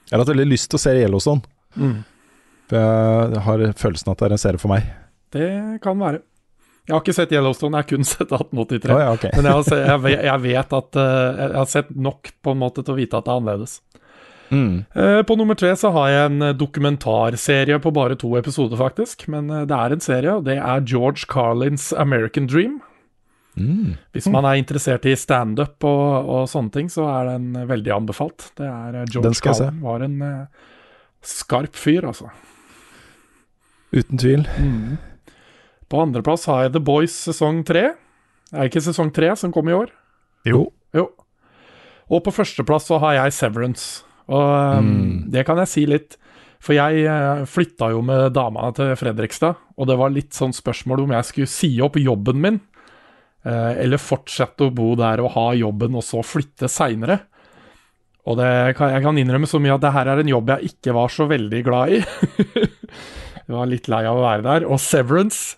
Jeg 0.05 0.13
har 0.13 0.21
hatt 0.21 0.33
veldig 0.35 0.51
lyst 0.51 0.69
til 0.73 0.81
å 0.81 0.85
se 0.85 0.97
Yellowstone, 1.01 1.51
Mm. 1.75 2.05
For 2.71 3.35
jeg 3.35 3.43
har 3.47 3.65
følelsen 3.81 4.13
at 4.13 4.21
det 4.21 4.29
er 4.29 4.37
en 4.37 4.45
serie 4.45 4.63
for 4.63 4.73
meg. 4.73 4.87
Det 5.35 5.49
kan 5.83 5.99
være. 6.01 6.23
Jeg 6.85 6.93
har 6.93 7.01
ikke 7.01 7.15
sett 7.17 7.33
Yellowstone, 7.33 7.79
jeg 7.79 7.87
har 7.87 7.91
kun 7.95 8.05
sett 8.05 8.29
1883. 8.29 8.93
Oh, 8.93 9.01
ja, 9.01 9.13
okay. 9.17 9.33
Men 9.33 9.49
jeg 9.49 9.57
har, 9.57 9.79
jeg, 9.89 10.01
vet, 10.05 10.25
jeg 10.29 10.43
vet 10.45 10.75
at 10.79 10.99
eh, 11.01 11.39
Jeg 11.41 11.57
har 11.57 11.71
sett 11.73 11.93
nok 11.97 12.33
på 12.45 12.53
en 12.53 12.61
måte 12.61 12.85
til 12.85 12.93
å 12.93 12.99
vite 12.99 13.17
at 13.21 13.25
det 13.25 13.33
er 13.33 13.41
annerledes. 13.41 13.77
Mm. 14.53 14.75
Eh, 14.93 15.21
På 15.25 15.37
nummer 15.41 15.57
tre 15.57 15.71
så 15.81 15.91
har 15.97 16.11
jeg 16.13 16.27
en 16.29 16.45
eh, 16.51 16.57
dokumentarserie 16.61 17.81
på 17.81 17.95
bare 17.97 18.19
to 18.21 18.35
episoder, 18.37 18.77
faktisk. 18.77 19.25
Men 19.33 19.49
det 19.49 19.79
er 19.79 19.97
en 19.97 20.05
serie, 20.05 20.37
og 20.37 20.45
det 20.51 20.59
er 20.61 20.85
George 20.85 21.25
Carlins 21.33 21.89
American 21.97 22.51
Dream. 22.53 22.83
Mm. 23.57 23.95
Hvis 24.13 24.29
man 24.35 24.45
er 24.51 24.59
interessert 24.61 25.07
i 25.09 25.15
standup 25.17 25.87
og, 25.89 26.29
og 26.37 26.49
sånne 26.53 26.75
ting, 26.75 26.93
så 26.93 27.07
er 27.09 27.33
den 27.33 27.53
veldig 27.71 27.97
anbefalt. 27.97 28.51
Det 28.59 28.69
er 28.69 29.05
George. 29.09 29.39
Carlin 29.41 29.81
var 29.81 30.05
en 30.05 30.19
skarp 31.25 31.79
fyr, 31.81 32.11
altså. 32.13 32.29
Uten 33.95 34.19
tvil. 34.19 34.47
På 35.91 36.03
andreplass 36.03 36.49
har 36.51 36.65
jeg 36.65 36.75
The 36.75 36.83
Boys 36.83 37.15
sesong 37.29 37.63
tre. 37.67 37.93
Er 38.51 38.65
det 38.65 38.73
ikke 38.73 38.83
sesong 38.89 39.13
tre 39.15 39.31
som 39.39 39.53
kom 39.55 39.71
i 39.71 39.77
år? 39.77 39.93
Jo. 40.49 40.67
Jo. 40.95 41.09
Og 42.11 42.25
på 42.27 42.35
førsteplass 42.35 42.91
så 42.91 42.99
har 43.03 43.21
jeg 43.21 43.37
Severance. 43.37 44.05
Og 44.33 44.81
um, 44.81 45.25
det 45.33 45.45
kan 45.47 45.61
jeg 45.63 45.71
si 45.71 45.85
litt. 45.89 46.19
For 46.65 46.77
jeg 46.77 47.05
uh, 47.07 47.45
flytta 47.49 47.91
jo 47.93 48.01
med 48.05 48.33
dama 48.37 48.71
til 48.77 48.95
Fredrikstad, 48.99 49.61
og 49.77 49.91
det 49.91 49.99
var 50.01 50.15
litt 50.15 50.33
sånn 50.37 50.55
spørsmål 50.57 51.05
om 51.05 51.15
jeg 51.17 51.29
skulle 51.29 51.53
si 51.53 51.71
opp 51.85 51.99
jobben 52.01 52.41
min, 52.41 52.57
eh, 53.45 53.73
eller 53.85 54.01
fortsette 54.01 54.69
å 54.69 54.73
bo 54.73 54.95
der 54.97 55.21
og 55.21 55.35
ha 55.35 55.49
jobben, 55.59 55.99
og 55.99 56.07
så 56.07 56.23
flytte 56.25 56.71
seinere. 56.73 57.19
Og 58.25 58.39
det 58.41 58.49
jeg 58.49 59.03
kan 59.05 59.19
innrømme 59.21 59.51
så 59.51 59.61
mye 59.61 59.75
at 59.75 59.83
det 59.85 59.93
her 59.93 60.09
er 60.09 60.23
en 60.23 60.31
jobb 60.31 60.55
jeg 60.55 60.73
ikke 60.73 60.95
var 60.97 61.13
så 61.13 61.27
veldig 61.29 61.61
glad 61.67 61.99
i. 61.99 62.01
jeg 63.47 63.57
var 63.57 63.71
litt 63.71 63.89
lei 63.93 64.03
av 64.09 64.19
å 64.19 64.25
være 64.25 64.45
der. 64.47 64.67
Og 64.69 64.81
Severance, 64.81 65.57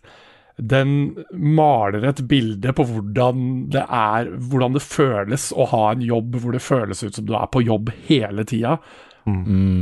den 0.56 1.16
maler 1.32 2.06
et 2.08 2.22
bilde 2.28 2.72
på 2.72 2.86
hvordan 2.88 3.42
det 3.74 3.82
er 3.92 4.30
Hvordan 4.32 4.72
det 4.78 4.80
føles 4.80 5.50
å 5.52 5.66
ha 5.68 5.82
en 5.92 6.00
jobb 6.06 6.38
hvor 6.40 6.56
det 6.56 6.62
føles 6.64 7.02
ut 7.04 7.18
som 7.18 7.26
du 7.28 7.34
er 7.36 7.50
på 7.52 7.60
jobb 7.66 7.92
hele 8.08 8.46
tida, 8.48 8.78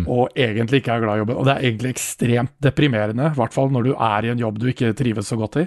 og 0.09 0.33
egentlig 0.41 0.81
ikke 0.81 0.95
er 0.97 1.05
glad 1.05 1.19
i 1.19 1.23
jobben. 1.23 1.37
Og 1.37 1.45
det 1.47 1.53
er 1.55 1.67
egentlig 1.69 1.91
ekstremt 1.95 2.55
deprimerende, 2.65 3.29
i 3.31 3.39
hvert 3.39 3.53
fall 3.55 3.71
når 3.71 3.85
du 3.85 3.93
er 3.95 4.25
i 4.25 4.33
en 4.33 4.41
jobb 4.41 4.59
du 4.59 4.67
ikke 4.73 4.95
trives 4.97 5.29
så 5.29 5.37
godt 5.37 5.61
i. 5.63 5.67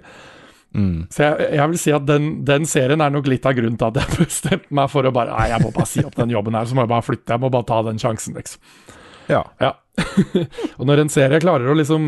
Så 1.13 1.23
jeg, 1.23 1.47
jeg 1.57 1.69
vil 1.71 1.79
si 1.79 1.93
at 1.95 2.05
den, 2.05 2.25
den 2.45 2.65
serien 2.69 3.01
er 3.01 3.13
nok 3.13 3.29
litt 3.31 3.45
av 3.47 3.55
grunnen 3.57 3.77
til 3.79 3.87
at 3.87 4.01
jeg 4.01 4.17
bestemte 4.27 4.73
meg 4.75 4.91
for 4.91 5.07
å 5.07 5.13
bare 5.15 5.31
Nei, 5.37 5.47
jeg 5.53 5.63
må 5.63 5.71
bare 5.73 5.89
si 5.89 6.03
opp 6.05 6.17
den 6.19 6.33
jobben 6.33 6.57
her, 6.57 6.67
så 6.67 6.75
må 6.77 6.83
jeg 6.83 6.91
bare 6.91 7.05
flytte. 7.07 7.33
Jeg 7.33 7.41
må 7.45 7.49
bare 7.53 7.69
ta 7.69 7.79
den 7.87 8.01
sjansen, 8.01 8.35
liksom. 8.37 8.61
Ja. 9.31 9.43
Ja. 9.63 9.71
og 10.77 10.85
når 10.87 11.03
en 11.03 11.13
serie 11.13 11.41
klarer 11.41 11.71
å 11.71 11.77
liksom 11.77 12.05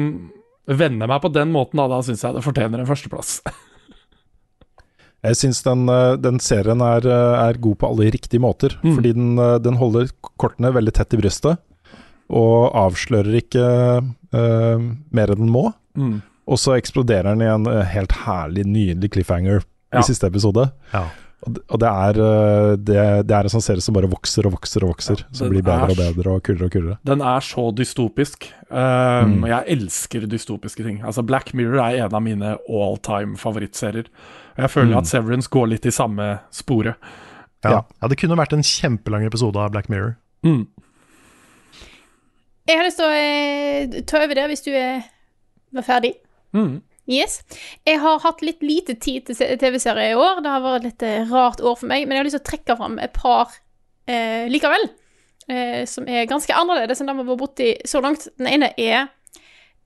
vende 0.69 1.07
meg 1.09 1.23
på 1.23 1.31
den 1.33 1.49
måten, 1.53 1.81
da, 1.81 1.87
da 1.89 2.03
syns 2.05 2.21
jeg 2.25 2.35
det 2.35 2.45
fortjener 2.45 2.83
en 2.83 2.89
førsteplass. 2.89 3.39
Jeg 5.19 5.35
syns 5.35 5.59
den, 5.65 5.81
eh, 5.91 6.15
den 6.15 6.39
serien 6.39 6.79
er, 6.79 7.03
eh, 7.03 7.39
er 7.49 7.59
god 7.59 7.79
på 7.81 7.87
alle 7.89 8.11
riktige 8.11 8.39
måter. 8.39 8.75
Mm. 8.83 8.93
Fordi 8.95 9.13
den, 9.15 9.33
eh, 9.37 9.57
den 9.59 9.75
holder 9.75 10.07
kortene 10.39 10.71
veldig 10.71 10.93
tett 10.95 11.13
i 11.13 11.19
brystet, 11.19 11.59
og 12.29 12.71
avslører 12.77 13.39
ikke 13.39 13.65
uh, 14.05 14.77
mer 15.11 15.31
enn 15.33 15.39
den 15.41 15.49
må. 15.49 15.71
Mm. 15.97 16.19
Og 16.45 16.59
så 16.61 16.75
eksploderer 16.77 17.33
den 17.33 17.41
i 17.41 17.49
en 17.49 17.65
helt 17.89 18.13
herlig, 18.21 18.67
nydelig 18.69 19.09
cliffhanger 19.15 19.63
Ja. 19.89 19.99
i 19.99 20.03
siste 20.05 20.29
episode. 20.29 20.67
Ja. 20.93 21.07
Og 21.47 21.79
det, 21.79 21.87
er, 21.87 22.17
eh, 22.19 22.71
det, 22.83 22.95
det 23.29 23.35
er 23.37 23.47
en 23.47 23.51
sånn 23.53 23.63
serie 23.63 23.81
som 23.81 23.95
bare 23.95 24.09
vokser 24.11 24.45
og 24.49 24.57
vokser 24.57 24.83
og 24.83 24.91
vokser. 24.91 25.21
Ja, 25.23 25.29
som 25.39 25.49
blir 25.53 25.63
bedre 25.63 25.85
er 25.87 25.93
og 25.93 25.99
bedre 26.17 26.33
og 26.35 26.43
kulere 26.43 26.67
og 26.67 26.73
kulere. 26.73 26.97
Den 27.07 27.21
er 27.23 27.39
så 27.45 27.69
dystopisk. 27.75 28.49
Um, 28.69 29.37
Mm. 29.39 29.45
Jeg 29.47 29.63
elsker 29.77 30.27
dystopiske 30.29 30.83
ting. 30.83 30.99
Altså 31.03 31.23
Black 31.25 31.53
Mirror 31.55 31.79
er 31.85 32.03
en 32.05 32.13
av 32.13 32.21
mine 32.21 32.57
all 32.67 32.97
time 33.01 33.37
favorittserier. 33.39 34.09
Og 34.57 34.65
jeg 34.65 34.69
føler 34.75 34.91
Mm. 34.91 34.97
at 34.99 35.07
Severance 35.07 35.49
går 35.49 35.67
litt 35.71 35.85
i 35.85 35.91
samme 35.95 36.39
sporet. 36.51 36.95
Ja. 37.63 37.69
Ja. 37.71 37.81
ja, 38.01 38.07
det 38.07 38.17
kunne 38.19 38.37
vært 38.37 38.53
en 38.53 38.63
kjempelang 38.63 39.25
episode 39.25 39.55
av 39.59 39.71
Black 39.71 39.87
Mirror. 39.89 40.17
Mm. 40.43 40.67
Jeg 42.69 42.77
har 42.77 42.85
lyst 42.85 42.99
til 42.99 43.07
å 43.07 43.15
eh, 43.17 44.01
ta 44.05 44.19
over 44.23 44.35
der 44.37 44.51
hvis 44.51 44.61
du 44.67 44.71
er, 44.75 45.01
var 45.73 45.83
ferdig. 45.87 46.13
Mm. 46.53 46.81
Yes. 47.09 47.39
Jeg 47.89 47.99
har 48.03 48.19
hatt 48.21 48.43
litt 48.45 48.61
lite 48.61 48.93
tid 49.01 49.25
til 49.31 49.57
TV-serier 49.59 50.13
i 50.13 50.17
år. 50.19 50.43
Det 50.45 50.51
har 50.53 50.61
vært 50.61 50.83
et 50.83 50.89
litt 50.91 51.05
eh, 51.09 51.23
rart 51.31 51.61
år 51.65 51.75
for 51.81 51.89
meg, 51.89 52.05
men 52.05 52.15
jeg 52.15 52.21
har 52.23 52.27
lyst 52.29 52.37
til 52.37 52.45
å 52.45 52.49
trekke 52.51 52.77
fram 52.77 52.99
et 53.01 53.13
par 53.17 53.55
eh, 54.07 54.45
likevel. 54.51 54.89
Eh, 55.49 55.85
som 55.89 56.05
er 56.07 56.27
ganske 56.29 56.53
annerledes 56.53 57.01
enn 57.01 57.09
det 57.09 57.15
vi 57.17 57.23
har 57.25 57.31
vært 57.31 57.41
borti 57.41 57.71
så 57.89 58.01
langt. 58.05 58.27
Den 58.37 58.51
ene 58.51 58.69
er 58.77 59.07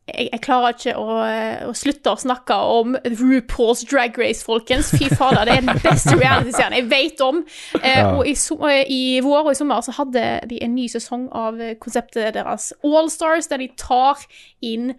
jeg, 0.03 0.25
jeg 0.33 0.41
klarer 0.43 0.73
ikke 0.75 0.93
å, 0.99 1.13
eh, 1.23 1.61
å 1.63 1.71
slutte 1.79 2.11
å 2.11 2.19
snakke 2.19 2.57
om 2.75 2.97
RuPaul's 3.07 3.85
Drag 3.87 4.17
Race, 4.19 4.43
folkens. 4.43 4.89
Fy 4.91 5.07
fader, 5.15 5.45
det 5.47 5.53
er 5.55 5.63
den 5.63 5.79
beste 5.85 6.17
reality-serien 6.19 6.75
jeg 6.75 6.89
vet 6.91 7.23
om. 7.23 7.39
Eh, 7.79 8.01
Ja. 8.01 8.09
Og 8.17 8.27
i, 8.27 8.33
so 8.35 8.57
eh, 8.67 8.83
i 8.91 9.21
vår 9.23 9.45
og 9.47 9.53
i 9.53 9.55
sommer 9.61 9.79
så 9.85 9.95
hadde 9.95 10.25
de 10.51 10.59
en 10.65 10.75
ny 10.75 10.89
sesong 10.91 11.29
av 11.31 11.63
konseptet 11.79 12.35
deres 12.35 12.73
All 12.83 13.07
Stars, 13.13 13.47
der 13.47 13.63
de 13.63 13.69
tar 13.79 14.19
inn 14.59 14.91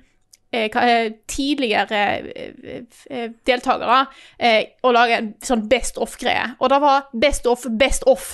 tidligere 1.31 2.01
eh, 2.35 2.85
eh, 3.10 3.31
deltakere 3.47 4.01
eh, 4.39 4.62
og 4.85 4.94
lage 4.97 5.18
en 5.20 5.32
sånn 5.44 5.66
best 5.70 5.98
off-greie. 6.02 6.55
Og 6.60 6.70
det 6.72 6.81
var 6.85 7.06
best 7.26 7.47
off, 7.51 7.66
best 7.81 8.06
off. 8.10 8.31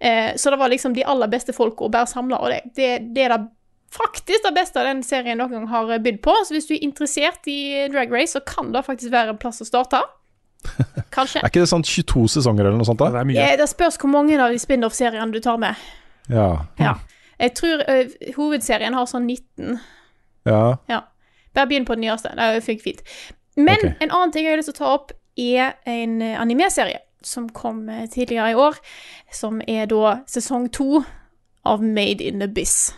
Eh, 0.00 0.32
så 0.36 0.52
det 0.52 0.58
var 0.60 0.72
liksom 0.72 0.94
de 0.96 1.04
aller 1.08 1.30
beste 1.32 1.54
folka 1.56 1.88
bare 1.92 2.06
samla, 2.10 2.38
og 2.42 2.52
det, 2.52 2.60
det, 2.76 2.90
det 3.16 3.26
er 3.28 3.34
det 3.36 3.42
faktisk 3.96 4.44
det 4.44 4.54
beste 4.56 4.82
den 4.84 5.02
serien 5.06 5.38
noen 5.40 5.52
gang 5.54 5.66
har 5.70 5.92
bydd 6.04 6.18
på. 6.24 6.34
Så 6.44 6.56
hvis 6.56 6.66
du 6.68 6.74
er 6.76 6.84
interessert 6.84 7.46
i 7.48 7.58
Drag 7.92 8.12
Race, 8.12 8.34
så 8.36 8.42
kan 8.44 8.72
det 8.74 8.84
faktisk 8.84 9.12
være 9.14 9.32
en 9.36 9.40
plass 9.40 9.62
å 9.64 9.68
starte. 9.68 10.02
Kanskje. 11.14 11.40
Er 11.40 11.48
ikke 11.50 11.62
det 11.62 11.70
sånn 11.70 11.84
22 11.86 12.26
sesonger 12.38 12.66
eller 12.66 12.80
noe 12.80 12.88
sånt? 12.88 13.00
Det 13.00 13.20
er 13.22 13.28
mye. 13.28 13.44
Eh, 13.44 13.56
Det 13.60 13.68
spørs 13.70 13.96
hvor 14.02 14.10
mange 14.12 14.36
av 14.42 14.52
de 14.52 14.58
spin-off-seriene 14.60 15.30
du 15.32 15.38
tar 15.44 15.60
med. 15.62 15.78
Ja. 16.32 16.48
Ja. 16.82 16.96
Jeg 17.38 17.52
tror 17.58 17.82
eh, 17.86 18.14
hovedserien 18.36 18.96
har 18.96 19.06
sånn 19.10 19.28
19. 19.30 19.76
ja. 20.48 20.62
Ja. 20.90 21.02
Bare 21.56 21.70
begynn 21.70 21.88
på 21.88 21.96
den 21.96 22.06
nyeste. 22.06 22.34
Det 22.36 22.62
fikk 22.66 22.84
fint. 22.84 23.02
Men 23.56 23.80
okay. 23.80 23.94
en 24.04 24.12
annen 24.12 24.34
ting 24.34 24.44
jeg 24.44 24.52
har 24.54 24.60
lyst 24.60 24.70
til 24.74 24.76
å 24.76 24.82
ta 24.84 24.92
opp, 24.98 25.14
er 25.36 25.74
en 25.88 26.20
eh, 26.24 26.36
animeserie 26.40 27.00
som 27.24 27.48
kom 27.52 27.88
eh, 27.88 28.06
tidligere 28.12 28.52
i 28.52 28.60
år, 28.60 28.78
som 29.32 29.58
er 29.68 29.88
da 29.90 30.18
sesong 30.30 30.68
to 30.72 31.02
av 31.66 31.82
Made 31.84 32.24
in 32.24 32.44
Abyss. 32.44 32.94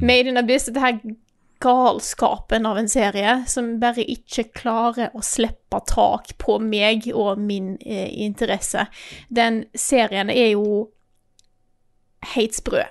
Made 0.00 0.30
in 0.30 0.38
Abyss, 0.40 0.70
dette 0.70 0.82
her 0.82 0.98
galskapen 1.64 2.66
av 2.66 2.78
en 2.78 2.88
serie 2.88 3.44
som 3.48 3.78
bare 3.80 4.04
ikke 4.10 4.48
klarer 4.56 5.14
å 5.16 5.22
slippe 5.24 5.80
tak 5.88 6.34
på 6.40 6.58
meg 6.60 7.08
og 7.14 7.40
min 7.40 7.74
eh, 7.80 8.10
interesse. 8.26 8.86
Den 9.28 9.64
serien 9.74 10.32
er 10.32 10.52
jo 10.54 10.90
helt 12.34 12.56
sprø. 12.56 12.82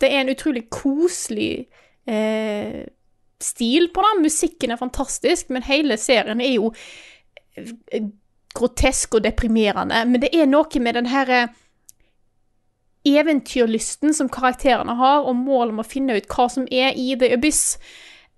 Det 0.00 0.10
er 0.10 0.24
en 0.24 0.32
utrolig 0.32 0.66
koselig 0.72 1.68
eh, 2.08 2.82
stil 3.44 3.88
på 3.94 4.04
den. 4.06 4.22
Musikken 4.26 4.72
er 4.72 4.80
fantastisk, 4.80 5.50
men 5.50 5.66
hele 5.66 5.98
serien 6.00 6.40
er 6.40 6.54
jo 6.54 6.72
eh, 7.56 8.06
grotesk 8.54 9.18
og 9.18 9.26
deprimerende. 9.26 10.04
Men 10.08 10.24
det 10.24 10.32
er 10.36 10.48
noe 10.50 10.84
med 10.84 10.98
den 10.98 11.10
herre 11.12 11.46
eventyrlysten 13.08 14.14
som 14.14 14.30
karakterene 14.30 14.94
har, 14.98 15.26
og 15.26 15.36
målet 15.36 15.74
om 15.74 15.82
å 15.82 15.86
finne 15.86 16.16
ut 16.16 16.28
hva 16.30 16.46
som 16.52 16.68
er 16.70 16.94
i 16.98 17.16
The 17.18 17.32
Abyss, 17.34 17.78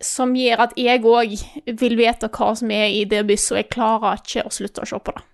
som 0.04 0.34
gjør 0.36 0.66
at 0.66 0.74
jeg 0.80 1.04
òg 1.04 1.36
vil 1.80 1.96
vite 2.00 2.30
hva 2.32 2.50
som 2.56 2.72
er 2.74 2.88
i 2.88 3.04
The 3.08 3.20
Abyss, 3.24 3.50
og 3.52 3.60
jeg 3.60 3.70
klarer 3.74 4.22
ikke 4.22 4.46
å 4.48 4.52
slutte 4.52 4.84
å 4.84 4.88
se 4.88 5.00
på 5.00 5.14
det. 5.16 5.24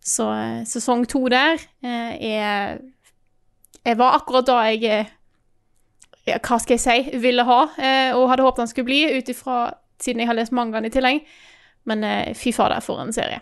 Så 0.00 0.26
eh, 0.32 0.60
sesong 0.68 1.04
to 1.08 1.26
der 1.28 1.60
eh, 1.84 2.12
er 2.16 2.78
Jeg 3.84 3.96
var 4.00 4.16
akkurat 4.16 4.46
da 4.48 4.60
jeg 4.68 4.84
eh, 4.88 5.10
ja, 6.30 6.38
Hva 6.42 6.58
skal 6.62 6.76
jeg 6.78 6.84
si 6.86 7.18
ville 7.22 7.44
ha, 7.46 7.60
eh, 7.78 8.10
og 8.16 8.28
hadde 8.32 8.46
håpet 8.46 8.64
han 8.64 8.70
skulle 8.72 8.88
bli, 8.90 9.02
ut 9.18 9.28
ifra 9.32 9.60
siden 10.00 10.22
jeg 10.22 10.30
har 10.30 10.38
lest 10.38 10.54
mangaen 10.56 10.86
i 10.88 10.92
tillegg. 10.92 11.22
Men 11.88 12.04
eh, 12.04 12.34
fy 12.36 12.52
fader, 12.56 12.80
for 12.84 13.00
en 13.02 13.12
serie. 13.16 13.40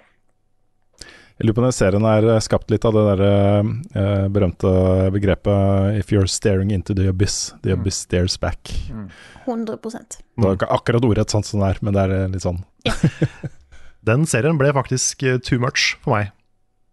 Jeg 1.38 1.46
lurer 1.46 1.54
på 1.54 1.62
om 1.62 1.66
den 1.68 1.74
serien 1.76 2.06
er 2.10 2.24
eh, 2.32 2.40
skapt 2.42 2.70
litt 2.72 2.82
av 2.88 2.96
det 2.96 3.02
der 3.12 3.20
eh, 3.28 4.24
berømte 4.34 4.70
begrepet 5.14 5.98
'if 6.00 6.10
you're 6.10 6.26
staring 6.26 6.72
into 6.74 6.94
the 6.94 7.06
abyss, 7.08 7.52
the 7.62 7.72
abyss 7.76 8.00
stares 8.08 8.36
back'. 8.38 8.72
100% 9.46 10.18
Det 10.18 10.44
var 10.44 10.56
ikke 10.56 10.70
akkurat 10.70 11.04
ordrett 11.06 11.30
sånn 11.30 11.44
som 11.46 11.60
det 11.62 11.68
er, 11.70 11.78
men 11.80 11.94
det 11.94 12.02
er 12.08 12.28
litt 12.28 12.42
sånn. 12.42 12.58
Den 14.08 14.26
serien 14.26 14.58
ble 14.58 14.72
faktisk 14.72 15.22
too 15.46 15.58
much 15.62 15.94
for 16.02 16.16
meg. 16.16 16.32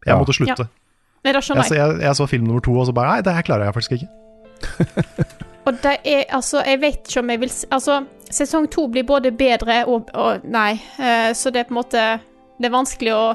Jeg 0.06 0.14
Ja. 0.14 0.20
måtte 0.20 0.34
slutte. 0.38 0.70
Nei, 1.24 1.34
skjønner 1.34 1.64
så, 1.66 1.74
jeg. 1.74 1.82
jeg, 1.82 2.02
jeg 2.06 2.16
så 2.16 2.28
film 2.30 2.46
nummer 2.46 2.62
to, 2.62 2.72
og 2.78 2.86
så 2.86 2.94
bare 2.94 3.16
Nei, 3.16 3.22
det 3.26 3.34
her 3.34 3.42
klarer 3.42 3.66
jeg 3.66 3.74
faktisk 3.74 3.92
ikke. 3.98 4.10
Og 5.66 5.74
det 5.82 5.96
er 6.06 6.24
altså 6.30 6.62
Jeg 6.66 6.82
vet 6.82 7.08
ikke 7.10 7.20
om 7.24 7.30
jeg 7.34 7.40
vil 7.42 7.52
Altså, 7.74 7.96
sesong 8.32 8.68
to 8.72 8.88
blir 8.88 9.04
både 9.04 9.32
bedre 9.32 9.80
og, 9.90 10.10
og 10.14 10.44
Nei. 10.46 10.74
Uh, 11.00 11.32
så 11.34 11.50
det 11.50 11.64
er 11.64 11.70
på 11.70 11.74
en 11.74 11.80
måte 11.82 12.04
Det 12.60 12.70
er 12.70 12.76
vanskelig 12.76 13.14
å 13.16 13.26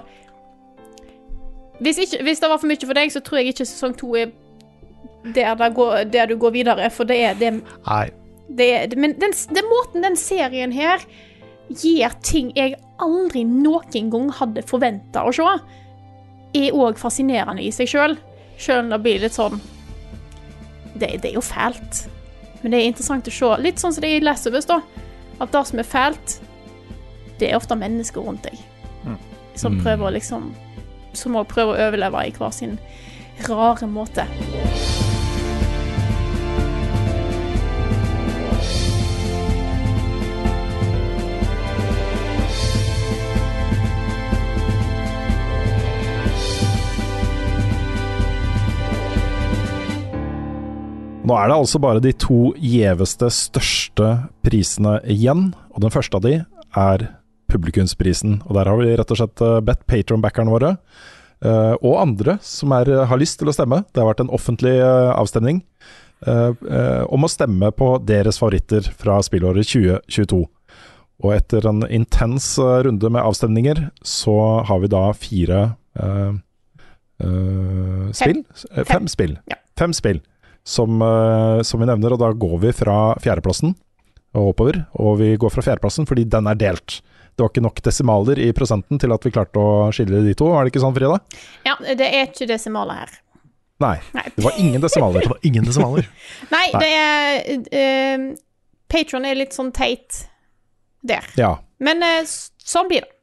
hvis, 1.81 1.97
ikke, 1.99 2.19
hvis 2.27 2.41
det 2.43 2.49
var 2.51 2.59
for 2.61 2.69
mye 2.69 2.85
for 2.85 2.93
deg, 2.99 3.09
så 3.09 3.23
tror 3.25 3.39
jeg 3.41 3.55
ikke 3.55 3.65
sesong 3.65 3.95
to 3.97 4.11
er 4.21 4.27
der, 5.33 5.55
der, 5.57 5.71
går, 5.73 6.03
der 6.13 6.27
du 6.29 6.35
går 6.37 6.51
videre, 6.53 6.91
for 6.93 7.09
det 7.09 7.17
er 7.25 7.39
det, 7.41 7.55
Nei. 7.87 8.03
det, 8.59 8.67
er- 8.83 8.97
Men 9.01 9.15
den, 9.21 9.33
den 9.49 9.65
måten 9.71 10.05
den 10.05 10.17
serien 10.21 10.73
her 10.77 11.01
gir 11.71 12.13
ting 12.21 12.51
jeg 12.57 12.75
aldri 13.01 13.47
noen 13.49 14.11
gang 14.13 14.29
hadde 14.43 14.67
forventa 14.69 15.25
å 15.25 15.33
se, 15.33 15.47
er 16.61 16.77
òg 16.77 17.01
fascinerende 17.01 17.65
i 17.65 17.73
seg 17.73 17.89
sjøl. 17.89 18.19
Sjøl 18.61 18.83
om 18.85 18.93
det 18.93 19.01
blir 19.07 19.25
litt 19.25 19.39
sånn 19.41 19.57
det, 21.01 21.15
det 21.23 21.31
er 21.31 21.39
jo 21.39 21.47
fælt. 21.49 22.03
Men 22.63 22.73
det 22.73 22.81
er 22.81 22.89
interessant 22.91 23.29
å 23.29 23.33
se. 23.33 23.63
Litt 23.63 23.81
sånn 23.81 23.93
som 23.93 24.03
det 24.03 24.11
er 24.11 24.21
i 24.21 24.25
Last 24.25 24.45
da. 24.69 24.81
At 25.41 25.53
det 25.53 25.67
som 25.67 25.79
er 25.79 25.89
fælt, 25.89 26.41
det 27.39 27.51
er 27.51 27.57
ofte 27.57 27.77
mennesker 27.77 28.21
rundt 28.21 28.43
deg. 28.43 28.59
Som 29.55 29.75
Mm. 29.75 29.83
prøver 29.83 30.07
å 30.07 30.13
liksom 30.13 30.55
Som 31.13 31.33
må 31.33 31.43
prøve 31.45 31.75
å 31.75 31.89
overleve 31.89 32.27
i 32.27 32.31
hver 32.31 32.53
sin 32.53 32.79
rare 33.49 33.87
måte. 33.87 34.27
Nå 51.31 51.37
er 51.39 51.47
det 51.47 51.61
altså 51.61 51.79
bare 51.79 52.03
de 52.03 52.11
to 52.19 52.51
gjeveste, 52.59 53.29
største 53.31 54.07
prisene 54.43 54.97
igjen, 55.07 55.53
og 55.71 55.85
den 55.85 55.93
første 55.95 56.19
av 56.19 56.25
de 56.25 56.33
er 56.75 57.05
publikumsprisen. 57.51 58.41
Og 58.49 58.57
der 58.57 58.67
har 58.67 58.81
vi 58.81 58.97
rett 58.99 59.13
og 59.15 59.21
slett 59.21 59.43
eh, 59.47 59.61
bedt 59.63 59.85
Patron-backerne 59.87 60.51
våre, 60.51 60.73
eh, 61.47 61.77
og 61.77 62.01
andre 62.01 62.35
som 62.43 62.75
er, 62.75 62.91
har 63.07 63.21
lyst 63.21 63.39
til 63.39 63.51
å 63.51 63.55
stemme, 63.55 63.85
det 63.87 64.03
har 64.03 64.09
vært 64.09 64.25
en 64.25 64.33
offentlig 64.35 64.73
eh, 64.83 65.11
avstemning, 65.13 65.61
eh, 66.27 66.51
eh, 66.51 67.05
om 67.07 67.23
å 67.23 67.31
stemme 67.31 67.71
på 67.79 67.93
deres 68.09 68.43
favoritter 68.43 68.91
fra 68.91 69.21
spillåret 69.23 69.71
2022. 69.71 70.41
Og 71.21 71.37
etter 71.37 71.71
en 71.71 71.85
intens 71.87 72.57
eh, 72.59 72.81
runde 72.89 73.07
med 73.07 73.23
avstemninger, 73.23 73.85
så 74.03 74.35
har 74.67 74.83
vi 74.83 74.91
da 74.91 75.05
fire 75.15 75.63
uh, 75.95 76.35
uh, 77.23 78.11
spill? 78.19 78.43
Fem, 78.51 78.91
Fem 78.97 79.11
spill. 79.15 79.39
Ja. 79.53 79.63
Fem 79.79 79.95
spill 79.95 80.25
som, 80.65 81.01
eh, 81.03 81.63
som 81.63 81.81
vi 81.81 81.89
nevner, 81.89 82.15
og 82.15 82.21
da 82.23 82.33
går 82.33 82.59
vi 82.67 82.73
fra 82.77 82.99
fjerdeplassen 83.23 83.75
og 84.35 84.53
oppover. 84.53 84.85
Og 85.03 85.19
vi 85.21 85.33
går 85.41 85.55
fra 85.55 85.65
fjerdeplassen 85.65 86.09
fordi 86.09 86.27
den 86.31 86.51
er 86.51 86.59
delt. 86.59 87.01
Det 87.35 87.45
var 87.45 87.53
ikke 87.53 87.65
nok 87.65 87.81
desimaler 87.83 88.39
i 88.43 88.51
prosenten 88.53 89.01
til 89.01 89.15
at 89.15 89.25
vi 89.25 89.33
klarte 89.33 89.63
å 89.63 89.89
skille 89.95 90.23
de 90.27 90.35
to, 90.37 90.51
er 90.53 90.67
det 90.67 90.75
ikke 90.75 90.83
sånn, 90.83 90.97
Frida? 90.97 91.21
Ja, 91.65 91.77
det 91.81 92.09
er 92.09 92.27
ikke 92.29 92.49
desimaler 92.51 93.05
her. 93.05 93.15
Nei, 93.81 93.95
Nei. 94.13 94.27
det 94.35 94.45
var 94.45 94.59
ingen 94.61 94.83
desimaler. 94.83 95.21
Det 95.25 95.33
var 95.33 95.47
ingen 95.49 95.65
desimaler. 95.65 96.11
Nei, 96.55 96.67
det 96.77 96.91
er 96.93 97.39
uh, 97.73 98.27
Patron 98.93 99.25
er 99.25 99.39
litt 99.39 99.57
sånn 99.57 99.73
teit 99.73 100.27
der. 101.01 101.25
Ja. 101.41 101.55
Men 101.81 102.05
uh, 102.05 102.21
sånn 102.27 102.91
blir 102.91 103.07
det. 103.07 103.15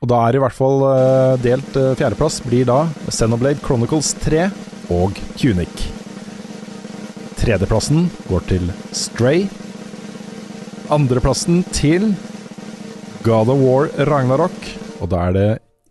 Og 0.00 0.08
da 0.08 0.22
er 0.26 0.34
i 0.34 0.40
hvert 0.42 0.56
fall 0.56 0.82
uh, 0.82 1.38
delt 1.44 1.76
uh, 1.76 1.92
fjerdeplass 1.94 2.40
blir 2.46 2.66
da 2.66 2.82
Xenoblade 3.12 3.60
Chronicles 3.62 4.14
3 4.24 4.48
og 4.96 5.20
Tunic. 5.36 5.99
Tredjeplassen 7.40 8.08
går 8.28 8.42
til 8.50 8.66
Stray. 8.94 9.46
Andreplassen 10.92 11.62
til 11.74 12.10
God 13.24 13.48
of 13.52 13.60
War 13.62 13.88
Ragnarok. 14.10 14.56
Og 15.00 15.08
da 15.12 15.26
er 15.30 15.36
det 15.36 15.48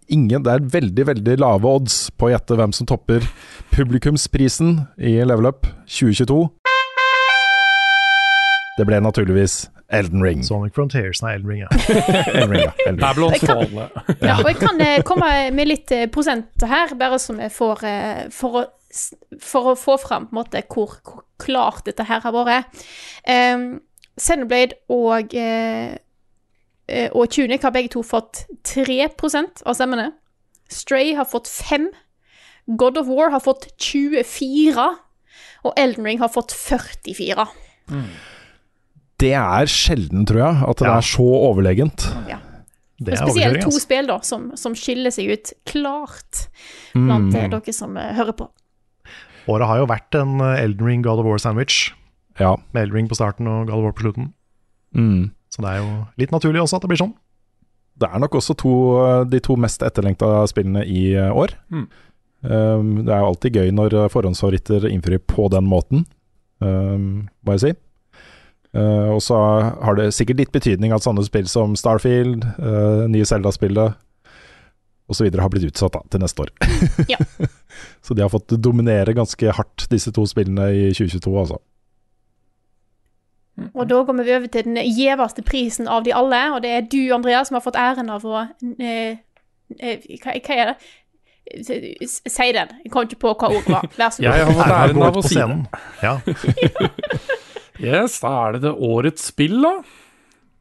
ingen 0.10 0.44
Det 0.46 0.52
er 0.54 0.64
veldig, 0.74 1.06
veldig 1.08 1.36
lave 1.42 1.70
odds 1.70 1.98
på 2.18 2.30
å 2.30 2.32
gjette 2.34 2.58
hvem 2.58 2.72
som 2.74 2.88
topper 2.90 3.26
publikumsprisen 3.74 4.80
i 4.98 5.18
Level 5.26 5.50
Up 5.50 5.68
2022. 5.90 6.40
Det 8.80 8.88
ble 8.88 9.02
naturligvis 9.04 9.68
Elden 9.92 10.22
Ring. 10.24 10.42
Sonic 10.46 10.76
Frontiers, 10.78 11.20
nei, 11.26 11.34
Elden 11.36 11.50
Ring, 11.50 11.62
ja. 11.66 11.70
Elden 12.30 12.52
Ring, 12.54 12.62
ja. 12.68 12.74
Elden 12.86 12.94
Ring. 12.94 13.00
Babylons 13.02 13.40
kan- 13.42 13.64
Fall. 13.66 14.18
Ja, 14.22 14.36
og 14.38 14.48
jeg 14.52 14.60
kan 14.62 14.82
eh, 14.86 15.00
komme 15.06 15.30
med 15.58 15.68
litt 15.72 15.92
eh, 15.98 16.06
prosent 16.14 16.66
her, 16.70 16.94
bare 17.00 17.18
som 17.22 17.42
jeg 17.42 17.52
får 17.56 17.82
eh, 17.90 18.22
for, 18.34 18.62
å, 18.62 18.64
for 19.40 19.72
å 19.72 19.78
få 19.78 19.98
fram 20.02 20.28
på 20.28 20.34
en 20.34 20.40
måte 20.42 20.64
hvor, 20.68 20.98
hvor 21.06 21.24
klart 21.42 21.86
dette 21.86 22.06
her 22.10 22.24
har 22.26 22.36
vært. 22.36 22.84
Um, 23.28 23.82
Sendeblade 24.20 24.76
og, 24.92 25.34
eh, 25.34 25.96
eh, 26.90 27.10
og 27.16 27.30
Tunic 27.32 27.64
har 27.64 27.72
begge 27.72 27.94
to 27.94 28.04
fått 28.04 28.44
3% 28.68 29.64
av 29.66 29.78
stemmene. 29.78 30.12
Stray 30.70 31.14
har 31.16 31.28
fått 31.30 31.48
5. 31.48 31.90
God 32.78 32.98
of 32.98 33.08
War 33.08 33.32
har 33.32 33.40
fått 33.40 33.70
24. 33.80 34.90
Og 35.64 35.74
Elden 35.78 36.06
Ring 36.06 36.20
har 36.20 36.32
fått 36.34 36.52
44. 36.52 37.48
Det 39.20 39.34
er 39.36 39.66
sjelden, 39.72 40.26
tror 40.28 40.40
jeg, 40.40 40.70
at 40.70 40.78
det 40.78 40.88
Ja. 40.88 40.98
er 40.98 41.02
så 41.02 41.26
overlegent. 41.50 42.06
Ja. 42.30 42.38
Det 43.00 43.14
er 43.14 43.26
Spesielt 43.28 43.62
to 43.62 43.70
altså. 43.70 43.80
spill 43.80 44.08
da, 44.08 44.20
som, 44.22 44.52
som 44.60 44.76
skiller 44.76 45.12
seg 45.12 45.32
ut 45.32 45.54
klart 45.66 46.50
blant 46.94 47.32
mm. 47.32 47.52
dere 47.52 47.74
som 47.74 47.96
hører 47.96 48.36
på. 48.36 48.50
Året 49.50 49.70
har 49.70 49.82
jo 49.82 49.90
vært 49.90 50.18
en 50.20 50.38
eh, 50.46 50.64
Elden 50.64 50.88
Ring 50.88 51.06
God 51.06 51.24
of 51.24 51.28
War-sandwich, 51.30 51.94
Ja. 52.40 52.56
med 52.74 52.86
Elden 52.88 53.02
Ring 53.02 53.10
på 53.10 53.18
starten 53.18 53.50
og 53.50 53.68
God 53.68 53.80
of 53.80 53.88
War 53.90 53.96
på 53.98 54.06
slutten. 54.08 54.34
Mm. 54.96 55.32
Så 55.50 55.64
det 55.66 55.72
er 55.72 55.82
jo 55.82 55.90
litt 56.22 56.32
naturlig 56.34 56.62
også 56.62 56.78
at 56.78 56.86
det 56.86 56.92
blir 56.94 57.02
sånn. 57.02 57.16
Det 58.00 58.08
er 58.08 58.22
nok 58.22 58.38
også 58.40 58.56
to, 58.56 58.74
de 59.28 59.42
to 59.44 59.58
mest 59.60 59.82
etterlengta 59.84 60.46
spillene 60.48 60.86
i 60.88 61.10
eh, 61.18 61.34
år. 61.36 61.56
Mm. 61.74 61.88
Um, 62.40 62.92
det 63.04 63.12
er 63.12 63.20
jo 63.20 63.30
alltid 63.34 63.58
gøy 63.60 63.72
når 63.76 63.96
eh, 64.00 64.12
forhåndsfavoritter 64.14 64.86
innfrir 64.88 65.20
på 65.28 65.50
den 65.52 65.66
måten, 65.68 66.06
um, 66.64 67.28
må 67.44 67.58
jeg 67.58 67.64
si. 67.66 67.72
Uh, 68.78 69.16
og 69.16 69.20
så 69.26 69.36
har 69.82 69.98
det 69.98 70.12
sikkert 70.16 70.40
litt 70.40 70.54
betydning 70.54 70.94
at 70.96 71.04
sånne 71.04 71.26
spill 71.26 71.50
som 71.52 71.74
Starfield, 71.76 72.46
uh, 72.62 73.10
nye 73.12 73.28
Zelda-spillet 73.28 73.98
osv. 75.10 75.30
har 75.40 75.50
blitt 75.52 75.68
utsatt 75.72 75.96
da, 75.96 76.04
til 76.12 76.24
neste 76.24 76.46
år. 76.46 76.54
Ja. 77.10 77.18
så 78.06 78.16
de 78.16 78.24
har 78.26 78.32
fått 78.34 78.54
dominere 78.62 79.16
ganske 79.18 79.56
hardt, 79.58 79.88
disse 79.92 80.14
to 80.16 80.26
spillene 80.30 80.70
i 80.76 80.86
2022, 80.94 81.36
altså. 81.44 81.60
Og 83.74 83.90
da 83.90 84.04
går 84.08 84.22
vi 84.24 84.36
over 84.38 84.48
til 84.48 84.70
den 84.70 84.80
gjeveste 84.86 85.44
prisen 85.44 85.90
av 85.92 86.06
de 86.06 86.14
alle, 86.16 86.40
og 86.56 86.64
det 86.64 86.72
er 86.78 86.88
du, 86.88 87.02
Andreas, 87.16 87.50
som 87.50 87.60
har 87.60 87.66
fått 87.66 87.80
æren 87.80 88.12
av 88.14 88.24
å 88.24 88.46
eh, 88.80 89.20
eh, 89.80 90.08
hva, 90.24 90.38
hva 90.38 90.56
er 90.56 90.72
det? 90.72 90.78
Si 91.60 92.48
den. 92.54 92.72
Jeg 92.86 92.92
kom 92.94 93.08
ikke 93.08 93.24
på 93.26 93.34
hva 93.34 93.50
ordet 93.50 93.74
var. 93.74 93.88
Vær 93.98 94.14
så 94.14 94.22
god. 94.22 94.28
Jeg 94.30 94.46
har 94.46 94.58
fått 94.60 94.76
æren 94.78 95.06
av 95.08 95.18
å 95.18 95.24
si 95.26 95.40
den. 95.40 95.64
Ja. 96.06 96.18
Yes, 97.80 98.18
da 98.20 98.34
er 98.44 98.58
det 98.58 98.66
det 98.66 98.72
årets 98.76 99.30
spill, 99.32 99.62
da. 99.64 99.70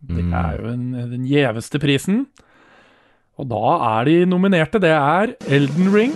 Det 0.06 0.22
er 0.22 0.60
jo 0.60 0.68
den 0.70 1.24
gjeveste 1.26 1.80
prisen. 1.82 2.20
Og 3.38 3.46
da 3.46 3.74
er 3.86 4.08
de 4.08 4.14
nominerte. 4.26 4.80
Det 4.82 4.90
er 4.90 5.34
Elden 5.46 5.92
Ring, 5.94 6.14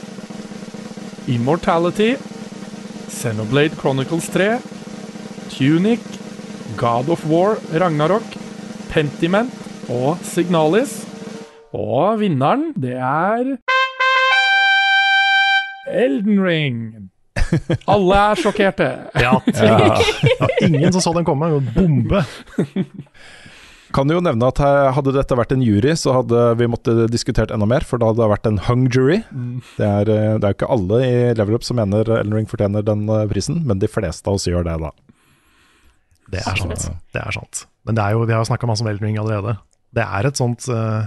Immortality, 1.30 2.16
Xenoblade 3.14 3.78
Chronicles 3.78 4.26
3, 4.34 4.58
Tunic, 5.52 6.02
God 6.76 7.12
of 7.14 7.22
War, 7.30 7.54
Ragnarok, 7.78 8.26
Pentiment 8.90 9.54
og 9.88 10.18
Signalis. 10.26 11.04
Og 11.72 12.18
vinneren, 12.20 12.72
det 12.74 12.98
er 12.98 13.54
Elden 15.92 16.42
Ring. 16.42 16.76
Alle 17.86 18.18
er 18.18 18.42
sjokkerte. 18.42 18.90
Ja, 19.14 19.38
ja. 19.46 19.98
ingen 20.66 20.92
som 20.92 21.04
så 21.04 21.12
den 21.14 21.24
komme. 21.28 21.52
En 21.54 21.70
bombe. 21.74 22.24
Kan 23.92 24.08
jo 24.08 24.22
nevne 24.24 24.48
at 24.48 24.60
hadde 24.96 25.12
dette 25.12 25.36
vært 25.36 25.52
en 25.52 25.62
jury, 25.64 25.92
så 25.98 26.14
hadde 26.16 26.42
vi 26.60 26.68
måttet 26.70 27.04
diskutert 27.12 27.52
enda 27.52 27.68
mer, 27.68 27.84
for 27.84 28.00
da 28.00 28.08
hadde 28.08 28.22
det 28.22 28.30
vært 28.32 28.48
en 28.48 28.60
hung 28.68 28.86
jury. 28.88 29.18
Det, 29.76 29.84
er, 29.86 30.08
eh, 30.08 30.36
det 30.40 30.48
er 30.48 30.54
jo 30.54 30.58
ikke 30.58 30.70
alle 30.72 31.00
i 31.04 31.14
Level 31.36 31.58
Up 31.58 31.66
som 31.66 31.76
mener 31.80 32.08
Elden 32.08 32.36
Ring 32.36 32.48
fortjener 32.48 32.86
den 32.86 33.04
eh, 33.12 33.26
prisen, 33.30 33.60
men 33.68 33.82
de 33.82 33.90
fleste 33.90 34.28
av 34.28 34.38
oss 34.38 34.48
gjør 34.48 34.64
det, 34.68 34.78
da. 34.80 34.92
Det 36.32 36.40
er 36.40 36.62
sant. 36.62 36.88
Det 37.12 37.20
er 37.20 37.36
sant. 37.36 37.66
Men 37.84 37.98
det 37.98 38.06
er 38.06 38.16
jo, 38.16 38.24
vi 38.24 38.32
har 38.32 38.40
jo 38.40 38.48
snakka 38.48 38.70
masse 38.70 38.84
om 38.84 38.88
Elden 38.88 39.10
Ring 39.10 39.20
allerede. 39.20 39.58
Det 39.92 40.04
er 40.06 40.28
et 40.28 40.40
sånt 40.40 40.64
uh, 40.72 41.04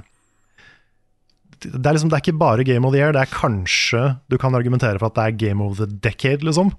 det, 1.64 1.82
er 1.82 1.96
liksom, 1.96 2.12
det 2.12 2.20
er 2.20 2.24
ikke 2.24 2.38
bare 2.38 2.66
Game 2.68 2.86
of 2.86 2.94
the 2.94 3.02
Year, 3.02 3.16
det 3.16 3.24
er 3.24 3.32
kanskje 3.32 4.04
du 4.30 4.38
kan 4.42 4.58
argumentere 4.58 5.00
for 5.02 5.10
at 5.10 5.18
det 5.18 5.26
er 5.26 5.40
Game 5.48 5.66
of 5.66 5.80
the 5.80 5.88
Decade, 5.90 6.46
liksom. 6.46 6.74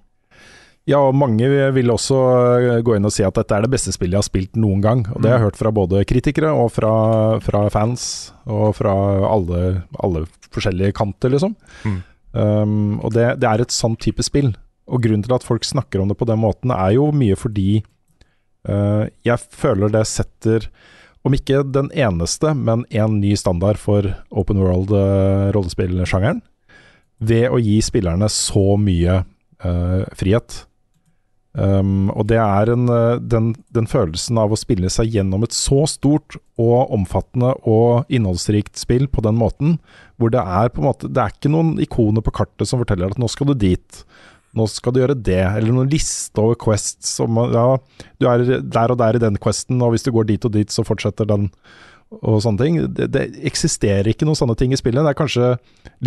Ja, 0.86 1.00
og 1.02 1.16
mange 1.18 1.48
vil 1.74 1.90
også 1.90 2.16
eh, 2.60 2.80
gå 2.86 2.94
inn 2.94 3.08
og 3.08 3.14
si 3.14 3.24
at 3.26 3.34
dette 3.34 3.56
er 3.56 3.64
det 3.64 3.72
beste 3.72 3.90
spillet 3.94 4.14
jeg 4.14 4.22
har 4.22 4.28
spilt 4.28 4.60
noen 4.60 4.84
gang. 4.84 5.02
Og 5.10 5.22
det 5.22 5.32
har 5.32 5.40
jeg 5.40 5.48
hørt 5.48 5.58
fra 5.58 5.72
både 5.74 6.04
kritikere 6.06 6.52
og 6.54 6.70
fra, 6.76 6.92
fra 7.42 7.64
fans, 7.74 8.04
og 8.46 8.76
fra 8.78 8.94
alle, 9.26 9.62
alle 9.98 10.24
forskjellige 10.54 10.94
kanter, 10.96 11.34
liksom. 11.34 11.56
Mm. 11.82 11.98
Um, 12.36 12.78
og 13.00 13.16
det, 13.16 13.26
det 13.42 13.50
er 13.50 13.64
et 13.64 13.74
sånn 13.74 13.98
type 13.98 14.22
spill. 14.22 14.52
Og 14.86 15.02
grunnen 15.02 15.26
til 15.26 15.34
at 15.34 15.46
folk 15.46 15.66
snakker 15.66 16.02
om 16.02 16.12
det 16.12 16.18
på 16.20 16.28
den 16.28 16.38
måten, 16.38 16.70
er 16.70 16.94
jo 16.94 17.10
mye 17.10 17.34
fordi 17.38 17.80
uh, 18.70 19.10
jeg 19.26 19.42
føler 19.42 19.90
det 19.90 20.06
setter 20.06 20.70
om 21.26 21.34
ikke 21.34 21.64
den 21.74 21.90
eneste, 21.90 22.52
men 22.54 22.86
en 22.94 23.18
ny 23.18 23.34
standard 23.34 23.82
for 23.82 24.06
open 24.30 24.62
world-rollespillsjangeren. 24.62 26.44
ved 27.18 27.48
å 27.50 27.58
gi 27.58 27.80
spillerne 27.82 28.28
så 28.30 28.76
mye 28.78 29.24
Uh, 29.64 30.04
frihet. 30.12 30.66
Um, 31.56 32.10
og 32.12 32.26
det 32.28 32.36
er 32.36 32.68
en, 32.68 32.84
eh, 32.92 33.18
den, 33.32 33.54
den 33.72 33.86
følelsen 33.88 34.36
av 34.36 34.52
å 34.52 34.58
spille 34.60 34.90
seg 34.92 35.14
gjennom 35.14 35.46
et 35.46 35.54
så 35.56 35.86
stort 35.88 36.36
og 36.60 36.92
omfattende 36.92 37.54
og 37.64 38.12
innholdsrikt 38.12 38.76
spill 38.76 39.06
på 39.08 39.24
den 39.24 39.38
måten, 39.40 39.78
hvor 40.20 40.34
det 40.34 40.42
er 40.42 40.68
på 40.68 40.82
en 40.82 40.88
måte 40.90 41.08
Det 41.08 41.22
er 41.22 41.32
ikke 41.32 41.52
noen 41.54 41.78
ikoner 41.80 42.24
på 42.24 42.34
kartet 42.36 42.68
som 42.68 42.82
forteller 42.82 43.14
at 43.14 43.20
nå 43.20 43.30
skal 43.32 43.48
du 43.48 43.54
dit, 43.56 44.02
nå 44.52 44.68
skal 44.68 44.92
du 44.92 45.00
gjøre 45.00 45.16
det, 45.16 45.40
eller 45.46 45.72
noen 45.72 45.88
liste 45.92 46.44
over 46.44 46.60
quests 46.60 47.16
som 47.22 47.40
ja, 47.52 47.66
du 48.20 48.28
er 48.28 48.44
der 48.60 48.92
og 48.92 49.00
der 49.00 49.16
i 49.16 49.24
den 49.24 49.40
questen, 49.40 49.80
og 49.80 49.94
hvis 49.94 50.04
du 50.04 50.12
går 50.12 50.28
dit 50.28 50.44
og 50.44 50.52
dit, 50.58 50.68
så 50.72 50.84
fortsetter 50.84 51.28
den, 51.28 51.48
og 52.14 52.38
sånne 52.44 52.62
ting. 52.62 52.78
Det, 52.94 53.08
det 53.14 53.24
eksisterer 53.48 54.08
ikke 54.10 54.28
noen 54.28 54.38
sånne 54.38 54.56
ting 54.58 54.72
i 54.74 54.78
spillet. 54.78 55.02
Det 55.02 55.12
er 55.12 55.18
kanskje 55.18 55.50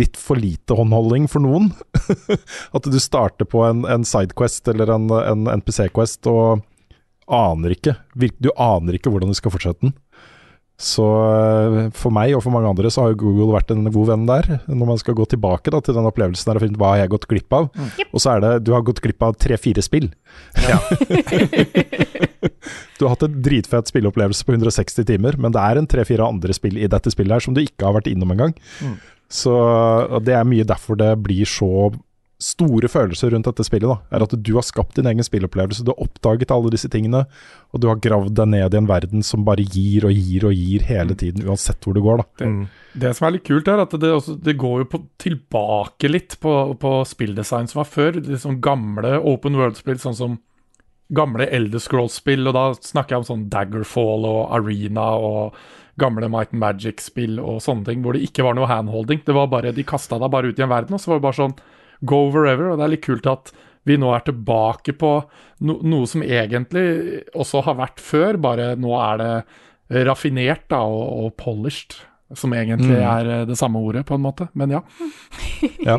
litt 0.00 0.18
for 0.20 0.40
lite 0.40 0.76
håndholding 0.76 1.28
for 1.30 1.44
noen. 1.44 1.70
At 2.76 2.88
du 2.88 2.98
starter 3.02 3.48
på 3.48 3.62
en, 3.66 3.84
en 3.84 4.06
sidequest 4.08 4.68
eller 4.72 4.92
en, 4.96 5.08
en 5.20 5.50
NPC-quest 5.60 6.28
og 6.30 6.64
aner 7.30 7.76
ikke 7.76 7.92
Du 8.42 8.48
aner 8.58 8.96
ikke 8.96 9.10
hvordan 9.12 9.30
du 9.30 9.38
skal 9.38 9.52
fortsette 9.54 9.84
den. 9.84 9.94
Så 10.80 11.04
eh, 11.04 11.90
for 11.92 12.14
meg 12.14 12.32
og 12.32 12.40
for 12.40 12.54
mange 12.54 12.70
andre 12.70 12.88
så 12.92 13.04
har 13.04 13.12
jo 13.12 13.20
Google 13.20 13.52
vært 13.52 13.72
en 13.74 13.84
god 13.92 14.14
venn 14.14 14.22
der, 14.28 14.46
når 14.64 14.88
man 14.94 15.00
skal 15.00 15.16
gå 15.18 15.26
tilbake 15.28 15.72
da, 15.72 15.82
til 15.84 15.96
den 15.96 16.08
opplevelsen 16.08 16.48
der 16.48 16.56
og 16.56 16.64
finne 16.64 16.78
ut 16.78 16.80
hva 16.80 16.94
har 16.94 17.02
jeg 17.02 17.12
gått 17.12 17.28
glipp 17.28 17.56
av. 17.58 17.68
Og 18.08 18.22
så 18.22 18.32
er 18.32 18.44
det 18.44 18.52
du 18.64 18.72
har 18.72 18.84
gått 18.86 19.02
glipp 19.04 19.20
av 19.26 19.36
tre-fire 19.36 19.84
spill. 19.84 20.08
du 22.96 23.04
har 23.04 23.12
hatt 23.12 23.28
en 23.28 23.36
dritfet 23.44 23.92
spilleopplevelse 23.92 24.48
på 24.48 24.56
160 24.56 25.08
timer, 25.12 25.36
men 25.36 25.52
det 25.52 25.60
er 25.60 25.80
en 25.80 25.90
tre-fire 25.90 26.32
andre 26.32 26.56
spill 26.56 26.80
i 26.80 26.88
dette 26.88 27.12
spillet 27.12 27.36
her 27.36 27.44
som 27.44 27.56
du 27.56 27.60
ikke 27.62 27.84
har 27.84 27.98
vært 27.98 28.08
innom 28.12 28.32
engang. 28.32 28.56
Så 29.30 29.52
og 29.52 30.24
det 30.26 30.34
er 30.34 30.48
mye 30.48 30.66
derfor 30.66 30.98
det 30.98 31.12
blir 31.22 31.46
så 31.46 31.92
store 32.40 32.88
følelser 32.88 33.34
rundt 33.34 33.48
dette 33.48 33.64
spillet. 33.66 33.88
da, 33.88 34.16
er 34.16 34.24
At 34.24 34.34
du 34.34 34.52
har 34.56 34.64
skapt 34.64 34.96
din 34.96 35.06
egen 35.06 35.24
spillopplevelse, 35.24 35.84
du 35.84 35.92
har 35.92 36.02
oppdaget 36.02 36.50
alle 36.50 36.72
disse 36.72 36.88
tingene, 36.88 37.26
og 37.70 37.80
du 37.80 37.88
har 37.90 38.00
gravd 38.00 38.34
deg 38.38 38.48
ned 38.54 38.74
i 38.74 38.78
en 38.80 38.88
verden 38.88 39.22
som 39.26 39.44
bare 39.44 39.62
gir 39.62 40.06
og 40.08 40.12
gir 40.12 40.46
og 40.48 40.54
gir 40.56 40.86
hele 40.88 41.14
tiden, 41.14 41.44
uansett 41.46 41.84
hvor 41.84 41.96
du 41.96 42.02
går. 42.04 42.22
da. 42.22 42.28
Det, 42.40 42.50
det 43.04 43.14
som 43.16 43.28
er 43.28 43.36
litt 43.36 43.48
kult, 43.48 43.68
er 43.68 43.84
at 43.84 43.96
det, 43.96 44.12
også, 44.16 44.36
det 44.40 44.56
går 44.60 44.84
jo 44.84 44.90
på, 44.94 45.02
tilbake 45.20 46.10
litt 46.10 46.38
på, 46.40 46.54
på 46.80 46.94
spilldesign 47.08 47.68
som 47.70 47.82
var 47.82 47.90
før. 47.90 48.22
Liksom 48.24 48.60
gamle 48.64 49.18
open 49.20 49.58
world-spill, 49.60 50.00
sånn 50.00 50.16
som 50.16 50.38
gamle 51.10 51.48
Elder 51.50 51.82
Scrolls-spill, 51.82 52.46
og 52.46 52.56
da 52.56 52.64
snakker 52.74 53.16
jeg 53.16 53.24
om 53.24 53.28
sånn 53.28 53.48
Daggerfall 53.52 54.26
og 54.28 54.54
Arena 54.54 55.10
og 55.18 55.58
gamle 56.00 56.30
Might 56.32 56.54
and 56.54 56.62
Magic-spill 56.62 57.40
og 57.42 57.60
sånne 57.64 57.84
ting, 57.88 58.04
hvor 58.04 58.16
det 58.16 58.24
ikke 58.24 58.46
var 58.46 58.56
noe 58.56 58.70
handholding. 58.70 59.20
Det 59.26 59.36
var 59.36 59.50
bare, 59.52 59.74
De 59.76 59.84
kasta 59.84 60.18
deg 60.22 60.32
bare 60.32 60.48
ut 60.50 60.58
i 60.58 60.64
en 60.64 60.72
verden, 60.72 60.96
og 60.96 61.02
så 61.02 61.12
var 61.12 61.20
det 61.20 61.26
bare 61.26 61.40
sånn 61.42 61.56
go 62.04 62.28
wherever. 62.30 62.70
Og 62.72 62.78
det 62.80 62.84
er 62.86 62.94
litt 62.96 63.04
kult 63.06 63.26
at 63.30 63.52
vi 63.88 63.96
nå 63.96 64.10
er 64.14 64.20
tilbake 64.26 64.92
på 65.00 65.10
no, 65.64 65.78
noe 65.82 66.06
som 66.06 66.22
egentlig 66.22 67.24
også 67.34 67.62
har 67.66 67.78
vært 67.80 68.00
før, 68.04 68.36
bare 68.40 68.74
nå 68.76 68.92
er 69.00 69.20
det 69.22 70.04
raffinert 70.06 70.66
da, 70.70 70.82
og, 70.84 71.24
og 71.24 71.36
polished. 71.40 71.96
Som 72.38 72.52
egentlig 72.54 72.92
Mm. 72.94 73.02
er 73.02 73.28
eh, 73.40 73.44
det 73.48 73.56
samme 73.58 73.80
ordet, 73.82 74.04
på 74.06 74.14
en 74.14 74.22
måte. 74.22 74.46
Men 74.54 74.70
ja. 74.76 74.80
Ja. 75.88 75.96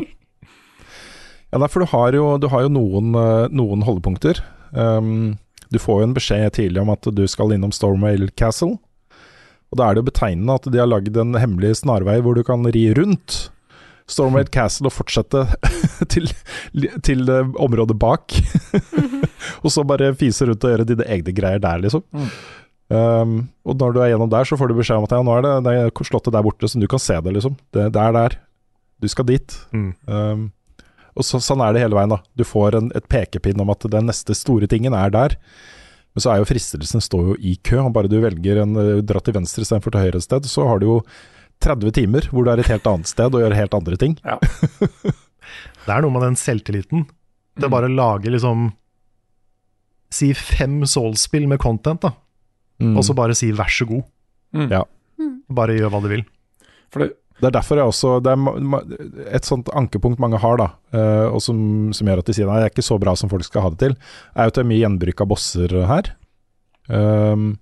Ja, 1.52 1.58
nei, 1.60 1.68
for 1.68 1.84
du 1.84 1.90
har 1.92 2.14
jo, 2.16 2.38
du 2.40 2.46
har 2.48 2.62
jo 2.64 2.70
noen, 2.72 3.10
eh, 3.18 3.48
noen 3.52 3.82
holdepunkter. 3.84 4.38
Um, 4.72 5.34
du 5.68 5.76
får 5.78 5.98
jo 6.00 6.06
en 6.06 6.14
beskjed 6.16 6.54
tidlig 6.56 6.80
om 6.80 6.88
at 6.94 7.04
du 7.12 7.26
skal 7.28 7.52
innom 7.52 7.74
Stormwale 7.76 8.30
Castle. 8.40 8.78
Og 9.72 9.76
da 9.76 9.90
er 9.90 9.94
det 9.98 10.00
jo 10.02 10.08
betegnende 10.08 10.56
at 10.56 10.70
de 10.72 10.80
har 10.80 10.88
lagd 10.88 11.16
en 11.20 11.36
hemmelig 11.36 11.74
snarvei 11.82 12.18
hvor 12.24 12.36
du 12.36 12.42
kan 12.48 12.64
ri 12.72 12.86
rundt 12.96 13.50
Stormwale 14.08 14.48
Castle 14.56 14.88
og 14.88 14.96
fortsette 14.96 15.44
til, 16.14 16.30
til 17.04 17.28
eh, 17.30 17.52
området 17.62 17.98
bak. 18.00 18.34
og 19.62 19.70
så 19.72 19.84
bare 19.86 20.14
fise 20.18 20.48
rundt 20.48 20.64
og 20.66 20.74
gjøre 20.74 20.88
dine 20.88 21.06
egne 21.06 21.34
greier 21.36 21.62
der, 21.62 21.82
liksom. 21.84 22.04
Um, 22.92 23.36
og 23.64 23.78
når 23.80 23.94
du 23.94 24.00
er 24.02 24.10
gjennom 24.12 24.30
der, 24.32 24.44
så 24.44 24.58
får 24.60 24.68
du 24.68 24.76
beskjed 24.76 25.00
om 25.00 25.06
at 25.06 25.14
ja, 25.14 25.22
nå 25.24 25.36
er 25.38 25.44
det, 25.46 25.52
det 25.64 25.76
er 25.80 26.08
slottet 26.08 26.34
der 26.34 26.44
borte, 26.44 26.68
så 26.68 26.80
du 26.80 26.88
kan 26.90 27.00
se 27.00 27.16
det, 27.24 27.36
liksom. 27.38 27.54
Det, 27.72 27.86
det 27.94 28.02
er 28.02 28.16
der. 28.16 28.36
Du 29.02 29.08
skal 29.10 29.28
dit. 29.28 29.54
Mm. 29.72 29.92
Um, 30.06 30.48
og 31.16 31.26
så, 31.28 31.40
sånn 31.44 31.62
er 31.64 31.74
det 31.74 31.84
hele 31.84 31.96
veien. 31.96 32.12
da 32.12 32.20
Du 32.38 32.44
får 32.46 32.78
en, 32.78 32.90
et 32.96 33.08
pekepinn 33.10 33.60
om 33.62 33.72
at 33.72 33.84
den 33.92 34.08
neste 34.08 34.36
store 34.36 34.68
tingen 34.70 34.96
er 34.96 35.12
der. 35.12 35.36
Men 36.12 36.24
så 36.24 36.32
er 36.32 36.42
jo 36.42 36.48
fristelsen 36.48 37.04
står 37.04 37.32
jo 37.32 37.36
i 37.40 37.56
kø. 37.64 37.80
og 37.82 37.94
Bare 37.96 38.10
du 38.12 38.18
velger 38.22 38.62
en 38.62 38.76
uh, 38.78 39.00
dra 39.04 39.22
til 39.24 39.36
venstre 39.36 39.64
istedenfor 39.64 39.94
til 39.94 40.04
høyre 40.06 40.20
et 40.20 40.28
sted, 40.28 40.48
så 40.48 40.68
har 40.68 40.82
du 40.82 40.88
jo 40.90 40.98
30 41.62 41.94
timer 41.94 42.26
hvor 42.30 42.44
du 42.44 42.50
er 42.52 42.60
et 42.60 42.70
helt 42.72 42.86
annet 42.90 43.10
sted 43.10 43.30
og 43.30 43.44
gjør 43.44 43.56
helt 43.56 43.76
andre 43.78 43.98
ting. 44.00 44.16
Det 45.86 45.94
er 45.94 46.04
noe 46.04 46.14
med 46.14 46.24
den 46.26 46.38
selvtilliten. 46.38 47.06
Det 47.58 47.66
er 47.66 47.72
bare 47.72 47.90
å 47.90 47.96
lage 47.96 48.32
liksom 48.32 48.70
Si 50.12 50.28
fem 50.36 50.82
Souls-spill 50.84 51.46
med 51.48 51.56
content, 51.62 52.02
da. 52.04 52.10
Mm. 52.82 52.98
Og 53.00 53.04
så 53.06 53.14
bare 53.16 53.36
si 53.36 53.48
vær 53.56 53.70
så 53.72 53.86
god. 53.88 54.04
Mm. 54.52 54.66
Ja. 54.68 54.82
Bare 55.56 55.76
gjør 55.78 55.92
hva 55.94 56.00
du 56.04 56.08
vil. 56.12 56.24
For 56.92 57.04
det, 57.04 57.14
Det 57.40 57.48
er 57.48 57.54
derfor 57.56 57.80
jeg 57.80 57.88
også 57.88 58.10
Det 58.22 58.32
er 58.34 59.38
et 59.38 59.48
sånt 59.48 59.70
ankepunkt 59.72 60.20
mange 60.20 60.38
har, 60.38 60.58
da, 60.60 60.68
eh, 60.92 61.26
og 61.32 61.40
som, 61.42 61.56
som 61.96 62.06
gjør 62.06 62.20
at 62.20 62.28
de 62.28 62.36
sier 62.36 62.46
nei, 62.46 62.58
det 62.60 62.68
er 62.68 62.74
ikke 62.74 62.84
så 62.84 62.98
bra 63.00 63.16
som 63.16 63.32
folk 63.32 63.46
skal 63.48 63.64
ha 63.64 63.72
det 63.72 63.80
til, 63.80 63.96
er 64.36 64.46
jo 64.46 64.52
at 64.52 64.58
det 64.58 64.62
er 64.62 64.68
mye 64.68 64.82
gjenbruk 64.82 65.24
av 65.24 65.30
bosser 65.32 65.74
her. 65.88 66.12
Um, 66.92 67.56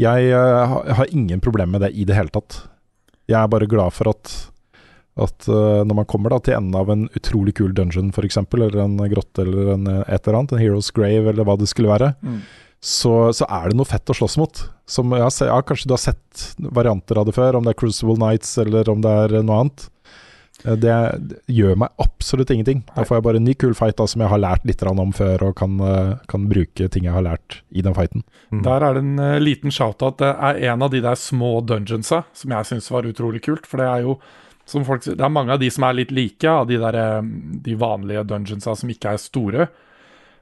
jeg 0.00 0.30
eh, 0.32 0.74
jeg 0.88 0.96
har 0.96 1.12
ingen 1.12 1.44
problemer 1.44 1.76
med 1.76 1.84
det 1.84 1.92
i 1.92 2.06
det 2.08 2.16
hele 2.16 2.32
tatt. 2.32 2.62
Jeg 3.28 3.38
er 3.42 3.52
bare 3.52 3.68
glad 3.70 3.92
for 3.92 4.10
at 4.10 4.32
at 5.18 5.48
uh, 5.50 5.82
når 5.84 5.96
man 6.02 6.08
kommer 6.08 6.30
da 6.30 6.38
til 6.44 6.54
enden 6.56 6.76
av 6.78 6.90
en 6.92 7.06
utrolig 7.18 7.54
kul 7.58 7.74
dungeon 7.74 8.12
f.eks., 8.14 8.38
eller 8.54 8.78
en 8.84 8.96
grotte 9.10 9.42
eller 9.42 9.72
en, 9.74 9.86
eh, 9.90 10.02
et 10.06 10.26
eller 10.26 10.38
annet, 10.40 10.54
en 10.54 10.62
Heroes 10.62 10.90
Grave 10.94 11.32
eller 11.32 11.46
hva 11.46 11.58
det 11.58 11.68
skulle 11.70 11.90
være, 11.90 12.14
Mm. 12.22 12.40
så, 12.80 13.32
så 13.34 13.44
er 13.50 13.68
det 13.70 13.76
noe 13.76 13.88
fett 13.88 14.08
å 14.08 14.16
slåss 14.16 14.38
mot. 14.40 14.62
Som 14.86 15.10
jeg 15.12 15.22
har 15.26 15.30
se, 15.34 15.46
ja, 15.50 15.60
Kanskje 15.62 15.90
du 15.90 15.94
har 15.96 16.00
sett 16.02 16.54
varianter 16.58 17.18
av 17.18 17.26
det 17.26 17.34
før, 17.36 17.58
om 17.58 17.64
det 17.66 17.74
er 17.74 17.80
Crucible 17.82 18.16
Nights 18.16 18.56
eller 18.62 18.88
om 18.88 19.02
det 19.04 19.10
er 19.10 19.40
noe 19.42 19.64
annet. 19.64 19.88
Eh, 20.64 20.76
Det, 20.76 20.94
gjør 21.48 21.76
meg 21.82 21.88
absolutt 21.98 22.50
ingenting. 22.54 22.84
Da 22.94 23.04
får 23.04 23.18
jeg 23.18 23.26
bare 23.26 23.36
en 23.42 23.48
ny 23.50 23.54
kul 23.54 23.74
fight 23.74 23.96
da, 23.98 24.06
som 24.06 24.22
jeg 24.22 24.30
har 24.30 24.40
lært 24.40 24.64
litt 24.64 24.82
om 24.86 25.12
før, 25.12 25.48
og 25.50 25.56
kan, 25.56 25.76
kan 26.28 26.46
bruke 26.48 26.88
ting 26.88 27.04
jeg 27.04 27.12
har 27.16 27.26
lært 27.26 27.62
i 27.72 27.82
den 27.82 27.94
fighten. 27.94 28.22
Der 28.50 28.80
er 28.80 28.94
det 28.94 29.02
en 29.02 29.18
uh, 29.18 29.38
liten 29.42 29.70
shout-out. 29.74 30.18
Det 30.22 30.30
er 30.30 30.70
en 30.72 30.82
av 30.82 30.90
de 30.94 31.00
der 31.02 31.16
små 31.18 31.60
dungeonsa 31.66 32.24
som 32.32 32.50
jeg 32.54 32.70
syns 32.70 32.90
var 32.90 33.02
utrolig 33.08 33.42
kult. 33.42 33.66
For 33.66 33.82
det 33.82 33.88
er 33.90 34.06
jo 34.06 34.20
folk, 34.86 35.04
Det 35.04 35.20
er 35.20 35.32
mange 35.32 35.52
av 35.52 35.60
de 35.60 35.70
som 35.70 35.84
er 35.88 35.98
litt 35.98 36.10
like, 36.14 36.48
av 36.48 36.66
de, 36.70 36.78
der, 36.80 36.94
eh, 36.94 37.22
de 37.66 37.74
vanlige 37.78 38.26
dungeonsa 38.30 38.76
som 38.78 38.92
ikke 38.92 39.14
er 39.14 39.22
store. 39.22 39.68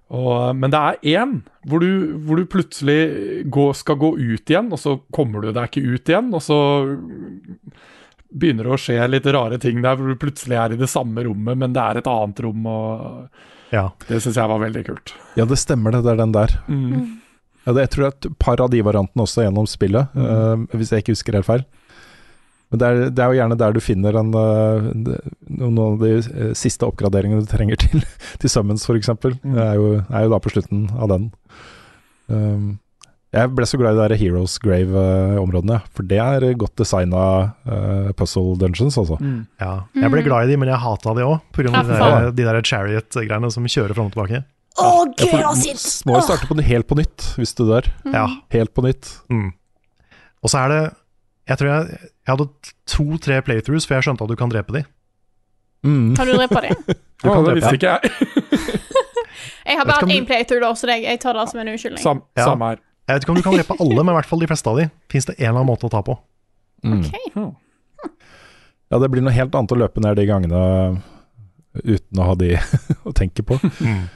Og, 0.08 0.56
men 0.56 0.72
det 0.72 0.78
er 0.80 1.18
én 1.20 1.34
hvor 1.68 1.82
du, 1.84 2.16
hvor 2.24 2.40
du 2.40 2.46
plutselig 2.48 3.44
går, 3.52 3.74
skal 3.76 3.98
gå 4.00 4.14
ut 4.16 4.50
igjen, 4.52 4.70
og 4.72 4.80
så 4.80 4.96
kommer 5.12 5.44
du 5.44 5.52
deg 5.52 5.68
ikke 5.68 5.84
ut 5.84 6.12
igjen. 6.12 6.30
Og 6.32 6.44
så 6.44 6.58
begynner 8.28 8.68
det 8.68 8.72
å 8.76 8.80
skje 8.80 8.96
litt 9.08 9.28
rare 9.32 9.58
ting 9.60 9.80
der, 9.84 9.96
hvor 9.96 10.08
du 10.08 10.20
plutselig 10.20 10.56
er 10.60 10.74
i 10.74 10.80
det 10.80 10.88
samme 10.92 11.24
rommet, 11.24 11.60
men 11.60 11.76
det 11.76 11.84
er 11.84 12.00
et 12.00 12.10
annet 12.10 12.42
rom. 12.44 12.66
og 12.66 13.72
Ja. 13.74 13.90
Det 14.08 14.22
syns 14.24 14.36
jeg 14.40 14.48
var 14.48 14.62
veldig 14.64 14.84
kult. 14.86 15.14
Ja, 15.36 15.44
det 15.48 15.60
stemmer 15.60 15.92
det. 15.92 16.02
Det 16.04 16.12
er 16.14 16.22
den 16.22 16.36
der. 16.36 16.56
Mm. 16.68 17.20
Ja, 17.66 17.74
det, 17.76 17.84
jeg 17.84 17.90
tror 17.92 18.04
det 18.04 18.08
er 18.08 18.16
et 18.30 18.38
par 18.40 18.60
av 18.64 18.70
de 18.72 18.80
variantene 18.80 19.24
også 19.26 19.44
gjennom 19.44 19.68
spillet, 19.68 20.16
eh, 20.16 20.66
hvis 20.72 20.92
jeg 20.94 21.04
ikke 21.04 21.16
husker 21.16 21.36
helt 21.36 21.48
feil. 21.48 21.64
Men 22.68 22.80
det 22.80 22.88
er, 22.88 22.98
det 23.16 23.22
er 23.24 23.30
jo 23.32 23.38
gjerne 23.38 23.56
der 23.60 23.72
du 23.72 23.80
finner 23.80 24.16
en, 24.20 24.32
eh, 24.36 24.88
noen 25.56 25.78
av 25.84 26.02
de 26.02 26.10
eh, 26.18 26.50
siste 26.58 26.84
oppgraderingene 26.84 27.44
du 27.46 27.48
trenger 27.48 27.80
til, 27.80 28.02
til 28.42 28.52
Summons, 28.52 28.84
f.eks. 28.84 29.08
Mm. 29.14 29.54
Det 29.54 29.64
er 29.64 29.78
jo, 29.80 29.86
er 30.04 30.26
jo 30.26 30.34
da 30.34 30.40
på 30.44 30.52
slutten 30.52 30.84
av 30.98 31.08
den. 31.14 31.30
Um, 32.28 32.68
jeg 33.32 33.50
ble 33.52 33.66
så 33.68 33.76
glad 33.80 33.92
i 33.92 33.98
de 33.98 34.04
der 34.08 34.20
Heroes 34.20 34.54
Grave-områdene, 34.64 35.82
for 35.92 36.06
det 36.08 36.20
er 36.20 36.46
godt 36.60 36.76
designa 36.80 37.24
uh, 37.68 38.12
puzzle 38.16 38.54
dungeons, 38.60 38.96
altså. 39.00 39.18
Mm. 39.20 39.42
Ja. 39.60 39.72
Jeg 40.00 40.12
ble 40.14 40.22
glad 40.24 40.46
i 40.48 40.52
de, 40.52 40.60
men 40.60 40.70
jeg 40.72 40.80
hata 40.80 41.12
de 41.16 41.26
òg, 41.28 41.42
pga. 41.56 41.72
Ja, 41.72 41.82
de, 41.84 41.98
der- 41.98 42.30
de 42.36 42.46
der 42.48 42.60
chariot-greiene 42.64 43.50
som 43.52 43.68
kjører 43.68 43.96
fram 43.96 44.08
og 44.08 44.16
tilbake. 44.16 44.44
Å, 44.78 44.88
Ja, 45.18 45.50
for 45.50 46.06
må 46.06 46.20
jo 46.20 46.24
starte 46.24 46.46
på 46.48 46.56
helt 46.62 46.86
på 46.88 46.96
nytt, 47.00 47.32
hvis 47.40 47.52
du 47.58 47.64
dør. 47.66 47.88
Ja. 48.12 48.28
Helt 48.54 48.72
på 48.76 48.84
nytt. 48.86 49.08
Mm. 49.32 49.50
Og 50.44 50.52
så 50.52 50.60
er 50.62 50.72
det 50.72 50.82
Jeg 51.48 51.58
tror 51.60 51.68
jeg, 51.72 51.98
jeg 52.26 52.32
hadde 52.34 52.46
to-tre 52.92 53.38
playthroughs 53.46 53.86
før 53.88 53.98
jeg 53.98 54.08
skjønte 54.08 54.26
at 54.26 54.32
du 54.32 54.36
kan 54.36 54.50
drepe 54.52 54.74
de. 54.76 54.82
Mm. 55.86 56.10
Kan 56.18 56.26
du 56.28 56.34
drepe 56.36 56.60
dem? 56.66 56.82
du 57.22 57.28
kan 57.28 57.44
det 57.44 57.54
drepe. 57.54 57.58
visste 57.60 57.78
ikke 57.78 57.94
jeg. 57.94 58.02
Jeg 59.68 59.76
har 59.76 59.84
bare 59.84 60.06
du- 60.08 60.12
én 60.16 60.24
playthrough, 60.26 60.62
da, 60.64 60.70
så 60.74 60.88
det, 60.88 60.94
jeg 61.04 61.18
tar 61.20 61.36
det 61.36 61.42
som 61.50 61.60
en 61.60 61.68
unnskyldning. 61.68 62.00
Sam, 62.00 62.22
Ja. 62.38 62.44
Samme 62.48 62.70
her. 62.70 62.78
Jeg 63.08 63.14
vet 63.18 63.24
ikke 63.24 63.32
om 63.34 63.36
du 63.38 63.42
kan 63.44 63.52
drepe 63.56 63.74
alle, 63.80 64.00
men 64.04 64.14
i 64.14 64.16
hvert 64.16 64.28
fall 64.30 64.40
de 64.40 64.46
fleste 64.48 64.70
av 64.72 64.78
de 64.80 64.86
fins 65.12 65.26
det 65.28 65.34
en 65.36 65.44
eller 65.44 65.58
annen 65.60 65.68
måte 65.68 65.84
å 65.88 65.92
ta 65.92 66.00
på. 66.04 66.14
Mm. 66.88 67.02
Ok. 67.04 67.44
Ja, 68.88 68.98
det 69.02 69.10
blir 69.12 69.22
noe 69.24 69.34
helt 69.36 69.54
annet 69.54 69.74
å 69.74 69.78
løpe 69.78 70.00
ned 70.00 70.16
de 70.16 70.24
gangene 70.28 70.62
uten 71.84 72.20
å 72.22 72.26
ha 72.30 72.34
de 72.40 72.54
å 73.08 73.12
tenke 73.16 73.44
på. 73.46 73.58
Mm. 73.84 74.06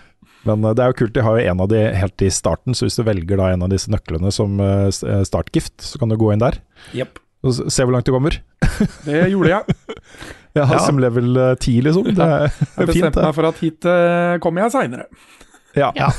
Men 0.48 0.64
eh, 0.66 0.74
det 0.74 0.82
er 0.86 0.92
jo 0.94 0.98
kult, 1.02 1.14
de 1.14 1.24
har 1.28 1.38
jo 1.38 1.52
en 1.52 1.62
av 1.66 1.68
de 1.70 1.82
helt 2.00 2.24
i 2.26 2.30
starten, 2.32 2.74
så 2.76 2.88
hvis 2.88 2.96
du 2.98 3.04
velger 3.06 3.40
da 3.40 3.50
en 3.52 3.62
av 3.68 3.70
disse 3.72 3.92
nøklene 3.92 4.32
som 4.34 4.56
eh, 4.64 4.88
eh, 4.88 5.22
startgift, 5.28 5.76
så 5.84 6.00
kan 6.00 6.10
du 6.12 6.16
gå 6.20 6.32
inn 6.34 6.42
der 6.42 6.58
Jepp. 6.96 7.20
Og 7.42 7.56
se 7.74 7.82
hvor 7.84 7.92
langt 7.94 8.06
du 8.06 8.12
kommer. 8.14 8.36
Det 9.06 9.24
gjorde 9.32 9.52
jeg. 9.56 9.64
Ja, 10.52 10.66
Ja. 10.68 10.82
Som 10.84 10.98
level 11.00 11.30
eh, 11.40 11.54
10, 11.56 11.78
liksom. 11.86 12.10
Det 12.12 12.20
er 12.20 12.42
Jeg 12.44 12.50
fint, 12.60 12.88
bestemte 12.90 13.16
det. 13.16 13.22
meg 13.24 13.34
for 13.38 13.46
at 13.48 13.60
hit 13.64 13.86
eh, 13.88 14.34
kommer 14.44 14.66
jeg 14.66 14.74
seinere. 14.74 15.06
Ja, 15.72 15.88
Ja. 15.96 16.10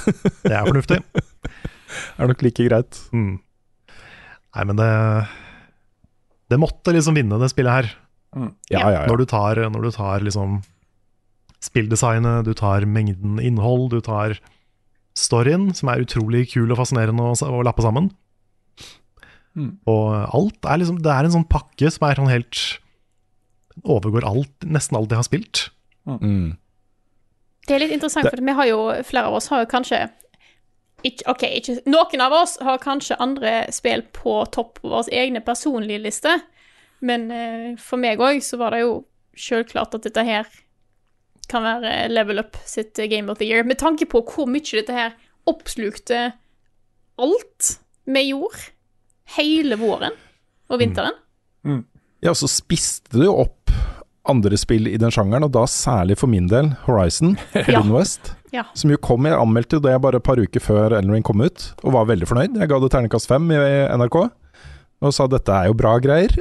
Det 0.42 0.50
er 0.58 0.66
fornuftig. 0.66 0.98
det 1.14 2.24
er 2.24 2.32
nok 2.32 2.42
like 2.42 2.66
greit. 2.66 2.98
Mm. 3.14 3.36
Nei, 4.56 4.64
men 4.72 4.80
det 4.82 4.88
Det 6.50 6.58
måtte 6.62 6.96
liksom 6.98 7.14
vinne, 7.18 7.38
det 7.42 7.52
spillet 7.54 7.76
her. 7.78 7.92
Ja, 8.34 8.50
ja, 8.74 8.90
ja. 8.96 9.04
Når 9.06 9.22
du 9.22 9.26
tar, 9.30 9.62
når 9.70 9.86
du 9.86 9.92
tar 9.94 10.26
liksom 10.26 10.64
spilldesignet, 11.64 12.44
du 12.50 12.54
tar 12.58 12.86
mengden 12.90 13.38
innhold, 13.40 13.92
du 13.94 14.02
tar 14.04 14.36
storyen, 15.18 15.70
som 15.78 15.90
er 15.94 16.02
utrolig 16.04 16.48
kul 16.52 16.72
og 16.74 16.80
fascinerende 16.82 17.22
å, 17.30 17.34
å 17.38 17.62
lappe 17.66 17.86
sammen. 17.86 18.10
Mm. 19.54 19.78
Og 19.86 20.08
alt 20.34 20.66
er 20.66 20.80
liksom 20.82 20.98
Det 21.06 21.12
er 21.14 21.28
en 21.28 21.36
sånn 21.36 21.46
pakke 21.46 21.92
som 21.94 22.08
er 22.08 22.18
sånn 22.18 22.32
helt 22.32 22.62
Overgår 23.90 24.26
alt, 24.26 24.66
nesten 24.66 24.98
alt 24.98 25.10
jeg 25.10 25.18
har 25.18 25.26
spilt. 25.26 25.60
Mm. 26.06 26.54
Det 27.66 27.74
er 27.74 27.82
litt 27.82 27.94
interessant, 27.96 28.28
for 28.30 28.38
vi 28.38 28.54
har 28.54 28.68
jo, 28.70 28.82
flere 29.08 29.32
av 29.32 29.38
oss 29.40 29.48
har 29.50 29.64
jo 29.64 29.70
kanskje 29.72 30.04
ikke, 31.04 31.26
OK, 31.32 31.46
ikke 31.58 31.76
Noen 31.90 32.22
av 32.22 32.36
oss 32.38 32.54
har 32.64 32.78
kanskje 32.84 33.18
andre 33.24 33.56
spill 33.74 34.04
på 34.16 34.36
topp 34.54 34.78
på 34.78 34.92
våre 34.92 35.10
egne 35.10 35.42
personlige 35.44 36.04
lister, 36.04 36.44
men 37.02 37.26
eh, 37.34 37.66
for 37.82 38.00
meg 38.00 38.22
òg 38.22 38.44
så 38.46 38.60
var 38.62 38.76
det 38.76 38.84
jo 38.84 38.94
selvklart 39.34 39.98
at 39.98 40.06
dette 40.06 40.28
her 40.28 40.54
kan 41.52 41.66
være 41.66 42.12
Level 42.12 42.40
Up 42.44 42.60
sitt 42.70 43.00
Game 43.10 43.32
of 43.32 43.42
the 43.42 43.50
Year, 43.50 43.66
med 43.66 43.82
tanke 43.82 44.08
på 44.10 44.22
hvor 44.22 44.48
mye 44.50 44.64
dette 44.64 44.96
her 44.96 45.18
oppslukte 45.50 46.30
alt 47.20 47.74
vi 48.06 48.28
gjorde 48.30 48.73
hele 49.38 49.78
våren 49.80 50.16
og 50.70 50.80
vinteren. 50.82 51.18
Ja, 52.24 52.34
så 52.38 52.48
spiste 52.52 53.20
du 53.20 53.28
opp 53.32 53.72
andre 54.30 54.56
spill 54.58 54.88
i 54.88 54.96
den 55.00 55.12
sjangeren, 55.12 55.44
og 55.44 55.52
da 55.56 55.66
særlig 55.68 56.16
for 56.22 56.32
min 56.32 56.48
del 56.52 56.72
Horizon, 56.86 57.36
Forbidden 57.54 57.92
West. 57.96 58.34
Ja. 58.56 58.66
Som 58.78 58.94
jo 58.94 59.00
kom, 59.04 59.28
jeg 59.28 59.36
anmeldte 59.36 59.80
jo 59.80 59.84
det 59.84 59.98
bare 60.04 60.22
et 60.22 60.28
par 60.28 60.40
uker 60.40 60.64
før 60.64 60.96
Elden 60.96 61.12
Ring 61.12 61.26
kom 61.28 61.44
ut, 61.44 61.72
og 61.84 61.96
var 61.98 62.08
veldig 62.12 62.30
fornøyd. 62.30 62.60
Jeg 62.62 62.72
ga 62.72 62.80
det 62.80 62.92
terningkast 62.94 63.30
fem 63.32 63.52
i 63.52 63.60
NRK, 63.98 64.20
og 65.04 65.16
sa 65.16 65.28
dette 65.28 65.52
er 65.58 65.68
jo 65.68 65.78
bra 65.78 65.98
greier. 66.04 66.38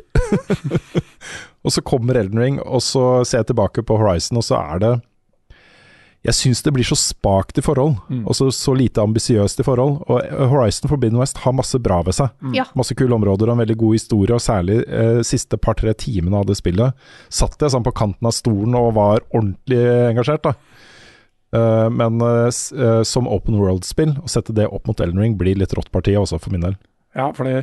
og 1.64 1.74
så 1.74 1.82
kommer 1.82 2.20
Elden 2.20 2.42
Ring, 2.42 2.60
og 2.62 2.84
så 2.84 3.24
ser 3.26 3.42
jeg 3.42 3.50
tilbake 3.50 3.82
på 3.88 3.98
Horizon, 3.98 4.38
og 4.38 4.46
så 4.46 4.60
er 4.60 4.84
det 4.84 4.92
Jeg 6.22 6.34
syns 6.38 6.60
det 6.62 6.70
blir 6.76 6.86
så 6.86 6.94
spakt 6.94 7.58
i 7.58 7.62
forhold, 7.66 7.96
Mm. 8.08 8.26
og 8.30 8.34
så, 8.38 8.46
så 8.54 8.74
lite 8.78 9.02
ambisiøst 9.02 9.58
i 9.58 9.64
forhold. 9.66 10.04
Og 10.06 10.22
Horizon 10.52 10.88
Forbidden 10.88 11.18
West 11.18 11.38
har 11.42 11.52
masse 11.52 11.78
bra 11.82 12.00
ved 12.06 12.14
seg. 12.14 12.30
Ja. 12.54 12.64
Masse 12.78 12.94
kule 12.94 13.14
områder 13.16 13.48
og 13.50 13.56
en 13.56 13.62
veldig 13.64 13.76
god 13.80 13.96
historie, 13.98 14.34
og 14.36 14.40
særlig 14.44 14.84
eh, 14.86 15.18
siste 15.26 15.58
par-tre 15.58 15.92
timene 15.98 16.38
av 16.38 16.46
det 16.46 16.56
spillet 16.60 16.94
satt 17.28 17.58
jeg 17.58 17.74
sånn 17.74 17.82
på 17.82 17.94
kanten 17.98 18.28
av 18.30 18.36
stolen 18.36 18.74
og 18.78 18.94
var 18.94 19.24
ordentlig 19.34 19.82
engasjert, 20.12 20.46
da. 20.46 20.54
Uh, 21.52 21.90
men 21.92 22.22
uh, 22.24 22.46
eh, 22.48 23.02
som 23.04 23.26
open 23.28 23.58
world-spill, 23.60 24.14
å 24.24 24.30
sette 24.30 24.54
det 24.56 24.64
opp 24.72 24.86
mot 24.88 25.00
Elden 25.04 25.20
Ring 25.20 25.34
blir 25.36 25.58
litt 25.60 25.74
rått 25.76 25.90
partiet 25.92 26.16
også, 26.22 26.38
for 26.40 26.54
min 26.54 26.62
del. 26.64 26.78
Ja, 27.18 27.26
fordi 27.36 27.58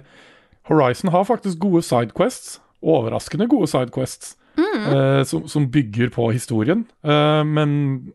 Horizon 0.69 1.09
har 1.09 1.23
faktisk 1.25 1.57
gode 1.63 1.81
sidequests. 1.87 2.59
Overraskende 2.85 3.47
gode 3.49 3.65
sidequests. 3.71 4.35
eh, 4.59 5.23
som, 5.23 5.47
som 5.47 5.65
bygger 5.71 6.09
på 6.13 6.27
historien. 6.35 6.83
Eh, 7.03 7.43
men 7.47 8.11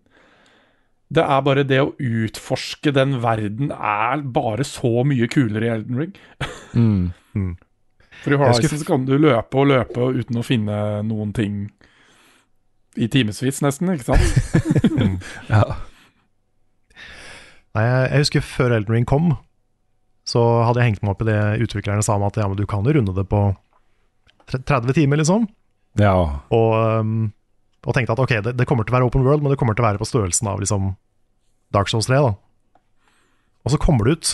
det 1.12 1.22
er 1.22 1.40
bare 1.46 1.64
det 1.68 1.80
å 1.82 1.92
utforske 2.00 2.92
den 2.96 3.18
verden 3.22 3.70
er 3.74 4.22
bare 4.34 4.64
så 4.66 5.04
mye 5.06 5.28
kulere 5.30 5.66
i 5.68 5.72
Elden 5.74 5.98
Ring. 6.00 6.14
Mm. 6.74 7.56
For 8.22 8.32
i 8.32 8.36
Jeg 8.36 8.40
Horizon 8.40 8.62
skulle- 8.64 8.80
så 8.82 8.86
kan 8.88 9.04
du 9.06 9.16
løpe 9.18 9.58
og 9.60 9.68
løpe 9.68 10.08
uten 10.16 10.38
å 10.40 10.44
finne 10.46 10.78
noen 11.04 11.32
ting 11.36 11.70
i 12.96 13.08
timevis, 13.10 13.60
nesten, 13.62 13.90
ikke 13.90 14.14
sant? 14.14 15.20
Ja. 15.50 15.64
Nei, 17.74 17.82
jeg, 17.84 18.10
jeg 18.12 18.22
husker 18.22 18.44
før 18.46 18.74
Elden 18.76 18.94
Ring 18.94 19.06
kom, 19.10 19.32
så 20.24 20.40
hadde 20.64 20.80
jeg 20.80 20.92
hengt 20.92 21.02
meg 21.04 21.10
opp 21.16 21.24
i 21.24 21.28
det 21.28 21.38
utviklerne 21.66 22.04
sa 22.06 22.14
om 22.16 22.22
at 22.28 22.38
ja, 22.38 22.46
men 22.48 22.56
du 22.58 22.64
kan 22.70 22.86
jo 22.86 22.94
runde 22.96 23.14
det 23.16 23.26
på 23.28 23.40
30 24.54 24.94
timer, 24.96 25.18
liksom. 25.20 25.48
ja. 25.98 26.14
Og, 26.54 26.74
um, 27.02 27.32
og 27.84 27.94
tenkte 27.94 28.12
at 28.16 28.20
ok, 28.22 28.32
det, 28.44 28.56
det 28.56 28.66
kommer 28.66 28.84
til 28.86 28.94
å 28.94 28.98
være 28.98 29.06
open 29.10 29.24
world, 29.26 29.42
men 29.44 29.52
det 29.52 29.58
kommer 29.60 29.74
til 29.76 29.84
å 29.84 29.88
være 29.90 30.00
på 30.00 30.08
størrelsen 30.08 30.48
av 30.48 30.60
liksom 30.62 30.94
Dark 31.74 31.88
Souls 31.92 32.06
3. 32.08 32.16
da. 32.22 32.32
Og 33.64 33.72
så 33.72 33.78
kommer 33.80 34.04
det 34.08 34.16
ut, 34.18 34.32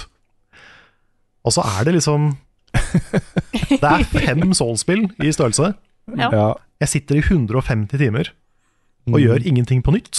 og 1.46 1.54
så 1.54 1.64
er 1.78 1.84
det 1.88 1.94
liksom 1.96 2.32
Det 3.80 3.86
er 3.86 4.04
fem 4.06 4.52
Souls-spill 4.54 5.06
i 5.24 5.30
størrelse. 5.34 5.72
Ja. 6.18 6.30
Jeg 6.80 6.88
sitter 6.92 7.18
i 7.18 7.24
150 7.24 7.98
timer 8.00 8.30
og 9.08 9.16
Mm. 9.16 9.22
gjør 9.24 9.46
ingenting 9.48 9.80
på 9.82 9.92
nytt. 9.94 10.18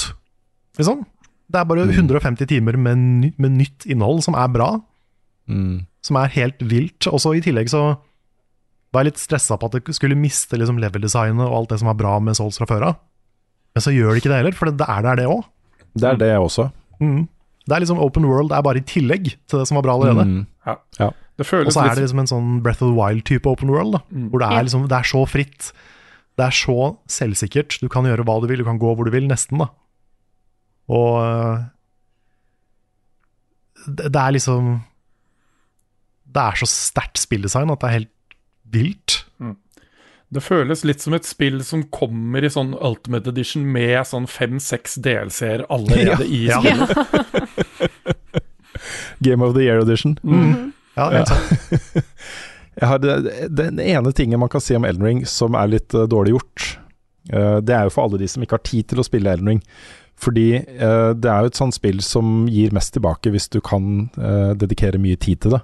Liksom. 0.80 1.04
Det 1.52 1.60
er 1.60 1.68
bare 1.70 1.86
150 1.86 2.48
timer 2.50 2.76
med, 2.78 2.98
ny, 2.98 3.30
med 3.38 3.52
nytt 3.60 3.86
innhold 3.86 4.24
som 4.26 4.34
er 4.36 4.48
bra, 4.52 4.82
Mm. 5.48 5.86
som 6.02 6.16
er 6.18 6.28
helt 6.34 6.60
vilt. 6.60 7.08
Og 7.08 7.20
så 7.22 7.36
i 7.38 7.42
tillegg 7.42 7.70
så 7.70 7.98
var 8.92 9.04
jeg 9.04 9.12
litt 9.14 9.22
stressa 9.22 9.58
på 9.60 9.70
at 9.70 9.78
jeg 9.80 9.96
skulle 9.96 10.18
miste 10.18 10.58
liksom 10.58 10.80
level-designet 10.82 11.46
og 11.46 11.54
alt 11.62 11.70
det 11.70 11.80
som 11.80 11.88
var 11.92 12.00
bra 12.02 12.20
med 12.20 12.36
Souls 12.36 12.58
fra 12.58 12.66
før 12.68 12.88
av. 12.90 12.96
Men 13.76 13.82
så 13.86 13.94
gjør 13.96 14.12
det 14.14 14.22
ikke 14.22 14.32
det 14.34 14.40
heller, 14.42 14.58
for 14.58 14.72
det 14.72 14.88
er 14.88 15.02
der, 15.06 15.16
det 15.22 15.28
òg. 15.32 15.44
Det 15.96 16.08
er 16.10 16.18
det 16.20 16.32
også. 16.38 16.70
Mm. 17.00 17.28
Det 17.68 17.76
er 17.76 17.80
liksom 17.84 18.00
open 18.04 18.26
world, 18.26 18.52
er 18.52 18.62
bare 18.66 18.82
i 18.82 18.86
tillegg 18.88 19.30
til 19.48 19.60
det 19.62 19.68
som 19.70 19.78
var 19.78 19.86
bra 19.86 19.94
allerede. 19.96 20.26
Mm. 20.28 20.46
Det 21.38 21.46
Og 21.46 21.46
føles 21.48 21.74
så 21.74 21.84
er 21.86 21.96
det 21.96 22.04
liksom 22.04 22.20
en 22.20 22.28
sånn 22.30 22.50
Breath 22.64 22.84
of 22.84 22.92
the 22.92 22.98
Wild-type 22.98 23.48
open 23.50 23.70
world, 23.72 23.94
da, 23.96 24.00
Mm. 24.12 24.30
hvor 24.30 24.40
det 24.44 24.48
er, 24.52 24.64
liksom, 24.68 24.88
det 24.90 24.98
er 24.98 25.08
så 25.08 25.22
fritt. 25.30 25.72
Det 26.38 26.46
er 26.46 26.56
så 26.56 26.98
selvsikkert. 27.08 27.78
Du 27.82 27.88
kan 27.90 28.04
gjøre 28.04 28.24
hva 28.26 28.42
du 28.42 28.48
vil, 28.48 28.58
du 28.60 28.64
kan 28.68 28.80
gå 28.80 28.96
hvor 28.96 29.06
du 29.06 29.12
vil, 29.12 29.28
nesten. 29.28 29.58
da. 29.60 29.68
Og 30.90 31.22
øh, 31.24 31.64
det, 33.88 34.12
det 34.14 34.22
er 34.22 34.32
liksom 34.32 34.82
Det 36.34 36.42
er 36.42 36.56
så 36.62 36.66
sterkt 36.70 37.20
spilldesign 37.20 37.70
at 37.72 37.80
det 37.82 37.88
er 37.90 37.98
helt 38.00 38.10
vilt. 38.72 39.21
Det 40.32 40.40
føles 40.44 40.86
litt 40.88 41.02
som 41.04 41.14
et 41.18 41.28
spill 41.28 41.60
som 41.68 41.82
kommer 41.92 42.44
i 42.44 42.50
sånn 42.54 42.72
Ultimate 42.78 43.34
Edition 43.34 43.66
med 43.68 44.00
sånn 44.08 44.30
fem-seks 44.32 44.96
delseere 45.04 45.66
allerede 45.70 46.24
i 46.40 46.46
Ja. 46.48 46.62
spillet. 46.62 48.12
Game 49.20 49.44
of 49.46 49.54
the 49.54 49.66
Year 49.66 49.80
Edition. 49.84 50.16
Ja, 50.96 51.10
helt 51.12 51.28
sant. 51.28 52.06
Jeg 52.82 52.88
har 52.88 53.02
det, 53.04 53.16
den 53.52 53.80
ene 53.84 54.14
tingen 54.16 54.40
man 54.40 54.50
kan 54.50 54.64
si 54.64 54.74
om 54.78 54.86
Elden 54.88 55.04
Ring 55.06 55.20
som 55.28 55.58
er 55.60 55.68
litt 55.70 55.92
uh, 55.94 56.06
dårlig 56.10 56.32
gjort, 56.38 56.68
uh, 57.34 57.58
det 57.62 57.76
er 57.76 57.84
jo 57.86 57.92
for 57.94 58.08
alle 58.08 58.22
de 58.22 58.30
som 58.32 58.42
ikke 58.46 58.56
har 58.58 58.64
tid 58.66 58.88
til 58.90 59.02
å 59.04 59.06
spille 59.06 59.30
Elden 59.36 59.52
Ring. 59.52 59.60
Fordi 60.22 60.48
uh, 60.80 61.12
det 61.18 61.30
er 61.30 61.44
jo 61.44 61.52
et 61.52 61.60
sånt 61.60 61.76
spill 61.76 62.00
som 62.06 62.48
gir 62.50 62.72
mest 62.74 62.96
tilbake 62.96 63.34
hvis 63.36 63.50
du 63.52 63.60
kan 63.66 64.08
eh, 64.22 64.52
dedikere 64.58 65.02
mye 65.02 65.20
tid 65.20 65.42
til 65.44 65.58
det. 65.58 65.62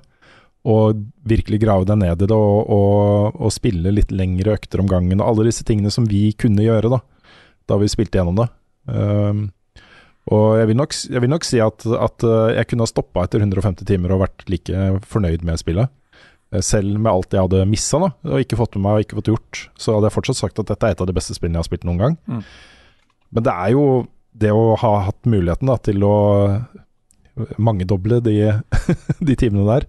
Og 0.67 1.03
virkelig 1.27 1.61
grave 1.63 1.87
deg 1.87 1.99
ned 2.01 2.23
i 2.25 2.27
det 2.27 2.35
og, 2.35 2.71
og, 2.73 3.37
og 3.39 3.53
spille 3.55 3.93
litt 3.93 4.11
lengre 4.11 4.57
økter 4.57 4.81
om 4.83 4.89
gangen. 4.89 5.21
Og 5.21 5.29
alle 5.29 5.47
disse 5.47 5.63
tingene 5.67 5.93
som 5.93 6.07
vi 6.09 6.31
kunne 6.35 6.65
gjøre 6.65 6.91
da, 6.91 6.99
da 7.71 7.77
vi 7.79 7.87
spilte 7.91 8.19
gjennom 8.19 8.41
det. 8.41 8.49
Um, 8.87 9.45
og 10.33 10.57
jeg 10.59 10.67
vil, 10.67 10.75
nok, 10.75 10.95
jeg 11.07 11.23
vil 11.23 11.31
nok, 11.31 11.45
si 11.47 11.59
at, 11.63 11.85
at 11.87 12.23
eh, 12.27 12.57
jeg 12.57 12.67
kunne 12.67 12.83
ha 12.83 12.91
stoppa 12.91 13.23
etter 13.23 13.43
150 13.45 13.87
timer 13.87 14.11
og 14.11 14.25
vært 14.25 14.43
like 14.51 14.87
fornøyd 15.07 15.45
med 15.47 15.61
spillet. 15.61 15.93
Eh, 16.51 16.63
selv 16.63 16.97
med 16.99 17.11
alt 17.11 17.31
jeg 17.31 17.45
hadde 17.45 17.67
missa 17.69 18.01
og 18.01 18.41
ikke 18.41 18.59
fått 18.59 18.75
med 18.75 18.83
meg 18.83 18.97
og 18.97 19.05
ikke 19.05 19.19
fått 19.21 19.31
gjort, 19.31 19.61
så 19.79 19.95
hadde 19.95 20.09
jeg 20.09 20.15
fortsatt 20.17 20.41
sagt 20.41 20.59
at 20.59 20.73
dette 20.73 20.89
er 20.89 20.95
et 20.95 21.03
av 21.03 21.07
de 21.07 21.15
beste 21.15 21.35
spillene 21.37 21.59
jeg 21.59 21.63
har 21.63 21.69
spilt 21.69 21.87
noen 21.87 22.03
gang. 22.03 22.19
Mm. 22.27 22.43
Men 23.37 23.47
det 23.47 23.55
er 23.55 23.71
jo 23.77 23.85
det 24.37 24.51
å 24.53 24.65
ha 24.83 24.93
hatt 25.07 25.31
muligheten 25.31 25.71
da, 25.71 25.77
til 25.87 26.03
å 26.05 26.17
mangedoble 27.61 28.19
de, 28.25 28.35
de 29.31 29.37
timene 29.39 29.67
der, 29.69 29.87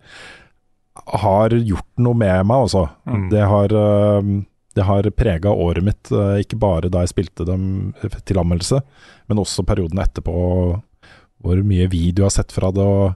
har 1.23 1.51
gjort 1.51 1.89
noe 2.03 2.17
med 2.19 2.47
meg, 2.47 2.65
altså. 2.67 2.89
Mm. 3.09 3.29
Det 3.33 3.45
har, 3.51 3.75
eh, 3.75 4.33
det 4.75 4.87
har 4.89 5.11
prega 5.17 5.51
året 5.51 5.85
mitt, 5.85 6.13
eh, 6.13 6.41
ikke 6.45 6.59
bare 6.61 6.91
da 6.93 7.05
jeg 7.05 7.15
spilte 7.15 7.47
dem 7.49 7.95
til 8.25 8.41
anmeldelse, 8.41 8.83
men 9.29 9.43
også 9.43 9.67
perioden 9.67 10.03
etterpå. 10.03 10.83
Hvor 11.39 11.63
mye 11.63 11.87
video 11.91 12.25
jeg 12.25 12.33
har 12.33 12.35
sett 12.35 12.53
fra 12.53 12.73
det, 12.75 12.83
og 12.83 13.15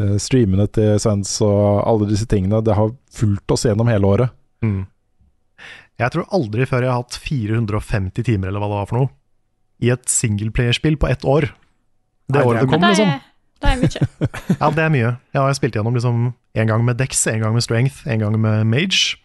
uh, 0.00 0.16
streamene 0.16 0.64
til 0.72 0.94
Svens 0.96 1.34
og 1.44 1.82
alle 1.84 2.06
disse 2.08 2.24
tingene. 2.24 2.62
Det 2.64 2.72
har 2.72 2.94
fulgt 3.12 3.52
oss 3.52 3.66
gjennom 3.66 3.90
hele 3.92 4.08
året. 4.08 4.32
Mm. 4.64 4.86
Jeg 6.00 6.14
tror 6.14 6.30
aldri 6.32 6.64
før 6.64 6.86
jeg 6.86 6.88
har 6.88 7.02
hatt 7.02 7.18
450 7.20 8.24
timer, 8.24 8.48
eller 8.48 8.62
hva 8.62 8.70
det 8.70 8.78
var 8.78 8.88
for 8.88 9.02
noe, 9.02 9.12
i 9.84 9.92
et 9.92 10.08
singleplayerspill 10.08 10.96
på 10.96 11.10
ett 11.10 11.26
år. 11.28 11.50
Det 12.32 12.46
året 12.46 12.64
det 12.64 12.70
kom, 12.72 12.86
liksom. 12.86 13.12
Det 13.62 13.68
er 13.68 13.76
mye. 13.76 14.28
ja, 14.56 14.68
det 14.72 14.82
er 14.82 14.92
mye. 14.92 15.08
Jeg 15.34 15.42
har 15.42 15.56
spilt 15.56 15.74
gjennom 15.76 15.96
liksom 15.96 16.20
en 16.32 16.70
gang 16.70 16.84
med 16.84 16.96
Dex, 16.96 17.26
en 17.28 17.42
gang 17.42 17.52
med 17.52 17.64
Strength, 17.64 18.06
en 18.08 18.22
gang 18.22 18.38
med 18.40 18.64
Mage. 18.64 19.18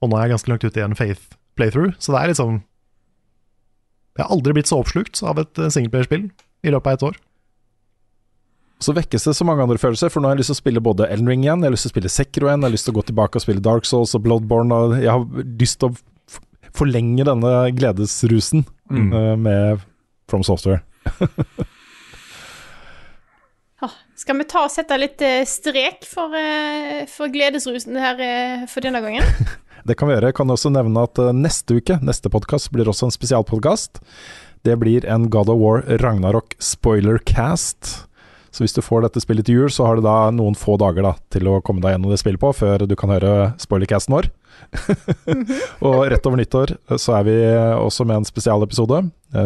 Og 0.00 0.10
nå 0.10 0.18
er 0.18 0.26
jeg 0.26 0.34
ganske 0.34 0.52
langt 0.52 0.66
ute 0.66 0.80
i 0.80 0.84
en 0.84 0.96
Faith 0.96 1.32
playthrough, 1.56 1.94
så 1.98 2.12
det 2.12 2.20
er 2.20 2.32
liksom 2.32 2.60
Jeg 4.16 4.26
har 4.26 4.34
aldri 4.34 4.52
blitt 4.52 4.68
så 4.68 4.80
oppslukt 4.82 5.22
av 5.22 5.38
et 5.40 5.54
singelplayerspill 5.56 5.72
singleplayerspill 5.72 6.24
i 6.66 6.72
løpet 6.74 6.90
av 6.90 6.96
et 6.98 7.04
år. 7.08 7.18
Så 8.80 8.92
vekkes 8.96 9.24
det 9.28 9.34
så 9.36 9.44
mange 9.44 9.64
andre 9.64 9.78
følelser, 9.80 10.12
for 10.12 10.20
nå 10.20 10.28
har 10.28 10.36
jeg 10.36 10.42
lyst 10.42 10.52
til 10.52 10.58
å 10.58 10.62
spille 10.62 10.82
både 10.84 11.08
Elden 11.12 11.28
Ring 11.28 11.44
igjen, 11.44 11.60
jeg 11.60 11.68
har 11.68 11.74
lyst 11.74 11.86
til 11.86 11.92
å 11.92 11.94
spille 11.94 12.12
Sekro 12.12 12.48
igjen, 12.48 12.60
jeg 12.60 12.68
har 12.68 12.74
lyst 12.74 12.88
til 12.88 12.94
å 12.94 12.98
gå 12.98 13.04
tilbake 13.08 13.40
og 13.40 13.44
spille 13.44 13.64
Dark 13.64 13.88
Souls 13.88 14.14
og 14.16 14.24
Bloodborne, 14.24 14.76
og 14.76 14.96
jeg 15.00 15.12
har 15.12 15.24
lyst 15.60 15.80
til 15.80 15.92
å 15.92 16.38
forlenge 16.76 17.26
denne 17.28 17.52
gledesrusen 17.76 18.64
mm. 18.92 19.10
uh, 19.12 19.34
med 19.40 19.84
From 20.32 20.44
Software. 20.46 20.80
Skal 24.20 24.36
vi 24.36 24.44
ta 24.44 24.66
og 24.66 24.72
sette 24.72 24.98
litt 25.00 25.22
eh, 25.24 25.46
strek 25.48 26.04
for, 26.04 26.34
eh, 26.36 27.06
for 27.08 27.32
gledesrusen 27.32 27.96
her 27.96 28.18
eh, 28.20 28.66
for 28.68 28.84
denne 28.84 29.00
gangen? 29.00 29.24
det 29.88 29.96
kan 29.96 30.10
vi 30.10 30.16
gjøre. 30.16 30.28
Jeg 30.28 30.36
kan 30.36 30.52
også 30.52 30.72
nevne 30.74 31.06
at 31.08 31.20
neste 31.32 31.78
uke, 31.80 31.96
neste 32.04 32.28
podkast, 32.32 32.68
blir 32.74 32.90
også 32.90 33.08
en 33.08 33.16
spesialpodkast. 33.16 34.02
Det 34.68 34.76
blir 34.82 35.06
en 35.08 35.30
God 35.32 35.48
of 35.48 35.62
War 35.62 35.80
Ragnarok 36.02 36.52
spoilercast. 36.60 37.94
Så 38.52 38.66
hvis 38.66 38.76
du 38.76 38.82
får 38.84 39.06
dette 39.06 39.22
spillet 39.24 39.46
til 39.48 39.62
jul, 39.62 39.72
så 39.72 39.88
har 39.88 39.96
du 39.96 40.04
da 40.04 40.28
noen 40.34 40.58
få 40.58 40.76
dager 40.82 41.06
da, 41.06 41.14
til 41.32 41.48
å 41.48 41.56
komme 41.64 41.80
deg 41.80 41.94
gjennom 41.94 42.12
det 42.12 42.20
spillet 42.20 42.42
på, 42.42 42.52
før 42.60 42.84
du 42.84 42.96
kan 43.00 43.14
høre 43.14 43.54
spoilercasten 43.62 44.18
vår. 44.18 44.28
og 45.86 45.98
rett 46.12 46.26
over 46.28 46.42
nyttår 46.42 46.74
så 47.00 47.16
er 47.22 47.28
vi 47.30 47.40
også 47.78 48.04
med 48.04 48.20
en 48.20 48.28
spesialepisode. 48.28 49.04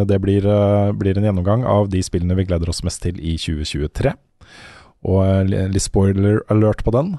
Det 0.09 0.19
blir, 0.19 0.51
blir 0.99 1.15
en 1.15 1.29
gjennomgang 1.29 1.63
av 1.63 1.87
de 1.93 2.03
spillene 2.03 2.35
vi 2.35 2.49
gleder 2.49 2.73
oss 2.73 2.83
mest 2.83 3.05
til 3.05 3.21
i 3.21 3.37
2023. 3.39 4.17
Og 5.05 5.21
eh, 5.25 5.69
litt 5.69 5.85
spoiler 5.85 6.41
alert 6.53 6.83
på 6.85 6.93
den. 6.95 7.15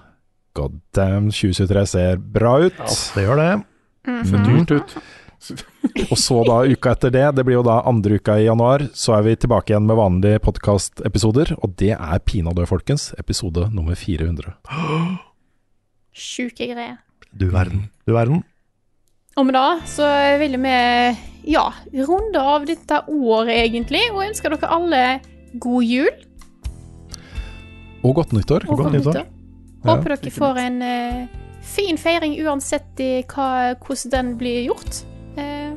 God 0.56 0.80
damn, 0.96 1.30
2023 1.30 1.86
ser 1.92 2.18
bra 2.18 2.56
ut. 2.64 2.76
Ja, 2.80 2.96
det 3.14 3.26
gjør 3.26 3.40
det. 3.42 3.52
Mm 4.06 4.22
-hmm. 4.22 4.46
dyrt 4.46 4.70
ut. 4.70 4.96
og 6.10 6.18
så 6.18 6.42
da 6.46 6.64
uka 6.64 6.94
etter 6.96 7.10
det, 7.10 7.24
det 7.36 7.44
blir 7.44 7.58
jo 7.58 7.62
da 7.66 7.82
andre 7.86 8.18
uka 8.18 8.38
i 8.40 8.46
januar, 8.46 8.88
så 8.94 9.18
er 9.18 9.22
vi 9.22 9.36
tilbake 9.36 9.72
igjen 9.72 9.86
med 9.86 9.96
vanlige 9.96 10.38
podkastepisoder. 10.38 11.54
Og 11.62 11.76
det 11.78 11.92
er 11.94 12.18
pinadø, 12.18 12.66
folkens. 12.66 13.12
Episode 13.18 13.70
nummer 13.74 13.94
400. 13.94 14.56
Sjuke 16.16 16.66
greier. 16.66 16.96
Du 17.32 17.50
verden. 17.52 17.90
Du 18.06 18.14
verden. 18.16 18.42
Og 19.36 19.46
med 19.46 19.54
det 19.54 19.88
så 19.92 20.06
vil 20.40 20.56
vi 20.62 20.76
ja, 21.52 21.66
runde 22.08 22.40
av 22.40 22.64
dette 22.66 23.02
året, 23.06 23.52
egentlig, 23.52 24.06
og 24.14 24.24
ønsker 24.24 24.54
dere 24.54 24.70
alle 24.72 25.02
god 25.60 25.84
jul. 25.84 26.14
Og 28.07 28.15
godt 28.15 28.33
nyttår. 28.37 28.69
Og 28.70 28.81
godt 28.81 28.95
nyttår. 28.95 29.27
Håper 29.87 30.15
ja, 30.15 30.19
dere 30.23 30.33
får 30.35 30.62
en 30.62 30.78
uh, 30.83 31.43
fin 31.66 31.99
feiring 32.01 32.37
uansett 32.47 33.03
i 33.03 33.11
hva, 33.27 33.74
hvordan 33.83 34.12
den 34.15 34.33
blir 34.41 34.62
gjort. 34.69 35.03
Uh, 35.37 35.74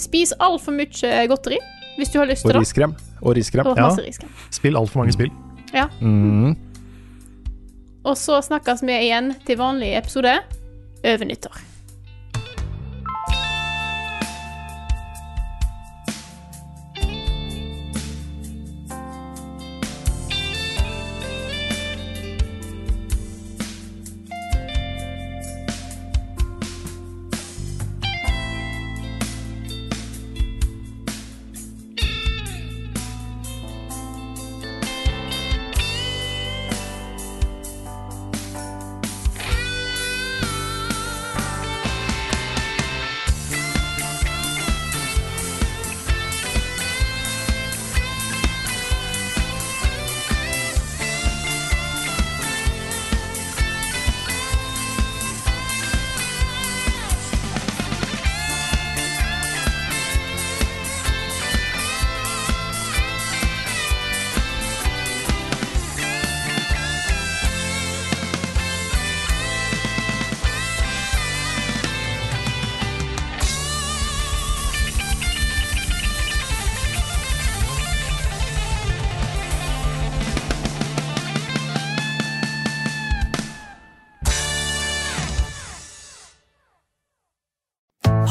spis 0.00 0.34
altfor 0.40 0.74
mye 0.74 1.14
godteri 1.30 1.60
hvis 1.98 2.12
du 2.12 2.18
har 2.22 2.28
lyst 2.30 2.46
til 2.46 2.54
det. 2.54 2.60
Og 2.60 2.64
riskrem. 2.64 2.94
Og 3.20 3.36
riskrem. 3.36 3.68
Og 3.68 3.98
riskrem. 4.00 4.30
Spill 4.50 4.80
altfor 4.80 5.02
mange 5.02 5.14
spill. 5.14 5.32
Ja. 5.72 5.88
Mm. 6.00 6.56
Og 8.02 8.16
så 8.18 8.40
snakkes 8.42 8.82
vi 8.82 8.96
igjen 9.06 9.34
til 9.46 9.60
vanlig 9.60 9.92
episode 10.00 10.34
over 11.04 11.28
nyttår. 11.28 11.60